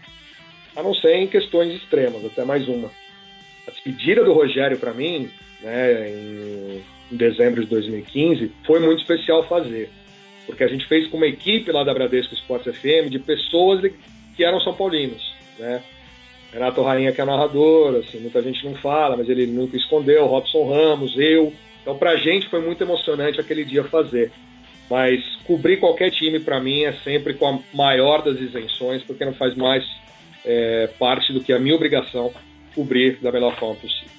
A 0.75 0.83
não 0.83 0.93
ser 0.93 1.15
em 1.15 1.27
questões 1.27 1.73
extremas, 1.73 2.25
até 2.25 2.43
mais 2.43 2.67
uma. 2.67 2.91
A 3.67 3.71
despedida 3.71 4.23
do 4.23 4.33
Rogério 4.33 4.77
para 4.77 4.93
mim, 4.93 5.29
né, 5.61 6.09
em, 6.09 6.83
em 7.11 7.15
dezembro 7.15 7.63
de 7.63 7.69
2015, 7.69 8.51
foi 8.65 8.79
muito 8.79 9.01
especial 9.01 9.47
fazer. 9.47 9.89
Porque 10.45 10.63
a 10.63 10.67
gente 10.67 10.86
fez 10.88 11.07
com 11.07 11.17
uma 11.17 11.27
equipe 11.27 11.71
lá 11.71 11.83
da 11.83 11.93
Bradesco 11.93 12.33
Esportes 12.33 12.75
FM 12.75 13.09
de 13.09 13.19
pessoas 13.19 13.91
que 14.36 14.43
eram 14.43 14.59
São 14.59 14.73
Paulinos, 14.73 15.33
né? 15.57 15.81
Renato 16.51 16.81
Rainha, 16.81 17.11
que 17.11 17.19
é 17.19 17.25
narrador, 17.25 17.95
assim, 17.97 18.19
muita 18.19 18.41
gente 18.41 18.63
não 18.65 18.75
fala, 18.75 19.17
mas 19.17 19.27
ele 19.27 19.45
nunca 19.45 19.75
escondeu, 19.75 20.25
Robson 20.25 20.69
Ramos, 20.69 21.17
eu. 21.17 21.51
Então, 21.81 21.97
pra 21.97 22.15
gente 22.15 22.47
foi 22.47 22.61
muito 22.61 22.81
emocionante 22.81 23.39
aquele 23.39 23.65
dia 23.65 23.83
fazer. 23.83 24.31
Mas 24.89 25.23
cobrir 25.45 25.77
qualquer 25.77 26.11
time, 26.11 26.39
para 26.39 26.59
mim, 26.59 26.83
é 26.83 26.93
sempre 27.03 27.33
com 27.33 27.47
a 27.47 27.59
maior 27.73 28.23
das 28.23 28.39
isenções, 28.39 29.03
porque 29.03 29.25
não 29.25 29.33
faz 29.33 29.55
mais 29.55 29.83
é, 30.45 30.88
parte 30.99 31.33
do 31.33 31.41
que 31.41 31.51
a 31.51 31.59
minha 31.59 31.75
obrigação 31.75 32.31
cobrir 32.73 33.17
da 33.21 33.31
melhor 33.31 33.55
forma 33.57 33.75
possível. 33.75 34.09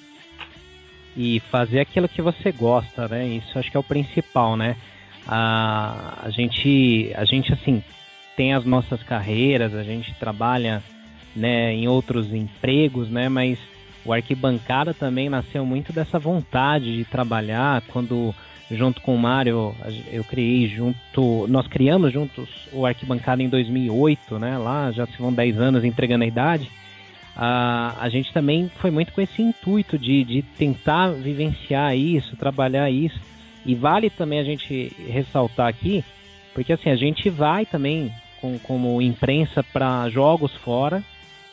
E 1.15 1.39
fazer 1.51 1.79
aquilo 1.79 2.09
que 2.09 2.21
você 2.21 2.51
gosta, 2.51 3.07
né? 3.07 3.25
Isso 3.25 3.57
acho 3.57 3.71
que 3.71 3.77
é 3.77 3.79
o 3.79 3.83
principal, 3.83 4.55
né? 4.55 4.75
A, 5.25 6.21
a 6.25 6.29
gente, 6.29 7.11
a 7.15 7.25
gente 7.25 7.51
assim 7.53 7.83
tem 8.35 8.53
as 8.53 8.63
nossas 8.63 9.01
carreiras, 9.01 9.73
a 9.73 9.83
gente 9.83 10.13
trabalha, 10.13 10.83
né, 11.35 11.73
em 11.73 11.87
outros 11.87 12.31
empregos, 12.31 13.09
né? 13.09 13.27
Mas 13.27 13.57
o 14.05 14.13
arquibancada 14.13 14.93
também 14.93 15.27
nasceu 15.27 15.65
muito 15.65 15.91
dessa 15.91 16.19
vontade 16.19 16.95
de 16.95 17.03
trabalhar 17.03 17.81
quando 17.91 18.33
junto 18.69 19.01
com 19.01 19.15
o 19.15 19.17
Mário, 19.17 19.73
eu 20.11 20.23
criei 20.23 20.67
junto, 20.67 21.47
nós 21.47 21.67
criamos 21.67 22.11
juntos 22.11 22.49
o 22.73 22.85
Arquibancada 22.85 23.41
em 23.41 23.47
2008, 23.47 24.37
né? 24.37 24.57
Lá 24.57 24.91
já 24.91 25.05
se 25.05 25.17
vão 25.17 25.31
10 25.31 25.57
anos 25.59 25.83
entregando 25.85 26.23
a 26.23 26.27
idade. 26.27 26.69
A, 27.35 27.95
a 27.99 28.09
gente 28.09 28.33
também 28.33 28.69
foi 28.77 28.91
muito 28.91 29.13
com 29.13 29.21
esse 29.21 29.41
intuito 29.41 29.97
de, 29.97 30.23
de 30.23 30.41
tentar 30.41 31.09
vivenciar 31.11 31.95
isso, 31.95 32.35
trabalhar 32.35 32.89
isso. 32.89 33.19
E 33.65 33.75
vale 33.75 34.09
também 34.09 34.39
a 34.39 34.43
gente 34.43 34.91
ressaltar 35.07 35.67
aqui, 35.67 36.03
porque 36.53 36.73
assim, 36.73 36.89
a 36.89 36.95
gente 36.95 37.29
vai 37.29 37.65
também 37.65 38.11
com, 38.41 38.57
como 38.59 39.01
imprensa 39.01 39.63
para 39.63 40.09
jogos 40.09 40.51
fora. 40.55 41.03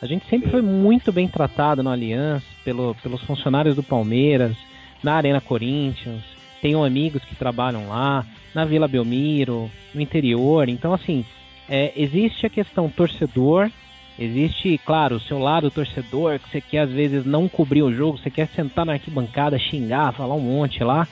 A 0.01 0.05
gente 0.05 0.25
sempre 0.25 0.49
foi 0.49 0.61
muito 0.61 1.11
bem 1.11 1.27
tratado 1.27 1.81
no 1.81 1.89
Aliança, 1.89 2.45
pelo, 2.63 2.95
pelos 2.95 3.21
funcionários 3.23 3.75
do 3.75 3.83
Palmeiras, 3.83 4.55
na 5.03 5.13
Arena 5.13 5.39
Corinthians, 5.39 6.34
tenho 6.65 6.83
amigos 6.83 7.23
que 7.23 7.35
trabalham 7.35 7.87
lá, 7.89 8.25
na 8.51 8.65
Vila 8.65 8.87
Belmiro, 8.87 9.69
no 9.93 10.01
interior. 10.01 10.67
Então, 10.67 10.95
assim, 10.95 11.23
é, 11.69 11.93
existe 11.95 12.43
a 12.47 12.49
questão 12.49 12.89
torcedor, 12.89 13.69
existe, 14.17 14.75
claro, 14.83 15.17
o 15.17 15.19
seu 15.19 15.37
lado 15.37 15.69
torcedor, 15.69 16.39
que 16.39 16.49
você 16.49 16.59
quer 16.59 16.79
às 16.79 16.89
vezes 16.89 17.23
não 17.23 17.47
cobrir 17.47 17.83
o 17.83 17.93
jogo, 17.93 18.17
você 18.17 18.31
quer 18.31 18.47
sentar 18.47 18.83
na 18.83 18.93
arquibancada, 18.93 19.59
xingar, 19.59 20.11
falar 20.13 20.33
um 20.33 20.39
monte 20.39 20.83
lá, 20.83 21.07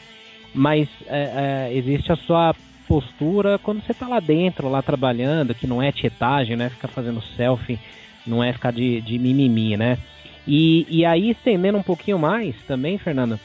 mas 0.56 0.90
é, 1.06 1.70
é, 1.70 1.78
existe 1.78 2.12
a 2.12 2.16
sua 2.16 2.56
postura 2.88 3.60
quando 3.60 3.84
você 3.86 3.92
está 3.92 4.08
lá 4.08 4.20
dentro, 4.20 4.68
lá 4.68 4.82
trabalhando, 4.82 5.54
que 5.54 5.68
não 5.68 5.84
é 5.84 5.92
tietagem, 5.92 6.56
não 6.56 6.66
é 6.66 6.70
ficar 6.70 6.88
fazendo 6.88 7.22
selfie, 7.38 7.78
não 8.26 8.44
é 8.44 8.52
ficar 8.52 8.72
de, 8.72 9.02
de 9.02 9.20
mimimi, 9.20 9.78
né? 9.78 10.00
E, 10.48 10.88
e 10.90 11.06
aí, 11.06 11.30
estendendo 11.30 11.78
um 11.78 11.84
pouquinho 11.84 12.18
mais 12.18 12.56
também, 12.68 12.98
Fernando, 12.98 13.40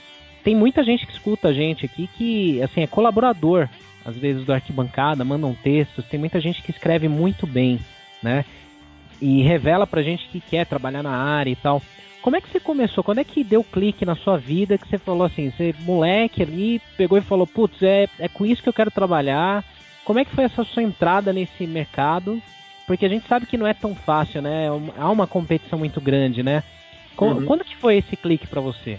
tem 0.49 0.57
muita 0.57 0.83
gente 0.83 1.07
que 1.07 1.13
escuta 1.13 1.49
a 1.49 1.53
gente 1.53 1.85
aqui 1.85 2.09
que, 2.17 2.63
assim, 2.63 2.81
é 2.81 2.87
colaborador, 2.87 3.69
às 4.03 4.17
vezes, 4.17 4.47
do 4.47 4.53
Arquibancada, 4.55 5.23
mandam 5.23 5.55
textos, 5.55 6.07
tem 6.07 6.19
muita 6.19 6.41
gente 6.41 6.63
que 6.63 6.71
escreve 6.71 7.07
muito 7.07 7.47
bem, 7.47 7.79
né? 8.23 8.47
E 9.21 9.43
revela 9.43 9.87
pra 9.87 10.03
gente 10.03 10.27
que 10.29 10.41
quer 10.41 10.65
trabalhar 10.65 11.03
na 11.03 11.15
área 11.15 11.51
e 11.51 11.57
tal. 11.57 11.83
Como 12.23 12.35
é 12.35 12.41
que 12.41 12.49
você 12.49 12.59
começou? 12.59 13.05
Quando 13.05 13.19
é 13.19 13.25
que 13.25 13.45
deu 13.45 13.63
clique 13.63 14.07
na 14.07 14.17
sua 14.17 14.39
vida 14.39 14.79
que 14.79 14.89
você 14.89 14.97
falou 14.97 15.27
assim, 15.27 15.51
você 15.51 15.75
moleque 15.81 16.43
ali, 16.43 16.81
pegou 16.97 17.19
e 17.19 17.21
falou, 17.21 17.47
putz, 17.47 17.83
é, 17.83 18.09
é 18.19 18.27
com 18.27 18.47
isso 18.47 18.63
que 18.63 18.71
eu 18.71 18.73
quero 18.73 18.91
trabalhar. 18.91 19.63
Como 20.03 20.19
é 20.19 20.25
que 20.25 20.35
foi 20.35 20.45
essa 20.45 20.65
sua 20.65 20.83
entrada 20.83 21.31
nesse 21.31 21.67
mercado? 21.67 22.41
Porque 22.87 23.05
a 23.05 23.09
gente 23.11 23.29
sabe 23.29 23.45
que 23.45 23.59
não 23.59 23.67
é 23.67 23.75
tão 23.75 23.95
fácil, 23.95 24.41
né? 24.41 24.69
Há 24.97 25.11
uma 25.11 25.27
competição 25.27 25.79
muito 25.79 26.01
grande, 26.01 26.43
né? 26.43 26.63
Uhum. 27.21 27.45
Quando 27.45 27.65
que 27.65 27.77
foi 27.77 27.99
esse 27.99 28.17
clique 28.17 28.47
para 28.47 28.63
você? 28.63 28.99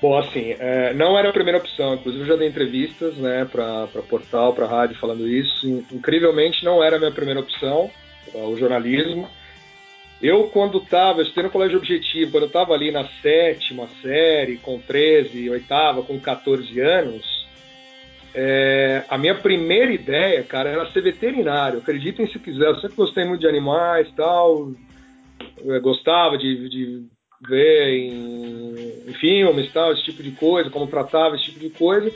Bom, 0.00 0.18
assim, 0.18 0.54
é, 0.58 0.92
não 0.92 1.18
era 1.18 1.30
a 1.30 1.32
primeira 1.32 1.58
opção. 1.58 1.94
Inclusive, 1.94 2.24
eu 2.24 2.28
já 2.28 2.36
dei 2.36 2.48
entrevistas 2.48 3.16
né, 3.16 3.46
para 3.50 3.86
portal, 4.08 4.52
para 4.52 4.66
rádio 4.66 4.98
falando 4.98 5.26
isso. 5.28 5.66
Incrivelmente, 5.92 6.64
não 6.64 6.82
era 6.82 6.96
a 6.96 6.98
minha 6.98 7.12
primeira 7.12 7.40
opção, 7.40 7.90
o 8.34 8.56
jornalismo. 8.56 9.28
Eu, 10.22 10.44
quando 10.44 10.78
estava, 10.78 11.18
eu 11.18 11.22
estudei 11.22 11.44
no 11.44 11.50
colégio 11.50 11.78
objetivo, 11.78 12.30
quando 12.30 12.44
eu 12.44 12.48
estava 12.48 12.72
ali 12.72 12.90
na 12.90 13.06
sétima 13.20 13.88
série, 14.00 14.56
com 14.56 14.78
13, 14.78 15.50
oitava, 15.50 16.02
com 16.02 16.18
14 16.18 16.80
anos, 16.80 17.46
é, 18.34 19.04
a 19.08 19.18
minha 19.18 19.34
primeira 19.34 19.92
ideia, 19.92 20.42
cara, 20.42 20.70
era 20.70 20.90
ser 20.92 21.02
veterinário. 21.02 21.78
Acreditem 21.78 22.26
se 22.26 22.38
quiser, 22.38 22.66
eu 22.66 22.80
sempre 22.80 22.96
gostei 22.96 23.24
muito 23.24 23.40
de 23.40 23.48
animais 23.48 24.10
tal, 24.16 24.72
eu 25.64 25.80
gostava 25.80 26.38
de, 26.38 26.68
de 26.68 27.06
ver 27.46 27.94
em, 27.94 29.08
em 29.08 29.12
filmes, 29.14 29.72
tal, 29.72 29.92
esse 29.92 30.04
tipo 30.04 30.22
de 30.22 30.32
coisa, 30.32 30.70
como 30.70 30.86
tratava 30.86 31.36
esse 31.36 31.44
tipo 31.44 31.60
de 31.60 31.70
coisa. 31.70 32.12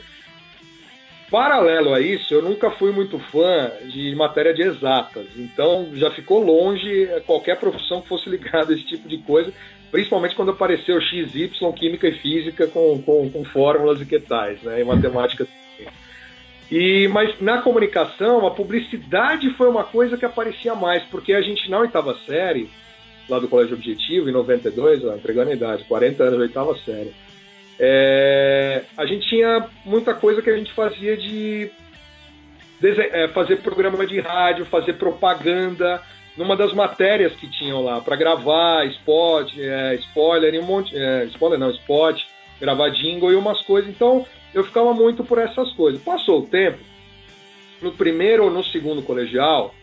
Paralelo 1.29 1.93
a 1.93 2.01
isso, 2.01 2.33
eu 2.33 2.41
nunca 2.41 2.71
fui 2.71 2.91
muito 2.91 3.19
fã 3.19 3.71
de 3.87 4.15
matéria 4.15 4.51
de 4.51 4.63
exatas, 4.63 5.27
então 5.37 5.89
já 5.93 6.09
ficou 6.09 6.43
longe 6.43 7.07
qualquer 7.27 7.59
profissão 7.59 8.01
que 8.01 8.07
fosse 8.07 8.27
ligada 8.27 8.73
a 8.73 8.75
esse 8.75 8.85
tipo 8.85 9.07
de 9.07 9.19
coisa, 9.19 9.53
principalmente 9.91 10.35
quando 10.35 10.49
apareceu 10.49 10.99
XY, 10.99 11.51
Química 11.77 12.07
e 12.07 12.13
Física 12.13 12.65
com, 12.65 12.99
com, 13.03 13.29
com 13.29 13.45
fórmulas 13.45 14.01
e 14.01 14.05
que 14.05 14.19
tais, 14.19 14.59
né, 14.63 14.81
e 14.81 14.83
matemática. 14.83 15.47
E, 16.71 17.07
mas 17.07 17.39
na 17.41 17.61
comunicação, 17.61 18.45
a 18.45 18.51
publicidade 18.51 19.49
foi 19.51 19.67
uma 19.67 19.83
coisa 19.83 20.17
que 20.17 20.25
aparecia 20.25 20.73
mais, 20.75 21.03
porque 21.05 21.33
a 21.33 21.41
gente 21.41 21.69
na 21.69 21.79
oitava 21.79 22.15
série, 22.25 22.69
lá 23.29 23.39
do 23.39 23.47
Colégio 23.47 23.75
Objetivo, 23.75 24.29
em 24.29 24.33
92, 24.33 25.05
ó, 25.05 25.15
entregando 25.15 25.51
a 25.51 25.53
idade, 25.53 25.85
40 25.85 26.23
anos, 26.23 26.39
oitava 26.39 26.77
série. 26.79 27.13
É, 27.79 28.83
a 28.97 29.05
gente 29.05 29.29
tinha 29.29 29.69
muita 29.85 30.13
coisa 30.13 30.41
que 30.41 30.49
a 30.49 30.57
gente 30.57 30.73
fazia 30.73 31.15
de 31.15 31.71
é, 32.81 33.27
fazer 33.29 33.57
programa 33.57 34.05
de 34.05 34.19
rádio, 34.19 34.65
fazer 34.65 34.93
propaganda, 34.93 36.01
numa 36.35 36.55
das 36.55 36.73
matérias 36.73 37.33
que 37.33 37.49
tinham 37.49 37.83
lá, 37.83 37.99
para 38.01 38.15
gravar 38.15 38.85
spot, 38.87 39.51
é, 39.57 39.95
spoiler 39.95 40.61
um 40.61 40.65
monte. 40.65 40.95
É, 40.95 41.25
spoiler 41.25 41.59
não, 41.59 41.71
spot, 41.71 42.21
gravar 42.59 42.89
jingle 42.89 43.31
e 43.31 43.35
umas 43.35 43.61
coisas. 43.61 43.89
Então 43.89 44.25
eu 44.53 44.63
ficava 44.63 44.93
muito 44.93 45.23
por 45.23 45.37
essas 45.37 45.71
coisas. 45.73 46.01
Passou 46.01 46.39
o 46.39 46.47
tempo, 46.47 46.79
no 47.81 47.91
primeiro 47.91 48.45
ou 48.45 48.51
no 48.51 48.63
segundo 48.63 49.01
colegial, 49.01 49.73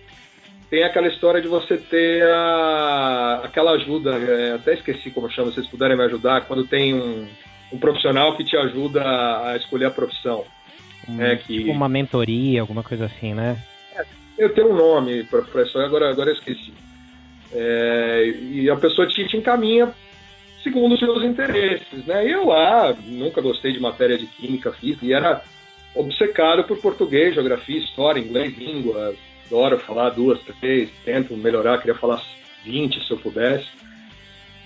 tem 0.69 0.83
aquela 0.83 1.09
história 1.09 1.41
de 1.41 1.49
você 1.49 1.77
ter 1.77 2.23
a, 2.25 3.43
aquela 3.45 3.73
ajuda, 3.73 4.17
é, 4.17 4.55
até 4.55 4.75
esqueci 4.75 5.11
como 5.11 5.31
chama, 5.31 5.51
se 5.51 5.57
vocês 5.57 5.69
puderem 5.69 5.97
me 5.97 6.05
ajudar, 6.05 6.47
quando 6.47 6.67
tem 6.67 6.95
um, 6.95 7.29
um 7.73 7.79
profissional 7.79 8.37
que 8.37 8.45
te 8.45 8.57
ajuda 8.57 9.03
a 9.03 9.57
escolher 9.57 9.87
a 9.87 9.91
profissão. 9.91 10.45
Um, 11.09 11.23
é, 11.23 11.37
que, 11.37 11.59
tipo 11.59 11.71
uma 11.71 11.89
mentoria, 11.89 12.61
alguma 12.61 12.83
coisa 12.83 13.07
assim, 13.07 13.33
né? 13.33 13.63
É, 13.95 14.05
eu 14.39 14.53
tenho 14.55 14.73
um 14.73 14.77
nome 14.77 15.25
para 15.25 15.63
isso, 15.63 15.79
agora, 15.79 16.11
agora 16.11 16.31
eu 16.31 16.35
esqueci. 16.35 16.73
É, 17.53 18.27
e 18.51 18.69
a 18.69 18.77
pessoa 18.77 19.07
te, 19.07 19.25
te 19.27 19.37
encaminha 19.37 19.95
segundo 20.65 20.95
os 20.95 20.99
seus 20.99 21.23
interesses, 21.23 22.05
né? 22.07 22.27
Eu 22.27 22.47
lá 22.47 22.93
nunca 23.05 23.41
gostei 23.41 23.73
de 23.73 23.79
matéria 23.79 24.19
de 24.19 24.27
química, 24.27 24.73
física, 24.73 25.07
e 25.07 25.13
era 25.13 25.43
obcecado 25.95 26.65
por 26.65 26.79
português, 26.79 27.35
geografia, 27.35 27.79
história, 27.79 28.21
inglês, 28.21 28.59
línguas, 28.59 29.17
adoro 29.47 29.79
falar 29.79 30.11
duas, 30.11 30.41
três, 30.61 30.91
tento 31.05 31.37
melhorar, 31.37 31.79
queria 31.79 31.95
falar 31.95 32.23
20 32.65 33.05
se 33.05 33.11
eu 33.11 33.19
pudesse. 33.19 33.67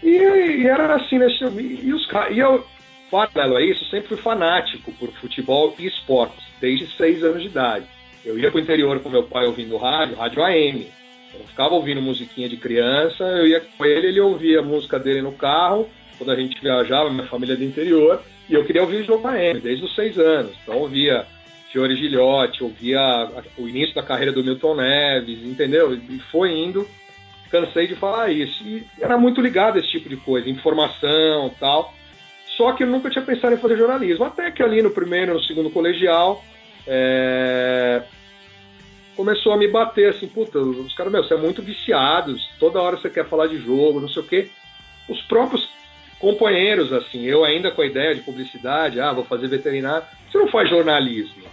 E, 0.03 0.09
e 0.09 0.66
era 0.66 0.95
assim, 0.95 1.18
né? 1.18 1.26
E, 1.28 1.93
os, 1.93 2.09
e 2.31 2.39
eu, 2.39 2.64
paralelo 3.11 3.57
a 3.57 3.62
isso, 3.62 3.85
sempre 3.87 4.09
fui 4.09 4.16
fanático 4.16 4.93
por 4.93 5.11
futebol 5.12 5.74
e 5.78 5.87
esportes, 5.87 6.45
desde 6.61 6.87
seis 6.97 7.22
anos 7.22 7.43
de 7.43 7.49
idade. 7.49 7.87
Eu 8.24 8.39
ia 8.39 8.51
para 8.51 8.59
o 8.59 8.62
interior 8.62 9.01
com 9.01 9.09
meu 9.09 9.24
pai 9.24 9.47
ouvindo 9.47 9.76
rádio, 9.76 10.16
rádio 10.16 10.43
AM. 10.43 10.87
Eu 11.33 11.45
ficava 11.47 11.74
ouvindo 11.74 12.03
musiquinha 12.03 12.49
de 12.49 12.57
criança, 12.57 13.22
eu 13.22 13.47
ia 13.47 13.61
com 13.61 13.85
ele, 13.85 14.09
ele 14.09 14.20
ouvia 14.20 14.61
a 14.61 14.64
música 14.64 14.99
dele 14.99 15.22
no 15.22 15.33
carro, 15.33 15.89
quando 16.18 16.33
a 16.33 16.37
gente 16.37 16.61
viajava, 16.61 17.09
minha 17.09 17.26
família 17.26 17.55
é 17.55 17.57
do 17.57 17.64
interior, 17.64 18.20
e 18.49 18.55
eu 18.55 18.64
queria 18.64 18.83
ouvir 18.83 19.05
jogo 19.05 19.26
AM 19.28 19.61
desde 19.61 19.85
os 19.85 19.95
seis 19.95 20.18
anos. 20.18 20.53
Então 20.62 20.74
eu 20.74 20.81
ouvia 20.81 21.24
Fiore 21.73 21.95
Gilhote, 21.95 22.64
ouvia 22.64 23.29
o 23.57 23.68
início 23.68 23.95
da 23.95 24.03
carreira 24.03 24.33
do 24.33 24.43
Milton 24.43 24.75
Neves, 24.75 25.45
entendeu? 25.45 25.95
E 25.95 26.18
foi 26.31 26.51
indo, 26.53 26.87
cansei 27.51 27.87
de 27.87 27.95
falar 27.95 28.31
isso. 28.31 28.62
E 28.64 28.85
era 29.01 29.16
muito 29.16 29.41
ligado 29.41 29.77
a 29.77 29.79
esse 29.79 29.89
tipo 29.89 30.09
de 30.09 30.16
coisa, 30.16 30.51
informação 30.51 31.55
tal. 31.61 31.95
Só 32.57 32.73
que 32.73 32.83
eu 32.83 32.89
nunca 32.89 33.09
tinha 33.09 33.25
pensado 33.25 33.55
em 33.55 33.59
fazer 33.59 33.77
jornalismo. 33.77 34.25
Até 34.25 34.51
que 34.51 34.62
ali 34.62 34.83
no 34.83 34.91
primeiro, 34.91 35.33
no 35.33 35.43
segundo 35.45 35.71
colegial, 35.71 36.45
é... 36.87 38.03
começou 39.14 39.53
a 39.53 39.57
me 39.57 39.68
bater 39.68 40.11
assim, 40.11 40.27
puta, 40.27 40.59
os 40.59 40.95
caras, 40.95 41.12
meu, 41.12 41.23
você 41.23 41.35
é 41.35 41.39
muito 41.39 41.62
viciados, 41.62 42.51
toda 42.59 42.83
hora 42.83 42.97
você 42.97 43.09
quer 43.09 43.27
falar 43.27 43.47
de 43.47 43.59
jogo, 43.59 44.01
não 44.01 44.09
sei 44.09 44.23
o 44.23 44.27
quê. 44.27 44.51
Os 45.09 45.23
próprios 45.23 45.68
companheiros, 46.18 46.93
assim, 46.93 47.25
eu 47.25 47.45
ainda 47.45 47.71
com 47.71 47.81
a 47.81 47.87
ideia 47.87 48.14
de 48.14 48.23
publicidade, 48.23 49.01
ah, 49.01 49.12
vou 49.12 49.25
fazer 49.25 49.47
veterinário, 49.47 50.05
você 50.31 50.37
não 50.37 50.49
faz 50.49 50.68
jornalismo. 50.68 51.50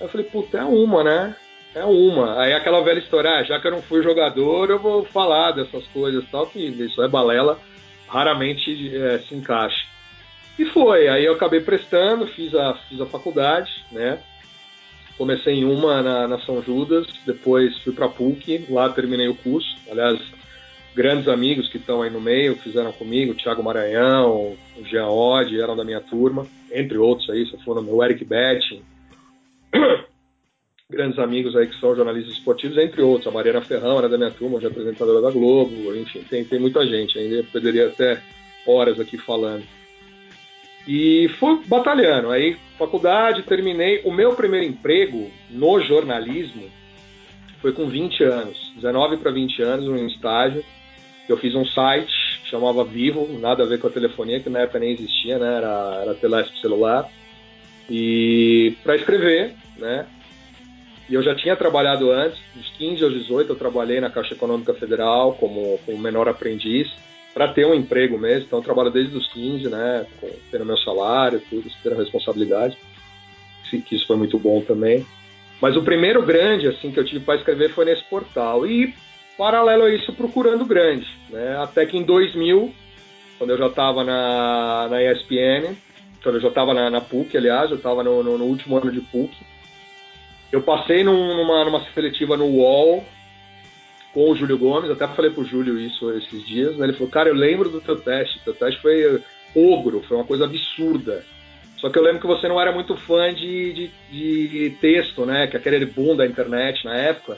Eu 0.00 0.08
falei, 0.08 0.26
puta, 0.26 0.58
é 0.58 0.64
uma, 0.64 1.04
né? 1.04 1.36
É 1.74 1.84
uma. 1.84 2.40
Aí 2.40 2.52
aquela 2.52 2.82
velha 2.82 2.98
história, 2.98 3.30
ah, 3.30 3.42
já 3.42 3.58
que 3.58 3.66
eu 3.66 3.72
não 3.72 3.82
fui 3.82 4.02
jogador, 4.02 4.70
eu 4.70 4.78
vou 4.78 5.04
falar 5.04 5.52
dessas 5.52 5.84
coisas 5.88 6.24
tal, 6.30 6.46
que 6.46 6.60
isso 6.60 7.02
é 7.02 7.08
balela, 7.08 7.58
raramente 8.08 8.96
é, 8.96 9.18
se 9.18 9.34
encaixa. 9.34 9.84
E 10.56 10.64
foi, 10.66 11.08
aí 11.08 11.24
eu 11.24 11.34
acabei 11.34 11.60
prestando, 11.60 12.28
fiz 12.28 12.54
a, 12.54 12.74
fiz 12.88 13.00
a 13.00 13.06
faculdade, 13.06 13.70
né? 13.90 14.20
Comecei 15.18 15.54
em 15.54 15.64
uma 15.64 16.00
na, 16.02 16.28
na 16.28 16.38
São 16.40 16.62
Judas, 16.62 17.06
depois 17.26 17.76
fui 17.78 17.92
para 17.92 18.08
PUC, 18.08 18.66
lá 18.68 18.88
terminei 18.88 19.28
o 19.28 19.34
curso. 19.34 19.76
Aliás, 19.90 20.20
grandes 20.94 21.26
amigos 21.26 21.68
que 21.68 21.76
estão 21.76 22.02
aí 22.02 22.10
no 22.10 22.20
meio 22.20 22.56
fizeram 22.56 22.92
comigo, 22.92 23.32
o 23.32 23.34
Thiago 23.34 23.62
Maranhão, 23.62 24.56
o 24.76 24.84
Jean 24.84 25.08
Odd, 25.08 25.60
eram 25.60 25.76
da 25.76 25.84
minha 25.84 26.00
turma, 26.00 26.46
entre 26.72 26.98
outros 26.98 27.28
aí, 27.30 27.46
se 27.46 27.56
for 27.64 27.76
o 27.76 28.04
Eric 28.04 28.24
Betting, 28.24 28.82
grandes 30.90 31.18
amigos 31.18 31.56
aí 31.56 31.66
que 31.66 31.78
são 31.80 31.94
jornalistas 31.94 32.34
esportivos, 32.34 32.78
entre 32.78 33.02
outros. 33.02 33.26
A 33.26 33.30
Mariana 33.30 33.60
Ferrão 33.60 33.98
era 33.98 34.08
da 34.08 34.16
minha 34.18 34.30
turma, 34.30 34.56
hoje 34.56 34.66
é 34.66 34.68
apresentadora 34.70 35.20
da 35.20 35.30
Globo, 35.30 35.94
enfim, 35.96 36.24
tem, 36.28 36.44
tem 36.44 36.58
muita 36.58 36.86
gente, 36.86 37.18
ainda 37.18 37.42
perderia 37.52 37.88
até 37.88 38.20
horas 38.66 39.00
aqui 39.00 39.18
falando. 39.18 39.64
E 40.86 41.28
fui 41.38 41.62
batalhando. 41.66 42.30
Aí, 42.30 42.56
faculdade, 42.78 43.42
terminei. 43.42 44.02
O 44.04 44.12
meu 44.12 44.34
primeiro 44.34 44.66
emprego 44.66 45.30
no 45.50 45.80
jornalismo 45.80 46.70
foi 47.60 47.72
com 47.72 47.88
20 47.88 48.22
anos, 48.24 48.72
19 48.76 49.16
para 49.16 49.30
20 49.30 49.62
anos, 49.62 49.88
um 49.88 50.06
estágio. 50.06 50.62
Eu 51.26 51.38
fiz 51.38 51.54
um 51.54 51.64
site, 51.64 52.12
chamava 52.44 52.84
Vivo, 52.84 53.26
nada 53.40 53.62
a 53.62 53.66
ver 53.66 53.80
com 53.80 53.86
a 53.86 53.90
telefonia, 53.90 54.40
que 54.40 54.50
na 54.50 54.60
época 54.60 54.78
nem 54.78 54.92
existia, 54.92 55.38
né? 55.38 55.56
Era, 55.56 56.00
era 56.02 56.14
telespe 56.14 56.60
celular. 56.60 57.10
E 57.88 58.76
para 58.82 58.96
escrever, 58.96 59.54
né? 59.76 60.06
E 61.08 61.14
eu 61.14 61.22
já 61.22 61.34
tinha 61.34 61.54
trabalhado 61.54 62.10
antes, 62.10 62.38
dos 62.54 62.68
15 62.78 63.04
aos 63.04 63.12
18, 63.12 63.52
eu 63.52 63.56
trabalhei 63.56 64.00
na 64.00 64.10
Caixa 64.10 64.34
Econômica 64.34 64.72
Federal 64.72 65.34
como, 65.34 65.78
como 65.84 65.98
menor 65.98 66.28
aprendiz, 66.28 66.90
para 67.34 67.48
ter 67.48 67.66
um 67.66 67.74
emprego 67.74 68.16
mesmo. 68.16 68.46
Então, 68.46 68.60
eu 68.60 68.64
trabalho 68.64 68.90
desde 68.90 69.14
os 69.16 69.30
15, 69.32 69.68
né? 69.68 70.06
Com, 70.20 70.30
tendo 70.50 70.64
meu 70.64 70.78
salário, 70.78 71.42
tudo, 71.50 71.68
tendo 71.82 71.96
responsabilidade. 71.96 72.78
Que 73.70 73.96
isso 73.96 74.06
foi 74.06 74.16
muito 74.16 74.38
bom 74.38 74.60
também. 74.60 75.04
Mas 75.60 75.76
o 75.76 75.82
primeiro 75.82 76.22
grande, 76.22 76.68
assim, 76.68 76.92
que 76.92 77.00
eu 77.00 77.04
tive 77.04 77.24
para 77.24 77.36
escrever 77.36 77.70
foi 77.70 77.84
nesse 77.84 78.04
portal. 78.04 78.64
E, 78.64 78.94
paralelo 79.36 79.82
a 79.82 79.90
isso, 79.92 80.12
procurando 80.12 80.64
grande, 80.64 81.06
né? 81.28 81.56
Até 81.60 81.84
que 81.84 81.96
em 81.96 82.04
2000, 82.04 82.72
quando 83.36 83.50
eu 83.50 83.58
já 83.58 83.66
estava 83.66 84.04
na, 84.04 84.88
na 84.88 85.02
ESPN, 85.02 85.74
quando 86.22 86.36
eu 86.36 86.40
já 86.40 86.48
estava 86.48 86.72
na, 86.72 86.88
na, 86.88 87.00
PUC, 87.00 87.36
aliás, 87.36 87.70
eu 87.70 87.76
estava 87.76 88.04
no, 88.04 88.22
no, 88.22 88.38
no 88.38 88.44
último 88.44 88.76
ano 88.78 88.92
de 88.92 89.00
PUC, 89.00 89.34
eu 90.54 90.62
passei 90.62 91.02
num, 91.02 91.36
numa, 91.36 91.64
numa 91.64 91.84
seletiva 91.92 92.36
no 92.36 92.46
UOL 92.46 93.04
com 94.12 94.30
o 94.30 94.36
Júlio 94.36 94.56
Gomes, 94.56 94.88
até 94.88 95.08
falei 95.08 95.32
pro 95.32 95.44
Júlio 95.44 95.80
isso 95.80 96.08
esses 96.12 96.46
dias, 96.46 96.76
né? 96.76 96.86
Ele 96.86 96.92
falou, 96.92 97.08
cara, 97.08 97.28
eu 97.28 97.34
lembro 97.34 97.68
do 97.68 97.80
teu 97.80 97.96
teste, 97.96 98.38
teu 98.44 98.54
teste 98.54 98.80
foi 98.80 99.20
ogro, 99.52 100.00
foi 100.06 100.16
uma 100.16 100.24
coisa 100.24 100.44
absurda. 100.44 101.24
Só 101.78 101.90
que 101.90 101.98
eu 101.98 102.04
lembro 102.04 102.20
que 102.20 102.26
você 102.28 102.46
não 102.46 102.60
era 102.60 102.70
muito 102.70 102.96
fã 102.96 103.34
de, 103.34 103.90
de, 104.12 104.48
de 104.48 104.70
texto, 104.80 105.26
né? 105.26 105.48
Que 105.48 105.56
aquele 105.56 105.86
boom 105.86 106.14
da 106.14 106.24
internet 106.24 106.84
na 106.84 106.94
época. 106.94 107.36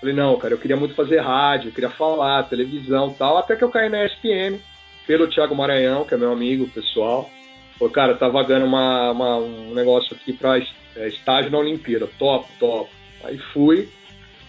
Falei, 0.00 0.12
não, 0.12 0.36
cara, 0.36 0.54
eu 0.54 0.58
queria 0.58 0.76
muito 0.76 0.96
fazer 0.96 1.20
rádio, 1.20 1.68
eu 1.68 1.72
queria 1.72 1.90
falar, 1.90 2.42
televisão 2.48 3.14
tal, 3.16 3.38
até 3.38 3.54
que 3.54 3.62
eu 3.62 3.70
caí 3.70 3.88
na 3.88 4.04
ESPN, 4.04 4.58
pelo 5.06 5.28
Thiago 5.28 5.54
Maranhão, 5.54 6.04
que 6.04 6.14
é 6.14 6.16
meu 6.16 6.32
amigo 6.32 6.66
pessoal. 6.66 7.30
Falou, 7.78 7.92
cara, 7.94 8.16
tá 8.16 8.28
vagando 8.28 8.66
uma, 8.66 9.12
uma 9.12 9.36
um 9.36 9.72
negócio 9.72 10.16
aqui 10.16 10.32
pra 10.32 10.58
é, 10.96 11.08
estágio 11.08 11.50
na 11.50 11.58
Olimpíada, 11.58 12.08
top, 12.18 12.48
top. 12.58 12.90
Aí 13.24 13.38
fui, 13.52 13.88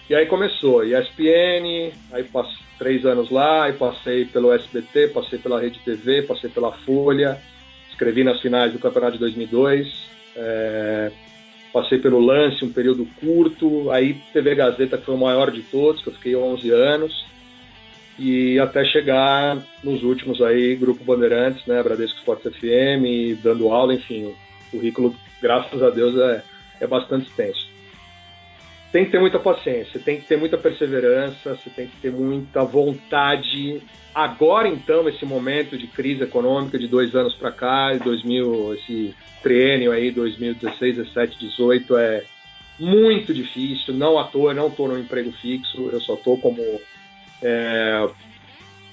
e 0.09 0.15
aí 0.15 0.25
começou, 0.25 0.83
ESPN, 0.83 1.91
aí 2.11 2.23
passei 2.23 2.67
três 2.77 3.05
anos 3.05 3.29
lá, 3.29 3.65
aí 3.65 3.73
passei 3.73 4.25
pelo 4.25 4.53
SBT, 4.53 5.09
passei 5.09 5.39
pela 5.39 5.59
Rede 5.59 5.79
TV, 5.79 6.21
passei 6.21 6.49
pela 6.49 6.71
Folha, 6.71 7.37
escrevi 7.89 8.23
nas 8.23 8.39
finais 8.39 8.71
do 8.71 8.79
Campeonato 8.79 9.13
de 9.13 9.19
2002, 9.19 10.09
é, 10.35 11.11
passei 11.73 11.97
pelo 11.97 12.19
Lance, 12.19 12.63
um 12.63 12.71
período 12.71 13.07
curto, 13.19 13.89
aí 13.91 14.13
TV 14.31 14.55
Gazeta, 14.55 14.97
que 14.97 15.05
foi 15.05 15.15
o 15.15 15.19
maior 15.19 15.51
de 15.51 15.63
todos, 15.63 16.01
que 16.01 16.09
eu 16.09 16.13
fiquei 16.13 16.35
11 16.35 16.69
anos, 16.69 17.25
e 18.19 18.59
até 18.59 18.83
chegar 18.85 19.57
nos 19.83 20.03
últimos 20.03 20.41
aí, 20.41 20.75
Grupo 20.75 21.03
Bandeirantes, 21.03 21.65
né, 21.65 21.81
Bradesco 21.83 22.17
Esportes 22.17 22.51
FM, 22.55 23.41
dando 23.43 23.69
aula, 23.69 23.93
enfim, 23.93 24.25
o 24.25 24.35
currículo 24.71 25.15
graças 25.41 25.81
a 25.81 25.89
Deus, 25.89 26.17
é, 26.17 26.43
é 26.81 26.87
bastante 26.87 27.29
extenso. 27.29 27.67
Tem 28.91 29.05
que 29.05 29.11
ter 29.11 29.19
muita 29.19 29.37
paciência, 29.37 29.99
tem 29.99 30.19
que 30.19 30.27
ter 30.27 30.37
muita 30.37 30.57
perseverança, 30.57 31.55
você 31.55 31.69
tem 31.69 31.87
que 31.87 31.97
ter 31.97 32.11
muita 32.11 32.63
vontade. 32.63 33.81
Agora, 34.15 34.67
então, 34.67 35.07
esse 35.09 35.25
momento 35.25 35.77
de 35.77 35.87
crise 35.87 36.23
econômica 36.23 36.79
de 36.79 36.87
dois 36.87 37.13
anos 37.13 37.33
para 37.35 37.51
cá, 37.51 37.93
2000, 37.95 38.75
esse 38.75 39.13
triênio 39.43 39.91
aí, 39.91 40.09
2016, 40.09 40.97
17, 40.97 41.37
18, 41.37 41.97
é 41.97 42.23
muito 42.79 43.33
difícil. 43.33 43.93
Não 43.93 44.17
à 44.17 44.23
toa, 44.23 44.53
não 44.53 44.67
estou 44.67 44.87
no 44.87 44.97
emprego 44.97 45.31
fixo, 45.33 45.89
eu 45.91 45.99
só 45.99 46.13
estou 46.13 46.37
como 46.37 46.61
é, 47.41 48.09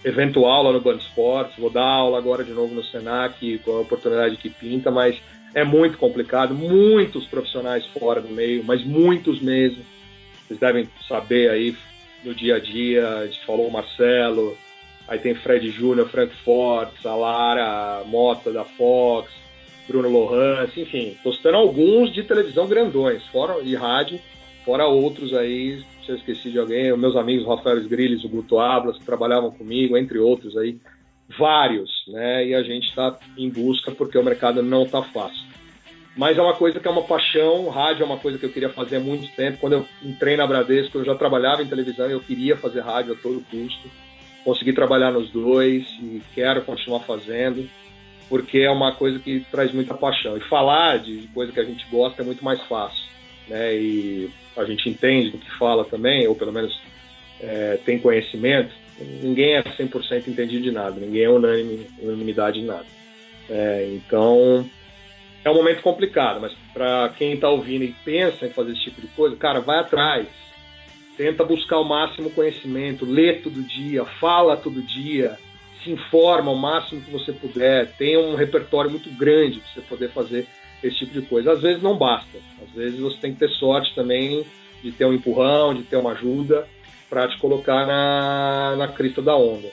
eventual 0.05 0.65
lá 0.65 0.73
no 0.73 0.81
Band 0.81 0.97
Esportes. 0.97 1.57
Vou 1.57 1.71
dar 1.71 1.85
aula 1.85 2.19
agora 2.19 2.45
de 2.45 2.53
novo 2.53 2.75
no 2.75 2.85
Senac, 2.85 3.59
com 3.59 3.73
a 3.73 3.81
oportunidade 3.81 4.37
que 4.37 4.51
pinta, 4.51 4.91
mas 4.91 5.21
é 5.55 5.65
muito 5.65 5.97
complicado, 5.97 6.55
muitos 6.55 7.27
profissionais 7.27 7.87
fora 7.87 8.21
do 8.21 8.29
meio, 8.29 8.65
mas 8.65 8.85
muitos 8.85 9.41
mesmo. 9.41 9.85
Vocês 10.47 10.59
devem 10.59 10.89
saber 11.09 11.49
aí 11.49 11.77
no 12.25 12.35
dia 12.35 12.57
a 12.57 12.59
dia, 12.59 13.31
falou 13.47 13.69
o 13.69 13.73
Marcelo, 13.73 14.57
aí 15.07 15.19
tem 15.19 15.35
Fred 15.35 15.71
Júnior, 15.71 16.09
Frank 16.09 16.35
Fortes, 16.45 17.07
a 17.07 17.15
Lara 17.15 18.03
Mota 18.07 18.51
da 18.51 18.65
Fox, 18.65 19.31
Bruno 19.87 20.09
Lohans, 20.09 20.77
enfim, 20.77 21.09
estou 21.11 21.33
citando 21.33 21.59
alguns 21.59 22.13
de 22.13 22.23
televisão 22.23 22.67
grandões, 22.67 23.23
fora 23.27 23.63
de 23.63 23.75
rádio, 23.77 24.19
fora 24.65 24.87
outros 24.87 25.35
aí, 25.35 25.85
se 26.05 26.11
eu 26.11 26.17
esqueci 26.17 26.51
de 26.51 26.59
alguém, 26.59 26.97
meus 26.97 27.17
amigos 27.17 27.47
Rafael 27.47 27.83
Grilles, 27.87 28.25
o 28.25 28.29
Guto 28.29 28.59
Ablas, 28.59 28.99
que 28.99 29.05
trabalhavam 29.05 29.51
comigo, 29.51 29.97
entre 29.97 30.19
outros 30.19 30.57
aí, 30.57 30.79
vários, 31.29 31.91
né? 32.09 32.47
E 32.47 32.55
a 32.55 32.63
gente 32.63 32.89
está 32.89 33.19
em 33.37 33.49
busca 33.49 33.91
porque 33.93 34.19
o 34.19 34.25
mercado 34.25 34.63
não 34.63 34.85
está 34.85 35.03
fácil. 35.03 35.45
Mas 36.17 36.39
é 36.39 36.43
uma 36.43 36.55
coisa 36.55 36.79
que 36.79 36.87
é 36.87 36.91
uma 36.91 37.03
paixão, 37.03 37.69
rádio 37.69 38.03
é 38.03 38.07
uma 38.07 38.19
coisa 38.19 38.39
que 38.39 38.47
eu 38.47 38.53
queria 38.53 38.69
fazer 38.69 38.97
há 38.97 39.01
muito 39.01 39.27
tempo. 39.35 39.59
Quando 39.59 39.73
eu 39.73 39.87
entrei 40.03 40.37
na 40.37 40.47
Bradesco, 40.47 40.99
eu 40.99 41.05
já 41.05 41.15
trabalhava 41.15 41.63
em 41.63 41.67
televisão 41.67 42.09
e 42.09 42.13
eu 42.13 42.21
queria 42.21 42.57
fazer 42.57 42.81
rádio 42.81 43.15
a 43.15 43.17
todo 43.17 43.45
custo. 43.51 43.91
Consegui 44.45 44.73
trabalhar 44.73 45.11
nos 45.11 45.31
dois 45.31 45.85
e 46.01 46.23
quero 46.35 46.63
continuar 46.63 47.01
fazendo, 47.01 47.69
porque 48.29 48.59
é 48.59 48.71
uma 48.71 48.93
coisa 48.93 49.19
que 49.19 49.41
traz 49.51 49.73
muita 49.73 49.95
paixão. 49.95 50.37
E 50.37 50.41
falar 50.41 50.99
de 50.99 51.27
coisa 51.35 51.51
que 51.51 51.61
a 51.61 51.65
gente 51.65 51.85
gosta 51.91 52.23
é 52.23 52.25
muito 52.25 52.45
mais 52.45 52.61
fácil, 52.63 53.05
né? 53.49 53.75
E 53.75 54.31
a 54.57 54.65
gente 54.65 54.89
entende 54.89 55.31
do 55.31 55.39
que 55.39 55.51
fala 55.59 55.85
também, 55.85 56.29
ou 56.29 56.37
pelo 56.37 56.53
menos 56.53 56.79
é, 57.41 57.81
tem 57.85 57.99
conhecimento 57.99 58.84
ninguém 59.01 59.55
é 59.55 59.63
100% 59.63 60.29
entendido 60.29 60.63
de 60.63 60.71
nada, 60.71 61.01
ninguém 61.01 61.25
é 61.25 61.31
unânime, 61.31 61.87
unanimidade 62.01 62.61
de 62.61 62.67
nada. 62.67 62.87
É, 63.49 63.89
então, 63.93 64.69
é 65.45 65.51
um 65.51 65.55
momento 65.55 65.83
complicado, 65.83 66.41
mas 66.41 66.53
para 66.73 67.11
quem 67.19 67.35
está 67.35 67.49
ouvindo 67.49 67.85
e 67.85 67.95
pensa 68.05 68.47
em 68.47 68.51
fazer 68.51 68.73
esse 68.73 68.85
tipo 68.85 69.01
de 69.01 69.09
coisa, 69.09 69.37
cara, 69.37 69.61
vai 69.61 69.79
atrás. 69.79 70.27
Tenta 71.17 71.45
buscar 71.45 71.79
o 71.79 71.85
máximo 71.85 72.31
conhecimento, 72.31 73.05
lê 73.05 73.35
todo 73.35 73.63
dia, 73.63 74.05
fala 74.05 74.57
todo 74.57 74.83
dia, 74.83 75.39
se 75.83 75.91
informa 75.91 76.51
o 76.51 76.57
máximo 76.57 77.03
que 77.03 77.11
você 77.11 77.33
puder, 77.33 77.93
tenha 77.97 78.19
um 78.19 78.35
repertório 78.35 78.91
muito 78.91 79.11
grande 79.11 79.61
para 79.61 79.71
você 79.71 79.81
poder 79.83 80.09
fazer 80.11 80.47
esse 80.83 80.99
tipo 80.99 81.13
de 81.13 81.23
coisa. 81.23 81.53
Às 81.53 81.61
vezes 81.61 81.83
não 81.83 81.97
basta, 81.97 82.39
às 82.63 82.71
vezes 82.71 82.99
você 82.99 83.19
tem 83.19 83.33
que 83.33 83.39
ter 83.39 83.51
sorte 83.51 83.95
também 83.95 84.45
de 84.83 84.91
ter 84.91 85.05
um 85.05 85.13
empurrão, 85.13 85.75
de 85.75 85.83
ter 85.83 85.97
uma 85.97 86.13
ajuda, 86.13 86.67
para 87.15 87.29
te 87.29 87.39
colocar 87.39 87.87
na, 87.87 88.75
na 88.77 88.89
crista 88.89 89.23
da 89.23 89.37
onda. 89.37 89.69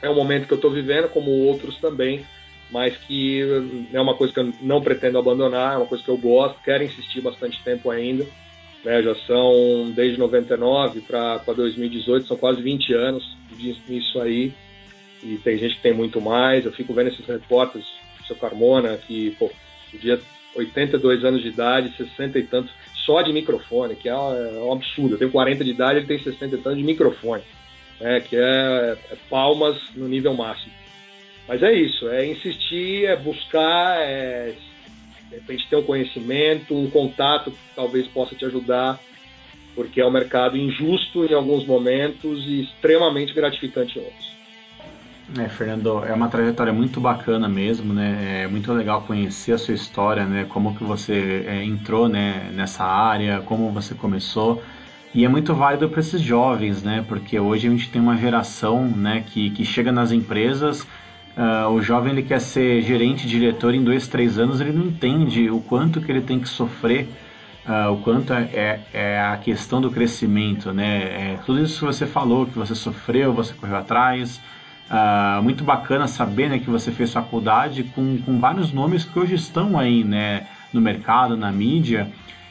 é 0.00 0.08
um 0.08 0.14
momento 0.14 0.46
que 0.46 0.52
eu 0.52 0.56
estou 0.56 0.70
vivendo, 0.70 1.08
como 1.08 1.28
outros 1.28 1.76
também, 1.78 2.24
mas 2.70 2.96
que 2.96 3.42
é 3.92 4.00
uma 4.00 4.14
coisa 4.14 4.32
que 4.32 4.38
eu 4.38 4.52
não 4.62 4.80
pretendo 4.80 5.18
abandonar, 5.18 5.74
é 5.74 5.76
uma 5.76 5.86
coisa 5.86 6.04
que 6.04 6.08
eu 6.10 6.16
gosto, 6.16 6.62
quero 6.62 6.84
insistir 6.84 7.20
bastante 7.20 7.60
tempo 7.64 7.90
ainda. 7.90 8.24
Né, 8.84 9.02
já 9.02 9.16
são 9.26 9.90
desde 9.90 10.16
99 10.16 11.00
para 11.00 11.38
2018, 11.44 12.28
são 12.28 12.36
quase 12.36 12.62
20 12.62 12.94
anos 12.94 13.36
nisso 13.88 14.20
aí, 14.20 14.52
e 15.24 15.38
tem 15.38 15.58
gente 15.58 15.74
que 15.74 15.82
tem 15.82 15.92
muito 15.92 16.20
mais. 16.20 16.64
Eu 16.64 16.70
fico 16.70 16.94
vendo 16.94 17.08
esses 17.08 17.26
repórteres, 17.26 17.88
o 18.22 18.26
seu 18.28 18.36
Carmona, 18.36 18.96
que 18.96 19.32
pô, 19.36 19.50
podia 19.90 20.20
82 20.54 21.24
anos 21.24 21.42
de 21.42 21.48
idade, 21.48 21.96
60 21.96 22.38
e 22.38 22.42
tantos, 22.44 22.70
só 23.06 23.22
de 23.22 23.32
microfone, 23.32 23.94
que 23.94 24.08
é 24.08 24.14
um, 24.14 24.34
é 24.34 24.72
absurdo. 24.72 25.14
Eu 25.14 25.18
tenho 25.18 25.30
40 25.30 25.64
de 25.64 25.70
idade, 25.70 26.00
ele 26.00 26.06
tem 26.06 26.18
60 26.18 26.56
e 26.56 26.58
tantos 26.58 26.78
de 26.78 26.84
microfone, 26.84 27.42
né, 28.00 28.20
que 28.20 28.36
é, 28.36 28.98
é 29.10 29.16
palmas 29.30 29.78
no 29.94 30.08
nível 30.08 30.34
máximo. 30.34 30.72
Mas 31.48 31.62
é 31.62 31.72
isso, 31.72 32.08
é 32.08 32.26
insistir, 32.26 33.06
é 33.06 33.16
buscar, 33.16 34.00
é 34.00 34.54
de 35.28 35.36
repente 35.36 35.68
ter 35.68 35.76
um 35.76 35.82
conhecimento, 35.82 36.76
um 36.76 36.90
contato 36.90 37.50
que 37.50 37.58
talvez 37.74 38.06
possa 38.08 38.34
te 38.34 38.44
ajudar, 38.44 39.00
porque 39.74 40.00
é 40.00 40.06
um 40.06 40.10
mercado 40.10 40.56
injusto 40.56 41.24
em 41.24 41.34
alguns 41.34 41.64
momentos 41.64 42.44
e 42.46 42.62
extremamente 42.62 43.32
gratificante 43.32 43.98
em 43.98 44.02
outros. 44.02 44.35
É, 45.38 45.48
Fernando, 45.48 46.04
é 46.04 46.12
uma 46.12 46.28
trajetória 46.28 46.72
muito 46.72 47.00
bacana 47.00 47.48
mesmo, 47.48 47.92
né? 47.92 48.42
É 48.44 48.46
muito 48.46 48.72
legal 48.72 49.02
conhecer 49.02 49.52
a 49.52 49.58
sua 49.58 49.74
história, 49.74 50.24
né? 50.24 50.46
Como 50.48 50.76
que 50.76 50.84
você 50.84 51.44
é, 51.46 51.64
entrou 51.64 52.08
né, 52.08 52.50
nessa 52.54 52.84
área, 52.84 53.40
como 53.40 53.72
você 53.72 53.94
começou. 53.94 54.62
E 55.14 55.24
é 55.24 55.28
muito 55.28 55.54
válido 55.54 55.88
para 55.88 56.00
esses 56.00 56.20
jovens, 56.20 56.82
né? 56.82 57.04
Porque 57.08 57.40
hoje 57.40 57.66
a 57.66 57.70
gente 57.70 57.90
tem 57.90 58.00
uma 58.00 58.16
geração 58.16 58.86
né, 58.86 59.24
que, 59.26 59.50
que 59.50 59.64
chega 59.64 59.90
nas 59.90 60.12
empresas 60.12 60.86
Uh, 61.36 61.68
o 61.70 61.82
jovem 61.82 62.12
ele 62.12 62.22
quer 62.22 62.40
ser 62.40 62.80
gerente, 62.80 63.28
diretor 63.28 63.74
em 63.74 63.84
dois, 63.84 64.08
três 64.08 64.38
anos, 64.38 64.58
ele 64.58 64.72
não 64.72 64.86
entende 64.86 65.50
o 65.50 65.60
quanto 65.60 66.00
que 66.00 66.10
ele 66.10 66.22
tem 66.22 66.40
que 66.40 66.48
sofrer, 66.48 67.10
uh, 67.68 67.92
o 67.92 67.98
quanto 67.98 68.32
é, 68.32 68.48
é, 68.54 68.80
é, 68.94 69.20
a 69.20 69.36
questão 69.36 69.78
do 69.78 69.90
crescimento, 69.90 70.72
né? 70.72 71.34
É, 71.34 71.38
tudo 71.44 71.62
isso 71.62 71.80
que 71.80 71.84
você 71.84 72.06
falou, 72.06 72.46
que 72.46 72.58
você 72.58 72.74
sofreu, 72.74 73.34
você 73.34 73.52
correu 73.52 73.76
atrás. 73.76 74.40
Uh, 74.88 75.42
muito 75.42 75.64
bacana 75.64 76.06
saber 76.06 76.48
né, 76.48 76.58
que 76.58 76.70
você 76.70 76.92
fez 76.92 77.12
faculdade 77.12 77.82
com, 77.82 78.18
com 78.18 78.38
vários 78.38 78.72
nomes 78.72 79.04
que 79.04 79.18
hoje 79.18 79.34
estão 79.34 79.76
aí 79.76 80.04
né, 80.04 80.46
no 80.72 80.80
mercado, 80.80 81.36
na 81.36 81.50
mídia. 81.50 82.08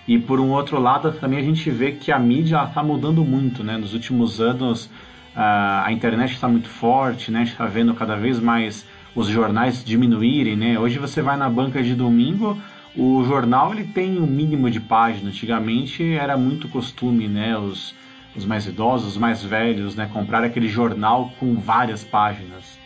E 0.07 0.19
por 0.19 0.39
um 0.39 0.51
outro 0.51 0.79
lado 0.79 1.11
também 1.13 1.39
a 1.39 1.43
gente 1.43 1.69
vê 1.71 1.93
que 1.93 2.11
a 2.11 2.19
mídia 2.19 2.63
está 2.63 2.83
mudando 2.83 3.23
muito, 3.23 3.63
né? 3.63 3.75
Nos 3.75 3.93
últimos 3.93 4.39
anos 4.39 4.89
a 5.35 5.91
internet 5.91 6.31
está 6.31 6.47
muito 6.47 6.69
forte, 6.69 7.29
né? 7.29 7.43
está 7.43 7.65
vendo 7.65 7.93
cada 7.93 8.15
vez 8.15 8.39
mais 8.39 8.85
os 9.13 9.27
jornais 9.27 9.83
diminuírem, 9.83 10.55
né? 10.55 10.79
Hoje 10.79 10.97
você 10.97 11.21
vai 11.21 11.37
na 11.37 11.49
banca 11.49 11.83
de 11.83 11.95
domingo, 11.95 12.57
o 12.95 13.23
jornal 13.25 13.73
ele 13.73 13.85
tem 13.85 14.17
um 14.17 14.25
mínimo 14.25 14.69
de 14.69 14.79
página. 14.79 15.29
Antigamente 15.29 16.03
era 16.13 16.37
muito 16.37 16.67
costume, 16.67 17.27
né? 17.27 17.57
Os, 17.57 17.93
os 18.35 18.45
mais 18.45 18.67
idosos, 18.67 19.09
os 19.09 19.17
mais 19.17 19.43
velhos, 19.43 19.95
né? 19.95 20.09
Comprar 20.11 20.43
aquele 20.43 20.67
jornal 20.67 21.31
com 21.39 21.55
várias 21.55 22.03
páginas. 22.03 22.79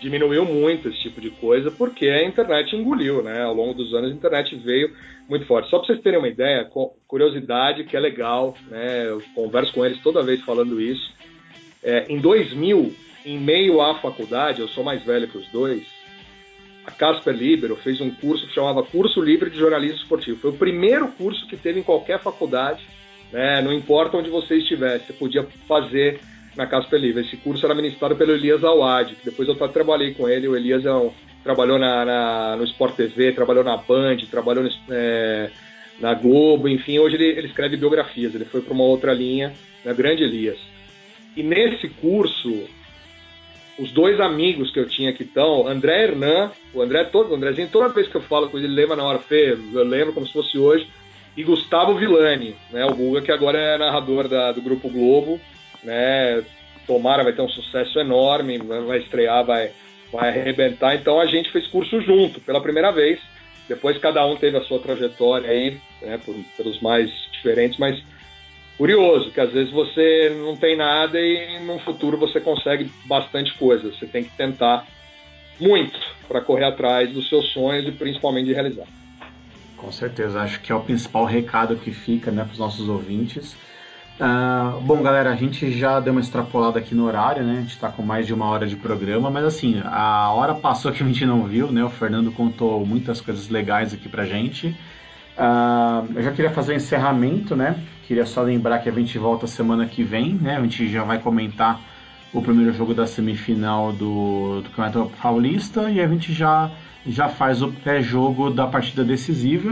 Diminuiu 0.00 0.44
muito 0.44 0.88
esse 0.88 1.00
tipo 1.00 1.20
de 1.20 1.30
coisa 1.30 1.70
porque 1.70 2.06
a 2.08 2.24
internet 2.24 2.74
engoliu, 2.74 3.22
né? 3.22 3.42
Ao 3.42 3.54
longo 3.54 3.74
dos 3.74 3.94
anos 3.94 4.10
a 4.10 4.14
internet 4.14 4.54
veio 4.56 4.92
muito 5.28 5.46
forte. 5.46 5.70
Só 5.70 5.78
para 5.78 5.86
vocês 5.86 6.02
terem 6.02 6.18
uma 6.18 6.28
ideia, 6.28 6.68
curiosidade 7.06 7.84
que 7.84 7.96
é 7.96 8.00
legal, 8.00 8.54
né? 8.68 9.08
Eu 9.08 9.22
converso 9.34 9.72
com 9.72 9.84
eles 9.84 10.00
toda 10.02 10.22
vez 10.22 10.40
falando 10.42 10.80
isso. 10.80 11.12
É, 11.82 12.06
em 12.08 12.18
2000, 12.18 12.94
em 13.24 13.38
meio 13.38 13.80
à 13.80 13.94
faculdade, 14.00 14.60
eu 14.60 14.68
sou 14.68 14.84
mais 14.84 15.02
velho 15.04 15.28
que 15.28 15.38
os 15.38 15.48
dois, 15.48 15.86
a 16.86 16.90
Casper 16.90 17.34
Libero 17.34 17.76
fez 17.76 18.00
um 18.00 18.10
curso 18.10 18.46
que 18.46 18.54
chamava 18.54 18.82
Curso 18.82 19.20
Livre 19.20 19.48
de 19.48 19.58
Jornalismo 19.58 19.96
Esportivo. 19.96 20.38
Foi 20.38 20.50
o 20.50 20.56
primeiro 20.56 21.08
curso 21.08 21.46
que 21.46 21.56
teve 21.56 21.80
em 21.80 21.82
qualquer 21.82 22.20
faculdade, 22.20 22.86
né? 23.32 23.62
não 23.62 23.72
importa 23.72 24.16
onde 24.16 24.30
você 24.30 24.56
estivesse, 24.56 25.06
você 25.06 25.12
podia 25.12 25.46
fazer 25.66 26.20
na 26.56 26.66
Casper 26.66 27.00
Livre. 27.00 27.22
Esse 27.22 27.36
curso 27.36 27.64
era 27.64 27.74
ministrado 27.74 28.16
pelo 28.16 28.32
Elias 28.32 28.62
Awad, 28.62 29.14
que 29.14 29.24
depois 29.24 29.48
eu 29.48 29.54
trabalhei 29.54 30.14
com 30.14 30.28
ele. 30.28 30.48
O 30.48 30.56
Elias 30.56 30.84
é 30.84 30.92
um, 30.92 31.10
trabalhou 31.42 31.78
na, 31.78 32.04
na, 32.04 32.56
no 32.56 32.64
Sport 32.64 32.94
TV, 32.94 33.32
trabalhou 33.32 33.64
na 33.64 33.76
Band, 33.76 34.18
trabalhou 34.30 34.64
no, 34.64 34.70
é, 34.90 35.50
na 36.00 36.14
Globo, 36.14 36.68
enfim, 36.68 36.98
hoje 36.98 37.16
ele, 37.16 37.26
ele 37.26 37.46
escreve 37.48 37.76
biografias. 37.76 38.34
Ele 38.34 38.44
foi 38.44 38.60
para 38.60 38.72
uma 38.72 38.84
outra 38.84 39.12
linha, 39.12 39.52
na 39.84 39.92
Grande 39.92 40.24
Elias. 40.24 40.58
E 41.36 41.42
nesse 41.42 41.88
curso, 41.88 42.64
os 43.78 43.90
dois 43.90 44.20
amigos 44.20 44.70
que 44.70 44.78
eu 44.78 44.88
tinha 44.88 45.12
que 45.12 45.24
estão, 45.24 45.66
André 45.66 46.04
Hernan, 46.04 46.50
o 46.72 46.80
André 46.80 47.04
todo, 47.04 47.32
o 47.32 47.34
Andrezinho, 47.34 47.68
toda 47.70 47.88
vez 47.88 48.08
que 48.08 48.14
eu 48.14 48.22
falo 48.22 48.48
com 48.48 48.56
ele, 48.56 48.66
ele 48.66 48.74
lembra 48.74 48.96
na 48.96 49.04
hora, 49.04 49.18
Fê, 49.18 49.52
eu 49.52 49.84
lembro 49.84 50.12
como 50.12 50.26
se 50.26 50.32
fosse 50.32 50.56
hoje, 50.56 50.88
e 51.36 51.42
Gustavo 51.42 51.94
Villani, 51.94 52.54
né, 52.70 52.84
o 52.84 52.94
Guga, 52.94 53.22
que 53.22 53.32
agora 53.32 53.58
é 53.58 53.78
narrador 53.78 54.28
da, 54.28 54.52
do 54.52 54.62
Grupo 54.62 54.88
Globo, 54.88 55.40
né, 55.82 56.44
tomara, 56.86 57.24
vai 57.24 57.32
ter 57.32 57.42
um 57.42 57.48
sucesso 57.48 57.98
enorme, 57.98 58.58
vai 58.58 58.98
estrear, 58.98 59.44
vai, 59.44 59.70
vai 60.12 60.28
arrebentar, 60.28 60.94
então 60.94 61.20
a 61.20 61.26
gente 61.26 61.50
fez 61.50 61.66
curso 61.66 62.00
junto, 62.00 62.40
pela 62.40 62.60
primeira 62.60 62.92
vez, 62.92 63.20
depois 63.68 63.98
cada 63.98 64.24
um 64.26 64.36
teve 64.36 64.56
a 64.56 64.62
sua 64.62 64.78
trajetória 64.78 65.50
aí, 65.50 65.78
né, 66.02 66.18
por, 66.24 66.34
pelos 66.56 66.80
mais 66.80 67.10
diferentes, 67.32 67.78
mas 67.78 68.02
curioso, 68.76 69.30
que 69.30 69.40
às 69.40 69.52
vezes 69.52 69.72
você 69.72 70.30
não 70.44 70.56
tem 70.56 70.76
nada 70.76 71.18
e 71.18 71.60
no 71.60 71.78
futuro 71.78 72.18
você 72.18 72.40
consegue 72.40 72.90
bastante 73.06 73.54
coisa. 73.54 73.90
Você 73.92 74.06
tem 74.06 74.24
que 74.24 74.36
tentar 74.36 74.86
muito 75.60 75.98
para 76.26 76.40
correr 76.40 76.64
atrás 76.64 77.10
dos 77.10 77.28
seus 77.28 77.52
sonhos 77.52 77.86
e 77.86 77.92
principalmente 77.92 78.46
de 78.46 78.52
realizar. 78.52 78.86
Com 79.84 79.92
certeza, 79.92 80.40
acho 80.40 80.60
que 80.60 80.72
é 80.72 80.74
o 80.74 80.80
principal 80.80 81.26
recado 81.26 81.76
que 81.76 81.92
fica 81.92 82.30
né, 82.30 82.42
para 82.42 82.52
os 82.52 82.58
nossos 82.58 82.88
ouvintes. 82.88 83.54
Uh, 84.18 84.80
bom, 84.80 85.02
galera, 85.02 85.30
a 85.30 85.36
gente 85.36 85.70
já 85.72 86.00
deu 86.00 86.12
uma 86.12 86.22
extrapolada 86.22 86.78
aqui 86.78 86.94
no 86.94 87.04
horário, 87.04 87.42
né? 87.42 87.58
A 87.58 87.60
gente 87.60 87.74
está 87.74 87.90
com 87.90 88.02
mais 88.02 88.26
de 88.26 88.32
uma 88.32 88.46
hora 88.46 88.66
de 88.66 88.76
programa, 88.76 89.28
mas 89.28 89.44
assim, 89.44 89.82
a 89.84 90.32
hora 90.32 90.54
passou 90.54 90.90
que 90.90 91.02
a 91.02 91.06
gente 91.06 91.26
não 91.26 91.44
viu, 91.44 91.70
né? 91.70 91.84
O 91.84 91.90
Fernando 91.90 92.32
contou 92.32 92.86
muitas 92.86 93.20
coisas 93.20 93.50
legais 93.50 93.92
aqui 93.92 94.08
pra 94.08 94.24
gente. 94.24 94.68
Uh, 95.36 96.12
eu 96.14 96.22
já 96.22 96.32
queria 96.32 96.50
fazer 96.50 96.72
o 96.72 96.74
um 96.74 96.78
encerramento, 96.78 97.54
né? 97.54 97.76
Queria 98.06 98.24
só 98.24 98.40
lembrar 98.40 98.78
que 98.78 98.88
a 98.88 98.92
gente 98.92 99.18
volta 99.18 99.46
semana 99.46 99.84
que 99.84 100.02
vem, 100.02 100.32
né? 100.32 100.56
A 100.56 100.62
gente 100.62 100.88
já 100.88 101.04
vai 101.04 101.18
comentar 101.18 101.78
o 102.34 102.42
primeiro 102.42 102.72
jogo 102.72 102.92
da 102.92 103.06
semifinal 103.06 103.92
do, 103.92 104.60
do 104.60 104.70
Campeonato 104.70 105.10
Paulista 105.22 105.88
e 105.88 106.00
a 106.00 106.08
gente 106.08 106.32
já, 106.32 106.70
já 107.06 107.28
faz 107.28 107.62
o 107.62 107.72
pré-jogo 107.72 108.50
da 108.50 108.66
partida 108.66 109.04
decisiva. 109.04 109.70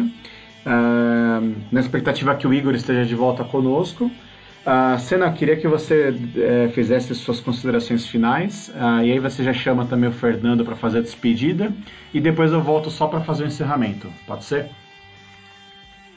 Uh, 0.64 1.54
na 1.72 1.80
expectativa 1.80 2.36
que 2.36 2.46
o 2.46 2.54
Igor 2.54 2.72
esteja 2.74 3.04
de 3.04 3.16
volta 3.16 3.42
conosco. 3.42 4.04
Uh, 4.04 4.96
Senna, 5.00 5.32
queria 5.32 5.56
que 5.56 5.66
você 5.66 6.10
uh, 6.10 6.70
fizesse 6.70 7.12
suas 7.16 7.40
considerações 7.40 8.06
finais, 8.06 8.68
uh, 8.68 9.02
e 9.02 9.10
aí 9.10 9.18
você 9.18 9.42
já 9.42 9.52
chama 9.52 9.84
também 9.86 10.08
o 10.08 10.12
Fernando 10.12 10.64
para 10.64 10.76
fazer 10.76 10.98
a 10.98 11.00
despedida, 11.00 11.72
e 12.14 12.20
depois 12.20 12.52
eu 12.52 12.62
volto 12.62 12.88
só 12.88 13.08
para 13.08 13.20
fazer 13.22 13.42
o 13.42 13.46
encerramento. 13.48 14.08
Pode 14.24 14.44
ser? 14.44 14.70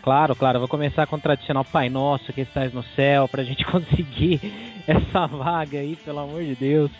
Claro, 0.05 0.35
claro. 0.35 0.59
Vou 0.59 0.67
começar 0.67 1.07
com 1.07 1.15
o 1.15 1.19
tradicional 1.19 1.65
Pai 1.65 1.89
Nosso 1.89 2.31
que 2.31 2.41
estás 2.41 2.71
no 2.71 2.83
céu, 2.95 3.27
para 3.27 3.41
a 3.41 3.43
gente 3.43 3.65
conseguir 3.65 4.39
essa 4.85 5.25
vaga 5.25 5.79
aí, 5.79 5.95
pelo 5.95 6.19
amor 6.19 6.43
de 6.43 6.53
Deus. 6.53 6.91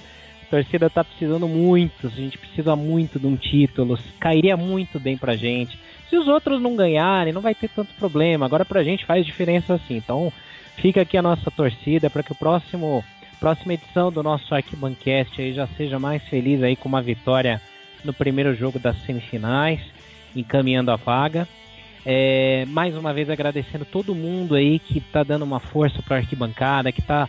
A 0.41 0.49
torcida 0.49 0.89
tá 0.89 1.03
precisando 1.03 1.47
muito, 1.47 2.07
a 2.07 2.09
gente 2.09 2.35
precisa 2.35 2.75
muito 2.75 3.19
de 3.19 3.27
um 3.27 3.35
título, 3.35 3.99
cairia 4.19 4.57
muito 4.57 4.99
bem 4.99 5.15
pra 5.15 5.35
gente. 5.35 5.77
Se 6.09 6.17
os 6.17 6.27
outros 6.27 6.59
não 6.59 6.75
ganharem, 6.75 7.31
não 7.31 7.41
vai 7.41 7.53
ter 7.53 7.69
tanto 7.69 7.93
problema. 7.93 8.47
Agora 8.47 8.65
pra 8.65 8.83
gente 8.83 9.05
faz 9.05 9.23
diferença 9.23 9.75
assim. 9.75 9.97
Então, 9.97 10.33
fica 10.77 11.01
aqui 11.01 11.15
a 11.15 11.21
nossa 11.21 11.51
torcida 11.51 12.09
para 12.09 12.23
que 12.23 12.31
o 12.31 12.35
próximo 12.35 13.05
próxima 13.39 13.75
edição 13.75 14.11
do 14.11 14.23
nosso 14.23 14.55
Arquibancast 14.55 15.39
aí 15.39 15.53
já 15.53 15.67
seja 15.67 15.99
mais 15.99 16.23
feliz 16.23 16.63
aí 16.63 16.75
com 16.75 16.89
uma 16.89 17.03
vitória 17.03 17.61
no 18.03 18.13
primeiro 18.13 18.55
jogo 18.55 18.79
das 18.79 18.97
semifinais, 19.03 19.79
encaminhando 20.35 20.89
a 20.89 20.95
vaga. 20.95 21.47
É, 22.05 22.65
mais 22.67 22.95
uma 22.95 23.11
vez 23.11 23.29
agradecendo 23.31 23.83
todo 23.83 24.13
mundo 24.13 24.53
aí 24.53 24.77
que 24.77 24.99
está 24.99 25.23
dando 25.23 25.43
uma 25.43 25.59
força 25.59 26.03
para 26.03 26.17
a 26.17 26.19
arquibancada, 26.19 26.91
que 26.91 27.01
está 27.01 27.27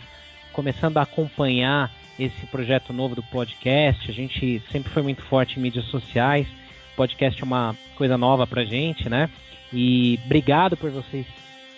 começando 0.52 0.98
a 0.98 1.02
acompanhar 1.02 1.90
esse 2.18 2.46
projeto 2.46 2.92
novo 2.92 3.14
do 3.14 3.22
podcast. 3.22 4.10
A 4.10 4.14
gente 4.14 4.62
sempre 4.70 4.90
foi 4.90 5.02
muito 5.02 5.22
forte 5.22 5.58
em 5.58 5.62
mídias 5.62 5.86
sociais. 5.86 6.46
Podcast 6.94 7.40
é 7.40 7.44
uma 7.44 7.74
coisa 7.94 8.18
nova 8.18 8.46
para 8.46 8.64
gente, 8.64 9.08
né? 9.08 9.30
E 9.72 10.18
obrigado 10.24 10.76
por 10.76 10.90
vocês 10.90 11.26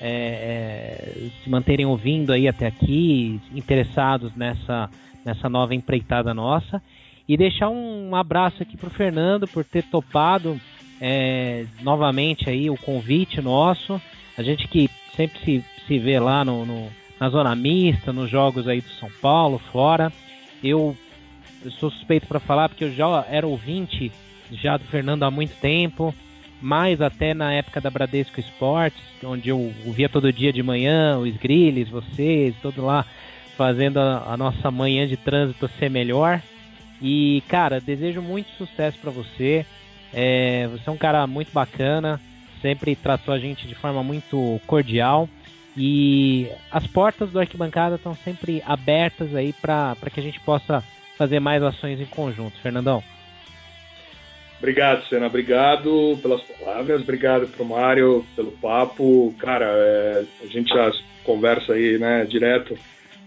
é, 0.01 0.09
é, 0.11 1.31
se 1.43 1.51
manterem 1.51 1.87
ouvindo 1.87 2.33
aí 2.33 2.47
até 2.47 2.67
aqui, 2.67 3.41
interessados 3.55 4.35
nessa, 4.35 4.91
nessa 5.25 5.49
nova 5.49 5.75
empreitada 5.75 6.35
nossa. 6.35 6.83
E 7.29 7.37
deixar 7.37 7.69
um 7.69 8.15
abraço 8.17 8.63
aqui 8.63 8.77
para 8.77 8.89
o 8.89 8.93
Fernando 8.93 9.47
por 9.47 9.65
ter 9.65 9.83
topado 9.85 10.59
é, 11.01 11.65
novamente 11.81 12.49
aí 12.49 12.69
o 12.71 12.77
convite 12.77 13.41
nosso. 13.41 14.01
A 14.37 14.43
gente 14.43 14.69
que 14.69 14.89
sempre 15.17 15.39
se, 15.45 15.65
se 15.87 15.99
vê 15.99 16.19
lá 16.19 16.45
no, 16.45 16.65
no, 16.65 16.89
na 17.21 17.29
zona 17.29 17.55
mista, 17.55 18.13
nos 18.13 18.31
jogos 18.31 18.69
aí 18.69 18.81
do 18.81 18.91
São 18.91 19.11
Paulo, 19.21 19.61
fora. 19.73 20.13
Eu 20.63 20.97
eu 21.65 21.71
sou 21.73 21.91
suspeito 21.91 22.27
para 22.27 22.39
falar 22.39 22.69
porque 22.69 22.85
eu 22.85 22.95
já 22.95 23.27
era 23.29 23.47
ouvinte 23.47 24.13
já 24.51 24.77
do 24.77 24.85
Fernando 24.85 25.25
há 25.25 25.31
muito 25.31 25.55
tempo, 25.61 26.15
mais 26.63 27.01
até 27.01 27.35
na 27.35 27.53
época 27.53 27.81
da 27.81 27.91
Bradesco 27.91 28.41
Esportes, 28.41 29.03
onde 29.23 29.49
eu 29.49 29.73
ouvia 29.85 30.09
todo 30.09 30.33
dia 30.33 30.53
de 30.53 30.63
manhã 30.63 31.19
os 31.19 31.37
grilles, 31.37 31.89
vocês, 31.89 32.55
todo 32.63 32.85
lá 32.85 33.05
fazendo 33.57 33.99
a, 33.99 34.33
a 34.33 34.37
nossa 34.37 34.71
manhã 34.71 35.07
de 35.07 35.17
trânsito 35.17 35.69
ser 35.79 35.91
melhor. 35.91 36.41
E 37.03 37.43
cara, 37.49 37.81
desejo 37.81 38.23
muito 38.23 38.49
sucesso 38.57 38.99
para 38.99 39.11
você. 39.11 39.67
É, 40.13 40.67
você 40.69 40.89
é 40.89 40.93
um 40.93 40.97
cara 40.97 41.27
muito 41.27 41.53
bacana, 41.53 42.21
sempre 42.61 42.97
tratou 42.97 43.35
a 43.35 43.39
gente 43.39 43.67
de 43.67 43.75
forma 43.75 44.03
muito 44.03 44.61
cordial. 44.67 45.29
E 45.77 46.49
as 46.73 46.87
portas 46.87 47.31
do 47.31 47.39
arquibancada 47.39 47.95
estão 47.95 48.15
sempre 48.17 48.63
abertas 48.67 49.35
aí 49.35 49.53
para 49.53 49.97
que 50.13 50.19
a 50.19 50.23
gente 50.23 50.41
possa 50.41 50.83
fazer 51.17 51.39
mais 51.39 51.63
ações 51.63 52.01
em 52.01 52.07
conjunto. 52.07 52.59
Fernandão. 52.61 53.03
Obrigado, 54.59 55.07
Senna. 55.09 55.27
Obrigado 55.27 56.19
pelas 56.21 56.43
palavras. 56.43 57.03
Obrigado 57.03 57.47
pro 57.49 57.65
Mário 57.65 58.27
pelo 58.35 58.51
papo. 58.53 59.33
Cara, 59.39 59.67
é, 59.67 60.25
a 60.43 60.47
gente 60.47 60.69
já 60.69 60.91
conversa 61.23 61.75
aí, 61.75 61.97
né, 61.97 62.25
direto 62.25 62.77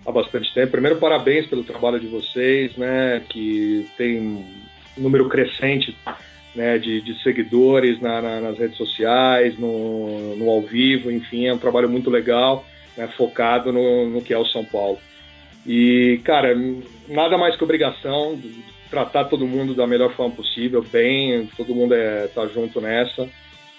há 0.06 0.12
bastante 0.12 0.54
tempo. 0.54 0.72
Primeiro, 0.72 0.98
parabéns 1.00 1.48
pelo 1.48 1.64
trabalho 1.64 2.00
de 2.00 2.08
vocês, 2.08 2.76
né, 2.76 3.22
que 3.30 3.88
tem 3.98 4.20
um 4.20 4.46
número 4.98 5.30
crescente 5.30 5.96
né, 6.56 6.78
de, 6.78 7.02
de 7.02 7.22
seguidores 7.24 8.00
na, 8.02 8.22
na, 8.22 8.42
nas 8.42 8.58
redes 8.58 8.78
sociais, 8.78 9.58
no, 9.58 10.36
no, 10.36 10.50
ao 10.50 10.62
vivo, 10.62 11.12
enfim, 11.12 11.48
é 11.48 11.54
um 11.54 11.58
trabalho 11.58 11.90
muito 11.90 12.10
legal, 12.10 12.66
né, 12.98 13.08
focado 13.18 13.72
no, 13.72 14.10
no 14.10 14.22
que 14.22 14.34
é 14.34 14.38
o 14.38 14.46
São 14.46 14.66
Paulo. 14.66 15.00
E, 15.66 16.20
cara, 16.24 16.56
nada 17.08 17.38
mais 17.38 17.56
que 17.56 17.64
obrigação 17.64 18.40
tratar 18.90 19.26
todo 19.26 19.48
mundo 19.48 19.74
da 19.74 19.88
melhor 19.88 20.14
forma 20.14 20.36
possível, 20.36 20.84
bem, 20.92 21.48
todo 21.56 21.74
mundo 21.74 21.94
é, 21.94 22.28
tá 22.28 22.46
junto 22.48 22.82
nessa, 22.82 23.30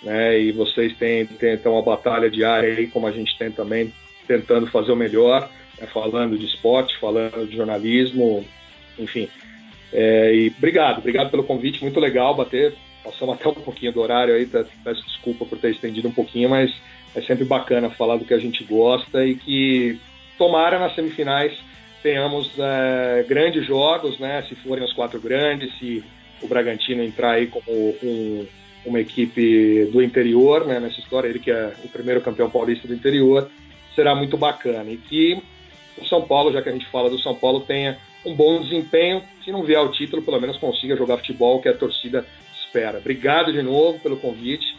né? 0.03 0.41
E 0.41 0.53
vocês 0.53 0.97
têm, 0.97 1.27
têm 1.27 1.55
então 1.55 1.73
uma 1.73 1.83
batalha 1.83 2.31
diária 2.31 2.75
aí, 2.75 2.87
como 2.87 3.07
a 3.07 3.13
gente 3.13 3.37
tem 3.39 3.51
também, 3.51 3.93
tentando 4.27 4.67
fazer 4.69 4.91
o 4.91 4.97
melhor, 4.97 5.49
né? 5.79 5.87
falando 5.93 6.39
de 6.39 6.47
esporte, 6.47 6.99
falando 6.99 7.47
de 7.47 7.57
jornalismo, 7.57 8.45
enfim. 8.99 9.29
É, 9.93 10.35
e 10.35 10.55
obrigado, 10.57 10.99
obrigado 10.99 11.31
pelo 11.31 11.45
convite, 11.45 11.83
muito 11.83 12.01
legal 12.01 12.35
bater. 12.35 12.75
Passamos 13.05 13.35
até 13.35 13.49
um 13.49 13.55
pouquinho 13.55 13.93
do 13.93 14.01
horário 14.01 14.35
aí, 14.35 14.47
peço 14.47 15.05
desculpa 15.07 15.45
por 15.45 15.59
ter 15.59 15.71
estendido 15.71 16.09
um 16.09 16.13
pouquinho, 16.13 16.49
mas 16.49 16.73
é 17.15 17.21
sempre 17.21 17.45
bacana 17.45 17.91
falar 17.91 18.17
do 18.17 18.25
que 18.25 18.35
a 18.35 18.39
gente 18.39 18.65
gosta 18.65 19.25
e 19.25 19.35
que 19.35 19.99
tomara 20.39 20.79
nas 20.79 20.95
semifinais 20.95 21.53
tenhamos 22.03 22.51
é, 22.59 23.25
grandes 23.29 23.65
jogos, 23.65 24.19
né? 24.19 24.45
Se 24.49 24.55
forem 24.57 24.85
os 24.85 24.93
quatro 24.93 25.21
grandes, 25.21 25.73
se 25.79 26.03
o 26.43 26.49
Bragantino 26.49 27.03
entrar 27.03 27.33
aí 27.33 27.47
como 27.47 27.65
um, 28.03 28.47
uma 28.85 29.01
equipe 29.01 29.89
do 29.93 30.03
interior, 30.03 30.67
né? 30.67 30.81
Nessa 30.81 30.99
história, 30.99 31.29
ele 31.29 31.39
que 31.39 31.51
é 31.51 31.73
o 31.85 31.89
primeiro 31.89 32.21
campeão 32.21 32.51
paulista 32.51 32.89
do 32.89 32.95
interior, 32.95 33.49
será 33.95 34.15
muito 34.15 34.37
bacana. 34.37 34.91
E 34.91 34.97
que 34.97 35.41
o 35.97 36.05
São 36.05 36.23
Paulo, 36.23 36.53
já 36.53 36.61
que 36.61 36.69
a 36.69 36.73
gente 36.73 36.87
fala 36.87 37.09
do 37.09 37.19
São 37.21 37.35
Paulo, 37.35 37.61
tenha 37.61 37.97
um 38.25 38.35
bom 38.35 38.61
desempenho. 38.63 39.23
Se 39.45 39.51
não 39.51 39.63
vier 39.63 39.81
o 39.81 39.91
título, 39.91 40.23
pelo 40.23 40.41
menos 40.41 40.57
consiga 40.59 40.97
jogar 40.97 41.19
futebol 41.19 41.61
que 41.61 41.69
a 41.69 41.77
torcida 41.77 42.27
espera. 42.65 42.99
Obrigado 42.99 43.53
de 43.53 43.63
novo 43.63 43.99
pelo 44.01 44.17
convite. 44.17 44.77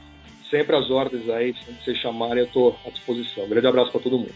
Sempre 0.49 0.75
as 0.75 0.89
ordens 0.89 1.29
aí, 1.29 1.53
se 1.53 1.73
vocês 1.83 1.97
chamarem, 1.97 2.39
eu 2.39 2.45
estou 2.45 2.77
à 2.85 2.89
disposição. 2.89 3.45
Um 3.45 3.49
grande 3.49 3.67
abraço 3.67 3.91
para 3.91 4.01
todo 4.01 4.17
mundo. 4.17 4.33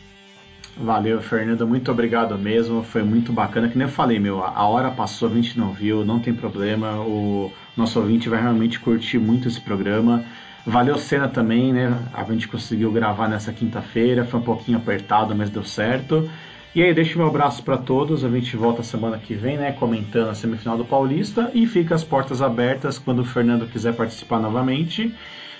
Valeu, 0.76 1.22
Fernando. 1.22 1.68
Muito 1.68 1.92
obrigado 1.92 2.38
mesmo. 2.38 2.84
Foi 2.84 3.02
muito 3.02 3.34
bacana. 3.34 3.68
Que 3.68 3.78
nem 3.78 3.88
eu 3.88 3.94
falei, 3.94 4.20
meu, 4.20 4.44
a 4.44 4.68
hora 4.68 4.92
passou, 4.92 5.30
a 5.30 5.34
gente 5.34 5.58
não 5.58 5.74
viu, 5.74 6.06
não 6.06 6.20
tem 6.20 6.34
problema. 6.34 7.00
O 7.00 7.52
nosso 7.76 8.00
ouvinte 8.00 8.30
vai 8.30 8.42
realmente 8.42 8.80
curtir 8.80 9.18
muito 9.18 9.48
esse 9.48 9.60
programa. 9.60 10.24
Valeu, 10.66 10.98
Cena, 10.98 11.28
também, 11.28 11.74
né? 11.74 11.98
A 12.14 12.24
gente 12.26 12.48
conseguiu 12.48 12.92
gravar 12.92 13.28
nessa 13.28 13.52
quinta-feira. 13.52 14.26
Foi 14.26 14.40
um 14.40 14.44
pouquinho 14.44 14.78
apertado, 14.78 15.36
mas 15.36 15.50
deu 15.50 15.64
certo. 15.64 16.30
E 16.76 16.84
aí, 16.84 16.94
deixo 16.94 17.18
meu 17.18 17.28
abraço 17.28 17.64
para 17.64 17.78
todos. 17.78 18.24
A 18.24 18.30
gente 18.30 18.56
volta 18.56 18.84
semana 18.84 19.18
que 19.18 19.34
vem, 19.34 19.58
né? 19.58 19.72
Comentando 19.72 20.30
a 20.30 20.36
semifinal 20.36 20.78
do 20.78 20.86
Paulista. 20.86 21.50
E 21.54 21.66
fica 21.66 21.96
as 21.96 22.04
portas 22.04 22.42
abertas 22.42 23.00
quando 23.00 23.20
o 23.20 23.26
Fernando 23.26 23.68
quiser 23.68 23.96
participar 23.96 24.40
novamente. 24.40 25.08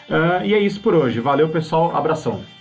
Uh, 0.10 0.46
e 0.46 0.54
é 0.54 0.60
isso 0.60 0.80
por 0.80 0.94
hoje. 0.94 1.20
Valeu, 1.20 1.50
pessoal. 1.50 1.96
Abração. 1.96 2.57